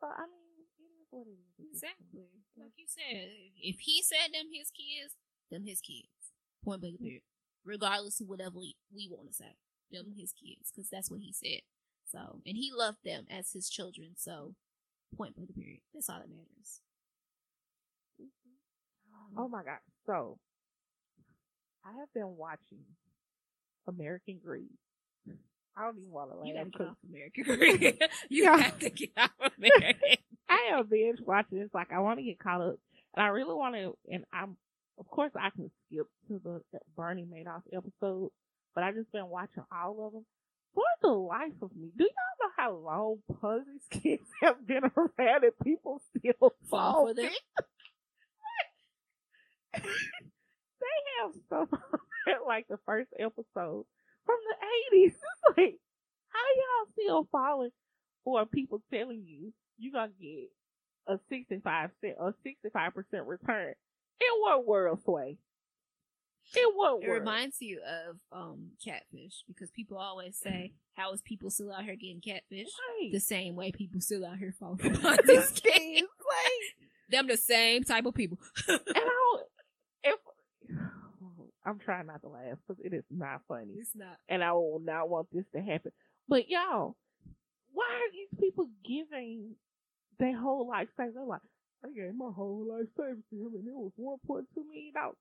So 0.00 0.08
I 0.08 0.24
mean, 0.24 0.48
it 0.56 0.88
is 1.04 1.08
what 1.12 1.28
it 1.28 1.36
is. 1.36 1.84
at 1.84 2.00
this 2.00 2.08
point. 2.16 2.32
Exactly. 2.32 2.32
Like 2.56 2.72
you 2.80 2.88
said, 2.88 3.28
if 3.60 3.76
he 3.84 4.00
said 4.00 4.32
them 4.32 4.48
his 4.48 4.72
kids, 4.72 5.12
them 5.50 5.68
his 5.68 5.80
kids. 5.84 6.32
Point 6.64 6.80
blank 6.80 6.98
period. 6.98 7.20
Mm-hmm. 7.22 7.70
Regardless 7.70 8.20
of 8.20 8.28
whatever 8.28 8.58
we, 8.58 8.76
we 8.94 9.08
want 9.10 9.28
to 9.28 9.34
say. 9.34 9.56
Them 9.92 10.14
his 10.16 10.32
kids. 10.32 10.72
Because 10.72 10.88
that's 10.88 11.10
what 11.10 11.20
he 11.20 11.32
said. 11.32 11.60
So, 12.10 12.40
and 12.46 12.56
he 12.56 12.70
loved 12.74 12.98
them 13.04 13.26
as 13.30 13.52
his 13.52 13.68
children. 13.68 14.10
So, 14.16 14.54
point 15.16 15.34
blank 15.34 15.54
period. 15.54 15.80
That's 15.92 16.08
all 16.08 16.18
that 16.18 16.28
matters. 16.28 16.80
Mm-hmm. 18.20 19.38
Oh 19.40 19.48
my 19.48 19.62
god! 19.64 19.78
So 20.06 20.38
I 21.84 21.98
have 21.98 22.12
been 22.14 22.36
watching 22.36 22.84
American 23.88 24.40
Greed. 24.44 24.70
I 25.76 25.82
don't 25.84 25.98
even 25.98 26.10
want 26.10 26.30
to 26.30 26.36
laugh. 26.36 26.46
You 26.46 26.54
gotta 26.54 26.70
get 26.70 26.86
off 26.88 26.96
American 27.08 27.44
Greed. 27.80 28.02
you 28.30 28.44
have 28.46 28.78
to 28.78 28.90
get 28.90 29.10
off 29.16 29.30
American. 29.58 30.00
I 30.48 30.70
have 30.70 30.88
binge 30.88 31.18
watching 31.24 31.58
this. 31.58 31.68
Like 31.74 31.92
I 31.92 31.98
want 31.98 32.18
to 32.18 32.24
get 32.24 32.38
caught 32.38 32.60
up, 32.60 32.76
and 33.14 33.24
I 33.24 33.28
really 33.28 33.54
want 33.54 33.74
to. 33.74 33.96
And 34.10 34.24
I'm, 34.32 34.56
of 34.98 35.06
course, 35.08 35.32
I 35.38 35.50
can 35.50 35.70
skip 35.86 36.06
to 36.28 36.40
the 36.42 36.62
Bernie 36.96 37.26
Madoff 37.26 37.62
episode, 37.72 38.30
but 38.74 38.84
I 38.84 38.92
just 38.92 39.12
been 39.12 39.28
watching 39.28 39.64
all 39.70 40.06
of 40.06 40.12
them. 40.12 40.24
For 40.76 40.84
the 41.00 41.08
life 41.08 41.54
of 41.62 41.74
me, 41.74 41.90
do 41.96 42.04
y'all 42.04 42.36
know 42.42 42.50
how 42.58 42.72
long 42.74 43.18
Ponzi 43.32 43.80
schemes 43.90 44.28
have 44.42 44.66
been 44.66 44.84
around 44.84 45.44
and 45.44 45.58
people 45.64 46.02
still 46.18 46.52
Fall 46.70 47.06
for 47.06 47.14
them. 47.14 47.30
they 49.74 49.80
have 51.22 51.32
stuff 51.46 51.68
like 52.46 52.66
the 52.68 52.76
first 52.84 53.08
episode 53.18 53.86
from 54.26 54.38
the 54.50 54.56
eighties. 54.96 55.14
It's 55.48 55.56
like 55.56 55.78
how 56.28 56.40
y'all 56.56 56.92
still 56.92 57.28
falling 57.32 57.70
for 58.24 58.44
people 58.44 58.82
telling 58.92 59.24
you 59.24 59.54
you 59.78 59.92
gonna 59.92 60.12
get 60.20 60.50
a 61.06 61.18
sixty 61.30 61.58
five 61.64 61.90
cent 62.02 62.16
a 62.20 62.34
sixty 62.42 62.68
five 62.70 62.92
percent 62.94 63.26
return. 63.26 63.72
In 64.20 64.40
what 64.40 64.66
world, 64.66 65.00
Sway? 65.04 65.38
It 66.54 66.76
world? 66.76 67.04
reminds 67.06 67.56
you 67.60 67.80
of 67.82 68.16
um 68.32 68.70
catfish 68.84 69.42
because 69.48 69.70
people 69.70 69.98
always 69.98 70.38
say, 70.38 70.72
"How 70.94 71.12
is 71.12 71.22
people 71.22 71.50
still 71.50 71.72
out 71.72 71.84
here 71.84 71.96
getting 71.96 72.20
catfish?" 72.20 72.68
Right. 73.00 73.10
The 73.12 73.20
same 73.20 73.56
way 73.56 73.72
people 73.72 74.00
still 74.00 74.24
out 74.24 74.38
here 74.38 74.54
falling 74.58 74.78
for 74.78 74.90
Ponzi 74.90 75.42
schemes. 75.54 76.08
Like 76.18 76.88
Them 77.10 77.26
the 77.26 77.36
same 77.36 77.84
type 77.84 78.06
of 78.06 78.14
people. 78.14 78.38
and 78.68 78.80
I 78.88 78.92
don't, 79.00 79.42
if 80.04 80.18
I'm 81.66 81.78
trying 81.80 82.06
not 82.06 82.20
to 82.22 82.28
laugh 82.28 82.58
because 82.66 82.80
it 82.84 82.92
is 82.94 83.04
not 83.10 83.40
funny. 83.48 83.74
It's 83.78 83.90
not. 83.96 84.16
and 84.28 84.42
I 84.44 84.52
will 84.52 84.80
not 84.84 85.08
want 85.08 85.28
this 85.32 85.46
to 85.54 85.60
happen. 85.60 85.90
But 86.28 86.48
y'all, 86.48 86.96
why 87.72 87.84
are 87.86 88.12
these 88.12 88.40
people 88.40 88.68
giving 88.84 89.56
their 90.18 90.36
whole 90.38 90.68
life 90.68 90.88
savings? 90.96 91.14
They're 91.16 91.24
like, 91.24 91.40
I 91.84 91.88
gave 91.88 92.14
my 92.16 92.30
whole 92.34 92.66
life 92.68 92.86
savings 92.96 93.24
to 93.30 93.36
him, 93.36 93.54
and 93.54 93.66
it 93.68 93.74
was 93.74 93.92
one 93.96 94.18
point 94.26 94.46
two 94.54 94.64
million 94.64 94.92
dollars. 94.94 95.16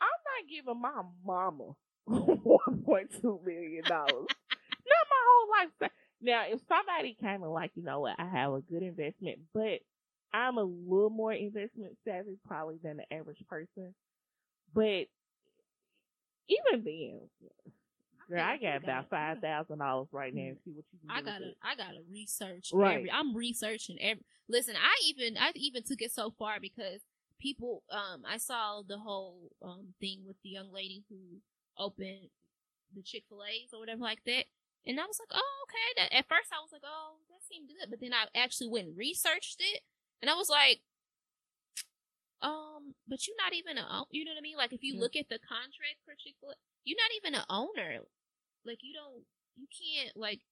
I'm 0.00 0.08
not 0.08 0.50
giving 0.50 0.80
my 0.80 1.02
mama 1.24 1.74
one 2.04 2.82
point 2.84 3.10
two 3.20 3.40
million 3.44 3.84
dollars. 3.84 4.10
not 4.10 5.06
my 5.10 5.22
whole 5.28 5.48
life. 5.50 5.90
Now, 6.20 6.44
if 6.48 6.60
somebody 6.68 7.16
came 7.20 7.42
of 7.42 7.50
like, 7.50 7.72
you 7.74 7.82
know 7.82 8.00
what, 8.00 8.16
I 8.18 8.26
have 8.26 8.52
a 8.52 8.60
good 8.60 8.82
investment, 8.82 9.40
but 9.52 9.80
I'm 10.32 10.56
a 10.58 10.62
little 10.62 11.10
more 11.10 11.32
investment 11.32 11.96
savvy 12.04 12.38
probably 12.46 12.78
than 12.82 12.96
the 12.96 13.14
average 13.14 13.42
person. 13.48 13.94
But 14.74 15.06
even 16.48 16.84
then, 16.84 17.20
Girl, 18.28 18.40
I 18.40 18.56
got 18.56 18.82
about 18.82 19.10
five 19.10 19.40
thousand 19.40 19.78
dollars 19.78 20.08
right 20.12 20.34
now. 20.34 20.40
Mm-hmm. 20.40 20.48
And 20.48 20.58
see 20.64 20.70
what 20.72 20.84
you 20.92 20.98
can 21.00 21.10
I 21.10 21.20
gotta, 21.22 21.48
it. 21.48 21.56
I 21.62 21.76
gotta 21.76 21.98
research. 22.10 22.70
Right. 22.72 22.96
Every, 22.98 23.10
I'm 23.10 23.36
researching 23.36 23.98
every. 24.00 24.24
Listen, 24.48 24.74
I 24.76 24.94
even, 25.06 25.36
I 25.36 25.52
even 25.54 25.82
took 25.82 26.00
it 26.00 26.12
so 26.12 26.30
far 26.38 26.58
because 26.60 27.00
people, 27.40 27.82
um, 27.90 28.22
I 28.26 28.38
saw 28.38 28.82
the 28.86 28.98
whole 28.98 29.50
um 29.62 29.94
thing 30.00 30.22
with 30.26 30.36
the 30.42 30.50
young 30.50 30.72
lady 30.72 31.04
who 31.08 31.16
opened 31.78 32.30
the 32.94 33.02
Chick 33.02 33.24
Fil 33.28 33.42
A's 33.44 33.70
or 33.72 33.80
whatever 33.80 34.02
like 34.02 34.22
that, 34.26 34.46
And 34.86 35.00
I 35.00 35.06
was 35.06 35.18
like, 35.18 35.32
oh, 35.32 35.64
okay. 35.66 35.88
That, 35.96 36.16
at 36.18 36.28
first, 36.28 36.50
I 36.52 36.60
was 36.60 36.70
like, 36.72 36.84
oh, 36.84 37.16
that 37.30 37.42
seemed 37.48 37.68
good. 37.68 37.90
But 37.90 38.00
then 38.00 38.12
I 38.12 38.26
actually 38.38 38.68
went 38.68 38.88
and 38.88 38.96
researched 38.98 39.56
it. 39.60 39.82
And 40.22 40.30
I 40.30 40.34
was 40.34 40.48
like, 40.48 40.80
um, 42.42 42.94
but 43.08 43.26
you're 43.26 43.36
not 43.38 43.54
even 43.54 43.78
a, 43.78 44.04
you 44.10 44.24
know 44.24 44.32
what 44.32 44.38
I 44.38 44.42
mean? 44.42 44.56
Like, 44.56 44.72
if 44.72 44.82
you 44.82 44.94
Yeah. 44.94 45.00
look 45.00 45.16
at 45.16 45.28
the 45.28 45.38
contract 45.38 46.00
for 46.04 46.14
Chick 46.14 46.36
fil 46.40 46.50
A, 46.50 46.54
you're 46.84 46.98
not 47.00 47.10
even 47.16 47.34
an 47.34 47.46
owner. 47.48 48.00
Like, 48.64 48.78
you 48.82 48.92
don't, 48.94 49.24
you 49.56 49.66
can't, 49.72 50.16
like, 50.16 50.42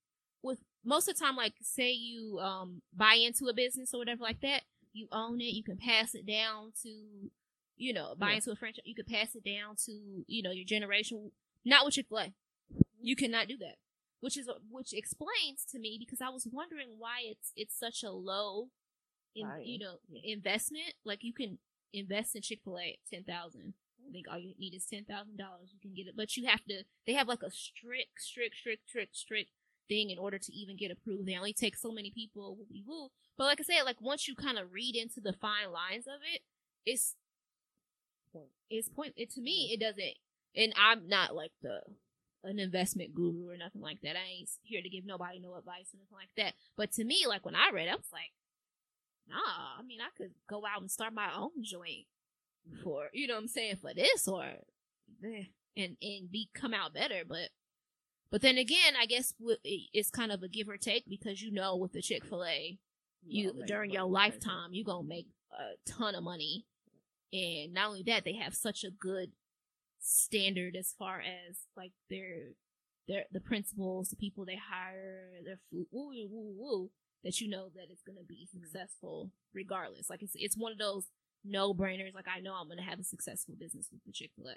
with 0.42 0.58
most 0.84 1.08
of 1.08 1.16
the 1.16 1.24
time, 1.24 1.36
like, 1.36 1.54
say 1.60 1.92
you, 1.92 2.38
um, 2.40 2.82
buy 2.94 3.14
into 3.14 3.46
a 3.48 3.54
business 3.54 3.92
or 3.94 3.98
whatever 3.98 4.22
like 4.22 4.40
that, 4.40 4.62
you 4.92 5.08
own 5.12 5.40
it, 5.40 5.54
you 5.54 5.62
can 5.64 5.76
pass 5.76 6.14
it 6.14 6.26
down 6.26 6.72
to, 6.82 7.30
you 7.76 7.92
know, 7.92 8.14
buy 8.16 8.30
Yeah. 8.30 8.36
into 8.36 8.52
a 8.52 8.56
franchise, 8.56 8.82
you 8.84 8.94
could 8.94 9.06
pass 9.06 9.34
it 9.34 9.44
down 9.44 9.76
to, 9.86 10.24
you 10.26 10.42
know, 10.42 10.50
your 10.50 10.64
generation. 10.64 11.32
Not 11.64 11.84
with 11.84 11.94
Chick 11.94 12.06
fil 12.08 12.18
A. 12.18 12.34
You 13.00 13.16
cannot 13.16 13.48
do 13.48 13.56
that 13.58 13.76
which 14.20 14.36
is 14.38 14.48
which 14.70 14.92
explains 14.92 15.64
to 15.68 15.80
me 15.80 15.96
because 15.98 16.20
I 16.20 16.28
was 16.28 16.46
wondering 16.46 16.90
why 16.96 17.22
it's 17.24 17.52
it's 17.56 17.76
such 17.76 18.04
a 18.04 18.10
low, 18.12 18.70
in, 19.34 19.46
Right. 19.48 19.66
you 19.66 19.78
know, 19.80 19.98
Yeah. 20.08 20.20
investment. 20.34 20.94
Like 21.04 21.24
you 21.24 21.32
can 21.32 21.58
invest 21.92 22.36
in 22.36 22.42
Chick 22.42 22.60
Fil 22.62 22.78
A 22.78 22.98
ten 23.10 23.24
thousand. 23.24 23.74
I 24.06 24.12
think 24.12 24.28
all 24.28 24.38
you 24.38 24.54
need 24.58 24.74
is 24.74 24.86
ten 24.86 25.04
thousand 25.04 25.38
dollars. 25.38 25.70
You 25.72 25.80
can 25.80 25.92
get 25.94 26.06
it, 26.06 26.14
but 26.16 26.36
you 26.36 26.46
have 26.46 26.64
to. 26.66 26.84
They 27.04 27.14
have 27.14 27.26
like 27.26 27.42
a 27.42 27.50
strict, 27.50 28.20
strict, 28.22 28.54
strict, 28.56 28.88
strict, 28.88 29.16
strict 29.16 29.50
thing 29.88 30.10
in 30.10 30.18
order 30.18 30.38
to 30.38 30.52
even 30.52 30.76
get 30.76 30.90
approved. 30.90 31.26
They 31.26 31.36
only 31.36 31.52
take 31.52 31.76
so 31.76 31.92
many 31.92 32.10
people. 32.10 32.58
But 33.36 33.44
like 33.44 33.60
I 33.60 33.64
said, 33.64 33.82
like 33.84 34.00
once 34.00 34.28
you 34.28 34.34
kind 34.34 34.58
of 34.58 34.72
read 34.72 34.96
into 34.96 35.20
the 35.20 35.32
fine 35.32 35.70
lines 35.72 36.06
of 36.06 36.20
it, 36.34 36.42
it's 36.84 37.16
Point. 38.32 38.48
it's 38.70 38.88
point. 38.88 39.12
It 39.16 39.30
to 39.32 39.40
me, 39.40 39.70
it 39.72 39.80
doesn't. 39.80 40.14
And 40.56 40.72
I'm 40.76 41.08
not 41.08 41.34
like 41.34 41.52
the 41.62 41.80
an 42.44 42.58
investment 42.58 43.14
guru 43.14 43.50
or 43.50 43.56
nothing 43.56 43.80
like 43.82 44.00
that. 44.02 44.16
I 44.16 44.38
ain't 44.38 44.50
here 44.62 44.82
to 44.82 44.88
give 44.88 45.04
nobody 45.04 45.38
no 45.38 45.54
advice 45.54 45.94
or 45.94 45.98
nothing 45.98 46.16
like 46.16 46.30
that. 46.36 46.54
But 46.76 46.92
to 46.92 47.04
me, 47.04 47.24
like 47.28 47.44
when 47.44 47.54
I 47.54 47.70
read, 47.72 47.88
it, 47.88 47.92
I 47.92 47.96
was 47.96 48.08
like, 48.12 48.32
nah. 49.28 49.78
I 49.78 49.82
mean, 49.82 50.00
I 50.00 50.08
could 50.16 50.32
go 50.48 50.64
out 50.66 50.80
and 50.80 50.90
start 50.90 51.12
my 51.14 51.28
own 51.36 51.62
joint 51.62 52.06
for 52.82 53.08
you 53.12 53.26
know 53.26 53.34
what 53.34 53.40
I'm 53.42 53.48
saying 53.48 53.76
for 53.80 53.92
this 53.94 54.26
or 54.28 54.44
eh, 54.44 55.44
and 55.76 55.96
and 56.00 56.30
be 56.30 56.48
come 56.54 56.74
out 56.74 56.94
better. 56.94 57.22
But 57.28 57.50
but 58.32 58.40
then 58.40 58.56
again, 58.56 58.94
I 58.98 59.04
guess 59.04 59.34
it's 59.62 60.10
kind 60.10 60.32
of 60.32 60.42
a 60.42 60.48
give 60.48 60.66
or 60.68 60.78
take 60.78 61.04
because 61.06 61.42
you 61.42 61.52
know 61.52 61.76
with 61.76 61.92
the 61.92 62.00
Chick 62.00 62.24
Fil 62.24 62.44
A, 62.44 62.78
you 63.24 63.52
during 63.66 63.90
your 63.90 64.04
lifetime 64.04 64.70
you 64.72 64.84
gonna 64.84 65.06
make 65.06 65.26
a 65.52 65.90
ton 65.90 66.14
of 66.14 66.24
money. 66.24 66.64
And 67.30 67.74
not 67.74 67.88
only 67.88 68.02
that 68.04 68.24
they 68.24 68.32
have 68.34 68.54
such 68.54 68.84
a 68.84 68.90
good 68.90 69.32
standard 70.00 70.76
as 70.76 70.94
far 70.98 71.20
as 71.20 71.58
like 71.76 71.92
their 72.08 72.54
their 73.06 73.24
the 73.30 73.40
principals 73.40 74.08
the 74.08 74.16
people 74.16 74.44
they 74.44 74.56
hire 74.56 75.28
their 75.44 75.58
food 75.70 75.86
woo 75.92 76.08
woo 76.08 76.28
woo 76.30 76.54
woo 76.58 76.90
that 77.24 77.40
you 77.40 77.48
know 77.48 77.68
that 77.74 77.86
it's 77.90 78.02
gonna 78.02 78.24
be 78.26 78.48
successful 78.50 79.30
regardless. 79.52 80.08
Like 80.08 80.22
it's 80.22 80.32
it's 80.36 80.56
one 80.56 80.72
of 80.72 80.78
those 80.78 81.08
no 81.44 81.74
brainers 81.74 82.14
like 82.14 82.28
I 82.34 82.40
know 82.40 82.54
I'm 82.54 82.68
gonna 82.68 82.82
have 82.82 82.98
a 82.98 83.04
successful 83.04 83.56
business 83.58 83.88
with 83.92 84.00
the 84.06 84.12
Chick 84.12 84.30
Fil 84.36 84.48
A 84.48 84.56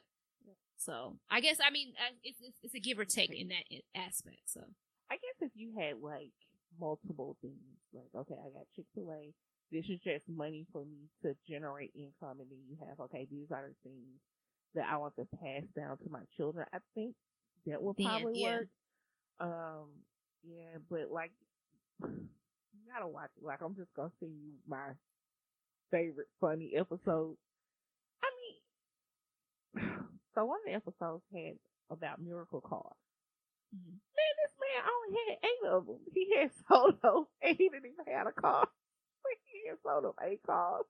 so 0.78 1.18
I 1.30 1.40
guess 1.42 1.58
I 1.66 1.72
mean 1.72 1.94
uh, 1.98 2.14
it's, 2.24 2.40
it's 2.42 2.58
it's 2.64 2.76
a 2.76 2.80
give 2.80 3.00
or 3.00 3.06
take 3.06 3.34
in 3.34 3.50
that 3.50 3.64
aspect 3.96 4.42
so 4.48 4.62
I 5.10 5.16
guess 5.16 5.38
if 5.42 5.52
you 5.56 5.72
had 5.78 6.02
like 6.02 6.32
multiple 6.80 7.38
things, 7.42 7.78
like 7.94 8.10
okay, 8.16 8.36
I 8.36 8.50
got 8.50 8.66
Chick 8.76 8.86
Fil 8.94 9.12
A. 9.12 9.34
This 9.72 9.86
is 9.90 10.00
just 10.04 10.24
money 10.30 10.66
for 10.72 10.86
me 10.86 11.10
to 11.24 11.36
generate 11.48 11.92
income, 11.96 12.40
and 12.40 12.50
then 12.50 12.60
you 12.70 12.78
have 12.88 13.00
okay, 13.02 13.28
these 13.30 13.52
are 13.52 13.68
the 13.68 13.90
things 13.90 14.20
that 14.76 14.86
I 14.92 14.98
want 14.98 15.16
to 15.16 15.28
pass 15.42 15.64
down 15.76 15.98
to 15.98 16.10
my 16.10 16.22
children. 16.38 16.66
I 16.74 16.80
think 16.94 17.16
that 17.66 17.82
would 17.82 17.98
Then, 17.98 18.08
probably 18.08 18.42
yeah. 18.42 18.58
work. 18.58 18.68
Um, 19.40 19.88
yeah, 20.44 20.78
but 20.90 21.12
like 21.12 21.32
you 22.04 22.82
gotta 22.92 23.08
watch 23.08 23.30
it. 23.38 23.46
Like 23.46 23.62
I'm 23.62 23.76
just 23.76 23.94
gonna 23.96 24.12
send 24.20 24.34
you 24.34 24.54
my 24.68 24.94
favorite 25.92 26.30
funny 26.42 26.74
episode. 26.76 27.38
I 28.24 28.30
mean, 29.82 29.94
so 30.36 30.46
one 30.46 30.60
of 30.60 30.66
the 30.68 30.74
episodes 30.76 31.24
had 31.34 31.56
about 31.90 32.22
miracle 32.22 32.62
cars. 32.62 32.98
mhm. 33.76 33.96
Man, 33.98 34.34
this 34.44 34.54
man 34.60 34.84
only 34.86 35.12
had 35.18 35.38
eight 35.44 35.64
of 35.72 35.86
them. 35.88 36.00
He 36.14 36.36
had 36.38 36.52
sold 36.68 37.02
them, 37.02 37.26
and 37.42 37.58
he 37.58 37.70
didn't 37.70 37.86
even 37.92 38.14
have 38.14 38.28
a 38.28 38.32
car. 38.32 38.68
He 39.52 39.70
had 39.70 39.80
sold 39.82 40.04
them 40.04 40.14
eight 40.22 40.42
cars, 40.46 40.86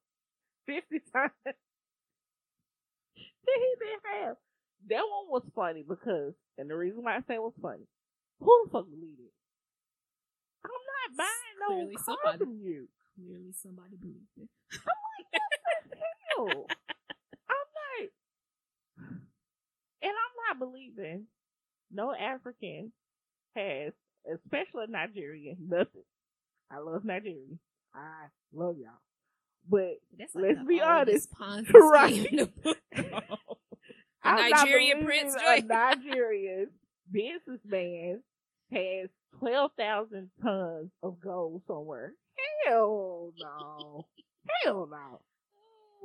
fifty 0.65 0.99
times. 1.13 1.31
that 1.45 1.55
he 3.15 3.71
didn't 3.79 4.05
have. 4.21 4.35
That 4.89 5.03
one 5.07 5.29
was 5.31 5.43
funny 5.55 5.83
because, 5.87 6.33
and 6.57 6.69
the 6.69 6.75
reason 6.75 7.03
why 7.03 7.15
I 7.15 7.19
say 7.27 7.35
it 7.35 7.41
was 7.41 7.53
funny, 7.61 7.87
who 8.41 8.51
the 8.65 8.71
fuck 8.71 8.85
believed 8.89 9.19
it? 9.21 9.33
I'm 10.65 10.71
not 10.71 11.17
buying 11.17 11.55
no 11.61 11.67
Clearly 11.75 11.95
car 11.95 12.03
somebody- 12.05 12.37
from 12.39 12.59
you. 12.59 12.87
clearly 13.15 13.53
somebody 13.53 13.95
believed 13.95 14.35
it 14.37 14.49
I'm 14.73 14.99
like, 15.07 15.27
this 15.31 15.93
is 15.93 15.99
Hell. 16.35 16.67
I'm 17.47 17.67
like, 17.79 18.11
and 20.05 20.13
I'm 20.13 20.59
not 20.59 20.59
believing 20.59 21.25
no 21.91 22.13
African 22.13 22.91
has, 23.55 23.93
especially 24.31 24.85
Nigerian, 24.89 25.57
nothing. 25.67 26.03
I 26.71 26.79
love 26.79 27.05
Nigeria. 27.05 27.57
I 27.93 28.27
love 28.53 28.77
y'all. 28.77 28.91
But 29.69 29.99
That's 30.17 30.31
Let's 30.35 30.63
be 30.67 30.81
honest. 30.81 31.29
Right. 31.73 32.13
scheme 32.25 32.49
the. 32.63 32.75
The 32.95 33.21
I'm 34.23 34.49
Nigerian 34.51 35.05
Prince 35.05 35.35
a. 35.35 35.61
Nigerian 35.61 36.69
businessman 37.11 38.21
has 38.71 39.09
12,000 39.39 40.29
tons 40.43 40.91
of 41.03 41.19
gold 41.19 41.61
somewhere. 41.67 42.13
Hell 42.65 43.33
no. 43.39 44.05
Hell 44.63 44.87
no. 44.91 45.21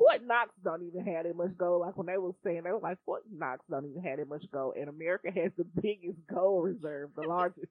Fort 0.01 0.25
Knox 0.25 0.51
don't 0.65 0.83
even 0.83 1.05
have 1.05 1.25
that 1.25 1.37
much 1.37 1.57
gold. 1.59 1.83
Like 1.83 1.97
when 1.99 2.07
they 2.07 2.17
were 2.17 2.33
saying, 2.43 2.63
they 2.65 2.73
were 2.73 2.81
like, 2.81 2.97
Fort 3.05 3.23
Knox 3.31 3.61
don't 3.69 3.85
even 3.85 4.03
have 4.03 4.19
that 4.19 4.29
much 4.29 4.45
gold. 4.51 4.75
And 4.81 4.89
America 4.89 5.29
has 5.35 5.53
the 5.59 5.67
biggest 5.81 6.19
gold 6.33 6.65
reserve, 6.65 7.11
the 7.15 7.29
largest. 7.29 7.69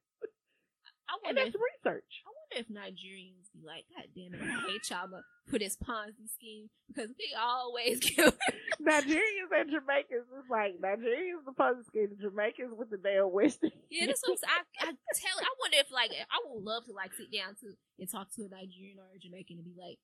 I 1.09 1.17
and 1.25 1.33
wonder, 1.33 1.41
that's 1.41 1.55
if, 1.57 1.61
research. 1.73 2.11
I 2.21 2.29
wonder 2.29 2.57
if 2.61 2.67
Nigerians 2.69 3.49
be 3.49 3.65
like, 3.65 3.89
God 3.89 4.05
damn 4.13 4.37
it, 4.37 4.45
I 4.45 4.69
hate 4.69 4.85
y'all 4.93 5.09
for 5.49 5.57
this 5.57 5.73
Ponzi 5.81 6.29
scheme 6.29 6.69
because 6.85 7.09
we 7.17 7.33
always 7.33 7.97
give. 8.05 8.37
Nigerians 8.77 9.49
and 9.49 9.73
Jamaicans 9.73 10.29
is 10.29 10.45
like, 10.53 10.77
Nigerians 10.77 11.41
the 11.49 11.57
Ponzi 11.57 11.81
scheme, 11.89 12.13
the 12.13 12.29
Jamaicans 12.29 12.77
with 12.77 12.93
the 12.93 13.01
damn 13.01 13.33
Western. 13.33 13.73
yeah, 13.89 14.05
that's 14.05 14.21
what 14.21 14.37
I'm. 14.45 14.65
I, 14.85 14.93
I 14.93 15.13
tell. 15.17 15.37
I 15.41 15.49
wonder 15.57 15.81
if 15.81 15.89
like 15.89 16.13
I 16.13 16.37
would 16.45 16.61
love 16.61 16.85
to 16.85 16.93
like 16.93 17.09
sit 17.17 17.33
down 17.33 17.57
to 17.65 17.73
and 17.97 18.05
talk 18.05 18.29
to 18.37 18.45
a 18.45 18.49
Nigerian 18.53 19.01
or 19.01 19.09
a 19.09 19.17
Jamaican 19.17 19.57
and 19.57 19.65
be 19.65 19.73
like, 19.73 19.97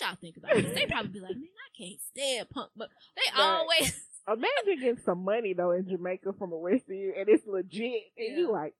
y'all 0.00 0.16
think 0.20 0.36
about 0.36 0.52
this? 0.54 0.74
They 0.74 0.86
probably 0.86 1.10
be 1.12 1.20
like, 1.20 1.36
man, 1.36 1.44
I 1.44 1.78
can't 1.78 2.00
stand 2.00 2.50
punk, 2.50 2.70
but 2.76 2.90
they 3.16 3.22
Right. 3.36 3.58
always. 3.60 4.00
Imagine 4.28 4.80
getting 4.80 4.98
some 5.04 5.22
money 5.24 5.52
though 5.52 5.72
in 5.72 5.86
Jamaica 5.88 6.32
from 6.38 6.52
a 6.52 6.56
Western 6.58 6.96
Union 6.96 7.14
and 7.18 7.28
it's 7.28 7.46
legit. 7.46 8.02
And 8.16 8.36
you 8.38 8.46
Yeah. 8.46 8.52
like, 8.52 8.74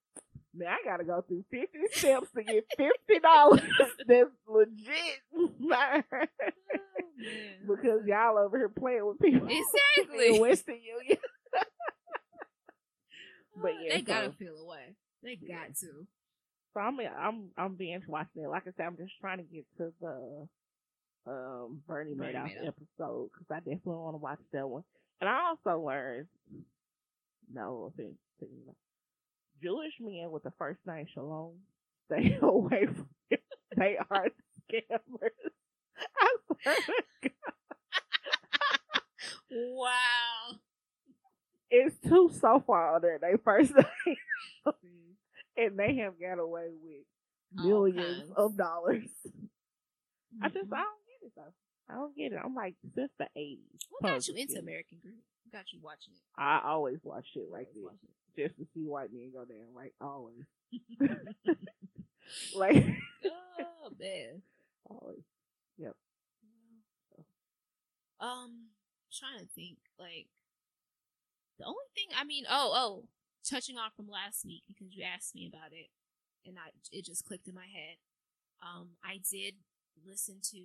man, 0.55 0.69
I 0.69 0.79
gotta 0.85 1.05
go 1.05 1.21
through 1.23 1.45
50 1.51 1.79
steps 1.93 2.29
to 2.35 2.43
get 2.43 2.65
$50. 2.79 3.63
That's 4.07 4.31
legit. 4.47 5.21
Oh, 5.37 5.51
man. 5.61 6.05
because 7.67 8.01
y'all 8.07 8.39
over 8.39 8.57
here 8.59 8.69
playing 8.69 9.07
with 9.07 9.19
people 9.19 9.47
in 9.49 9.63
Exactly. 9.97 10.39
Western 10.39 10.79
Union. 10.83 11.19
But 13.63 13.73
oh, 13.73 13.83
yeah, 13.83 13.95
they 13.97 14.03
gotta 14.03 14.33
feel 14.33 14.57
away. 14.59 14.95
They 15.23 15.37
got 15.37 15.75
to. 15.81 16.07
So 16.75 16.81
I'm 16.81 16.99
I'm 17.01 17.51
I'm 17.57 17.75
binge 17.77 18.05
watching 18.09 18.43
it. 18.43 18.49
Like 18.49 18.65
I 18.67 18.71
said, 18.77 18.87
I'm 18.87 18.97
just 18.97 19.13
trying 19.21 19.39
to 19.39 19.45
get 19.45 19.65
to 19.79 19.93
the 20.01 20.49
um 21.27 21.81
Bernie 21.87 22.15
Madoff 22.15 22.51
episode 22.67 23.31
because 23.33 23.47
I 23.51 23.59
definitely 23.59 23.97
want 23.97 24.15
to 24.15 24.19
watch 24.19 24.39
that 24.53 24.69
one. 24.69 24.85
And 25.21 25.29
I 25.29 25.49
also 25.49 25.81
learned 25.81 26.27
no 27.53 27.91
offense 27.93 28.19
to 28.41 28.47
you 28.47 28.67
know, 28.67 28.77
Jewish 29.63 29.95
men 30.01 30.31
with 30.31 30.43
the 30.43 30.53
first 30.59 30.81
name 30.87 31.07
Shalom 31.13 31.55
stay 32.07 32.39
away 32.43 32.87
from 32.87 33.09
them. 33.31 33.39
They 33.77 33.97
are 34.11 34.29
scammers. 34.71 35.31
I 36.19 36.37
swear 36.47 36.77
to 36.77 37.03
God. 37.23 37.31
Wow. 39.51 40.57
It's 41.71 41.97
two 42.09 42.31
so 42.41 42.63
far 42.67 42.95
under 42.97 43.19
their 43.21 43.39
first 43.39 43.73
name, 44.07 44.17
and 45.57 45.79
they 45.79 45.97
have 45.97 46.21
got 46.21 46.39
away 46.39 46.69
with 46.83 47.05
millions 47.65 48.27
kinds. 48.27 48.33
of 48.37 48.57
dollars. 48.57 49.09
I 50.43 50.49
just. 50.49 50.73
I 50.73 50.83
don't 50.83 51.04
get 51.04 51.04
it 51.25 51.33
though. 51.37 51.53
I 51.89 51.95
don't 51.95 52.17
get 52.17 52.33
it. 52.33 52.39
I'm 52.43 52.55
like 52.55 52.75
since 52.95 53.13
the 53.19 53.29
eighties. 53.37 53.81
What 53.91 54.13
got 54.13 54.29
you 54.29 54.35
into 54.35 54.59
American? 54.59 54.99
What 55.03 55.53
got 55.53 55.73
you 55.73 55.81
watching 55.83 56.15
it? 56.15 56.23
I 56.37 56.61
always 56.65 56.99
watch 57.03 57.27
shit 57.33 57.51
like 57.51 57.69
this 57.75 57.99
just 58.37 58.57
to 58.59 58.67
see 58.75 58.87
white 58.87 59.13
men 59.13 59.33
go 59.33 59.45
down. 59.45 59.75
Like 59.75 59.93
always, 60.01 60.45
like 62.55 62.85
oh 63.25 63.91
man. 63.99 64.43
always. 64.91 65.23
Yep. 65.79 65.95
Um, 68.21 68.69
trying 69.13 69.41
to 69.41 69.47
think 69.55 69.79
like 69.99 70.27
the 71.59 71.65
only 71.67 71.89
thing 71.95 72.17
I 72.19 72.25
mean, 72.25 72.45
oh 72.51 72.73
oh, 72.75 73.09
touching 73.49 73.77
on 73.77 73.91
from 73.97 74.09
last 74.09 74.45
week 74.45 74.63
because 74.69 74.95
you 74.95 75.05
asked 75.05 75.35
me 75.35 75.47
about 75.53 75.73
it, 75.73 75.89
and 76.47 76.57
I 76.59 76.71
it 76.91 77.05
just 77.05 77.25
clicked 77.25 77.49
in 77.49 77.55
my 77.55 77.67
head. 77.67 77.97
Um, 78.63 78.91
I 79.05 79.21
did 79.31 79.55
listen 80.07 80.37
to 80.51 80.59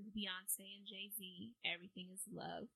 Beyonce 0.00 0.64
and 0.76 0.86
Jay 0.86 1.10
Z. 1.16 1.52
Everything 1.64 2.08
is 2.12 2.22
love, 2.32 2.68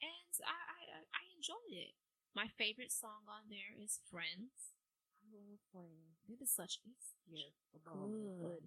and 0.00 0.32
I, 0.44 0.56
I 0.56 0.98
I 1.12 1.22
enjoyed 1.36 1.72
it. 1.72 1.94
My 2.34 2.48
favorite 2.58 2.92
song 2.92 3.28
on 3.28 3.48
there 3.50 3.76
is 3.82 4.00
Friends. 4.10 4.72
I 5.22 5.28
love 5.36 5.60
friends. 5.72 6.16
It 6.28 6.42
is 6.42 6.50
such 6.50 6.78
it's 6.84 7.14
Yes. 7.30 7.52
good. 7.84 8.62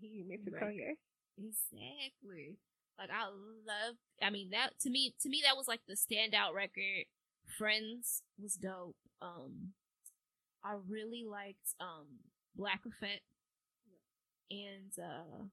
He 0.00 0.22
mentioned 0.26 0.54
Right. 0.54 0.62
Kanye. 0.62 0.96
Exactly. 1.38 2.56
Like 2.98 3.10
I 3.10 3.26
love. 3.28 3.96
I 4.22 4.30
mean 4.30 4.50
that 4.50 4.78
to 4.80 4.90
me. 4.90 5.14
To 5.22 5.28
me, 5.28 5.42
that 5.44 5.56
was 5.56 5.68
like 5.68 5.80
the 5.86 5.94
standout 5.94 6.54
record. 6.54 7.06
Friends 7.58 8.22
was 8.40 8.54
dope. 8.54 8.96
Um, 9.22 9.72
I 10.64 10.76
really 10.88 11.24
liked 11.24 11.74
um 11.80 12.06
Black 12.56 12.80
Effect, 12.86 13.22
and 14.50 14.92
uh, 14.98 15.44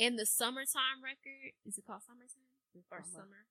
and 0.00 0.18
the 0.18 0.26
summertime 0.26 1.04
record. 1.04 1.52
Is 1.66 1.78
it 1.78 1.84
called 1.86 2.02
summertime 2.02 2.48
This 2.74 2.84
or 2.90 2.98
summer. 3.04 3.12
summer? 3.12 3.42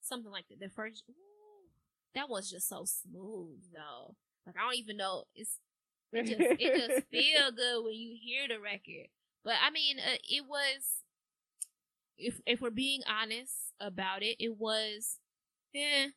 Something 0.00 0.32
like 0.32 0.46
that. 0.48 0.60
The 0.60 0.70
first. 0.70 1.04
Ooh, 1.10 1.68
that 2.14 2.28
was 2.30 2.50
just 2.50 2.68
so 2.68 2.84
smooth 2.86 3.60
though. 3.74 4.14
Like 4.46 4.56
I 4.56 4.64
don't 4.64 4.76
even 4.78 4.96
know. 4.96 5.24
It's 5.34 5.58
it 6.12 6.24
just 6.24 6.40
it 6.40 6.88
just 6.88 7.06
feel 7.10 7.50
good 7.52 7.84
when 7.84 7.94
you 7.94 8.16
hear 8.20 8.48
the 8.48 8.60
record. 8.60 9.08
But 9.44 9.54
I 9.64 9.70
mean, 9.70 9.98
uh, 9.98 10.18
it 10.28 10.44
was 10.48 11.02
if 12.16 12.40
if 12.46 12.60
we're 12.60 12.70
being 12.70 13.02
honest 13.08 13.72
about 13.80 14.22
it, 14.22 14.36
it 14.38 14.56
was 14.58 15.18
eh. 15.74 16.08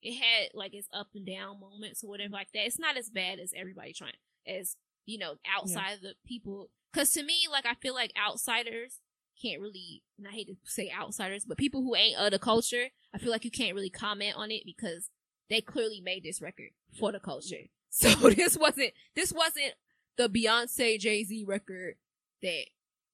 It 0.00 0.14
had 0.14 0.50
like 0.54 0.74
its 0.74 0.86
up 0.94 1.08
and 1.16 1.26
down 1.26 1.58
moments 1.58 2.04
or 2.04 2.08
whatever 2.10 2.32
like 2.32 2.52
that. 2.54 2.66
It's 2.66 2.78
not 2.78 2.96
as 2.96 3.10
bad 3.10 3.40
as 3.40 3.52
everybody 3.56 3.92
trying 3.92 4.12
as 4.46 4.76
you 5.06 5.18
know 5.18 5.34
outside 5.56 5.94
of 5.94 6.02
the 6.02 6.14
people. 6.24 6.70
Because 6.92 7.10
to 7.14 7.22
me, 7.24 7.46
like 7.50 7.66
I 7.66 7.74
feel 7.74 7.94
like 7.94 8.12
outsiders 8.16 9.00
can't 9.40 9.60
really. 9.60 10.02
And 10.18 10.26
I 10.26 10.32
hate 10.32 10.48
to 10.48 10.56
say 10.64 10.90
outsiders, 10.90 11.44
but 11.44 11.58
people 11.58 11.82
who 11.82 11.94
ain't 11.94 12.18
of 12.18 12.30
the 12.30 12.38
culture, 12.38 12.88
I 13.14 13.18
feel 13.18 13.30
like 13.30 13.44
you 13.44 13.50
can't 13.50 13.74
really 13.74 13.90
comment 13.90 14.34
on 14.36 14.50
it 14.50 14.62
because 14.64 15.10
they 15.48 15.60
clearly 15.60 16.00
made 16.00 16.24
this 16.24 16.42
record 16.42 16.70
for 16.98 17.12
the 17.12 17.20
culture. 17.20 17.56
So 17.90 18.10
this 18.10 18.58
wasn't 18.58 18.92
this 19.16 19.32
wasn't 19.32 19.72
the 20.18 20.28
Beyonce 20.28 21.00
Jay 21.00 21.24
Z 21.24 21.44
record 21.48 21.94
that 22.42 22.64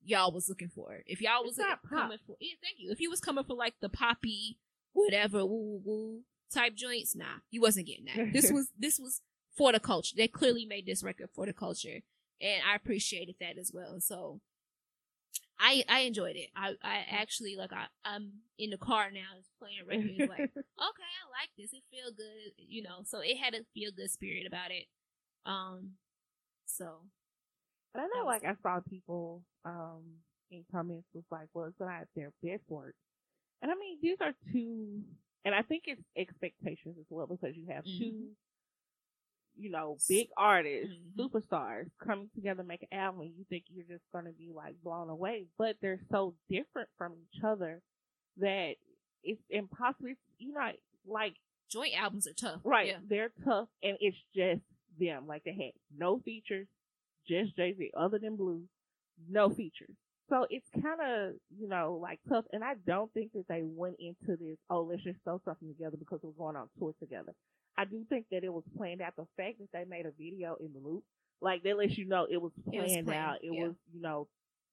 y'all 0.02 0.32
was 0.32 0.48
looking 0.48 0.68
for. 0.68 1.02
If 1.06 1.20
y'all 1.22 1.44
was 1.44 1.56
coming 1.88 2.18
for, 2.26 2.36
yeah, 2.40 2.54
thank 2.60 2.78
you. 2.78 2.90
If 2.90 3.00
you 3.00 3.08
was 3.08 3.20
coming 3.20 3.44
for 3.44 3.54
like 3.54 3.74
the 3.80 3.88
poppy, 3.88 4.58
whatever, 4.92 5.46
woo 5.46 5.62
woo 5.62 5.82
woo 5.84 6.20
type 6.52 6.74
joints, 6.74 7.14
nah, 7.14 7.38
you 7.52 7.60
wasn't 7.60 7.86
getting 7.86 8.06
that. 8.06 8.32
This 8.32 8.50
was 8.52 8.68
this 8.76 8.98
was 8.98 9.20
for 9.56 9.70
the 9.70 9.78
culture. 9.78 10.16
They 10.16 10.26
clearly 10.26 10.66
made 10.66 10.86
this 10.86 11.04
record 11.04 11.28
for 11.32 11.46
the 11.46 11.52
culture, 11.52 12.00
and 12.40 12.62
I 12.68 12.74
appreciated 12.74 13.36
that 13.40 13.58
as 13.58 13.70
well. 13.72 14.00
So. 14.00 14.40
I, 15.58 15.84
I 15.88 16.00
enjoyed 16.00 16.36
it. 16.36 16.50
I, 16.56 16.74
I 16.82 17.04
actually 17.10 17.56
like 17.56 17.72
I 17.72 17.86
I'm 18.04 18.32
in 18.58 18.70
the 18.70 18.78
car 18.78 19.10
now, 19.10 19.36
just 19.36 19.50
playing 19.58 19.78
right 19.88 19.98
records. 20.00 20.26
Like 20.26 20.46
okay, 20.78 21.10
I 21.12 21.24
like 21.42 21.50
this. 21.58 21.72
It 21.72 21.82
feel 21.90 22.12
good, 22.16 22.52
you 22.58 22.82
know. 22.82 23.02
So 23.04 23.20
it 23.20 23.36
had 23.38 23.54
a 23.54 23.64
feel 23.74 23.90
good 23.96 24.10
spirit 24.10 24.46
about 24.46 24.70
it. 24.70 24.86
Um, 25.46 25.92
so 26.66 27.02
But 27.92 28.00
I 28.00 28.04
know, 28.06 28.26
like, 28.26 28.44
I 28.44 28.54
saw 28.62 28.80
people 28.80 29.42
um 29.64 30.02
in 30.50 30.64
comments 30.70 31.08
was 31.14 31.24
like, 31.30 31.48
"Well, 31.54 31.66
it's 31.66 31.80
not 31.80 32.06
their 32.14 32.32
best 32.42 32.62
work," 32.68 32.94
and 33.62 33.70
I 33.70 33.74
mean, 33.74 33.98
these 34.00 34.18
are 34.20 34.34
two, 34.52 35.02
and 35.44 35.54
I 35.54 35.62
think 35.62 35.84
it's 35.86 36.02
expectations 36.16 36.98
as 36.98 37.06
well 37.10 37.26
because 37.26 37.56
you 37.56 37.66
have 37.68 37.84
Mhm. 37.84 37.98
two, 37.98 38.36
you 39.56 39.70
know, 39.70 39.96
big 40.08 40.28
artists, 40.36 40.94
Mhm. 40.94 41.16
superstars 41.28 41.90
coming 41.98 42.28
together 42.34 42.62
to 42.62 42.66
make 42.68 42.82
an 42.82 42.92
album. 42.92 43.32
You 43.36 43.44
think 43.44 43.64
you're 43.68 43.84
just 43.86 44.04
going 44.12 44.24
to 44.26 44.32
be 44.32 44.52
like 44.52 44.80
blown 44.82 45.08
away, 45.10 45.46
but 45.58 45.76
they're 45.80 46.00
so 46.10 46.34
different 46.48 46.88
from 46.98 47.14
each 47.16 47.42
other 47.42 47.80
that 48.38 48.76
it's 49.22 49.42
impossible. 49.50 50.08
It's, 50.08 50.20
you 50.38 50.52
know, 50.52 50.72
like 51.06 51.36
joint 51.70 51.94
albums 51.96 52.26
are 52.26 52.32
tough, 52.34 52.60
Right. 52.64 52.88
Yeah. 52.88 52.98
They're 53.08 53.32
tough 53.44 53.68
and 53.82 53.96
it's 54.00 54.16
just 54.34 54.62
them. 54.98 55.26
Like 55.26 55.44
they 55.44 55.52
had 55.54 55.72
no 55.96 56.18
features, 56.18 56.68
just 57.26 57.56
Jay 57.56 57.72
Z, 57.74 57.90
other 57.96 58.18
than 58.18 58.36
Blue, 58.36 58.68
no 59.28 59.50
features. 59.50 59.94
So 60.28 60.46
it's 60.50 60.68
kind 60.70 61.00
of, 61.00 61.34
you 61.56 61.68
know, 61.68 61.98
like 62.00 62.18
tough. 62.28 62.44
And 62.52 62.64
I 62.64 62.74
don't 62.86 63.12
think 63.12 63.32
that 63.32 63.46
they 63.48 63.62
went 63.62 63.96
into 63.98 64.36
this, 64.36 64.58
oh, 64.70 64.82
let's 64.82 65.02
just 65.02 65.20
throw 65.22 65.40
something 65.44 65.68
together 65.68 65.96
because 65.98 66.20
we're 66.22 66.30
going 66.32 66.56
on 66.56 66.68
tour 66.78 66.94
together. 66.98 67.34
I 67.76 67.84
do 67.84 68.04
think 68.08 68.26
that 68.30 68.44
it 68.44 68.52
was 68.52 68.64
planned 68.76 69.00
out. 69.02 69.14
The 69.16 69.26
fact 69.36 69.58
that 69.58 69.68
they 69.72 69.84
made 69.84 70.06
a 70.06 70.12
video 70.12 70.56
in 70.60 70.72
the 70.72 70.78
Louvre, 70.78 71.02
like 71.40 71.62
that 71.64 71.76
lets 71.76 71.98
you 71.98 72.06
know 72.06 72.26
it 72.30 72.40
was 72.40 72.52
It 72.72 72.80
was 72.80 72.90
planned, 72.92 73.06
planned, 73.06 73.20
out. 73.30 73.36
It 73.42 73.52
yeah. 73.52 73.62
was, 73.66 73.74
you 73.92 74.00
know, 74.00 74.28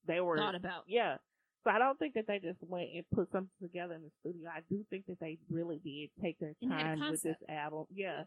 they 0.08 0.20
were 0.22 0.38
Thought 0.38 0.56
about. 0.56 0.84
yeah. 0.88 1.18
So 1.64 1.70
I 1.70 1.78
don't 1.78 1.98
think 2.00 2.16
that 2.16 2.26
they 2.28 2.40
just 2.40 2.58
went 2.62 2.90
and 2.96 3.04
put 3.14 3.32
something 3.32 3.50
together 3.62 3.94
in 3.94 4.02
the 4.02 4.10
studio. 4.22 4.50
I 4.50 4.62
do 4.68 4.84
think 4.90 5.06
that 5.08 5.20
they 5.20 5.38
really 5.50 5.80
did 5.84 6.10
take 6.22 6.40
their 6.40 6.54
And 6.62 6.72
had 6.72 6.98
a 6.98 7.00
time 7.00 7.12
with 7.12 7.22
this 7.22 7.38
album. 7.48 7.86
Yeah. 7.94 8.24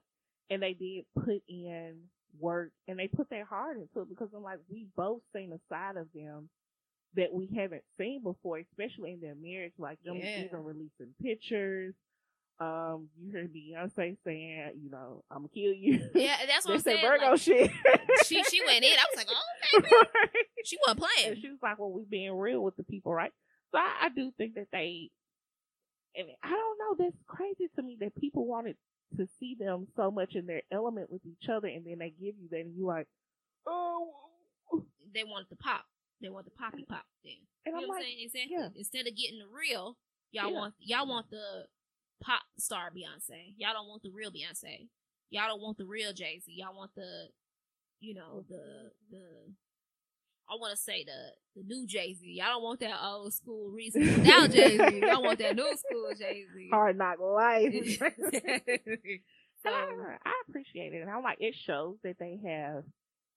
And 0.51 0.63
they 0.63 0.73
did 0.75 1.05
put 1.17 1.43
in 1.49 1.97
work 2.39 2.71
and 2.87 2.97
they 2.99 3.09
put 3.09 3.31
their 3.31 3.45
heart 3.45 3.77
into 3.77 4.01
it 4.03 4.09
because 4.09 4.29
I'm 4.37 4.43
like, 4.43 4.59
we 4.71 4.87
both 4.97 5.23
seen 5.35 5.53
a 5.53 5.59
side 5.69 5.97
of 5.97 6.07
them 6.15 6.49
that 7.17 7.33
we 7.33 7.49
haven't 7.57 7.83
seen 7.99 8.23
before, 8.23 8.59
especially 8.59 9.13
in 9.13 9.21
their 9.21 9.35
marriage, 9.35 9.73
like 9.79 9.99
them 10.05 10.17
Yeah. 10.17 10.45
even 10.45 10.63
releasing 10.63 11.15
pictures. 11.23 11.95
Um, 12.61 13.09
you 13.21 13.33
heard 13.33 13.53
Beyonce 13.53 14.17
saying, 14.25 14.71
you 14.83 14.91
know, 14.91 15.25
I'm 15.31 15.39
gonna 15.39 15.49
kill 15.49 15.73
you. 15.73 16.09
Yeah, 16.15 16.37
that's 16.47 16.65
what 16.67 16.75
I'm 16.75 16.81
saying. 16.81 17.01
Virgo 17.03 17.31
like, 17.33 17.41
shit. 17.41 17.71
she 18.27 18.43
she 18.45 18.61
went 18.65 18.85
in. 18.85 18.93
I 18.93 19.05
was 19.13 19.17
like, 19.17 19.29
oh, 19.31 19.79
okay. 19.79 20.29
She 20.65 20.79
wasn't 20.87 21.01
And 21.01 21.11
playing. 21.17 21.41
she 21.43 21.49
was 21.51 21.59
like, 21.63 21.79
"Well, 21.79 21.91
we 21.91 22.05
being 22.09 22.33
real 22.37 22.63
with 22.63 22.77
the 22.77 22.85
people, 22.85 23.13
right?" 23.13 23.33
So 23.73 23.79
I, 23.79 24.07
I 24.07 24.09
do 24.11 24.31
think 24.39 24.55
that 24.55 24.69
they, 24.73 25.11
and 26.17 26.29
I 26.45 26.51
don't 26.51 26.79
know, 26.79 27.05
that's 27.05 27.17
crazy 27.27 27.69
to 27.77 27.83
me 27.83 27.97
that 28.01 28.15
people 28.17 28.47
wanted 28.47 28.77
to 29.17 29.27
see 29.41 29.57
them 29.59 29.89
so 29.97 30.11
much 30.13 30.35
in 30.37 30.47
their 30.47 30.63
element 30.73 31.11
with 31.11 31.23
each 31.27 31.49
other, 31.49 31.67
and 31.69 31.85
then 31.85 31.99
they 31.99 32.11
give 32.11 32.37
you 32.41 32.49
that, 32.53 32.61
and 32.61 32.75
you 32.77 32.87
like, 32.87 33.07
oh, 33.67 34.11
They 35.13 35.25
wanted 35.25 35.49
the 35.51 35.57
pop. 35.57 35.85
They 36.23 36.29
want 36.29 36.45
the 36.47 36.53
poppy 36.53 36.85
pop 36.89 37.05
thing. 37.25 37.41
and 37.67 37.73
You 37.73 37.79
I'm 37.79 37.83
know 37.83 37.89
what 37.89 37.95
I'm 37.97 38.01
like, 38.01 38.05
saying? 38.07 38.19
Exactly. 38.23 38.57
yeah. 38.57 38.69
Instead 38.77 39.07
of 39.09 39.17
getting 39.17 39.39
the 39.41 39.49
real, 39.53 39.97
y'all 40.31 40.51
Yeah. 40.51 40.57
want 40.57 40.75
y'all 40.81 41.07
want 41.09 41.27
the 41.31 41.67
pop 42.25 42.43
star 42.59 42.91
Beyonce. 42.91 43.55
Y'all 43.57 43.75
don't 43.75 43.89
want 43.89 44.03
the 44.03 44.11
real 44.11 44.31
Beyonce. 44.31 44.89
Y'all 45.31 45.49
don't 45.49 45.61
want 45.61 45.79
the 45.79 45.85
real 45.85 46.13
Jay 46.13 46.41
Z. 46.45 46.53
Y'all 46.57 46.77
want 46.77 46.93
the, 46.97 47.29
you 48.01 48.15
know, 48.15 48.45
the 48.49 48.91
the. 49.11 49.23
I 50.49 50.57
want 50.57 50.73
to 50.73 50.77
say 50.77 51.05
the 51.05 51.61
the 51.61 51.67
new 51.67 51.87
Jay 51.87 52.15
Z. 52.15 52.27
Y'all 52.27 52.49
don't 52.49 52.63
want 52.63 52.81
that 52.81 52.97
old 53.03 53.33
school 53.33 53.71
reason 53.71 54.23
now 54.23 54.47
Jay 54.47 54.77
Z. 54.77 55.01
Y'all 55.01 55.23
want 55.23 55.39
that 55.39 55.57
new 55.57 55.77
school 55.77 56.11
Jay 56.19 56.45
Z. 56.55 56.69
hard 56.73 56.99
knock 56.99 57.19
life. 57.21 57.73
so 57.99 59.71
I, 59.71 60.17
I 60.25 60.43
appreciate 60.49 60.93
it, 60.93 61.01
and 61.01 61.11
I'm 61.11 61.23
like, 61.23 61.39
it 61.41 61.55
shows 61.55 61.97
that 62.05 62.19
they 62.19 62.39
have 62.47 62.85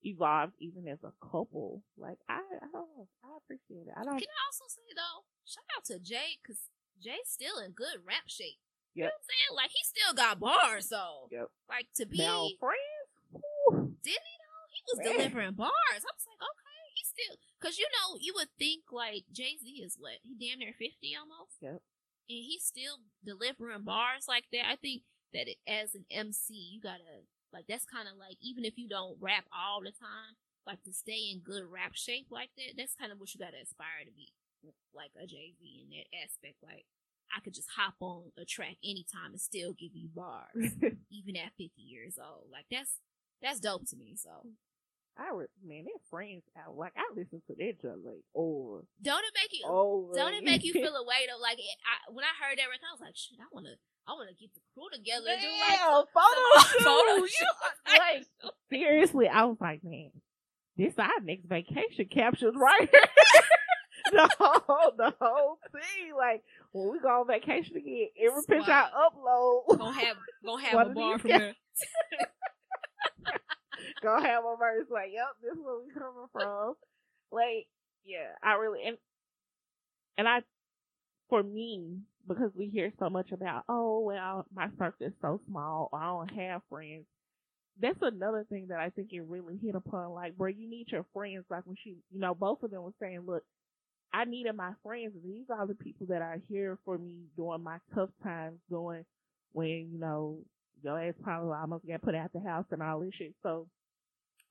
evolved 0.03 0.53
even 0.59 0.87
as 0.87 0.99
a 1.03 1.11
couple. 1.25 1.81
Like 1.97 2.17
I, 2.29 2.35
I 2.35 2.67
don't 2.71 2.89
know, 2.95 3.07
I 3.23 3.37
appreciate 3.37 3.87
it. 3.87 3.93
I 3.95 4.03
don't. 4.03 4.19
Can 4.19 4.27
I 4.27 4.43
also 4.47 4.65
say 4.67 4.91
though, 4.95 5.23
shout 5.45 5.63
out 5.75 5.85
to 5.85 5.99
Jay 5.99 6.37
because 6.41 6.59
Jay's 7.01 7.29
still 7.31 7.57
in 7.59 7.71
good 7.71 8.03
rap 8.05 8.27
shape. 8.27 8.59
You 8.97 9.03
know 9.03 9.13
what 9.13 9.21
I'm 9.21 9.29
saying? 9.29 9.51
Like 9.55 9.71
he 9.71 9.83
still 9.85 10.13
got 10.13 10.39
bars, 10.39 10.87
though. 10.89 11.27
Yep. 11.31 11.47
like 11.69 11.87
to 11.97 12.05
be 12.05 12.17
Now, 12.17 12.49
friends. 12.59 14.01
did 14.03 14.17
he 14.17 14.33
though? 14.41 14.65
He 14.73 14.81
was 14.89 14.97
Man. 14.99 15.07
delivering 15.17 15.53
bars. 15.53 16.01
I 16.01 16.11
was 16.15 16.25
like, 16.25 16.41
okay, 16.41 16.83
he 16.95 17.03
still 17.05 17.35
because 17.59 17.77
you 17.77 17.87
know 17.93 18.17
you 18.19 18.33
would 18.35 18.49
think 18.57 18.83
like 18.91 19.25
Jay 19.31 19.57
Z 19.61 19.67
is 19.83 19.97
what 19.99 20.19
he 20.23 20.33
damn 20.35 20.59
near 20.59 20.73
fifty 20.73 21.13
almost, 21.17 21.57
Yep. 21.61 21.81
and 21.81 22.41
he's 22.45 22.63
still 22.63 22.99
delivering 23.23 23.83
bars 23.83 24.25
like 24.27 24.45
that. 24.51 24.65
I 24.69 24.75
think 24.77 25.03
that 25.33 25.47
it, 25.47 25.57
as 25.67 25.93
an 25.95 26.05
MC, 26.09 26.53
you 26.55 26.81
gotta 26.81 27.25
like 27.53 27.65
that's 27.67 27.85
kind 27.85 28.07
of 28.07 28.17
like 28.17 28.37
even 28.41 28.65
if 28.65 28.77
you 28.77 28.87
don't 28.87 29.17
rap 29.21 29.45
all 29.53 29.81
the 29.81 29.91
time, 29.91 30.35
like 30.65 30.81
to 30.83 30.93
stay 30.93 31.29
in 31.31 31.41
good 31.43 31.63
rap 31.69 31.93
shape 31.95 32.27
like 32.31 32.49
that. 32.57 32.75
That's 32.77 32.95
kind 32.95 33.11
of 33.11 33.19
what 33.19 33.33
you 33.33 33.39
gotta 33.39 33.59
aspire 33.61 34.05
to 34.05 34.11
be, 34.15 34.31
like 34.95 35.11
a 35.21 35.25
Jay 35.27 35.53
Z 35.59 35.61
in 35.63 35.89
that 35.97 36.07
aspect. 36.23 36.57
Like 36.63 36.85
I 37.35 37.41
could 37.41 37.53
just 37.53 37.69
hop 37.75 37.95
on 37.99 38.31
a 38.37 38.45
track 38.45 38.77
anytime 38.83 39.31
and 39.31 39.41
still 39.41 39.73
give 39.73 39.91
you 39.93 40.09
bars, 40.13 40.55
even 41.11 41.35
at 41.35 41.51
fifty 41.57 41.81
years 41.81 42.17
old. 42.17 42.47
Like 42.51 42.65
that's 42.71 42.99
that's 43.41 43.59
dope 43.59 43.87
to 43.89 43.95
me. 43.97 44.15
So 44.15 44.29
I 45.17 45.31
re- 45.33 45.47
man, 45.65 45.85
their 45.85 46.01
friends 46.09 46.43
out. 46.57 46.75
Like 46.77 46.93
I 46.97 47.03
listen 47.15 47.41
to 47.47 47.55
their 47.57 47.73
junk 47.73 48.01
like 48.05 48.23
over, 48.35 48.83
don't 49.01 49.23
it 49.25 49.33
make 49.35 49.51
you 49.59 49.65
over. 49.67 50.13
don't 50.15 50.33
it 50.33 50.43
make 50.43 50.63
you 50.63 50.73
feel 50.73 50.95
a 50.95 51.03
way 51.05 51.25
though? 51.29 51.41
Like 51.41 51.59
it, 51.59 51.65
I, 51.85 52.11
when 52.11 52.23
I 52.25 52.33
heard 52.43 52.57
that 52.57 52.69
record, 52.69 52.85
I 52.89 52.93
was 52.93 53.01
like, 53.01 53.15
shit, 53.15 53.37
I 53.39 53.45
wanna 53.51 53.75
I 54.07 54.13
wanna 54.13 54.33
get 54.39 54.53
the 54.53 54.61
crew 54.73 54.87
together 54.93 55.27
and 55.31 55.41
do 55.41 55.47
like 55.47 55.79
Yeah, 55.79 56.01
photo 56.13 56.67
some 56.67 56.83
photo 56.83 57.25
shoot. 57.25 57.31
shoot. 57.31 57.47
Like 57.97 58.25
seriously, 58.69 59.27
I 59.27 59.45
was 59.45 59.57
like, 59.59 59.83
man, 59.83 60.11
this 60.77 60.93
our 60.99 61.09
next 61.23 61.45
vacation 61.47 62.05
captures 62.11 62.53
right 62.55 62.87
here. 62.89 63.01
the 64.11 64.29
whole 64.39 64.91
the 64.97 65.13
whole 65.19 65.59
thing. 65.71 66.15
Like 66.15 66.43
when 66.71 66.91
we 66.91 66.99
go 66.99 67.21
on 67.21 67.27
vacation 67.27 67.77
again, 67.77 68.07
every 68.19 68.43
picture 68.47 68.71
I 68.71 68.89
upload. 68.89 69.77
gonna 69.77 69.93
have 69.93 70.17
gonna 70.45 70.63
have 70.63 70.87
a 70.87 70.89
bar 70.91 71.19
from 71.19 71.29
there. 71.29 71.55
gonna 74.01 74.27
have 74.27 74.43
a 74.43 74.55
verse 74.57 74.87
like, 74.89 75.11
"Yep, 75.13 75.27
this 75.41 75.53
is 75.53 75.59
where 75.63 75.79
we 75.85 75.93
coming 75.93 76.27
from." 76.31 76.75
like, 77.31 77.67
yeah, 78.05 78.31
I 78.43 78.53
really 78.53 78.79
and 78.85 78.97
and 80.17 80.27
I, 80.27 80.41
for 81.29 81.43
me, 81.43 81.99
because 82.27 82.51
we 82.55 82.67
hear 82.67 82.91
so 82.99 83.09
much 83.09 83.31
about, 83.31 83.63
oh 83.69 83.99
well, 83.99 84.45
my 84.53 84.67
circle 84.79 85.07
is 85.07 85.13
so 85.21 85.39
small, 85.47 85.89
or 85.91 85.99
I 85.99 86.07
don't 86.07 86.39
have 86.39 86.61
friends. 86.69 87.05
That's 87.79 87.99
another 88.01 88.45
thing 88.49 88.67
that 88.69 88.79
I 88.79 88.89
think 88.89 89.09
it 89.11 89.21
really 89.21 89.57
hit 89.61 89.75
upon. 89.75 90.09
Like, 90.09 90.33
where 90.37 90.49
you 90.49 90.67
need 90.67 90.87
your 90.91 91.05
friends. 91.13 91.45
Like 91.49 91.65
when 91.65 91.75
she, 91.83 91.97
you 92.11 92.19
know, 92.19 92.33
both 92.33 92.63
of 92.63 92.71
them 92.71 92.81
were 92.81 92.93
saying, 92.99 93.21
"Look, 93.25 93.43
I 94.17 94.25
needed 94.25 94.55
my 94.55 94.71
friends. 94.83 95.13
These 95.23 95.45
are 95.51 95.67
the 95.67 95.75
people 95.75 96.07
that 96.07 96.23
are 96.23 96.41
here 96.49 96.79
for 96.83 96.97
me 96.97 97.27
during 97.35 97.61
my 97.61 97.77
tough 97.93 98.09
times, 98.23 98.57
during 98.67 99.05
when 99.51 99.89
you 99.91 99.99
know 99.99 100.39
your 100.81 100.99
ass 100.99 101.13
probably 101.21 101.55
almost 101.55 101.87
got 101.87 102.01
put 102.01 102.15
out 102.15 102.33
the 102.33 102.39
house 102.39 102.65
and 102.71 102.81
all 102.81 102.99
this 102.99 103.13
shit." 103.13 103.35
So 103.43 103.67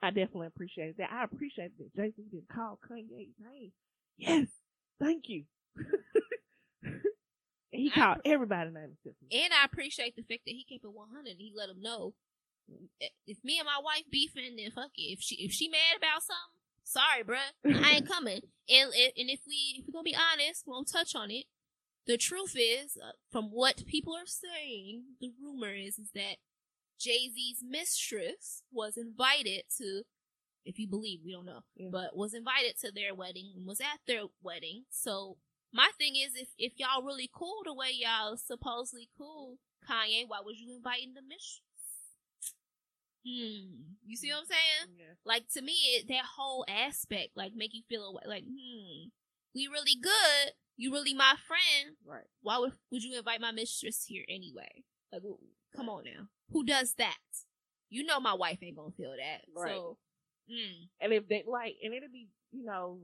I 0.00 0.10
definitely 0.10 0.46
appreciate 0.46 0.96
that. 0.98 1.10
I 1.12 1.24
appreciate 1.24 1.72
that 1.78 1.96
Jay 1.96 2.12
Z 2.14 2.22
didn't 2.30 2.48
call 2.48 2.78
Kanye's 2.88 3.34
name. 3.40 3.72
Yes, 4.16 4.46
thank 5.00 5.24
you. 5.28 5.42
and 6.84 7.02
he 7.72 7.90
I 7.96 7.98
called 7.98 8.18
everybody 8.24 8.70
name. 8.70 8.96
And 9.32 9.52
I 9.52 9.64
appreciate 9.64 10.14
the 10.14 10.22
fact 10.22 10.42
that 10.46 10.52
he 10.52 10.64
kept 10.64 10.84
it 10.84 10.92
100. 10.92 11.28
and 11.28 11.40
He 11.40 11.52
let 11.56 11.66
them 11.66 11.82
know 11.82 12.14
if 13.26 13.38
me 13.42 13.58
and 13.58 13.66
my 13.66 13.80
wife 13.82 14.04
beefing, 14.10 14.56
then 14.56 14.70
fuck 14.70 14.90
it. 14.96 15.18
If 15.18 15.20
she 15.20 15.36
if 15.36 15.52
she 15.52 15.68
mad 15.68 15.98
about 15.98 16.22
something, 16.22 16.55
sorry, 16.86 17.24
bruh, 17.24 17.82
I 17.84 17.96
ain't 17.96 18.08
coming. 18.08 18.40
And 18.68 18.90
and 18.94 19.28
if 19.30 19.40
we 19.46 19.78
if 19.78 19.84
we're 19.86 19.92
gonna 19.92 20.04
be 20.04 20.16
honest, 20.16 20.64
we 20.66 20.70
won't 20.72 20.90
touch 20.90 21.14
on 21.14 21.30
it. 21.30 21.44
The 22.06 22.16
truth 22.16 22.54
is, 22.56 22.96
uh, 22.96 23.12
from 23.32 23.46
what 23.50 23.84
people 23.86 24.14
are 24.14 24.26
saying, 24.26 25.02
the 25.20 25.32
rumor 25.42 25.74
is 25.74 25.98
is 25.98 26.10
that 26.14 26.36
Jay 27.00 27.28
Z's 27.34 27.62
mistress 27.68 28.62
was 28.72 28.96
invited 28.96 29.64
to, 29.78 30.02
if 30.64 30.78
you 30.78 30.86
believe, 30.88 31.20
we 31.24 31.32
don't 31.32 31.44
know, 31.46 31.60
Yeah. 31.76 31.88
but 31.92 32.16
was 32.16 32.32
invited 32.32 32.78
to 32.80 32.92
their 32.92 33.14
wedding 33.14 33.52
and 33.56 33.66
was 33.66 33.80
at 33.80 34.00
their 34.06 34.22
wedding. 34.42 34.84
So 34.90 35.36
my 35.72 35.90
thing 35.98 36.14
is, 36.16 36.32
if 36.34 36.48
if 36.58 36.72
y'all 36.76 37.02
really 37.02 37.28
cool 37.32 37.62
the 37.64 37.74
way 37.74 37.90
y'all 37.92 38.36
supposedly 38.36 39.08
cool, 39.18 39.58
Kanye, 39.88 40.24
why 40.26 40.40
was 40.44 40.58
you 40.60 40.74
inviting 40.76 41.14
the 41.14 41.22
mistress? 41.22 41.62
Hmm. 43.26 43.96
You 44.06 44.16
see 44.16 44.30
what 44.30 44.40
I'm 44.40 44.46
saying? 44.46 44.96
Yeah. 44.98 45.14
Like 45.24 45.48
to 45.54 45.62
me, 45.62 45.72
it, 45.72 46.08
that 46.08 46.24
whole 46.36 46.64
aspect 46.68 47.30
like 47.34 47.52
make 47.56 47.74
you 47.74 47.82
feel 47.88 48.04
away, 48.04 48.22
like 48.26 48.44
hmm, 48.44 49.08
we 49.54 49.66
really 49.66 49.96
good. 50.00 50.52
You 50.76 50.92
really 50.92 51.14
my 51.14 51.34
friend. 51.46 51.96
Right. 52.06 52.26
Why 52.42 52.58
would 52.58 52.72
would 52.92 53.02
you 53.02 53.16
invite 53.16 53.40
my 53.40 53.50
mistress 53.50 54.04
here 54.06 54.24
anyway? 54.28 54.84
Like, 55.12 55.22
come 55.74 55.88
on 55.88 56.04
now, 56.04 56.28
who 56.52 56.64
does 56.64 56.94
that? 56.98 57.16
You 57.88 58.04
know 58.04 58.20
my 58.20 58.34
wife 58.34 58.58
ain't 58.62 58.76
gonna 58.76 58.90
feel 58.96 59.12
that. 59.16 59.42
Right. 59.56 59.74
So, 59.74 59.98
mm, 60.50 60.88
And 61.00 61.12
if 61.12 61.28
they 61.28 61.44
like, 61.46 61.76
and 61.82 61.94
it'll 61.94 62.08
be, 62.10 62.28
you 62.52 62.64
know, 62.64 63.00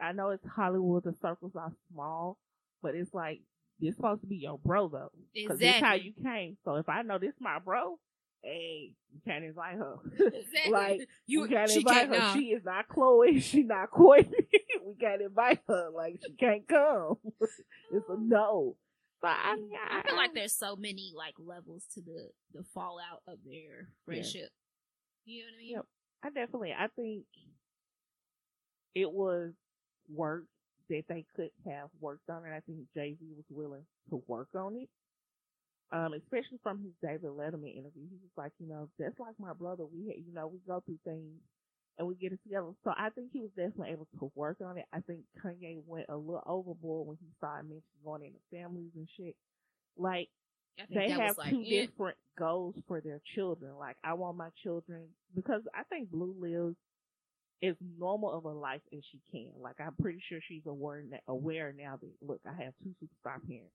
I 0.00 0.12
know 0.12 0.30
it's 0.30 0.46
Hollywood, 0.46 1.04
the 1.04 1.14
circles 1.20 1.52
are 1.56 1.72
small, 1.92 2.38
but 2.82 2.94
it's 2.94 3.12
like, 3.12 3.40
this 3.78 3.96
supposed 3.96 4.22
to 4.22 4.26
be 4.26 4.36
your 4.36 4.58
bro 4.58 4.88
though. 4.88 5.10
Cause 5.46 5.58
this 5.58 5.80
how 5.80 5.94
you 5.94 6.12
came. 6.22 6.56
So 6.64 6.76
if 6.76 6.88
I 6.88 7.02
know 7.02 7.18
this 7.18 7.34
my 7.40 7.58
bro, 7.58 7.98
hey, 8.42 8.92
you 9.12 9.20
can't 9.26 9.44
invite 9.44 9.76
her. 9.76 9.96
Exactly. 10.18 10.72
like, 10.72 11.08
you 11.26 11.46
can't 11.46 11.70
she 11.70 11.78
invite 11.78 12.10
can't 12.10 12.14
her. 12.16 12.32
She 12.34 12.46
is 12.46 12.64
not 12.64 12.88
Khloe. 12.88 13.42
She 13.42 13.62
not 13.62 13.90
Kourtney. 13.90 14.46
we 14.86 14.94
can't 15.00 15.22
invite 15.22 15.60
her. 15.68 15.90
Like, 15.94 16.20
she 16.24 16.32
can't 16.34 16.66
come. 16.68 17.16
it's 17.40 18.08
a 18.08 18.12
oh. 18.12 18.18
no. 18.20 18.76
But 19.22 19.32
I 19.32 19.54
mm, 19.54 19.60
mean, 19.60 19.70
I 19.90 20.02
feel 20.06 20.16
like 20.16 20.34
there's 20.34 20.54
so 20.54 20.76
many 20.76 21.12
like 21.14 21.34
levels 21.38 21.84
to 21.94 22.00
the 22.00 22.30
the 22.54 22.64
fallout 22.72 23.22
of 23.28 23.38
their 23.44 23.88
friendship. 24.06 24.48
You 25.26 25.42
know 25.42 25.46
what 25.46 25.54
I 25.54 25.58
mean? 25.58 25.72
Yep. 25.74 25.84
I 26.22 26.28
definitely, 26.28 26.74
I 26.78 26.86
think 26.96 27.24
it 28.94 29.10
was 29.10 29.52
work 30.12 30.44
that 30.88 31.04
they 31.08 31.24
could 31.36 31.50
have 31.66 31.88
worked 32.00 32.28
on 32.30 32.44
it. 32.44 32.50
I 32.54 32.60
think 32.60 32.80
Jay 32.94 33.16
Z 33.18 33.26
was 33.36 33.44
willing 33.50 33.84
to 34.08 34.22
work 34.26 34.48
on 34.54 34.76
it. 34.76 34.88
Um, 35.92 36.12
especially 36.14 36.58
from 36.62 36.78
his 36.78 36.92
David 37.02 37.30
Letterman 37.30 37.74
interview. 37.74 38.06
He 38.08 38.18
was 38.22 38.30
like, 38.36 38.52
you 38.60 38.68
know, 38.68 38.88
that's 38.98 39.18
like 39.18 39.34
my 39.40 39.52
brother. 39.52 39.84
We, 39.84 40.06
ha- 40.06 40.22
you 40.24 40.32
know, 40.32 40.46
we 40.46 40.60
go 40.66 40.80
through 40.86 41.00
things 41.04 41.40
and 41.98 42.06
we 42.06 42.14
get 42.14 42.32
it 42.32 42.40
together. 42.44 42.68
So 42.84 42.92
I 42.96 43.10
think 43.10 43.30
he 43.32 43.40
was 43.40 43.50
definitely 43.56 43.90
able 43.90 44.06
to 44.20 44.30
work 44.36 44.58
on 44.64 44.78
it. 44.78 44.84
I 44.92 45.00
think 45.00 45.20
Kanye 45.44 45.82
went 45.84 46.06
a 46.08 46.16
little 46.16 46.42
overboard 46.46 47.08
when 47.08 47.16
he 47.20 47.26
started 47.38 47.64
mentioning 47.64 48.04
going 48.04 48.22
into 48.22 48.38
families 48.52 48.92
and 48.94 49.08
shit. 49.16 49.34
Like, 49.98 50.28
they 50.88 51.10
have 51.10 51.36
like 51.36 51.50
two 51.50 51.62
it. 51.66 51.86
different 51.88 52.16
goals 52.38 52.74
for 52.88 53.00
their 53.00 53.20
children. 53.34 53.72
Like 53.78 53.96
I 54.02 54.14
want 54.14 54.36
my 54.36 54.48
children 54.62 55.08
because 55.34 55.62
I 55.74 55.82
think 55.84 56.10
Blue 56.10 56.34
lives 56.38 56.76
as 57.62 57.76
normal 57.98 58.32
of 58.32 58.44
a 58.44 58.48
life 58.48 58.80
as 58.92 59.00
she 59.10 59.20
can. 59.30 59.50
Like 59.60 59.76
I'm 59.78 59.94
pretty 60.00 60.22
sure 60.28 60.38
she's 60.48 60.64
aware 60.66 61.02
aware 61.28 61.74
now 61.76 61.98
that 62.00 62.10
look, 62.26 62.40
I 62.46 62.64
have 62.64 62.72
two 62.82 62.94
superstar 63.02 63.46
parents. 63.46 63.74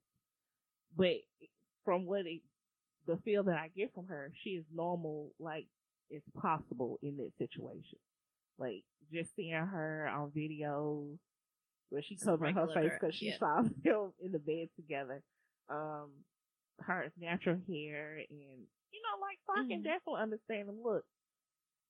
But 0.96 1.16
from 1.86 2.06
what 2.06 2.26
it, 2.26 2.42
the 3.06 3.18
feel 3.18 3.44
that 3.44 3.58
I 3.58 3.70
get 3.76 3.94
from 3.94 4.08
her, 4.08 4.32
she 4.44 4.52
is 4.52 4.66
normal 4.74 5.32
like 5.40 5.66
it's 6.10 6.28
possible 6.40 6.98
in 7.02 7.16
this 7.18 7.32
situation. 7.38 7.98
Like 8.58 8.84
just 9.12 9.34
seeing 9.36 9.52
her 9.54 10.08
on 10.08 10.30
videos 10.32 11.18
where 11.90 12.02
she 12.02 12.16
covered 12.16 12.54
her 12.54 12.68
face 12.74 12.92
because 13.00 13.16
she 13.16 13.26
yeah. 13.26 13.38
saw 13.38 13.62
them 13.84 14.12
in 14.20 14.32
the 14.32 14.40
bed 14.40 14.68
together. 14.76 15.22
Um, 15.70 16.10
her 16.82 17.12
natural 17.18 17.58
hair 17.68 18.16
and 18.18 18.40
you 18.92 19.02
know, 19.02 19.20
like 19.22 19.38
so 19.46 19.52
I 19.54 19.64
can 19.68 19.80
Mhm. 19.80 19.84
definitely 19.84 20.22
understand 20.22 20.68
them. 20.68 20.82
Look, 20.82 21.04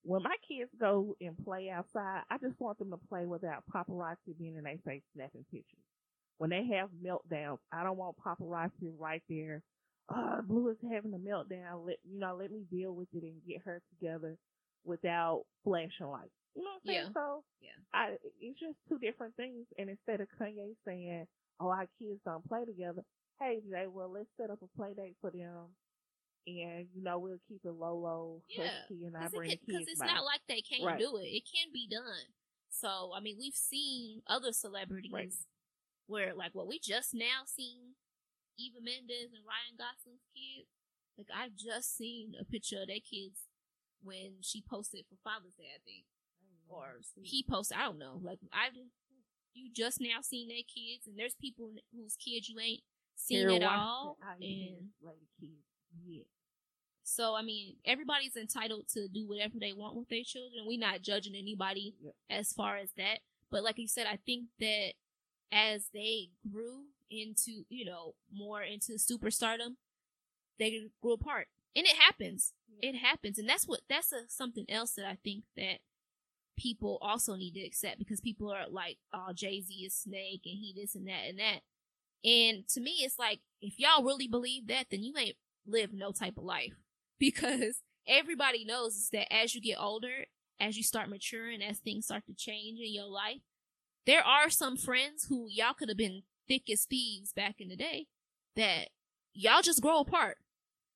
when 0.02 0.22
my 0.22 0.36
kids 0.48 0.70
go 0.78 1.16
and 1.20 1.36
play 1.44 1.70
outside, 1.70 2.22
I 2.30 2.38
just 2.38 2.58
want 2.60 2.78
them 2.78 2.90
to 2.90 2.98
play 3.08 3.26
without 3.26 3.64
paparazzi 3.72 4.36
being 4.38 4.56
in 4.56 4.64
their 4.64 4.78
face 4.84 5.02
snapping 5.14 5.44
pictures. 5.52 5.82
When 6.38 6.50
they 6.50 6.64
have 6.66 6.90
meltdowns, 7.04 7.58
I 7.72 7.84
don't 7.84 7.96
want 7.98 8.16
paparazzi 8.18 8.92
right 8.98 9.22
there. 9.28 9.62
Uh, 10.08 10.40
Blue 10.42 10.68
is 10.70 10.76
having 10.92 11.14
a 11.14 11.18
meltdown. 11.18 11.84
Let 11.86 11.96
you 12.04 12.18
know, 12.18 12.36
let 12.36 12.50
me 12.52 12.62
deal 12.70 12.94
with 12.94 13.08
it 13.12 13.22
and 13.24 13.40
get 13.46 13.62
her 13.64 13.82
together 13.90 14.36
without 14.84 15.44
flashing 15.64 16.06
lights. 16.06 16.30
You 16.54 16.62
know 16.62 16.70
what 16.70 16.74
I'm 16.76 16.80
saying? 16.86 17.06
Yeah. 17.06 17.12
So 17.12 17.44
Yeah. 17.60 17.78
I 17.92 18.16
it's 18.40 18.60
just 18.60 18.76
two 18.88 18.98
different 18.98 19.34
things. 19.36 19.66
And 19.78 19.90
instead 19.90 20.20
of 20.20 20.28
Kanye 20.40 20.74
saying, 20.86 21.26
"Oh, 21.60 21.68
our 21.68 21.86
kids 21.98 22.20
don't 22.24 22.46
play 22.46 22.64
together," 22.64 23.02
hey 23.40 23.60
Jay, 23.68 23.86
well 23.88 24.10
let's 24.10 24.28
set 24.36 24.50
up 24.50 24.62
a 24.62 24.68
play 24.78 24.94
date 24.94 25.16
for 25.20 25.30
them, 25.30 25.74
and 26.46 26.86
you 26.94 27.02
know 27.02 27.18
we'll 27.18 27.40
keep 27.48 27.60
it 27.64 27.72
low, 27.72 27.96
low, 27.96 28.42
Yeah, 28.48 28.70
and 28.90 29.16
I 29.16 29.20
Because 29.20 29.32
bring 29.32 29.50
kids 29.50 29.88
it's 29.88 30.00
by. 30.00 30.06
not 30.06 30.24
like 30.24 30.40
they 30.48 30.60
can't 30.62 30.84
Right. 30.84 31.00
do 31.00 31.16
it. 31.16 31.26
It 31.26 31.44
can 31.52 31.72
be 31.72 31.88
done. 31.88 32.32
So 32.70 33.12
I 33.12 33.20
mean, 33.20 33.36
we've 33.38 33.54
seen 33.54 34.22
other 34.28 34.52
celebrities 34.52 35.12
Right. 35.12 35.32
where, 36.06 36.32
like, 36.34 36.54
what 36.54 36.68
we 36.68 36.78
just 36.78 37.12
now 37.12 37.44
seen 37.44 37.96
Eva 38.58 38.80
Mendes 38.80 39.32
and 39.32 39.44
Ryan 39.44 39.76
Gosling's 39.76 40.26
kids. 40.32 40.68
Like, 41.16 41.32
I 41.32 41.48
just 41.56 41.96
seen 41.96 42.34
a 42.40 42.44
picture 42.44 42.82
of 42.82 42.88
their 42.88 43.00
kids 43.04 43.48
when 44.02 44.40
she 44.42 44.62
posted 44.62 45.04
for 45.08 45.16
Father's 45.24 45.56
Day, 45.56 45.72
I 45.72 45.80
think, 45.84 46.04
or 46.68 47.00
he 47.22 47.44
posted. 47.48 47.78
I 47.78 47.84
don't 47.84 47.98
know. 47.98 48.20
Like, 48.22 48.38
I 48.52 48.68
you 49.56 49.70
just 49.72 50.00
now 50.00 50.20
seen 50.20 50.48
their 50.48 50.66
kids, 50.68 51.06
and 51.06 51.18
there's 51.18 51.34
people 51.40 51.70
whose 51.94 52.16
kids 52.16 52.48
you 52.48 52.60
ain't 52.60 52.82
seen 53.16 53.48
Here 53.48 53.56
at 53.56 53.62
all, 53.62 54.18
and 54.40 54.92
lady 55.02 55.28
kids. 55.40 55.64
Yeah. 56.04 56.24
so 57.02 57.34
I 57.34 57.42
mean, 57.42 57.76
everybody's 57.86 58.36
entitled 58.36 58.88
to 58.92 59.08
do 59.08 59.26
whatever 59.26 59.54
they 59.58 59.72
want 59.72 59.96
with 59.96 60.08
their 60.08 60.24
children. 60.24 60.66
We're 60.66 60.78
not 60.78 61.02
judging 61.02 61.34
anybody 61.34 61.94
as 62.28 62.52
far 62.52 62.76
as 62.76 62.90
that. 62.98 63.20
But 63.50 63.64
like 63.64 63.78
you 63.78 63.88
said, 63.88 64.06
I 64.06 64.18
think 64.26 64.48
that 64.60 64.92
as 65.52 65.86
they 65.92 66.30
grew 66.50 66.86
into, 67.10 67.64
you 67.68 67.84
know, 67.84 68.14
more 68.32 68.62
into 68.62 68.92
superstardom, 68.92 69.76
they 70.58 70.88
grew 71.02 71.12
apart. 71.12 71.48
And 71.74 71.86
it 71.86 71.96
happens. 71.96 72.52
It 72.80 72.96
happens. 72.96 73.38
And 73.38 73.48
that's 73.48 73.66
what 73.66 73.80
that's 73.88 74.12
a, 74.12 74.28
something 74.28 74.64
else 74.68 74.92
that 74.92 75.06
I 75.06 75.18
think 75.22 75.44
that 75.56 75.78
people 76.56 76.98
also 77.02 77.36
need 77.36 77.52
to 77.52 77.64
accept 77.64 77.98
because 77.98 78.20
people 78.20 78.50
are 78.50 78.68
like, 78.68 78.98
oh, 79.12 79.32
Jay 79.34 79.60
Z 79.60 79.72
is 79.74 79.94
Snake 79.94 80.42
and 80.44 80.58
he 80.58 80.74
this 80.74 80.94
and 80.94 81.06
that 81.06 81.28
and 81.28 81.38
that. 81.38 81.60
And 82.24 82.66
to 82.68 82.80
me, 82.80 83.02
it's 83.02 83.18
like, 83.18 83.40
if 83.60 83.78
y'all 83.78 84.04
really 84.04 84.26
believe 84.26 84.66
that, 84.68 84.86
then 84.90 85.02
you 85.02 85.14
ain't 85.18 85.36
lived 85.66 85.94
no 85.94 86.12
type 86.12 86.38
of 86.38 86.44
life 86.44 86.74
because 87.18 87.82
everybody 88.06 88.64
knows 88.64 88.96
is 88.96 89.10
that 89.10 89.32
as 89.32 89.54
you 89.54 89.60
get 89.60 89.78
older, 89.80 90.26
as 90.58 90.76
you 90.76 90.82
start 90.82 91.10
maturing, 91.10 91.62
as 91.62 91.78
things 91.78 92.06
start 92.06 92.24
to 92.26 92.34
change 92.34 92.80
in 92.80 92.92
your 92.92 93.06
life, 93.06 93.42
there 94.06 94.22
are 94.24 94.50
some 94.50 94.76
friends 94.76 95.26
who 95.28 95.46
y'all 95.50 95.74
could 95.74 95.88
have 95.88 95.98
been 95.98 96.22
thick 96.48 96.70
as 96.70 96.84
thieves 96.84 97.32
back 97.32 97.56
in 97.60 97.68
the 97.68 97.76
day 97.76 98.06
that 98.56 98.90
y'all 99.34 99.62
just 99.62 99.82
grow 99.82 100.00
apart. 100.00 100.38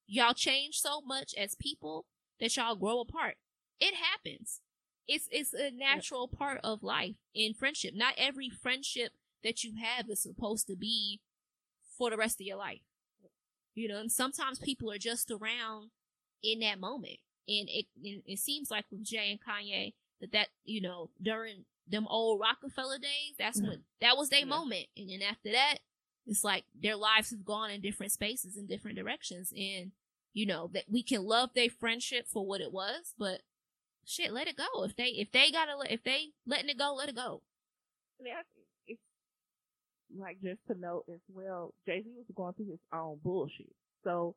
Y'all 0.07 0.35
change 0.35 0.81
so 0.81 1.01
much 1.01 1.35
as 1.37 1.55
people 1.55 2.07
that 2.41 2.57
y'all 2.57 2.77
grow 2.77 3.01
apart. 3.01 3.37
It 3.81 3.95
happens. 3.95 4.61
It's 5.09 5.29
it's 5.31 5.53
a 5.55 5.71
natural 5.71 6.29
part 6.29 6.61
of 6.63 6.83
life 6.83 7.17
in 7.35 7.55
friendship. 7.55 7.95
Not 7.95 8.15
every 8.17 8.49
friendship 8.51 9.13
that 9.43 9.65
you 9.65 9.75
have 9.83 10.09
is 10.09 10.23
supposed 10.23 10.67
to 10.69 10.77
be 10.77 11.21
for 11.99 12.11
the 12.11 12.17
rest 12.17 12.41
of 12.41 12.47
your 12.47 12.57
life. 12.59 12.81
You 13.75 13.89
know, 13.89 13.99
and 13.99 14.13
sometimes 14.13 14.59
people 14.59 14.91
are 14.93 14.99
just 14.99 15.31
around 15.31 15.91
in 16.43 16.61
that 16.61 16.81
moment. 16.81 17.19
and 17.49 17.69
it 17.71 17.87
it 18.27 18.39
seems 18.39 18.71
like 18.71 18.85
with 18.91 19.05
Jay 19.05 19.31
and 19.31 19.41
Kanye 19.41 19.95
that 20.21 20.33
that 20.33 20.49
you 20.65 20.81
know 20.81 21.11
during 21.21 21.65
them 21.87 22.07
old 22.09 22.41
Rockefeller 22.41 22.99
days, 22.99 23.35
that's 23.39 23.61
mm-hmm. 23.61 23.71
when 23.71 23.85
that 24.01 24.17
was 24.17 24.29
their 24.29 24.41
Yeah. 24.41 24.47
moment, 24.47 24.87
and 24.97 25.11
then 25.11 25.23
after 25.23 25.51
that, 25.53 25.79
it's 26.27 26.45
like 26.45 26.65
their 26.75 26.97
lives 26.97 27.31
have 27.31 27.45
gone 27.45 27.71
in 27.71 27.81
different 27.81 28.13
spaces 28.13 28.57
in 28.57 28.67
different 28.67 28.97
directions, 28.97 29.53
and 29.57 29.93
you 30.33 30.47
know 30.47 30.69
that 30.75 30.85
we 30.89 31.03
can 31.03 31.25
love 31.25 31.51
their 31.55 31.71
friendship 31.71 32.27
for 32.29 32.47
what 32.47 32.61
it 32.61 32.73
was, 32.73 33.15
but 33.19 33.43
shit, 34.05 34.33
let 34.33 34.49
it 34.49 34.57
go. 34.57 34.85
If 34.85 34.97
they 34.97 35.09
if 35.09 35.31
they 35.33 35.51
gotta 35.51 35.77
let- 35.77 35.91
if 35.91 36.03
they 36.05 36.33
letting 36.47 36.69
it 36.69 36.79
go, 36.79 36.95
let 36.95 37.09
it 37.09 37.17
go. 37.17 37.43
Yeah, 38.23 38.43
it's 38.87 39.01
like 40.17 40.41
just 40.43 40.61
to 40.69 40.75
note 40.79 41.05
as 41.13 41.21
well, 41.29 41.75
Jay 41.87 42.03
Z 42.03 42.09
was 42.17 42.27
going 42.35 42.55
through 42.55 42.71
his 42.71 42.81
own 42.93 43.19
bullshit. 43.23 43.75
So 44.05 44.37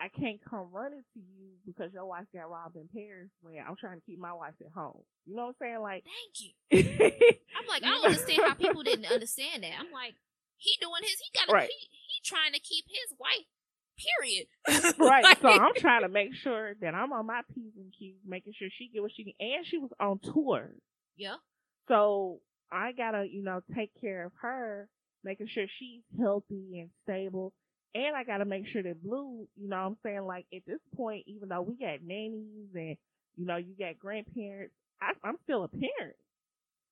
I 0.00 0.08
can't 0.08 0.40
come 0.48 0.68
running 0.72 1.04
to 1.14 1.20
you 1.20 1.50
because 1.64 1.92
your 1.92 2.06
wife 2.06 2.24
got 2.34 2.50
robbed 2.50 2.76
in 2.76 2.88
Paris 2.92 3.30
when 3.40 3.54
I'm 3.58 3.76
trying 3.76 4.00
to 4.00 4.04
keep 4.04 4.18
my 4.18 4.32
wife 4.32 4.54
at 4.60 4.72
home. 4.74 5.02
You 5.26 5.36
know 5.36 5.42
what 5.46 5.48
I'm 5.50 5.54
saying? 5.60 5.80
Like 5.80 6.04
Thank 6.04 6.34
you. 6.40 6.52
I'm 7.56 7.66
like, 7.68 7.84
I 7.84 7.88
don't 7.90 8.06
understand 8.06 8.40
how 8.46 8.54
people 8.54 8.82
didn't 8.84 9.06
understand 9.06 9.62
that. 9.62 9.72
I'm 9.78 9.92
like, 9.92 10.14
he 10.56 10.72
doing 10.80 11.02
his, 11.02 11.12
he 11.20 11.38
got 11.38 11.46
to 11.48 11.52
Right. 11.52 11.68
he, 11.70 11.86
he 11.86 12.14
trying 12.24 12.52
to 12.52 12.60
keep 12.60 12.84
his 12.88 13.16
wife. 13.18 13.46
Period. 13.98 14.46
right. 14.98 15.22
Like- 15.22 15.40
So 15.40 15.48
I'm 15.48 15.74
trying 15.76 16.02
to 16.02 16.08
make 16.08 16.34
sure 16.34 16.74
that 16.80 16.94
I'm 16.94 17.12
on 17.12 17.26
my 17.26 17.42
P's 17.54 17.72
and 17.76 17.92
Q's, 17.96 18.16
making 18.26 18.54
sure 18.58 18.68
she 18.76 18.90
get 18.92 19.02
what 19.02 19.12
she 19.14 19.24
need. 19.24 19.36
and 19.38 19.64
she 19.66 19.78
was 19.78 19.90
on 20.00 20.18
tour. 20.18 20.70
yeah, 21.16 21.36
So 21.88 22.40
I 22.72 22.92
gotta, 22.92 23.26
you 23.30 23.42
know, 23.44 23.60
take 23.76 23.90
care 24.00 24.24
of 24.26 24.32
her, 24.40 24.88
making 25.22 25.46
sure 25.48 25.66
she's 25.78 26.02
healthy 26.18 26.80
and 26.80 26.90
stable. 27.04 27.52
And 27.94 28.16
I 28.16 28.24
gotta 28.24 28.44
make 28.44 28.66
sure 28.68 28.82
that 28.82 29.02
Blue, 29.02 29.46
you 29.56 29.68
know 29.68 29.76
what 29.76 29.86
I'm 29.86 29.96
saying? 30.02 30.26
Like 30.26 30.46
at 30.54 30.62
this 30.66 30.80
point, 30.96 31.24
even 31.26 31.48
though 31.48 31.62
we 31.62 31.74
got 31.74 32.02
nannies 32.02 32.70
and, 32.74 32.96
you 33.36 33.46
know, 33.46 33.56
you 33.56 33.74
got 33.78 33.98
grandparents, 33.98 34.74
I, 35.00 35.12
I'm 35.24 35.36
still 35.44 35.64
a 35.64 35.68
parent. 35.68 36.16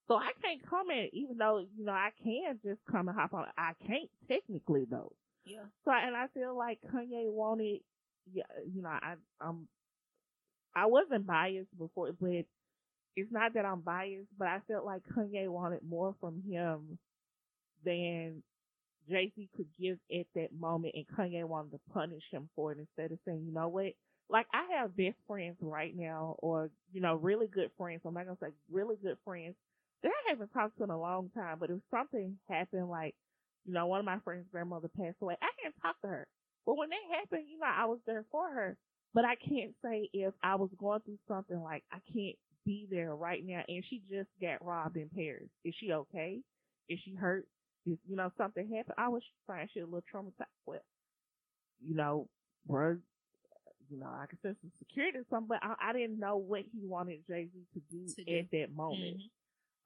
So 0.09 0.17
I 0.17 0.31
can't 0.43 0.69
come 0.69 0.91
in, 0.91 1.09
even 1.13 1.39
though, 1.39 1.65
you 1.77 1.85
know, 1.85 1.93
I 1.93 2.11
can 2.23 2.59
just 2.65 2.81
come 2.91 3.09
and 3.09 3.17
hop 3.17 3.33
on. 3.33 3.47
I 3.57 3.73
can't 3.87 4.11
technically 4.29 4.85
though. 4.91 5.13
yeah, 5.45 5.65
So, 5.85 5.93
and 5.93 6.17
I 6.17 6.27
feel 6.35 6.57
like 6.57 6.81
Kanye 6.93 7.31
wanted, 7.31 7.81
yeah, 8.33 8.43
you 8.73 8.83
know, 8.83 8.89
I, 8.91 9.15
um, 9.41 9.69
I 10.75 10.87
wasn't 10.87 11.27
biased 11.27 11.77
before, 11.79 12.13
but 12.21 12.45
it's 13.17 13.33
not 13.33 13.55
that 13.55 13.65
I'm 13.65 13.81
biased, 13.81 14.29
but 14.39 14.49
I 14.49 14.61
felt 14.69 14.85
like 14.85 15.03
Kanye 15.17 15.49
wanted 15.49 15.81
more 15.89 16.15
from 16.21 16.43
him 16.49 16.99
than 17.85 18.43
Jay 19.09 19.33
Z 19.35 19.49
could 19.57 19.67
give 19.79 19.99
at 20.13 20.27
that 20.35 20.53
moment, 20.53 20.95
and 20.95 21.07
Kanye 21.09 21.45
wanted 21.45 21.73
to 21.73 21.81
punish 21.93 22.23
him 22.31 22.49
for 22.55 22.73
it 22.73 22.79
instead 22.79 23.13
of 23.13 23.19
saying, 23.25 23.45
you 23.47 23.53
know 23.53 23.69
what? 23.69 23.93
Like 24.29 24.47
I 24.53 24.79
have 24.79 24.97
best 24.97 25.17
friends 25.27 25.57
right 25.61 25.95
now, 25.97 26.37
or 26.39 26.71
you 26.93 27.01
know, 27.01 27.15
really 27.15 27.47
good 27.49 27.71
friends. 27.77 28.03
I'm 28.05 28.15
not 28.15 28.27
gonna 28.27 28.39
say 28.41 28.53
really 28.71 28.97
good 29.03 29.17
friends 29.25 29.57
that 30.03 30.11
I 30.27 30.31
haven't 30.31 30.53
talked 30.53 30.79
to 30.79 30.85
in 30.85 30.91
a 30.91 31.01
long 31.01 31.31
time. 31.35 31.59
But 31.59 31.71
if 31.71 31.79
something 31.91 32.39
happened, 32.49 32.89
like 32.89 33.15
you 33.67 33.73
know, 33.73 33.87
one 33.87 33.99
of 34.01 34.07
my 34.07 34.19
friends' 34.21 34.47
grandmother 34.51 34.89
passed 34.89 35.17
away, 35.21 35.37
I 35.43 35.49
can't 35.63 35.75
talk 35.83 36.01
to 36.03 36.09
her. 36.09 36.27
But 36.67 36.77
when 36.77 36.91
that 36.91 37.17
happened, 37.19 37.45
you 37.49 37.59
know, 37.59 37.67
I 37.67 37.87
was 37.87 37.99
there 38.07 38.25
for 38.31 38.49
her. 38.51 38.77
But 39.15 39.25
I 39.25 39.35
can't 39.37 39.75
say 39.85 40.09
if 40.13 40.33
I 40.43 40.55
was 40.55 40.71
going 40.79 41.01
through 41.01 41.19
something 41.27 41.61
like 41.61 41.83
I 41.93 41.99
can't 42.13 42.37
be 42.65 42.87
there 42.91 43.15
right 43.15 43.43
now, 43.45 43.63
and 43.69 43.85
she 43.89 44.03
just 44.11 44.29
got 44.41 44.65
robbed 44.65 44.97
in 44.97 45.09
Paris. 45.11 45.49
Is 45.65 45.75
she 45.79 45.93
okay? 45.93 46.41
Is 46.89 47.01
she 47.05 47.15
hurt? 47.15 47.47
You 47.85 47.99
know 48.17 48.31
something 48.37 48.69
happened? 48.69 48.95
I 48.99 49.09
was 49.09 49.23
fine. 49.47 49.69
She 49.73 49.81
a 49.81 49.85
little 49.85 50.03
traumatized. 50.13 50.47
Well, 50.67 50.81
you 51.85 51.95
know, 51.95 52.29
bro, 52.67 52.97
you 53.91 53.99
know, 53.99 54.07
I 54.07 54.27
could 54.27 54.41
sense 54.43 54.57
some 54.61 54.73
security 54.79 55.19
or 55.19 55.25
something, 55.31 55.49
but 55.49 55.59
I, 55.63 55.91
I 55.91 55.93
didn't 55.93 56.19
know 56.21 56.37
what 56.37 56.63
he 56.73 56.87
wanted 56.87 57.21
Jay 57.27 57.49
Z 57.53 57.61
to 57.75 57.81
do 57.91 58.07
To 58.17 58.25
do. 58.25 58.39
at 58.39 58.51
that 58.53 58.75
moment. 58.75 59.17
Mhm. 59.17 59.31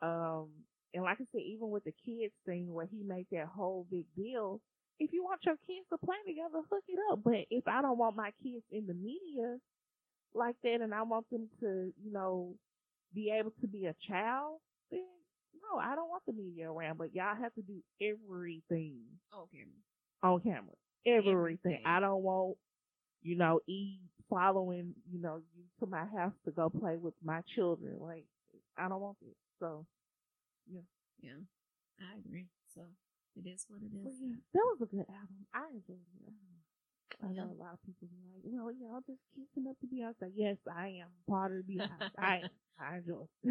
Um, 0.02 0.48
and 0.94 1.04
like 1.04 1.20
I 1.20 1.24
said, 1.32 1.42
even 1.42 1.70
with 1.70 1.84
the 1.84 1.92
kids 2.04 2.34
thing 2.46 2.72
where 2.72 2.86
he 2.86 3.02
made 3.04 3.26
that 3.32 3.46
whole 3.46 3.86
big 3.90 4.06
deal, 4.16 4.60
if 5.00 5.12
you 5.12 5.24
want 5.24 5.40
your 5.44 5.56
kids 5.66 5.86
to 5.90 5.98
play 5.98 6.16
together, 6.26 6.62
hook 6.70 6.84
it 6.88 6.98
up. 7.12 7.20
But 7.24 7.46
if 7.50 7.66
I 7.66 7.82
don't 7.82 7.98
want 7.98 8.16
my 8.16 8.32
kids 8.42 8.64
in 8.70 8.86
the 8.86 8.94
media 8.94 9.58
like 10.34 10.56
that 10.64 10.80
and 10.82 10.94
I 10.94 11.02
want 11.02 11.28
them 11.30 11.48
to, 11.60 11.92
you 12.04 12.12
know, 12.12 12.54
be 13.14 13.30
able 13.30 13.52
to 13.60 13.66
be 13.68 13.86
a 13.86 13.94
child, 14.08 14.60
then 14.90 15.04
no, 15.62 15.78
I 15.81 15.94
don't 15.94 16.09
want 16.09 16.22
the 16.26 16.32
media 16.32 16.70
around. 16.70 16.98
But 16.98 17.14
y'all 17.14 17.35
have 17.36 17.55
to 17.55 17.62
do 17.62 17.82
everything 18.01 19.01
oh, 19.32 19.43
Okay. 19.43 19.64
on 20.22 20.40
camera. 20.40 20.74
Everything. 21.06 21.32
Everything. 21.35 21.82
I 21.85 22.01
don't 22.01 22.22
want, 22.22 22.56
you 23.22 23.36
know, 23.36 23.60
E 23.66 23.98
following, 24.31 24.94
you 25.10 25.20
know, 25.20 25.40
you 25.56 25.64
to 25.81 25.86
my 25.86 26.05
house 26.06 26.32
to 26.44 26.51
go 26.51 26.68
play 26.70 26.97
with 26.97 27.14
my 27.22 27.40
children. 27.55 27.97
Like, 28.01 28.24
I 28.76 28.89
don't 28.89 29.01
want 29.01 29.18
this. 29.20 29.35
So, 29.60 29.86
Yeah, 30.70 30.81
Yeah, 31.20 31.40
I 32.01 32.18
agree. 32.18 32.48
So 32.74 32.82
it 33.36 33.47
is 33.48 33.66
what 33.68 33.81
it 33.82 33.93
is. 33.94 34.05
Well, 34.05 34.14
yeah, 34.20 34.36
that 34.55 34.64
was 34.72 34.81
a 34.82 34.86
good 34.86 35.06
album. 35.09 35.47
I 35.55 35.66
enjoyed 35.72 35.98
it. 36.26 36.32
I 37.22 37.28
know 37.32 37.47
Yeah. 37.47 37.52
a 37.56 37.60
lot 37.62 37.74
of 37.74 37.82
people 37.82 38.09
be 38.09 38.18
like, 38.32 38.43
well, 38.44 38.72
y'all 38.72 39.01
just 39.06 39.22
kissing 39.35 39.68
up 39.68 39.78
to 39.81 39.86
Beyonce. 39.86 40.32
Yes, 40.35 40.56
I 40.66 40.89
am 41.05 41.09
part 41.28 41.52
of 41.52 41.64
Beyonce. 41.64 42.10
I. 42.18 42.43
I 42.78 42.97
enjoy 42.98 43.22
it. 43.22 43.31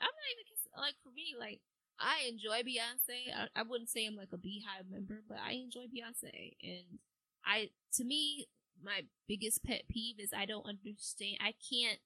I'm 0.00 0.14
not 0.16 0.28
even 0.32 0.46
like 0.80 0.94
for 1.02 1.10
me. 1.10 1.34
Like 1.38 1.60
I 1.98 2.26
enjoy 2.28 2.62
Beyonce. 2.62 3.32
I, 3.36 3.60
I 3.60 3.62
wouldn't 3.62 3.90
say 3.90 4.06
I'm 4.06 4.16
like 4.16 4.32
a 4.32 4.36
BeyHive 4.38 4.90
member, 4.90 5.22
but 5.28 5.38
I 5.38 5.52
enjoy 5.52 5.82
Beyonce. 5.86 6.52
And 6.62 6.98
I, 7.44 7.70
to 7.94 8.04
me, 8.04 8.48
my 8.82 9.02
biggest 9.28 9.64
pet 9.64 9.82
peeve 9.90 10.16
is 10.18 10.32
I 10.36 10.46
don't 10.46 10.66
understand. 10.68 11.36
I 11.40 11.54
can't. 11.70 12.00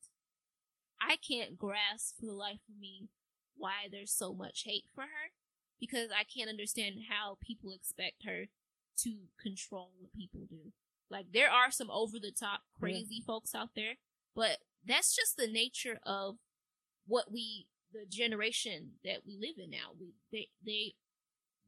I 1.01 1.16
can't 1.16 1.59
grasp 1.59 2.16
for 2.18 2.26
the 2.26 2.32
life 2.32 2.60
of 2.68 2.80
me 2.80 3.09
why 3.56 3.88
there's 3.90 4.12
so 4.12 4.32
much 4.34 4.62
hate 4.64 4.84
for 4.94 5.02
her 5.02 5.30
because 5.78 6.09
I 6.10 6.24
can't 6.24 6.48
understand 6.51 6.97
how 7.10 7.36
people 7.43 7.72
expect 7.72 8.24
her 8.24 8.47
to 8.98 9.14
control 9.40 9.93
what 10.01 10.12
people 10.14 10.47
do. 10.48 10.72
Like 11.10 11.26
there 11.32 11.51
are 11.51 11.70
some 11.70 11.90
over 11.90 12.18
the 12.18 12.32
top 12.32 12.60
Yeah. 12.76 12.80
crazy 12.80 13.22
folks 13.26 13.55
out 13.55 13.70
there, 13.76 13.94
but 14.34 14.59
that's 14.86 15.14
just 15.14 15.36
the 15.36 15.47
nature 15.47 16.01
of 16.05 16.36
what 17.06 17.30
we 17.30 17.66
the 17.93 18.05
generation 18.09 18.93
that 19.05 19.21
we 19.27 19.37
live 19.37 19.57
in 19.63 19.71
now. 19.71 19.93
We 19.99 20.15
they 20.33 20.49
they 20.65 20.95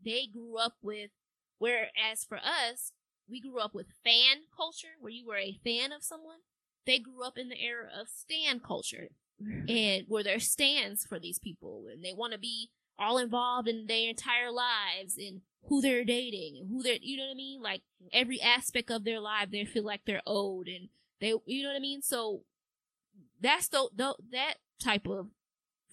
they 0.05 0.27
grew 0.33 0.59
up 0.59 0.75
with 0.83 1.11
whereas 1.59 2.25
for 2.29 2.39
us, 2.39 2.93
we 3.29 3.41
grew 3.41 3.59
up 3.59 3.75
with 3.75 3.87
fan 4.05 4.45
culture 4.57 4.97
where 5.01 5.13
you 5.13 5.27
were 5.27 5.37
a 5.37 5.59
fan 5.65 5.93
of 5.93 6.03
someone. 6.03 6.39
They 6.87 6.99
grew 6.99 7.23
up 7.23 7.37
in 7.37 7.49
the 7.49 7.61
era 7.61 7.89
of 7.99 8.09
stan 8.09 8.61
culture 8.61 9.09
and 9.69 10.05
where 10.09 10.23
there's 10.23 10.51
stands 10.51 11.05
for 11.05 11.19
these 11.19 11.39
people 11.39 11.87
and 11.91 12.05
they 12.05 12.13
want 12.15 12.33
to 12.33 12.39
be 12.39 12.71
all 12.99 13.19
involved 13.19 13.69
in 13.69 13.87
their 13.87 14.09
entire 14.09 14.51
lives 14.51 15.17
and 15.17 15.43
who 15.69 15.81
they're 15.81 16.05
dating 16.05 16.57
and 16.59 16.69
who 16.69 16.83
they're 16.83 16.99
you 17.01 17.17
know 17.17 17.25
what 17.25 17.33
I 17.33 17.35
mean? 17.35 17.63
Like 17.63 17.83
every 18.13 18.41
aspect 18.41 18.91
of 18.91 19.05
their 19.05 19.21
life 19.21 19.51
they 19.51 19.65
feel 19.65 19.85
like 19.85 20.01
they're 20.07 20.23
owed 20.27 20.69
and 20.69 20.89
they 21.21 21.35
you 21.47 21.63
know 21.63 21.69
what 21.71 21.77
I 21.77 21.81
mean? 21.81 22.03
So 22.03 22.43
that's 23.41 23.69
the, 23.69 23.89
the 23.95 24.15
that 24.33 24.55
type 24.83 25.07
of 25.07 25.29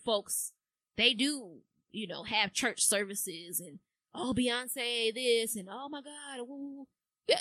folks 0.05 0.53
they 0.97 1.13
do, 1.13 1.57
you 1.91 2.07
know, 2.07 2.23
have 2.23 2.53
church 2.53 2.85
services 2.85 3.59
and 3.59 3.79
oh 4.13 4.33
Beyonce 4.33 5.13
this 5.13 5.55
and 5.55 5.67
oh 5.69 5.89
my 5.89 6.01
god, 6.01 6.45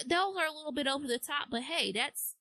those 0.06 0.36
are 0.36 0.46
a 0.46 0.52
little 0.52 0.72
bit 0.72 0.86
over 0.86 1.06
the 1.06 1.18
top, 1.18 1.48
but 1.50 1.62
hey, 1.62 1.92
that's 1.92 2.34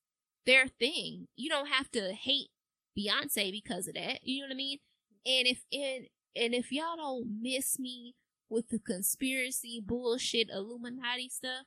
their 0.45 0.67
thing. 0.67 1.27
You 1.35 1.49
don't 1.49 1.67
have 1.67 1.91
to 1.91 2.13
hate 2.13 2.49
Beyonce 2.97 3.51
because 3.51 3.87
of 3.87 3.95
that. 3.95 4.19
You 4.23 4.41
know 4.41 4.47
what 4.47 4.53
I 4.53 4.57
mean? 4.57 4.79
And 5.25 5.47
if 5.47 5.63
and 5.71 6.07
and 6.35 6.53
if 6.53 6.71
y'all 6.71 6.97
don't 6.97 7.41
miss 7.41 7.79
me 7.79 8.15
with 8.49 8.69
the 8.69 8.79
conspiracy 8.79 9.81
bullshit 9.85 10.49
Illuminati 10.49 11.29
stuff, 11.29 11.65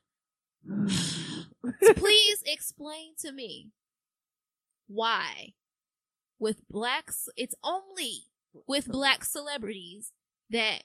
please 1.96 2.42
explain 2.46 3.14
to 3.20 3.32
me 3.32 3.70
why 4.88 5.54
with 6.38 6.68
blacks 6.68 7.28
it's 7.36 7.54
only 7.64 8.24
with 8.66 8.88
black 8.88 9.24
celebrities 9.24 10.12
that 10.50 10.84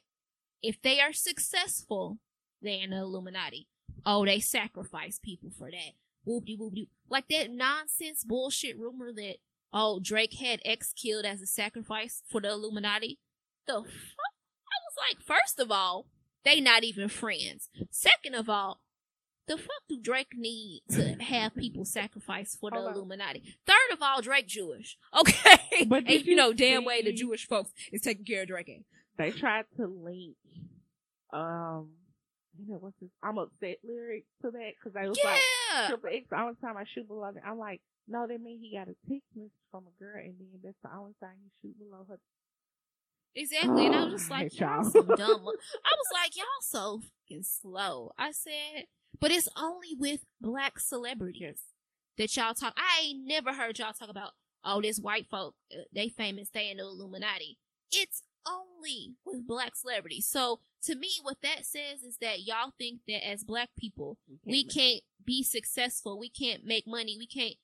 if 0.62 0.82
they 0.82 1.00
are 1.00 1.14
successful 1.14 2.20
they're 2.62 2.84
in 2.84 2.92
the 2.92 2.98
illuminati. 2.98 3.68
Oh 4.06 4.26
they 4.26 4.40
sacrifice 4.40 5.20
people 5.24 5.50
for 5.58 5.72
that. 5.72 5.94
Whoop-de 6.24 6.56
whoop-de. 6.56 6.90
Like 7.10 7.28
that 7.30 7.50
nonsense 7.52 8.24
bullshit 8.24 8.78
rumor 8.78 9.12
that 9.14 9.38
oh 9.74 10.00
drake 10.02 10.36
had 10.36 10.62
x 10.66 10.94
killed 10.94 11.26
as 11.26 11.42
a 11.42 11.48
sacrifice 11.48 12.22
for 12.30 12.42
the 12.42 12.50
illuminati? 12.50 13.20
The 13.68 13.74
fuck? 13.74 13.86
I 13.86 14.78
was 14.86 14.98
like 15.10 15.26
first 15.26 15.60
of 15.60 15.72
all 15.72 16.08
they 16.44 16.60
not 16.60 16.84
even 16.84 17.10
friends. 17.10 17.70
Second 17.90 18.36
of 18.36 18.50
all 18.50 18.82
the 19.52 19.58
fuck 19.58 19.84
do 19.90 19.98
Drake 20.00 20.32
need 20.36 20.82
to 20.92 21.16
have 21.22 21.56
people 21.56 21.86
sacrifice 21.86 22.56
for 22.60 22.70
the 22.70 22.78
Hold 22.78 22.88
on. 22.90 22.94
Illuminati? 22.96 23.44
Third 23.68 23.94
of 23.94 24.02
all, 24.02 24.22
Drake 24.22 24.48
Jewish. 24.48 24.98
Okay. 25.20 25.86
But 25.88 26.04
and 26.08 26.26
you 26.26 26.36
know 26.36 26.54
damn 26.54 26.86
way 26.86 27.02
the 27.02 27.14
Jewish 27.14 27.48
folks 27.48 27.72
is 27.92 28.02
taking 28.02 28.26
care 28.26 28.42
of 28.44 28.48
Drake. 28.48 28.84
they 29.18 29.32
tried 29.32 29.66
to 29.78 29.88
link 29.88 30.36
um 31.34 31.90
you 32.60 32.68
know 32.74 32.78
what's 32.80 32.96
this? 33.00 33.10
I'm 33.24 33.38
upset 33.38 33.78
lyrics 33.84 34.28
to 34.44 34.52
that 34.52 34.72
because 34.78 34.96
I 34.96 35.08
was 35.08 35.18
like 35.24 35.40
Yeah. 35.74 35.88
Triple 35.88 36.10
X. 36.14 36.26
The 36.30 36.40
only 36.40 36.56
time 36.62 36.78
I 36.78 36.84
shoot 36.94 37.08
below, 37.08 37.32
I'm 37.46 37.58
like, 37.58 37.82
no, 38.08 38.28
that 38.28 38.42
means 38.42 38.62
he 38.62 38.76
got 38.78 38.90
a 38.90 38.96
text 39.10 39.26
message 39.36 39.52
from 39.72 39.84
a 39.88 39.94
girl, 40.04 40.20
and 40.20 40.36
then 40.38 40.60
that's 40.64 40.76
the 40.84 40.90
only 40.94 41.14
time 41.24 41.38
he 41.42 41.50
shoot 41.62 41.80
below 41.80 42.06
her. 42.10 42.20
Exactly. 43.36 43.86
And 43.86 43.96
I 43.96 44.04
was 44.06 44.14
just 44.14 44.30
like, 44.30 44.60
y'all 44.60 44.84
some 44.84 45.08
dumb. 45.16 45.18
I 45.20 45.94
was 45.96 46.10
like, 46.14 46.36
y'all 46.36 46.46
so 46.62 47.02
fucking 47.30 47.44
slow. 47.44 48.12
I 48.18 48.32
said, 48.32 48.86
but 49.20 49.32
it's 49.32 49.50
only 49.58 49.96
with 49.98 50.26
black 50.40 50.80
celebrities 50.80 51.62
that 52.18 52.36
y'all 52.36 52.54
talk. 52.54 52.74
I 52.78 53.04
ain't 53.04 53.28
never 53.28 53.54
heard 53.54 53.80
y'all 53.80 53.94
talk 53.94 54.10
about, 54.10 54.32
oh, 54.64 54.82
this 54.82 55.00
white 55.00 55.28
folk, 55.30 55.56
uh, 55.74 55.84
they 55.94 56.10
famous, 56.10 56.50
they 56.54 56.70
in 56.70 56.78
the 56.78 56.84
Illuminati. 56.84 57.58
It's 57.92 58.24
only 58.48 59.16
with 59.26 59.48
black 59.48 59.76
celebrities. 59.76 60.28
So 60.28 60.60
to 60.84 60.96
me, 60.96 61.10
what 61.22 61.38
that 61.44 61.66
says 61.66 62.04
is 62.04 62.18
that 62.22 62.42
y'all 62.42 62.74
think 62.78 63.02
that 63.08 63.28
as 63.28 63.44
black 63.44 63.70
people, 63.78 64.18
we 64.46 64.64
can't 64.64 65.02
be 65.24 65.44
successful. 65.44 66.18
We 66.18 66.30
can't 66.30 66.66
make 66.66 66.88
money. 66.88 67.16
We 67.18 67.28
can't 67.28 67.56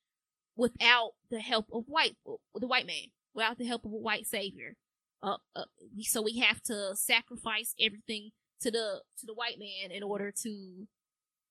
without 0.55 1.13
the 1.29 1.39
help 1.39 1.67
of 1.71 1.85
white 1.87 2.15
the 2.55 2.67
white 2.67 2.87
man, 2.87 3.11
without 3.33 3.57
the 3.57 3.65
help 3.65 3.85
of 3.85 3.91
a 3.91 3.97
white 3.97 4.27
savior. 4.27 4.75
Uh, 5.23 5.37
uh, 5.55 5.65
so 6.01 6.21
we 6.21 6.37
have 6.39 6.61
to 6.63 6.95
sacrifice 6.95 7.73
everything 7.79 8.31
to 8.61 8.71
the 8.71 9.01
to 9.19 9.25
the 9.25 9.33
white 9.33 9.59
man 9.59 9.91
in 9.91 10.03
order 10.03 10.31
to, 10.43 10.87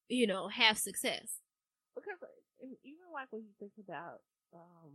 you 0.09 0.27
know, 0.27 0.49
have 0.49 0.79
success. 0.79 1.41
because 1.95 2.19
even 2.85 3.07
like 3.13 3.29
when 3.31 3.43
you 3.43 3.55
think 3.59 3.73
about 3.79 4.21
um 4.55 4.93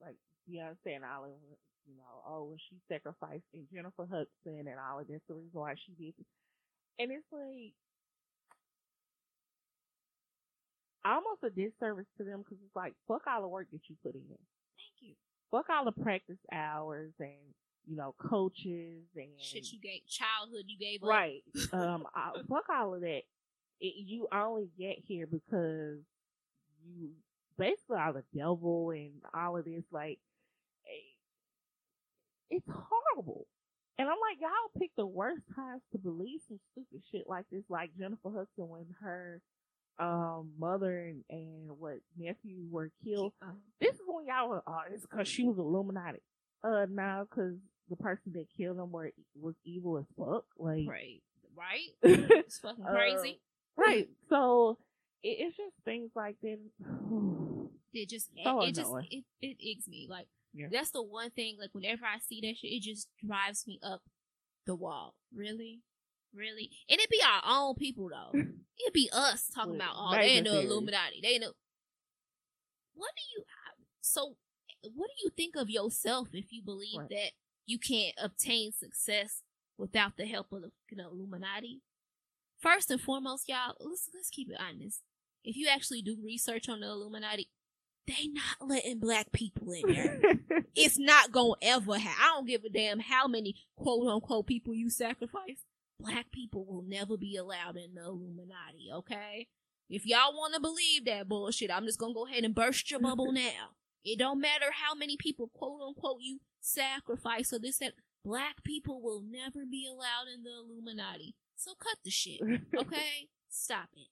like 0.00 0.16
Beyonce 0.48 0.96
and 0.96 1.04
of 1.04 1.30
you 1.86 1.96
know, 1.96 2.22
oh 2.26 2.44
when 2.50 2.58
she 2.70 2.76
sacrificed 2.88 3.46
and 3.54 3.66
Jennifer 3.74 4.06
Hudson 4.10 4.68
and 4.68 4.78
all 4.78 5.00
of 5.00 5.08
this 5.08 5.20
the 5.28 5.34
reason 5.34 5.50
why 5.60 5.74
she 5.74 5.92
did. 5.98 6.14
And 6.98 7.10
it's 7.12 7.26
like 7.32 7.74
almost 11.04 11.42
a 11.44 11.50
disservice 11.50 12.06
to 12.18 12.24
them 12.24 12.40
because 12.42 12.58
it's 12.64 12.76
like 12.76 12.94
fuck 13.08 13.22
all 13.26 13.42
the 13.42 13.48
work 13.48 13.68
that 13.72 13.82
you 13.88 13.96
put 14.02 14.14
in. 14.14 14.22
Thank 14.28 14.96
you. 15.00 15.14
Fuck 15.50 15.66
all 15.70 15.84
the 15.84 15.92
practice 15.92 16.38
hours 16.52 17.12
and 17.20 17.54
you 17.86 17.96
know 17.96 18.14
coaches 18.18 19.04
and 19.16 19.28
Shit, 19.38 19.70
you 19.72 19.80
gave 19.80 20.00
childhood, 20.08 20.64
you 20.66 20.78
gave 20.78 21.02
up. 21.02 21.08
Right. 21.08 21.42
Um. 21.72 22.04
I, 22.14 22.32
fuck 22.48 22.64
all 22.70 22.94
of 22.94 23.00
that. 23.00 23.22
It, 23.80 23.94
you 24.06 24.28
only 24.32 24.68
get 24.78 24.96
here 25.06 25.26
because 25.26 25.98
you 26.84 27.10
basically 27.58 27.96
are 27.98 28.12
the 28.12 28.24
devil 28.36 28.90
and 28.90 29.12
all 29.34 29.56
of 29.56 29.64
this. 29.64 29.84
Like, 29.90 30.18
eh, 30.86 31.16
it's 32.50 32.66
horrible. 32.68 33.46
And 33.98 34.08
I'm 34.08 34.16
like, 34.30 34.40
y'all 34.40 34.80
pick 34.80 34.90
the 34.96 35.06
worst 35.06 35.42
times 35.54 35.82
to 35.92 35.98
believe 35.98 36.40
some 36.48 36.58
stupid 36.72 37.02
shit 37.10 37.24
like 37.28 37.44
this. 37.52 37.62
Like 37.68 37.90
Jennifer 37.98 38.30
Hudson 38.30 38.68
when 38.68 38.86
her 39.02 39.40
um 39.98 40.52
mother 40.58 40.98
and, 41.00 41.22
and 41.28 41.70
what 41.78 41.98
nephew 42.18 42.64
were 42.70 42.90
killed. 43.04 43.32
Uh, 43.42 43.52
This 43.80 43.94
is 43.94 44.00
when 44.06 44.26
y'all 44.26 44.48
were, 44.48 44.62
oh, 44.66 44.80
it's 44.92 45.02
because 45.02 45.28
she 45.28 45.44
was 45.44 45.58
Illuminati. 45.58 46.20
Uh, 46.64 46.86
now 46.90 47.26
because 47.28 47.56
the 47.90 47.96
person 47.96 48.32
that 48.34 48.46
killed 48.56 48.78
them 48.78 48.92
were 48.92 49.10
was 49.40 49.54
evil 49.64 49.98
as 49.98 50.04
fuck. 50.16 50.44
Like, 50.58 50.86
right. 50.88 51.22
Right. 51.56 51.90
It's 52.02 52.58
fucking 52.58 52.86
um, 52.86 52.92
crazy. 52.94 53.40
right. 53.76 54.08
So 54.28 54.78
it, 55.22 55.36
it's 55.40 55.56
just 55.56 55.74
things 55.84 56.10
like 56.14 56.36
that. 56.42 56.58
It 57.94 58.08
just 58.08 58.30
So 58.42 58.62
it 58.62 58.74
just 58.74 58.90
it, 59.10 59.24
it 59.42 59.56
eggs 59.62 59.86
me. 59.86 60.06
Like 60.08 60.26
Yeah. 60.54 60.68
that's 60.72 60.92
the 60.92 61.02
one 61.02 61.28
thing. 61.30 61.56
Like 61.60 61.74
whenever 61.74 62.06
I 62.06 62.18
see 62.26 62.40
that 62.40 62.56
shit, 62.56 62.72
it 62.72 62.80
just 62.82 63.08
drives 63.22 63.66
me 63.66 63.78
up 63.82 64.00
the 64.64 64.74
wall. 64.74 65.14
Really, 65.34 65.80
really, 66.34 66.70
and 66.88 66.98
it 66.98 67.10
be 67.10 67.20
our 67.22 67.42
own 67.46 67.74
people 67.74 68.08
though. 68.08 68.30
it 68.78 68.94
be 68.94 69.10
us 69.12 69.50
talking 69.54 69.76
about 69.76 69.92
oh 69.94 70.12
they 70.12 70.38
in 70.38 70.44
the 70.44 70.60
Illuminati. 70.60 71.20
They 71.22 71.36
the. 71.36 71.52
What 72.94 73.10
do 73.14 73.22
you? 73.36 73.44
So, 74.00 74.36
what 74.94 75.08
do 75.08 75.24
you 75.24 75.30
think 75.36 75.54
of 75.56 75.68
yourself 75.68 76.28
if 76.32 76.46
you 76.50 76.62
believe 76.62 76.98
Right. 76.98 77.08
that 77.10 77.30
you 77.66 77.78
can't 77.78 78.14
obtain 78.22 78.72
success 78.72 79.42
without 79.78 80.16
the 80.16 80.26
help 80.26 80.52
of 80.52 80.62
the 80.62 80.70
you 80.90 80.96
know, 80.96 81.10
Illuminati? 81.10 81.80
First 82.60 82.90
and 82.90 83.00
foremost, 83.00 83.48
y'all, 83.48 83.74
let's 83.80 84.08
let's 84.14 84.30
keep 84.30 84.50
it 84.50 84.58
honest. 84.60 85.00
If 85.44 85.56
you 85.56 85.68
actually 85.68 86.02
do 86.02 86.16
research 86.22 86.68
on 86.68 86.80
the 86.80 86.86
Illuminati, 86.86 87.48
they 88.06 88.28
not 88.28 88.68
letting 88.68 88.98
black 89.00 89.32
people 89.32 89.72
in 89.72 89.92
there. 89.92 90.20
it's 90.76 90.98
not 90.98 91.32
gonna 91.32 91.54
ever 91.62 91.98
happen. 91.98 92.22
I 92.22 92.34
don't 92.34 92.46
give 92.46 92.64
a 92.64 92.68
damn 92.68 93.00
how 93.00 93.26
many 93.26 93.56
quote 93.76 94.06
unquote 94.06 94.46
people 94.46 94.74
you 94.74 94.90
sacrifice. 94.90 95.64
Black 95.98 96.30
people 96.32 96.64
will 96.64 96.82
never 96.82 97.16
be 97.16 97.36
allowed 97.36 97.76
in 97.76 97.94
the 97.94 98.04
Illuminati, 98.04 98.90
okay? 98.92 99.48
If 99.88 100.06
y'all 100.06 100.36
wanna 100.36 100.58
believe 100.60 101.04
that 101.04 101.28
bullshit, 101.28 101.70
I'm 101.70 101.86
just 101.86 101.98
gonna 101.98 102.14
go 102.14 102.26
ahead 102.26 102.44
and 102.44 102.54
burst 102.54 102.90
your 102.90 103.00
bubble 103.00 103.32
now. 103.32 103.70
It 104.04 104.18
don't 104.18 104.40
matter 104.40 104.66
how 104.72 104.94
many 104.94 105.16
people 105.16 105.48
quote 105.54 105.80
unquote 105.86 106.18
you 106.20 106.40
sacrifice 106.60 107.52
or 107.52 107.58
this 107.58 107.78
that 107.78 107.92
black 108.24 108.62
people 108.64 109.00
will 109.00 109.22
never 109.22 109.64
be 109.68 109.86
allowed 109.86 110.26
in 110.32 110.42
the 110.42 110.50
Illuminati. 110.50 111.34
So 111.56 111.72
cut 111.78 111.98
the 112.04 112.10
shit. 112.10 112.40
Okay? 112.76 113.28
Stop 113.48 113.88
it. 113.96 114.08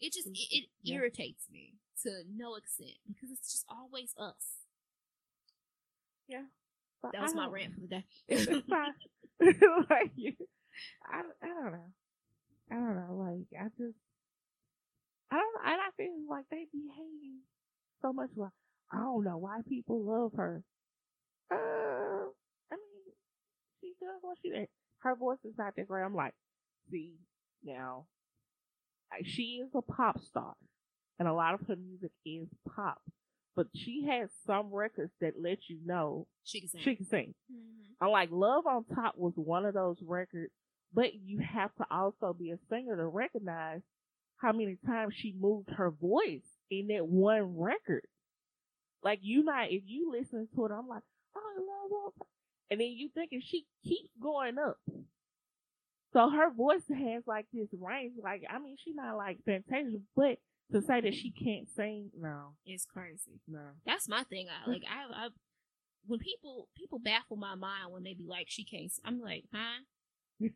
It 0.00 0.12
just 0.12 0.28
it, 0.28 0.38
it 0.50 0.68
Yeah. 0.82 0.96
irritates 0.96 1.44
me 1.50 1.74
to 2.02 2.22
no 2.34 2.54
extent 2.56 2.98
because 3.06 3.30
it's 3.30 3.50
just 3.52 3.64
always 3.68 4.14
us. 4.18 4.56
But 7.00 7.12
That 7.12 7.22
was 7.22 7.34
my 7.34 7.46
rant 7.48 7.74
for 7.74 7.80
the 7.80 7.86
day. 7.86 8.04
Like 9.88 10.10
you, 10.16 10.32
I, 11.06 11.22
I 11.42 11.46
don't 11.46 11.72
know. 11.72 11.92
I 12.72 12.74
don't 12.74 12.96
know. 12.96 13.14
Like 13.14 13.46
I 13.60 13.68
just, 13.78 13.96
I 15.30 15.36
don't. 15.36 15.64
And 15.64 15.80
I 15.80 15.90
feel 15.96 16.12
like 16.28 16.46
they 16.50 16.66
behave 16.72 17.38
so 18.02 18.12
much. 18.12 18.30
Like 18.36 18.50
I 18.92 18.98
don't 18.98 19.24
know 19.24 19.36
why 19.38 19.60
people 19.68 20.02
love 20.04 20.32
her. 20.36 20.62
Uh, 21.52 21.56
I 22.72 22.76
mean, 22.76 23.14
she 23.80 23.92
does 24.00 24.18
what 24.22 24.36
she 24.42 24.50
did. 24.50 24.68
Her 25.00 25.14
voice 25.14 25.38
is 25.44 25.54
not 25.58 25.74
that 25.76 25.88
great. 25.88 26.04
I'm 26.04 26.14
like, 26.14 26.34
see 26.90 27.12
now, 27.64 28.06
she 29.24 29.60
is 29.64 29.70
a 29.74 29.82
pop 29.82 30.20
star, 30.20 30.54
and 31.18 31.28
a 31.28 31.32
lot 31.32 31.54
of 31.54 31.60
her 31.68 31.76
music 31.76 32.10
is 32.26 32.48
pop. 32.74 32.98
But 33.56 33.66
she 33.74 34.06
has 34.08 34.30
some 34.46 34.72
records 34.72 35.12
that 35.20 35.34
let 35.42 35.58
you 35.68 35.78
know 35.84 36.26
she 36.44 36.60
can 36.60 36.68
sing. 36.68 36.80
she 36.82 36.96
can 36.96 37.06
sing. 37.06 37.34
Mhm. 37.52 37.84
I'm 38.00 38.10
like 38.10 38.30
Love 38.30 38.66
on 38.66 38.84
Top 38.84 39.14
was 39.16 39.32
one 39.36 39.64
of 39.66 39.74
those 39.74 39.96
records, 40.02 40.52
but 40.94 41.12
you 41.14 41.40
have 41.40 41.74
to 41.76 41.84
also 41.90 42.32
be 42.38 42.50
a 42.52 42.58
singer 42.70 42.96
to 42.96 43.06
recognize 43.06 43.80
how 44.36 44.52
many 44.52 44.76
times 44.86 45.14
she 45.16 45.34
moved 45.38 45.70
her 45.70 45.90
voice 45.90 46.46
in 46.70 46.86
that 46.88 47.06
one 47.06 47.56
record. 47.58 48.06
Like 49.02 49.20
you 49.22 49.44
not 49.44 49.70
if 49.70 49.82
you 49.86 50.10
listen 50.10 50.48
to 50.54 50.66
it, 50.66 50.72
I'm 50.72 50.88
like, 50.88 51.02
oh 51.36 51.40
Love 51.58 52.02
on 52.04 52.26
and 52.70 52.80
then 52.80 52.88
you 52.88 53.08
thinking 53.14 53.40
she 53.42 53.66
keeps 53.84 54.10
going 54.22 54.58
up. 54.58 54.76
So 56.12 56.30
her 56.30 56.50
voice 56.52 56.82
has 56.88 57.22
like 57.26 57.46
this 57.52 57.68
range. 57.78 58.14
Like 58.22 58.42
I 58.48 58.58
mean, 58.58 58.76
she's 58.82 58.94
not 58.94 59.16
like 59.16 59.38
Fantasia, 59.44 59.98
but 60.16 60.38
to 60.72 60.82
say 60.82 61.00
that 61.00 61.14
she 61.14 61.30
can't 61.30 61.68
sing, 61.74 62.10
no, 62.18 62.54
It's 62.66 62.84
crazy. 62.84 63.40
no. 63.46 63.60
That's 63.86 64.08
my 64.08 64.22
thing. 64.24 64.48
I 64.48 64.68
like 64.70 64.82
I, 64.90 65.26
I 65.26 65.28
when 66.06 66.18
people 66.20 66.68
people 66.76 66.98
baffle 66.98 67.36
my 67.36 67.54
mind 67.54 67.92
when 67.92 68.02
they 68.02 68.14
be 68.14 68.26
like 68.26 68.46
she 68.48 68.64
can't. 68.64 68.90
I'm 69.04 69.20
like, 69.20 69.44
huh? 69.52 70.40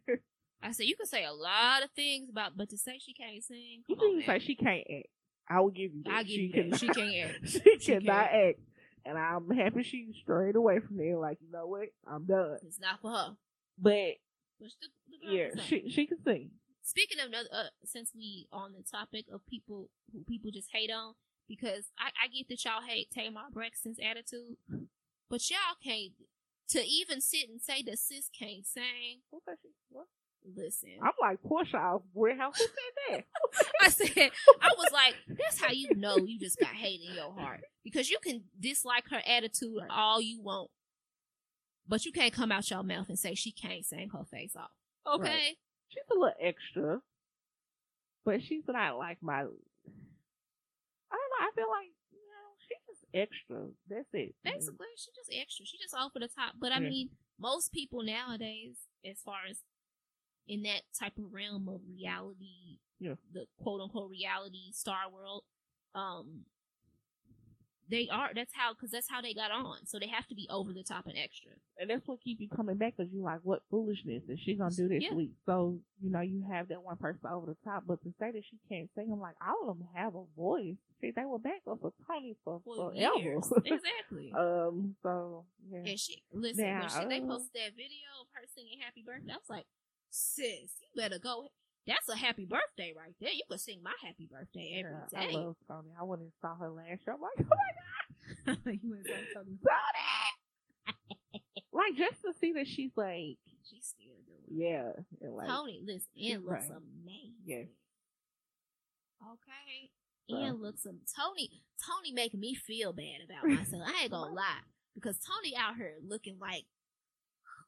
I 0.62 0.72
said 0.72 0.86
you 0.86 0.96
can 0.96 1.06
say 1.06 1.24
a 1.24 1.32
lot 1.32 1.82
of 1.82 1.90
things 1.90 2.28
about, 2.30 2.56
but 2.56 2.70
to 2.70 2.78
say 2.78 2.98
she 2.98 3.12
can't 3.14 3.42
sing, 3.42 3.82
You 3.88 3.96
can 3.96 4.22
say 4.24 4.38
she 4.38 4.54
can't 4.54 4.86
act. 4.88 5.06
I 5.48 5.60
will 5.60 5.70
give 5.70 5.92
you. 5.94 6.02
I 6.10 6.22
give 6.22 6.34
she 6.34 6.40
you 6.42 6.52
that. 6.52 6.56
cannot- 6.62 6.80
She 6.80 6.88
can't 6.88 7.30
act. 7.34 7.48
she 7.48 7.78
She 7.78 7.92
cannot 7.92 8.30
can't. 8.30 8.48
act. 8.48 8.58
And 9.04 9.18
I'm 9.18 9.50
happy 9.50 9.82
she 9.82 10.12
strayed 10.22 10.54
away 10.54 10.78
from 10.78 10.96
there. 10.96 11.18
Like, 11.18 11.38
you 11.40 11.50
know 11.50 11.66
what? 11.66 11.88
I'm 12.06 12.24
done. 12.24 12.58
it's 12.64 12.78
not 12.80 13.00
for 13.00 13.10
her. 13.10 13.36
But 13.78 14.14
But 14.60 14.68
the, 14.80 14.88
the 15.28 15.34
yeah, 15.34 15.48
she 15.66 15.88
she 15.90 16.06
can 16.06 16.22
sing. 16.22 16.50
Speaking 16.84 17.18
of 17.20 17.26
another, 17.28 17.48
uh, 17.52 17.62
since 17.84 18.12
we 18.14 18.46
on 18.52 18.72
the 18.72 18.82
topic 18.82 19.26
of 19.32 19.44
people 19.46 19.88
who 20.12 20.22
people 20.24 20.50
just 20.52 20.68
hate 20.72 20.90
on, 20.90 21.14
because 21.48 21.90
I, 21.98 22.10
I 22.24 22.28
get 22.28 22.48
that 22.48 22.64
y'all 22.64 22.82
hate 22.86 23.08
Tamar 23.10 23.50
Braxton's 23.52 23.98
attitude, 24.02 24.56
but 25.28 25.50
y'all 25.50 25.76
can't 25.82 26.12
to 26.68 26.84
even 26.84 27.20
sit 27.20 27.48
and 27.48 27.60
say 27.60 27.82
that 27.82 27.98
sis 27.98 28.28
can't 28.36 28.66
sing. 28.66 29.20
What? 29.30 29.42
What? 29.90 30.06
Listen, 30.56 30.90
I'm 31.02 31.12
like 31.20 31.38
Porsha 31.42 31.74
off 31.74 32.02
Warehouse. 32.14 32.58
Who 32.58 32.64
said 32.64 32.94
that? 33.10 33.24
I 33.80 33.88
said 33.88 34.30
I 34.60 34.70
was 34.76 34.90
like, 34.92 35.14
that's 35.28 35.60
how 35.60 35.70
you 35.70 35.94
know 35.94 36.24
you 36.26 36.38
just 36.38 36.58
got 36.58 36.70
hate 36.70 37.00
in 37.06 37.14
your 37.14 37.32
heart 37.32 37.60
because 37.84 38.10
you 38.10 38.18
can 38.22 38.42
dislike 38.58 39.04
her 39.10 39.22
attitude 39.26 39.78
all 39.88 40.20
you 40.20 40.40
want, 40.42 40.70
but 41.86 42.04
you 42.04 42.12
can't 42.12 42.32
come 42.32 42.50
out 42.50 42.68
your 42.70 42.82
mouth 42.82 43.08
and 43.08 43.18
say 43.18 43.34
she 43.34 43.52
can't 43.52 43.84
sing 43.84 44.10
her 44.12 44.24
face 44.24 44.56
off. 44.56 44.70
Okay, 45.06 45.28
Right. 45.30 45.56
She's 45.88 46.02
a 46.10 46.14
little 46.14 46.34
extra, 46.40 47.00
but 48.24 48.42
she's 48.42 48.64
not 48.66 48.96
like 48.98 49.18
my. 49.20 49.40
I 49.40 49.44
don't 49.44 49.50
know. 49.50 51.40
I 51.40 51.50
feel 51.54 51.68
like 51.70 51.88
you 52.10 52.18
know 52.18 52.56
she's 52.66 52.86
just 52.88 53.04
extra. 53.14 53.66
That's 53.88 54.08
it. 54.14 54.34
basically 54.42 54.86
she 54.96 55.10
just 55.14 55.30
extra. 55.32 55.66
She 55.66 55.78
just 55.78 55.94
off 55.94 56.12
the 56.14 56.20
top. 56.28 56.54
But 56.58 56.72
I 56.72 56.80
Yeah. 56.80 56.88
mean, 56.88 57.10
most 57.38 57.72
people 57.72 58.02
nowadays, 58.02 58.76
as 59.04 59.20
far 59.20 59.40
as 59.48 59.58
in 60.48 60.62
that 60.62 60.82
type 60.98 61.16
of 61.18 61.32
realm 61.32 61.68
of 61.68 61.80
reality, 61.88 62.78
Yeah. 62.98 63.14
the 63.32 63.46
quote 63.62 63.80
unquote 63.80 64.10
reality 64.10 64.72
star 64.72 65.10
world, 65.12 65.44
um, 65.94 66.44
they 67.88 68.08
are. 68.10 68.30
That's 68.34 68.52
how 68.54 68.72
because 68.72 68.90
that's 68.90 69.10
how 69.10 69.20
they 69.20 69.34
got 69.34 69.50
on. 69.50 69.84
So 69.86 69.98
they 69.98 70.06
have 70.06 70.26
to 70.28 70.34
be 70.34 70.46
over 70.48 70.72
the 70.72 70.82
top 70.82 71.06
and 71.06 71.18
extra. 71.18 71.50
And 71.78 71.90
that's 71.90 72.06
what 72.08 72.20
keep 72.22 72.40
you 72.40 72.48
coming 72.48 72.76
back 72.76 72.94
because 72.96 73.12
you're 73.12 73.24
like, 73.24 73.40
what 73.42 73.62
foolishness 73.70 74.22
is 74.28 74.38
she 74.40 74.54
gonna 74.54 74.74
do 74.74 74.88
this 74.88 75.02
Yeah. 75.02 75.14
week? 75.14 75.32
So 75.44 75.78
you 76.00 76.10
know 76.10 76.20
you 76.20 76.42
have 76.50 76.68
that 76.68 76.82
one 76.82 76.96
person 76.96 77.20
over 77.30 77.46
the 77.46 77.56
top, 77.64 77.84
but 77.86 78.00
to 78.02 78.14
say 78.18 78.30
that 78.30 78.42
she 78.48 78.56
can't 78.68 78.88
sing, 78.94 79.10
I'm 79.12 79.20
like, 79.20 79.34
all 79.46 79.68
of 79.68 79.76
them 79.78 79.86
have 79.94 80.14
a 80.14 80.24
voice. 80.34 80.76
See, 81.02 81.10
they 81.10 81.24
were 81.26 81.38
back 81.40 81.60
up 81.70 81.80
for 81.82 81.92
Toni 82.06 82.34
for 82.44 82.62
For 82.64 82.92
forever. 82.92 83.18
years, 83.18 83.52
exactly. 83.64 84.32
um, 84.38 84.96
so 85.02 85.44
yeah, 85.70 85.80
And 85.90 85.98
she 86.00 86.22
listen 86.32 86.64
Now, 86.64 86.80
when 86.80 86.88
she, 86.88 87.08
they 87.08 87.20
uh, 87.20 87.26
posted 87.26 87.50
that 87.56 87.72
video 87.76 88.08
of 88.22 88.28
her 88.32 88.46
singing 88.54 88.78
"Happy 88.80 89.02
Birthday." 89.04 89.32
I 89.32 89.36
was 89.36 89.50
like, 89.50 89.66
"Sis, 90.12 90.70
you 90.80 90.88
better 90.94 91.18
go. 91.18 91.48
That's 91.86 92.08
a 92.08 92.14
happy 92.16 92.44
birthday 92.44 92.92
right 92.96 93.14
there. 93.20 93.32
You 93.32 93.42
could 93.50 93.58
sing 93.60 93.82
my 93.82 93.92
happy 94.04 94.28
birthday 94.30 94.78
every 94.84 94.92
yeah, 95.12 95.20
I 95.20 95.32
love 95.32 95.56
Toni. 95.66 95.90
I 96.00 96.04
went 96.04 96.22
and 96.22 96.30
saw 96.40 96.54
her 96.54 96.70
last 96.70 97.04
show. 97.04 97.14
I'm 97.14 97.20
like, 97.20 97.40
oh 97.40 97.56
my 98.46 98.54
god, 98.64 98.78
you 98.82 98.90
went 98.90 99.06
so 99.06 99.12
Toni. 99.34 99.58
Toni! 99.58 101.42
like 101.72 101.96
just 101.96 102.22
to 102.22 102.32
see 102.38 102.52
that 102.52 102.66
she's 102.68 102.92
like, 102.96 103.38
She's 103.68 103.84
still 103.86 104.14
doing. 104.26 104.44
it. 104.46 104.52
yeah, 104.70 104.92
and 105.26 105.34
like, 105.34 105.48
Toni, 105.48 105.80
listen, 105.84 106.08
Ian 106.16 106.44
looks 106.44 106.68
right. 106.68 106.78
amazing. 106.78 107.34
Yes. 107.46 107.66
Okay. 109.22 109.90
So- 110.30 110.36
Ian 110.38 110.62
looks 110.62 110.86
am- 110.86 111.00
Toni. 111.16 111.62
Toni 111.84 112.12
making 112.12 112.40
me 112.40 112.54
feel 112.54 112.92
bad 112.92 113.22
about 113.24 113.44
myself. 113.48 113.82
I 113.86 114.02
ain't 114.02 114.10
gonna 114.12 114.32
lie 114.34 114.60
because 114.94 115.18
Toni 115.18 115.56
out 115.56 115.76
here 115.76 115.96
looking 116.06 116.38
like 116.40 116.64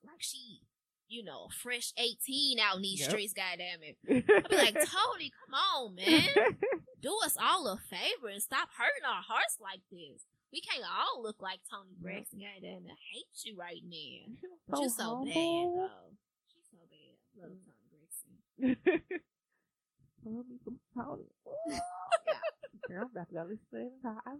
like 0.05 0.21
she, 0.21 0.61
you 1.15 1.23
know, 1.23 1.47
fresh 1.63 1.93
eighteen 1.97 2.59
out 2.59 2.77
in 2.77 2.83
these 2.83 3.01
Yep. 3.01 3.11
streets. 3.11 3.33
Goddamn 3.33 3.81
it. 3.83 3.97
I 4.09 4.49
be 4.49 4.57
like, 4.57 4.75
Toni, 4.75 5.31
come 5.47 5.55
on, 5.55 5.95
man. 6.01 6.29
Do 7.01 7.15
us 7.25 7.37
all 7.41 7.69
a 7.69 7.79
favor 7.79 8.29
and 8.33 8.43
stop 8.43 8.69
hurting 8.77 9.07
our 9.07 9.23
hearts 9.23 9.59
like 9.61 9.81
this. 9.93 10.27
We 10.53 10.61
can't 10.61 10.85
all 10.85 11.23
look 11.23 11.41
like 11.41 11.61
Toni 11.71 11.95
Braxton. 12.01 12.41
Goddamn, 12.41 12.85
I 12.87 12.95
hate 13.13 13.45
you 13.45 13.57
right 13.59 13.83
now. 13.87 14.35
But 14.69 14.81
you're 14.81 14.89
so 14.91 15.25
bad, 15.25 15.35
humble. 15.35 15.77
though. 15.77 16.11
She's 16.51 16.67
so 16.71 16.79
bad. 16.91 17.15
Love 17.39 17.59
Toni 17.63 17.87
Braxton. 17.93 19.21
Love 20.25 20.47
me 20.49 20.57
some 20.65 20.79
Toni. 20.97 21.25
Girl, 22.89 23.01
I'm 23.05 23.11
about 23.13 23.29
to 23.29 23.35
go 23.35 23.43
listen 23.45 23.67
to. 23.73 24.09
I 24.09 24.31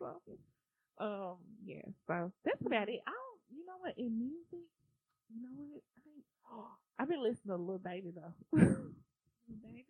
love 0.00 0.20
Toni. 0.26 0.38
Um, 0.98 1.36
yeah, 1.64 1.82
so 2.06 2.32
that's 2.44 2.64
about 2.64 2.88
it. 2.88 3.00
I 3.06 3.10
don't, 3.10 3.40
you 3.52 3.66
know 3.66 3.76
what, 3.80 3.94
in 3.98 4.16
music, 4.18 4.64
you 5.30 5.40
know 5.42 5.54
what, 5.56 5.82
I 5.96 6.00
think, 6.04 6.20
I've 6.98 7.08
been 7.08 7.22
listening 7.22 7.56
to 7.56 7.62
Lil 7.62 7.78
Baby 7.78 8.12
though. 8.14 8.34
Baby. 8.54 9.86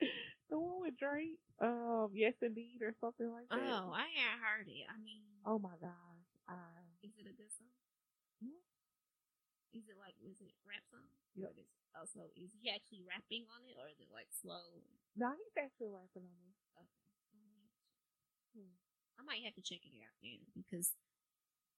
the 0.50 0.58
one 0.58 0.80
with 0.82 0.98
Drake, 0.98 1.40
um, 1.60 2.10
Yes 2.12 2.34
Indeed 2.42 2.82
or 2.82 2.92
something 3.00 3.30
like 3.30 3.48
that. 3.48 3.62
Oh, 3.62 3.92
I 3.94 4.10
ain't 4.10 4.42
heard 4.42 4.68
it. 4.68 4.86
I 4.90 4.98
mean, 5.00 5.24
Oh 5.46 5.58
my 5.58 5.74
gosh. 5.80 6.28
I, 6.48 6.58
is 7.02 7.14
it 7.18 7.26
a 7.26 7.34
good 7.34 7.50
song? 7.50 7.72
Yeah. 8.42 8.60
Is 9.74 9.88
it 9.88 9.96
like, 9.96 10.14
is 10.20 10.36
it 10.42 10.52
rap 10.68 10.84
song? 10.92 11.08
Yep. 11.34 11.48
Or 11.48 11.52
is, 11.56 11.70
also, 11.96 12.28
is 12.36 12.52
he 12.52 12.68
actually 12.68 13.02
rapping 13.08 13.48
on 13.52 13.64
it, 13.64 13.80
or 13.80 13.88
is 13.88 13.96
it 14.00 14.12
like 14.12 14.28
slow? 14.30 14.60
no, 15.16 15.32
he's 15.32 15.56
actually 15.56 15.88
rapping 15.92 16.24
on 16.28 16.36
this. 16.44 16.58
Okay. 16.76 16.92
I 19.18 19.24
might 19.24 19.44
have 19.46 19.54
to 19.54 19.64
check 19.64 19.80
it 19.86 19.94
out 20.02 20.16
then 20.20 20.42
because 20.58 20.92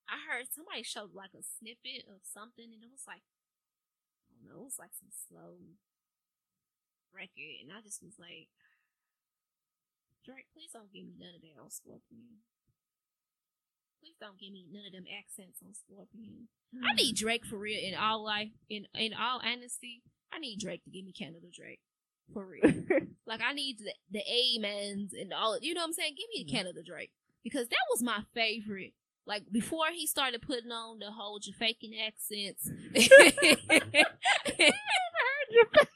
I 0.09 0.21
heard 0.29 0.53
somebody 0.53 0.83
showed 0.85 1.15
like 1.15 1.33
a 1.35 1.43
snippet 1.43 2.05
of 2.11 2.21
something, 2.23 2.69
and 2.69 2.83
it 2.85 2.93
was 2.93 3.05
like, 3.09 3.25
I 4.29 4.37
don't 4.37 4.47
know, 4.53 4.63
it 4.69 4.71
was 4.75 4.79
like 4.79 4.93
some 4.93 5.11
slow 5.11 5.57
record, 7.15 7.63
and 7.65 7.73
I 7.73 7.81
just 7.81 8.03
was 8.03 8.19
like, 8.19 8.49
Drake, 10.25 10.49
please 10.53 10.71
don't 10.73 10.93
give 10.93 11.05
me 11.05 11.15
none 11.19 11.35
of 11.37 11.43
that 11.43 11.61
on 11.61 11.71
Scorpion. 11.71 12.45
Please 14.01 14.17
don't 14.21 14.39
give 14.41 14.53
me 14.53 14.65
none 14.71 14.85
of 14.87 14.93
them 14.93 15.05
accents 15.09 15.61
on 15.65 15.73
Scorpion. 15.75 16.49
I 16.85 16.93
need 16.95 17.17
Drake 17.17 17.45
for 17.45 17.57
real 17.57 17.81
in 17.81 17.95
all 17.95 18.25
life. 18.25 18.51
In 18.69 18.87
in 18.95 19.13
all 19.15 19.41
honesty, 19.45 20.03
I 20.33 20.39
need 20.39 20.61
Drake 20.61 20.85
to 20.85 20.91
give 20.91 21.05
me 21.05 21.13
Canada 21.13 21.47
Drake 21.55 21.81
for 22.33 22.45
real. 22.45 22.85
like 23.27 23.41
I 23.41 23.53
need 23.53 23.79
the 23.79 23.93
the 24.11 24.23
amens 24.25 25.13
and 25.15 25.33
all. 25.33 25.59
You 25.61 25.73
know 25.75 25.81
what 25.81 25.87
I'm 25.89 25.93
saying? 25.93 26.17
Give 26.19 26.29
me 26.35 26.45
the 26.45 26.53
Mhm. 26.53 26.57
Canada 26.57 26.83
Drake 26.83 27.13
because 27.43 27.69
that 27.69 27.87
was 27.93 28.03
my 28.03 28.25
favorite. 28.35 28.93
Like 29.27 29.45
before 29.51 29.87
he 29.93 30.07
started 30.07 30.43
putting 30.43 30.71
on 30.71 30.99
the 30.99 31.11
whole 31.11 31.41
faking 31.59 31.95
accents. 31.99 32.71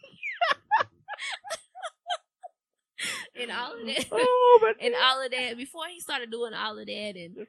and 3.40 3.50
all 3.50 3.78
of 3.78 3.86
that. 3.86 4.06
oh, 4.10 4.72
And 4.80 4.94
all 4.94 5.24
of 5.24 5.30
that 5.30 5.56
before 5.56 5.86
he 5.90 6.00
started 6.00 6.30
doing 6.30 6.54
all 6.54 6.78
of 6.78 6.86
that 6.86 7.14
and 7.16 7.46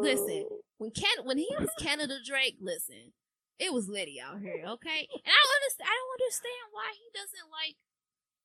listen, 0.00 0.46
when 0.78 0.90
Can 0.90 1.24
when 1.24 1.38
he 1.38 1.48
was 1.58 1.68
Canada 1.78 2.16
Drake, 2.24 2.56
listen, 2.60 3.12
it 3.58 3.72
was 3.72 3.88
Liddy 3.88 4.20
out 4.20 4.40
here, 4.40 4.64
okay? 4.66 5.06
And 5.12 5.28
I 5.28 5.40
don't 5.44 5.56
understand. 5.60 5.88
I 5.88 5.94
don't 5.94 6.14
understand 6.20 6.64
why 6.72 6.88
he 6.96 7.06
doesn't 7.12 7.48
like, 7.52 7.76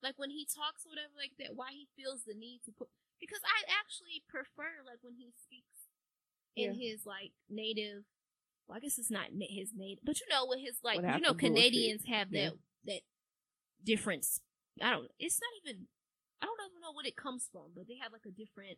like 0.03 0.19
when 0.19 0.29
he 0.29 0.45
talks 0.45 0.85
or 0.85 0.89
whatever 0.91 1.15
like 1.17 1.31
that. 1.39 1.55
Why 1.55 1.71
he 1.71 1.87
feels 1.95 2.23
the 2.27 2.35
need 2.35 2.61
to 2.65 2.71
put 2.71 2.89
because 3.19 3.41
I 3.45 3.63
actually 3.71 4.23
prefer 4.27 4.83
like 4.85 4.99
when 5.01 5.15
he 5.15 5.31
speaks 5.45 5.89
in 6.55 6.75
his 6.75 7.05
like 7.05 7.31
native. 7.49 8.03
Well, 8.67 8.77
I 8.77 8.79
guess 8.79 8.97
it's 8.97 9.11
not 9.11 9.29
na- 9.33 9.45
his 9.49 9.71
native, 9.75 10.03
but 10.03 10.19
you 10.19 10.25
know, 10.29 10.45
with 10.47 10.59
his 10.59 10.77
like, 10.83 10.97
Without 10.97 11.15
you 11.17 11.21
know. 11.21 11.33
Canadians 11.35 12.05
have 12.07 12.29
Yeah. 12.31 12.49
that 12.49 12.57
that 12.85 13.01
difference. 13.83 14.41
I 14.81 14.91
don't. 14.91 15.09
It's 15.19 15.39
not 15.39 15.53
even. 15.63 15.87
I 16.41 16.45
don't 16.45 16.57
even 16.71 16.81
know 16.81 16.91
what 16.91 17.05
it 17.05 17.15
comes 17.15 17.47
from, 17.51 17.71
but 17.75 17.87
they 17.87 17.97
have 18.01 18.11
like 18.11 18.25
a 18.27 18.31
different 18.31 18.77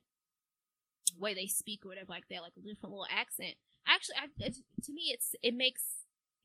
way 1.17 1.33
they 1.33 1.47
speak 1.47 1.85
or 1.85 1.89
whatever 1.89 2.09
like 2.09 2.27
that, 2.29 2.41
like 2.41 2.53
a 2.57 2.61
different 2.61 2.91
little 2.93 3.07
accent. 3.11 3.55
Actually, 3.87 4.15
I, 4.21 4.25
it, 4.45 4.57
to 4.83 4.93
me, 4.93 5.11
it's 5.13 5.35
it 5.41 5.55
makes 5.55 5.83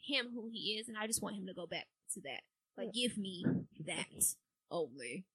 him 0.00 0.30
who 0.34 0.48
he 0.50 0.78
is, 0.78 0.88
and 0.88 0.96
I 0.96 1.06
just 1.06 1.22
want 1.22 1.36
him 1.36 1.46
to 1.46 1.54
go 1.54 1.66
back 1.66 1.86
to 2.14 2.20
that. 2.22 2.42
Like, 2.76 2.92
give 2.94 3.18
me 3.18 3.44
that 3.86 4.06
only. 4.70 5.26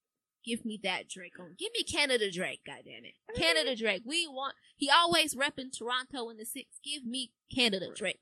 Give 0.45 0.63
me 0.65 0.79
that 0.83 1.09
Drake 1.09 1.39
on. 1.39 1.55
Give 1.57 1.71
me 1.73 1.83
Canada 1.83 2.31
Drake, 2.31 2.61
goddammit. 2.67 3.15
Canada 3.35 3.75
Drake. 3.75 4.03
We 4.05 4.27
want. 4.27 4.55
He 4.77 4.89
always 4.89 5.35
repping 5.35 5.77
Toronto 5.77 6.29
in 6.29 6.37
the 6.37 6.45
six. 6.45 6.79
Give 6.83 7.05
me 7.05 7.31
Canada 7.53 7.87
Drake. 7.95 8.19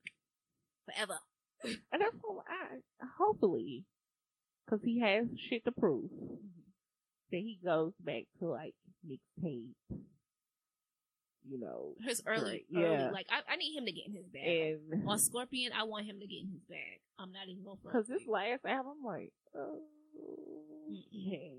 Forever. 0.85 1.19
And 1.63 2.01
that's 2.01 2.15
what 2.21 2.45
I 2.47 2.77
hopefully, 3.17 3.85
because 4.65 4.83
he 4.83 4.99
has 5.01 5.25
shit 5.49 5.65
to 5.65 5.71
prove, 5.71 6.05
mm-hmm. 6.11 6.35
that 7.31 7.37
he 7.37 7.59
goes 7.63 7.93
back 7.99 8.23
to 8.39 8.47
like 8.47 8.75
mixtape, 9.07 9.73
you 11.47 11.59
know, 11.59 11.93
His 12.05 12.21
early. 12.27 12.65
yeah. 12.69 13.09
Like, 13.11 13.27
I, 13.29 13.53
I 13.53 13.55
need 13.55 13.75
him 13.75 13.85
to 13.85 13.91
get 13.91 14.07
in 14.07 14.13
his 14.13 14.27
bag. 14.27 14.77
and 14.91 15.09
On 15.09 15.17
Scorpion, 15.19 15.71
I 15.77 15.83
want 15.83 16.05
him 16.05 16.19
to 16.19 16.27
get 16.27 16.41
in 16.41 16.51
his 16.51 16.63
bag. 16.69 16.99
I'm 17.17 17.31
not 17.31 17.47
even 17.49 17.63
going 17.63 17.77
for 17.81 17.89
because 17.91 18.07
this 18.07 18.27
last 18.27 18.65
album, 18.65 18.97
like, 19.03 19.31
oh, 19.55 19.79
hey, 21.11 21.53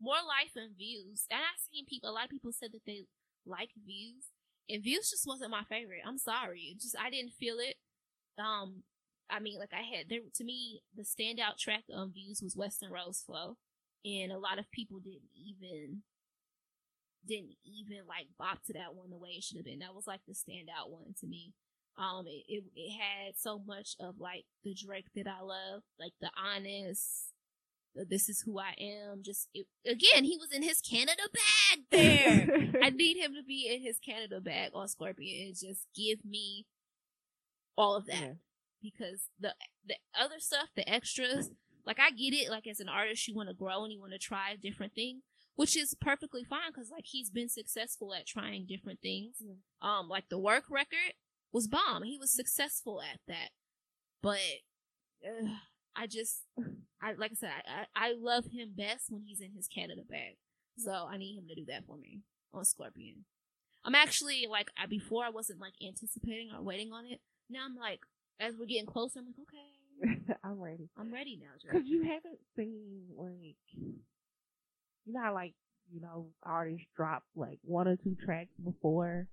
more 0.00 0.20
life 0.26 0.52
and 0.56 0.76
views. 0.76 1.26
And 1.30 1.40
I've 1.40 1.60
seen 1.72 1.86
people. 1.86 2.10
A 2.10 2.12
lot 2.12 2.24
of 2.24 2.30
people 2.30 2.52
said 2.52 2.72
that 2.72 2.84
they 2.86 3.06
like 3.46 3.70
views, 3.86 4.26
and 4.68 4.82
views 4.82 5.10
just 5.10 5.26
wasn't 5.26 5.50
my 5.50 5.64
favorite. 5.64 6.02
I'm 6.06 6.18
sorry. 6.18 6.72
It 6.74 6.80
just 6.80 6.96
I 6.98 7.10
didn't 7.10 7.32
feel 7.34 7.56
it. 7.58 7.76
Um, 8.38 8.82
I 9.30 9.40
mean, 9.40 9.58
like 9.58 9.72
I 9.72 9.82
had 9.82 10.08
there 10.08 10.20
to 10.34 10.44
me, 10.44 10.82
the 10.96 11.02
standout 11.04 11.58
track 11.58 11.84
on 11.94 12.12
views 12.12 12.40
was 12.42 12.56
Weston 12.56 12.90
Road 12.90 13.16
Flow, 13.16 13.56
and 14.04 14.32
a 14.32 14.38
lot 14.38 14.58
of 14.58 14.70
people 14.70 15.00
didn't 15.00 15.30
even 15.34 16.02
didn't 17.26 17.56
even 17.64 18.06
like 18.06 18.26
bop 18.38 18.62
to 18.64 18.72
that 18.74 18.94
one 18.94 19.10
the 19.10 19.18
way 19.18 19.30
it 19.30 19.44
should 19.44 19.56
have 19.56 19.64
been. 19.64 19.78
That 19.78 19.94
was 19.94 20.06
like 20.06 20.20
the 20.26 20.34
standout 20.34 20.90
one 20.90 21.14
to 21.20 21.26
me. 21.26 21.52
Um, 21.96 22.26
it, 22.26 22.44
it 22.48 22.64
it 22.74 22.90
had 22.92 23.34
so 23.36 23.60
much 23.64 23.94
of 24.00 24.18
like 24.18 24.44
the 24.64 24.74
Drake 24.74 25.06
that 25.14 25.26
I 25.26 25.40
love, 25.42 25.82
like 25.98 26.12
the 26.20 26.30
honest, 26.36 27.32
this 27.94 28.28
is 28.28 28.42
who 28.42 28.58
I 28.58 28.74
am. 28.78 29.22
Just 29.22 29.48
it, 29.54 29.66
again, 29.86 30.24
he 30.24 30.36
was 30.36 30.50
in 30.52 30.62
his 30.62 30.80
Canada 30.80 31.22
bag 31.32 31.84
there. 31.90 32.72
I 32.82 32.90
need 32.90 33.16
him 33.16 33.34
to 33.34 33.42
be 33.46 33.68
in 33.72 33.82
his 33.82 33.98
Canada 33.98 34.40
bag 34.40 34.70
on 34.74 34.88
Scorpion 34.88 35.46
and 35.48 35.54
just 35.56 35.86
give 35.96 36.24
me 36.24 36.66
all 37.76 37.96
of 37.96 38.06
that 38.06 38.20
Yeah. 38.20 38.32
because 38.82 39.28
the 39.40 39.54
the 39.86 39.96
other 40.18 40.38
stuff, 40.38 40.68
the 40.76 40.88
extras, 40.88 41.50
like 41.86 41.98
I 42.00 42.10
get 42.10 42.34
it. 42.34 42.50
Like 42.50 42.66
as 42.66 42.80
an 42.80 42.88
artist, 42.88 43.26
you 43.28 43.34
want 43.34 43.48
to 43.48 43.54
grow 43.54 43.84
and 43.84 43.92
you 43.92 44.00
want 44.00 44.12
to 44.12 44.18
try 44.18 44.56
different 44.60 44.94
things, 44.94 45.22
which 45.56 45.76
is 45.76 45.94
perfectly 46.00 46.44
fine 46.44 46.70
because 46.72 46.90
like 46.90 47.04
he's 47.06 47.30
been 47.30 47.48
successful 47.48 48.12
at 48.14 48.26
trying 48.26 48.66
different 48.66 49.00
things. 49.00 49.36
Yeah. 49.40 49.54
Um, 49.82 50.08
like 50.08 50.28
the 50.30 50.38
work 50.38 50.64
record 50.70 51.14
was 51.52 51.68
bomb. 51.68 52.02
He 52.04 52.18
was 52.18 52.32
successful 52.32 53.00
at 53.00 53.20
that, 53.28 53.50
but 54.22 54.38
uh, 55.24 55.46
I 55.96 56.06
just, 56.06 56.42
I 57.00 57.12
like 57.18 57.32
I 57.32 57.34
said, 57.34 57.50
I, 57.66 58.08
I 58.08 58.14
love 58.18 58.46
him 58.46 58.72
best 58.76 59.10
when 59.10 59.22
he's 59.22 59.40
in 59.40 59.52
his 59.52 59.68
Canada 59.68 60.02
bag. 60.08 60.36
So 60.76 61.08
I 61.10 61.16
need 61.16 61.36
him 61.36 61.46
to 61.48 61.54
do 61.54 61.64
that 61.68 61.86
for 61.86 61.96
me 61.96 62.20
on 62.52 62.64
Scorpion. 62.64 63.24
I'm 63.84 63.94
actually 63.94 64.46
like 64.50 64.68
I 64.80 64.86
before 64.86 65.24
I 65.24 65.30
wasn't 65.30 65.60
like 65.60 65.74
anticipating 65.86 66.50
or 66.54 66.62
waiting 66.62 66.92
on 66.92 67.04
it. 67.06 67.20
Now 67.50 67.64
I'm 67.64 67.76
like, 67.76 68.00
as 68.40 68.54
we're 68.58 68.66
getting 68.66 68.86
closer, 68.86 69.20
I'm 69.20 69.26
like, 69.26 69.34
okay, 70.08 70.34
I'm 70.44 70.60
ready. 70.60 70.88
I'm 70.98 71.12
ready 71.12 71.38
now, 71.40 71.70
Cause 71.70 71.82
you 71.84 72.02
haven't 72.02 72.38
seen 72.56 73.04
like, 73.16 73.56
you 73.74 75.12
know 75.12 75.20
how 75.20 75.34
like 75.34 75.54
you 75.92 76.00
know 76.00 76.28
artists 76.42 76.86
drop 76.96 77.22
like 77.36 77.58
one 77.62 77.86
or 77.86 77.96
two 77.96 78.16
tracks 78.24 78.54
before, 78.64 79.28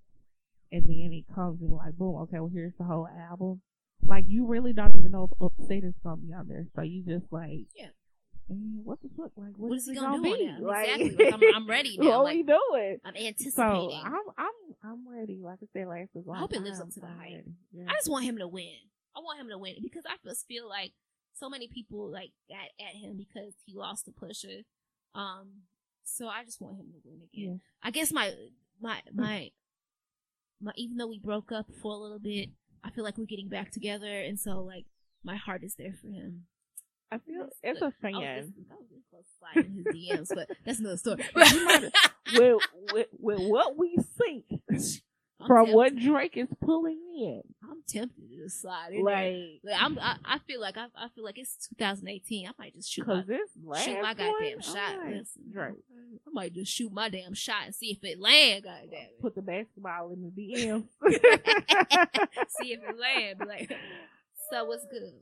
and 0.72 0.84
then 0.84 1.12
it 1.14 1.34
comes 1.34 1.62
and 1.62 1.72
like 1.72 1.98
boom, 1.98 2.16
okay, 2.24 2.40
well 2.40 2.52
here's 2.54 2.74
the 2.78 2.84
whole 2.84 3.08
album. 3.08 3.62
Like 4.06 4.26
you 4.28 4.46
really 4.46 4.74
don't 4.74 4.96
even 4.96 5.12
know 5.12 5.30
if 5.32 5.42
Upstate 5.42 5.84
is 5.84 5.94
gonna 6.04 6.18
be 6.18 6.34
on 6.34 6.48
there, 6.48 6.66
so 6.76 6.82
you 6.82 7.04
just 7.04 7.32
like, 7.32 7.68
Yeah. 7.76 7.88
What 8.84 9.02
the 9.02 9.08
fuck? 9.16 9.32
Like, 9.38 9.54
What 9.56 9.78
is 9.78 9.86
he 9.86 9.94
it 9.94 9.96
gonna, 9.96 10.22
do 10.22 10.46
now? 10.46 10.58
Like, 10.68 10.90
exactly. 11.00 11.26
Like, 11.26 11.34
I'm, 11.34 11.56
I'm 11.56 11.68
ready 11.70 11.98
now. 12.02 12.10
what 12.10 12.24
Like, 12.26 12.36
we 12.36 12.44
doing? 12.44 12.98
I'm 13.06 13.16
So 13.16 13.22
anticipating. 13.26 14.02
I'm 14.04 14.14
I'm 14.38 14.52
I'm 14.84 15.08
ready. 15.20 15.40
Like 15.42 15.60
I 15.64 15.68
said 15.72 15.88
last 15.88 16.10
week, 16.14 16.26
I 16.34 16.38
hope 16.40 16.54
it 16.54 16.62
lives 16.62 16.82
up 16.82 16.90
to 16.90 17.00
the 17.00 17.08
hype. 17.08 17.46
Yeah. 17.72 17.86
I 17.88 17.94
just 17.94 18.10
want 18.12 18.26
him 18.26 18.38
to 18.40 18.48
win. 18.48 18.76
I 19.16 19.20
want 19.22 19.40
him 19.40 19.48
to 19.50 19.58
win 19.58 19.76
because 19.82 20.04
I 20.06 20.16
just 20.28 20.48
feel 20.48 20.68
like 20.68 20.92
so 21.34 21.50
many 21.50 21.70
people 21.70 22.12
like 22.12 22.32
got 22.50 22.86
at 22.86 22.96
him 22.96 23.16
because 23.18 23.54
he 23.66 23.74
lost 23.74 24.06
to 24.06 24.12
Pusha. 24.12 24.64
Um, 25.16 25.62
so 26.04 26.28
I 26.28 26.44
just 26.44 26.60
want 26.62 26.76
him 26.78 26.88
to 26.92 27.00
win 27.06 27.22
again. 27.34 27.62
I 27.82 27.92
guess 27.92 28.12
my 28.12 28.34
my 28.82 29.02
my 29.14 29.52
my 30.62 30.72
even 30.76 30.98
though 30.98 31.08
we 31.08 31.20
broke 31.20 31.52
up 31.54 31.68
for 31.82 31.94
a 31.94 31.98
little 31.98 32.20
bit, 32.20 32.50
I 32.84 32.90
feel 32.92 33.04
like 33.04 33.18
we're 33.18 33.26
getting 33.26 33.50
back 33.50 33.72
together, 33.72 34.08
and 34.22 34.40
so 34.40 34.62
like 34.62 34.86
my 35.24 35.36
heart 35.36 35.64
is 35.64 35.76
there 35.76 35.94
for 36.02 36.08
him. 36.08 36.46
I 37.12 37.18
feel 37.20 37.50
Yes, 37.64 37.76
as 37.76 37.82
a 37.82 37.86
I 37.86 37.88
was, 37.88 37.94
fan. 38.02 38.14
this, 38.14 38.66
I 38.72 38.76
was 38.76 39.02
close 39.10 39.24
sliding 39.40 39.84
in 39.86 39.94
his 39.94 40.10
DMs, 40.10 40.34
but 40.34 40.50
that's 40.66 40.80
another 40.80 40.98
story. 40.98 41.24
With, 42.34 42.62
with 42.94 43.08
with 43.20 43.40
what 43.42 43.78
we 43.78 43.98
see 44.18 44.46
I'm 45.42 45.48
from 45.48 45.58
tempted- 45.66 45.76
what 45.76 45.96
Drake 45.96 46.38
is 46.38 46.48
pulling 46.64 47.00
in, 47.18 47.42
I'm 47.64 47.82
tempted 47.88 48.30
to 48.30 48.38
just 48.44 48.62
slide 48.62 48.94
in 48.94 49.04
there. 49.04 49.16
like 49.16 49.60
Like, 49.64 49.82
I'm, 49.82 49.98
I, 50.00 50.16
I 50.24 50.40
feel 50.40 50.62
like 50.62 50.78
I, 50.78 50.86
I 50.96 51.08
feel 51.16 51.24
like 51.24 51.38
it's 51.38 51.68
2018. 51.80 52.48
I 52.48 52.52
might 52.60 52.74
just 52.76 52.92
shoot 52.92 53.08
my, 53.08 53.24
shoot 53.24 54.02
my 54.02 54.02
one, 54.02 54.18
goddamn 54.18 54.62
shot. 54.62 54.78
I'm 54.78 55.12
Listen, 55.12 55.42
Drake, 55.52 55.74
I 56.28 56.30
might 56.32 56.54
just 56.54 56.72
shoot 56.72 56.92
my 56.92 57.10
damn 57.10 57.34
shot 57.34 57.64
and 57.66 57.76
see 57.76 57.92
if 57.92 58.04
it 58.04 58.20
land. 58.20 58.64
Goddamn 58.64 58.90
it. 58.92 59.22
put 59.22 59.36
the 59.36 59.42
basketball 59.42 60.12
in 60.12 60.22
the 60.22 60.32
DM. 60.32 60.84
see 62.60 62.74
if 62.74 62.82
it 62.88 63.00
land. 63.00 63.40
Be 63.40 63.46
like, 63.46 63.76
so 64.52 64.66
what's 64.66 64.86
good? 64.86 65.14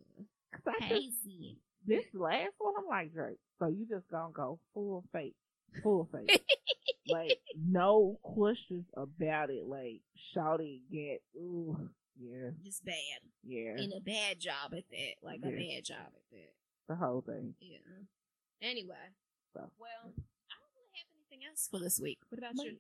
Hazy. 0.81 1.57
this 1.85 2.03
last 2.13 2.53
one, 2.57 2.73
I'm 2.77 2.87
like 2.87 3.13
Drake. 3.13 3.37
So 3.59 3.67
you 3.67 3.85
just 3.89 4.07
gonna 4.09 4.31
go 4.33 4.59
full 4.73 5.03
fake, 5.11 5.35
full 5.83 6.09
fake, 6.11 6.41
like 7.07 7.39
no 7.57 8.19
questions 8.23 8.85
about 8.95 9.49
it. 9.49 9.65
Like 9.65 10.01
shouty 10.35 10.81
get, 10.91 11.21
ooh, 11.37 11.89
yeah, 12.19 12.49
Just 12.63 12.83
bad. 12.85 12.95
yeah, 13.43 13.71
And 13.77 13.93
a 13.93 14.01
bad 14.01 14.39
job 14.39 14.73
at 14.73 14.83
that. 14.91 15.13
Like 15.23 15.39
a 15.43 15.49
bad 15.49 15.85
job 15.85 15.97
at 16.07 16.23
that. 16.31 16.53
the 16.87 16.95
whole 16.95 17.21
thing. 17.21 17.53
Yeah. 17.61 17.77
Anyway. 18.61 18.95
So. 19.53 19.61
Well, 19.79 20.03
I 20.03 20.53
don't 20.59 20.73
really 20.75 20.93
have 20.93 21.09
anything 21.15 21.47
else 21.49 21.67
for 21.71 21.79
this 21.79 21.99
week. 22.01 22.19
What 22.29 22.39
about 22.39 22.55
you? 22.55 22.75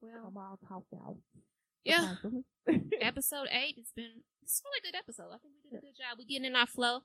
Well, 0.00 0.26
I'm 0.28 0.36
all 0.36 0.58
talked 0.68 0.92
out. 0.94 1.16
yeah. 1.84 2.14
Episode 3.00 3.48
eight. 3.52 3.74
It's 3.78 3.92
been 3.92 4.22
it's 4.42 4.60
a 4.60 4.64
really 4.64 4.80
a 4.88 4.92
good 4.92 4.98
episode. 4.98 5.28
I 5.32 5.38
think 5.38 5.54
we 5.62 5.70
did 5.70 5.78
a 5.78 5.80
good 5.86 5.96
job. 5.96 6.18
We're 6.18 6.26
getting 6.26 6.46
in 6.46 6.56
our 6.56 6.66
flow. 6.66 7.00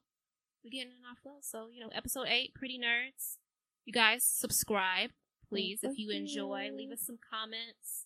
We're 0.64 0.72
getting 0.72 0.94
in 0.94 1.06
our 1.08 1.16
flow. 1.22 1.38
So 1.42 1.68
you 1.74 1.82
know, 1.82 1.90
episode 1.94 2.28
eight, 2.30 2.54
pretty 2.56 2.80
nerds. 2.80 3.38
You 3.86 3.94
guys 3.94 4.24
subscribe, 4.26 5.12
please, 5.48 5.80
if 5.84 5.98
you 5.98 6.10
enjoy. 6.12 6.70
Leave 6.74 6.92
us 6.92 7.02
some 7.06 7.18
comments. 7.22 8.06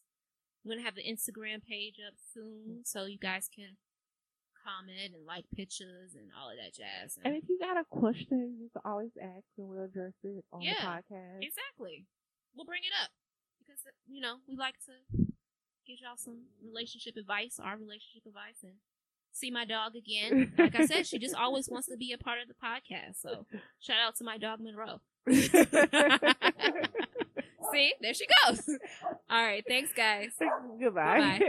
We're 0.63 0.75
gonna 0.75 0.83
have 0.85 0.95
the 0.95 1.03
Instagram 1.07 1.63
page 1.63 1.95
up 2.05 2.15
soon, 2.33 2.81
so 2.83 3.05
you 3.05 3.17
guys 3.17 3.47
can 3.53 3.77
comment 4.59 5.15
and 5.15 5.25
like 5.25 5.45
pictures 5.55 6.15
and 6.19 6.29
all 6.37 6.51
of 6.51 6.57
that 6.57 6.75
jazz. 6.75 7.17
And 7.23 7.33
if 7.35 7.47
you 7.47 7.57
got 7.57 7.77
a 7.79 7.85
question, 7.89 8.57
you 8.59 8.69
can 8.73 8.81
always 8.83 9.11
ask 9.21 9.45
and 9.57 9.69
we'll 9.69 9.85
address 9.85 10.13
it 10.23 10.43
on 10.51 10.61
Yeah. 10.61 10.73
the 10.75 11.15
podcast. 11.15 11.41
Exactly. 11.41 12.05
We'll 12.53 12.65
bring 12.65 12.83
it 12.83 12.91
up 13.01 13.11
because 13.59 13.79
you 14.05 14.19
know 14.19 14.39
we 14.47 14.57
like 14.57 14.75
to 14.85 14.99
give 15.87 15.99
y'all 16.03 16.17
some 16.17 16.47
relationship 16.61 17.15
advice, 17.15 17.57
our 17.57 17.77
relationship 17.77 18.25
advice, 18.27 18.61
and 18.63 18.75
see 19.31 19.51
my 19.51 19.65
dog 19.65 19.93
again. 19.95 20.53
Like 20.57 20.75
I 20.75 20.85
said, 20.85 21.07
she 21.07 21.19
just 21.19 21.35
always 21.35 21.69
wants 21.69 21.87
to 21.87 21.97
be 21.97 22.13
a 22.13 22.17
part 22.17 22.39
of 22.41 22.47
the 22.47 22.53
podcast. 22.53 23.21
So 23.21 23.45
shout 23.79 23.97
out 24.05 24.15
to 24.17 24.23
my 24.23 24.37
dog 24.37 24.59
Monroe. 24.61 25.01
see, 27.71 27.93
there 28.01 28.13
she 28.13 28.25
goes. 28.45 28.61
All 29.29 29.43
right, 29.43 29.63
thanks 29.67 29.93
guys. 29.93 30.31
Goodbye. 30.79 31.19
Bye-bye. 31.19 31.45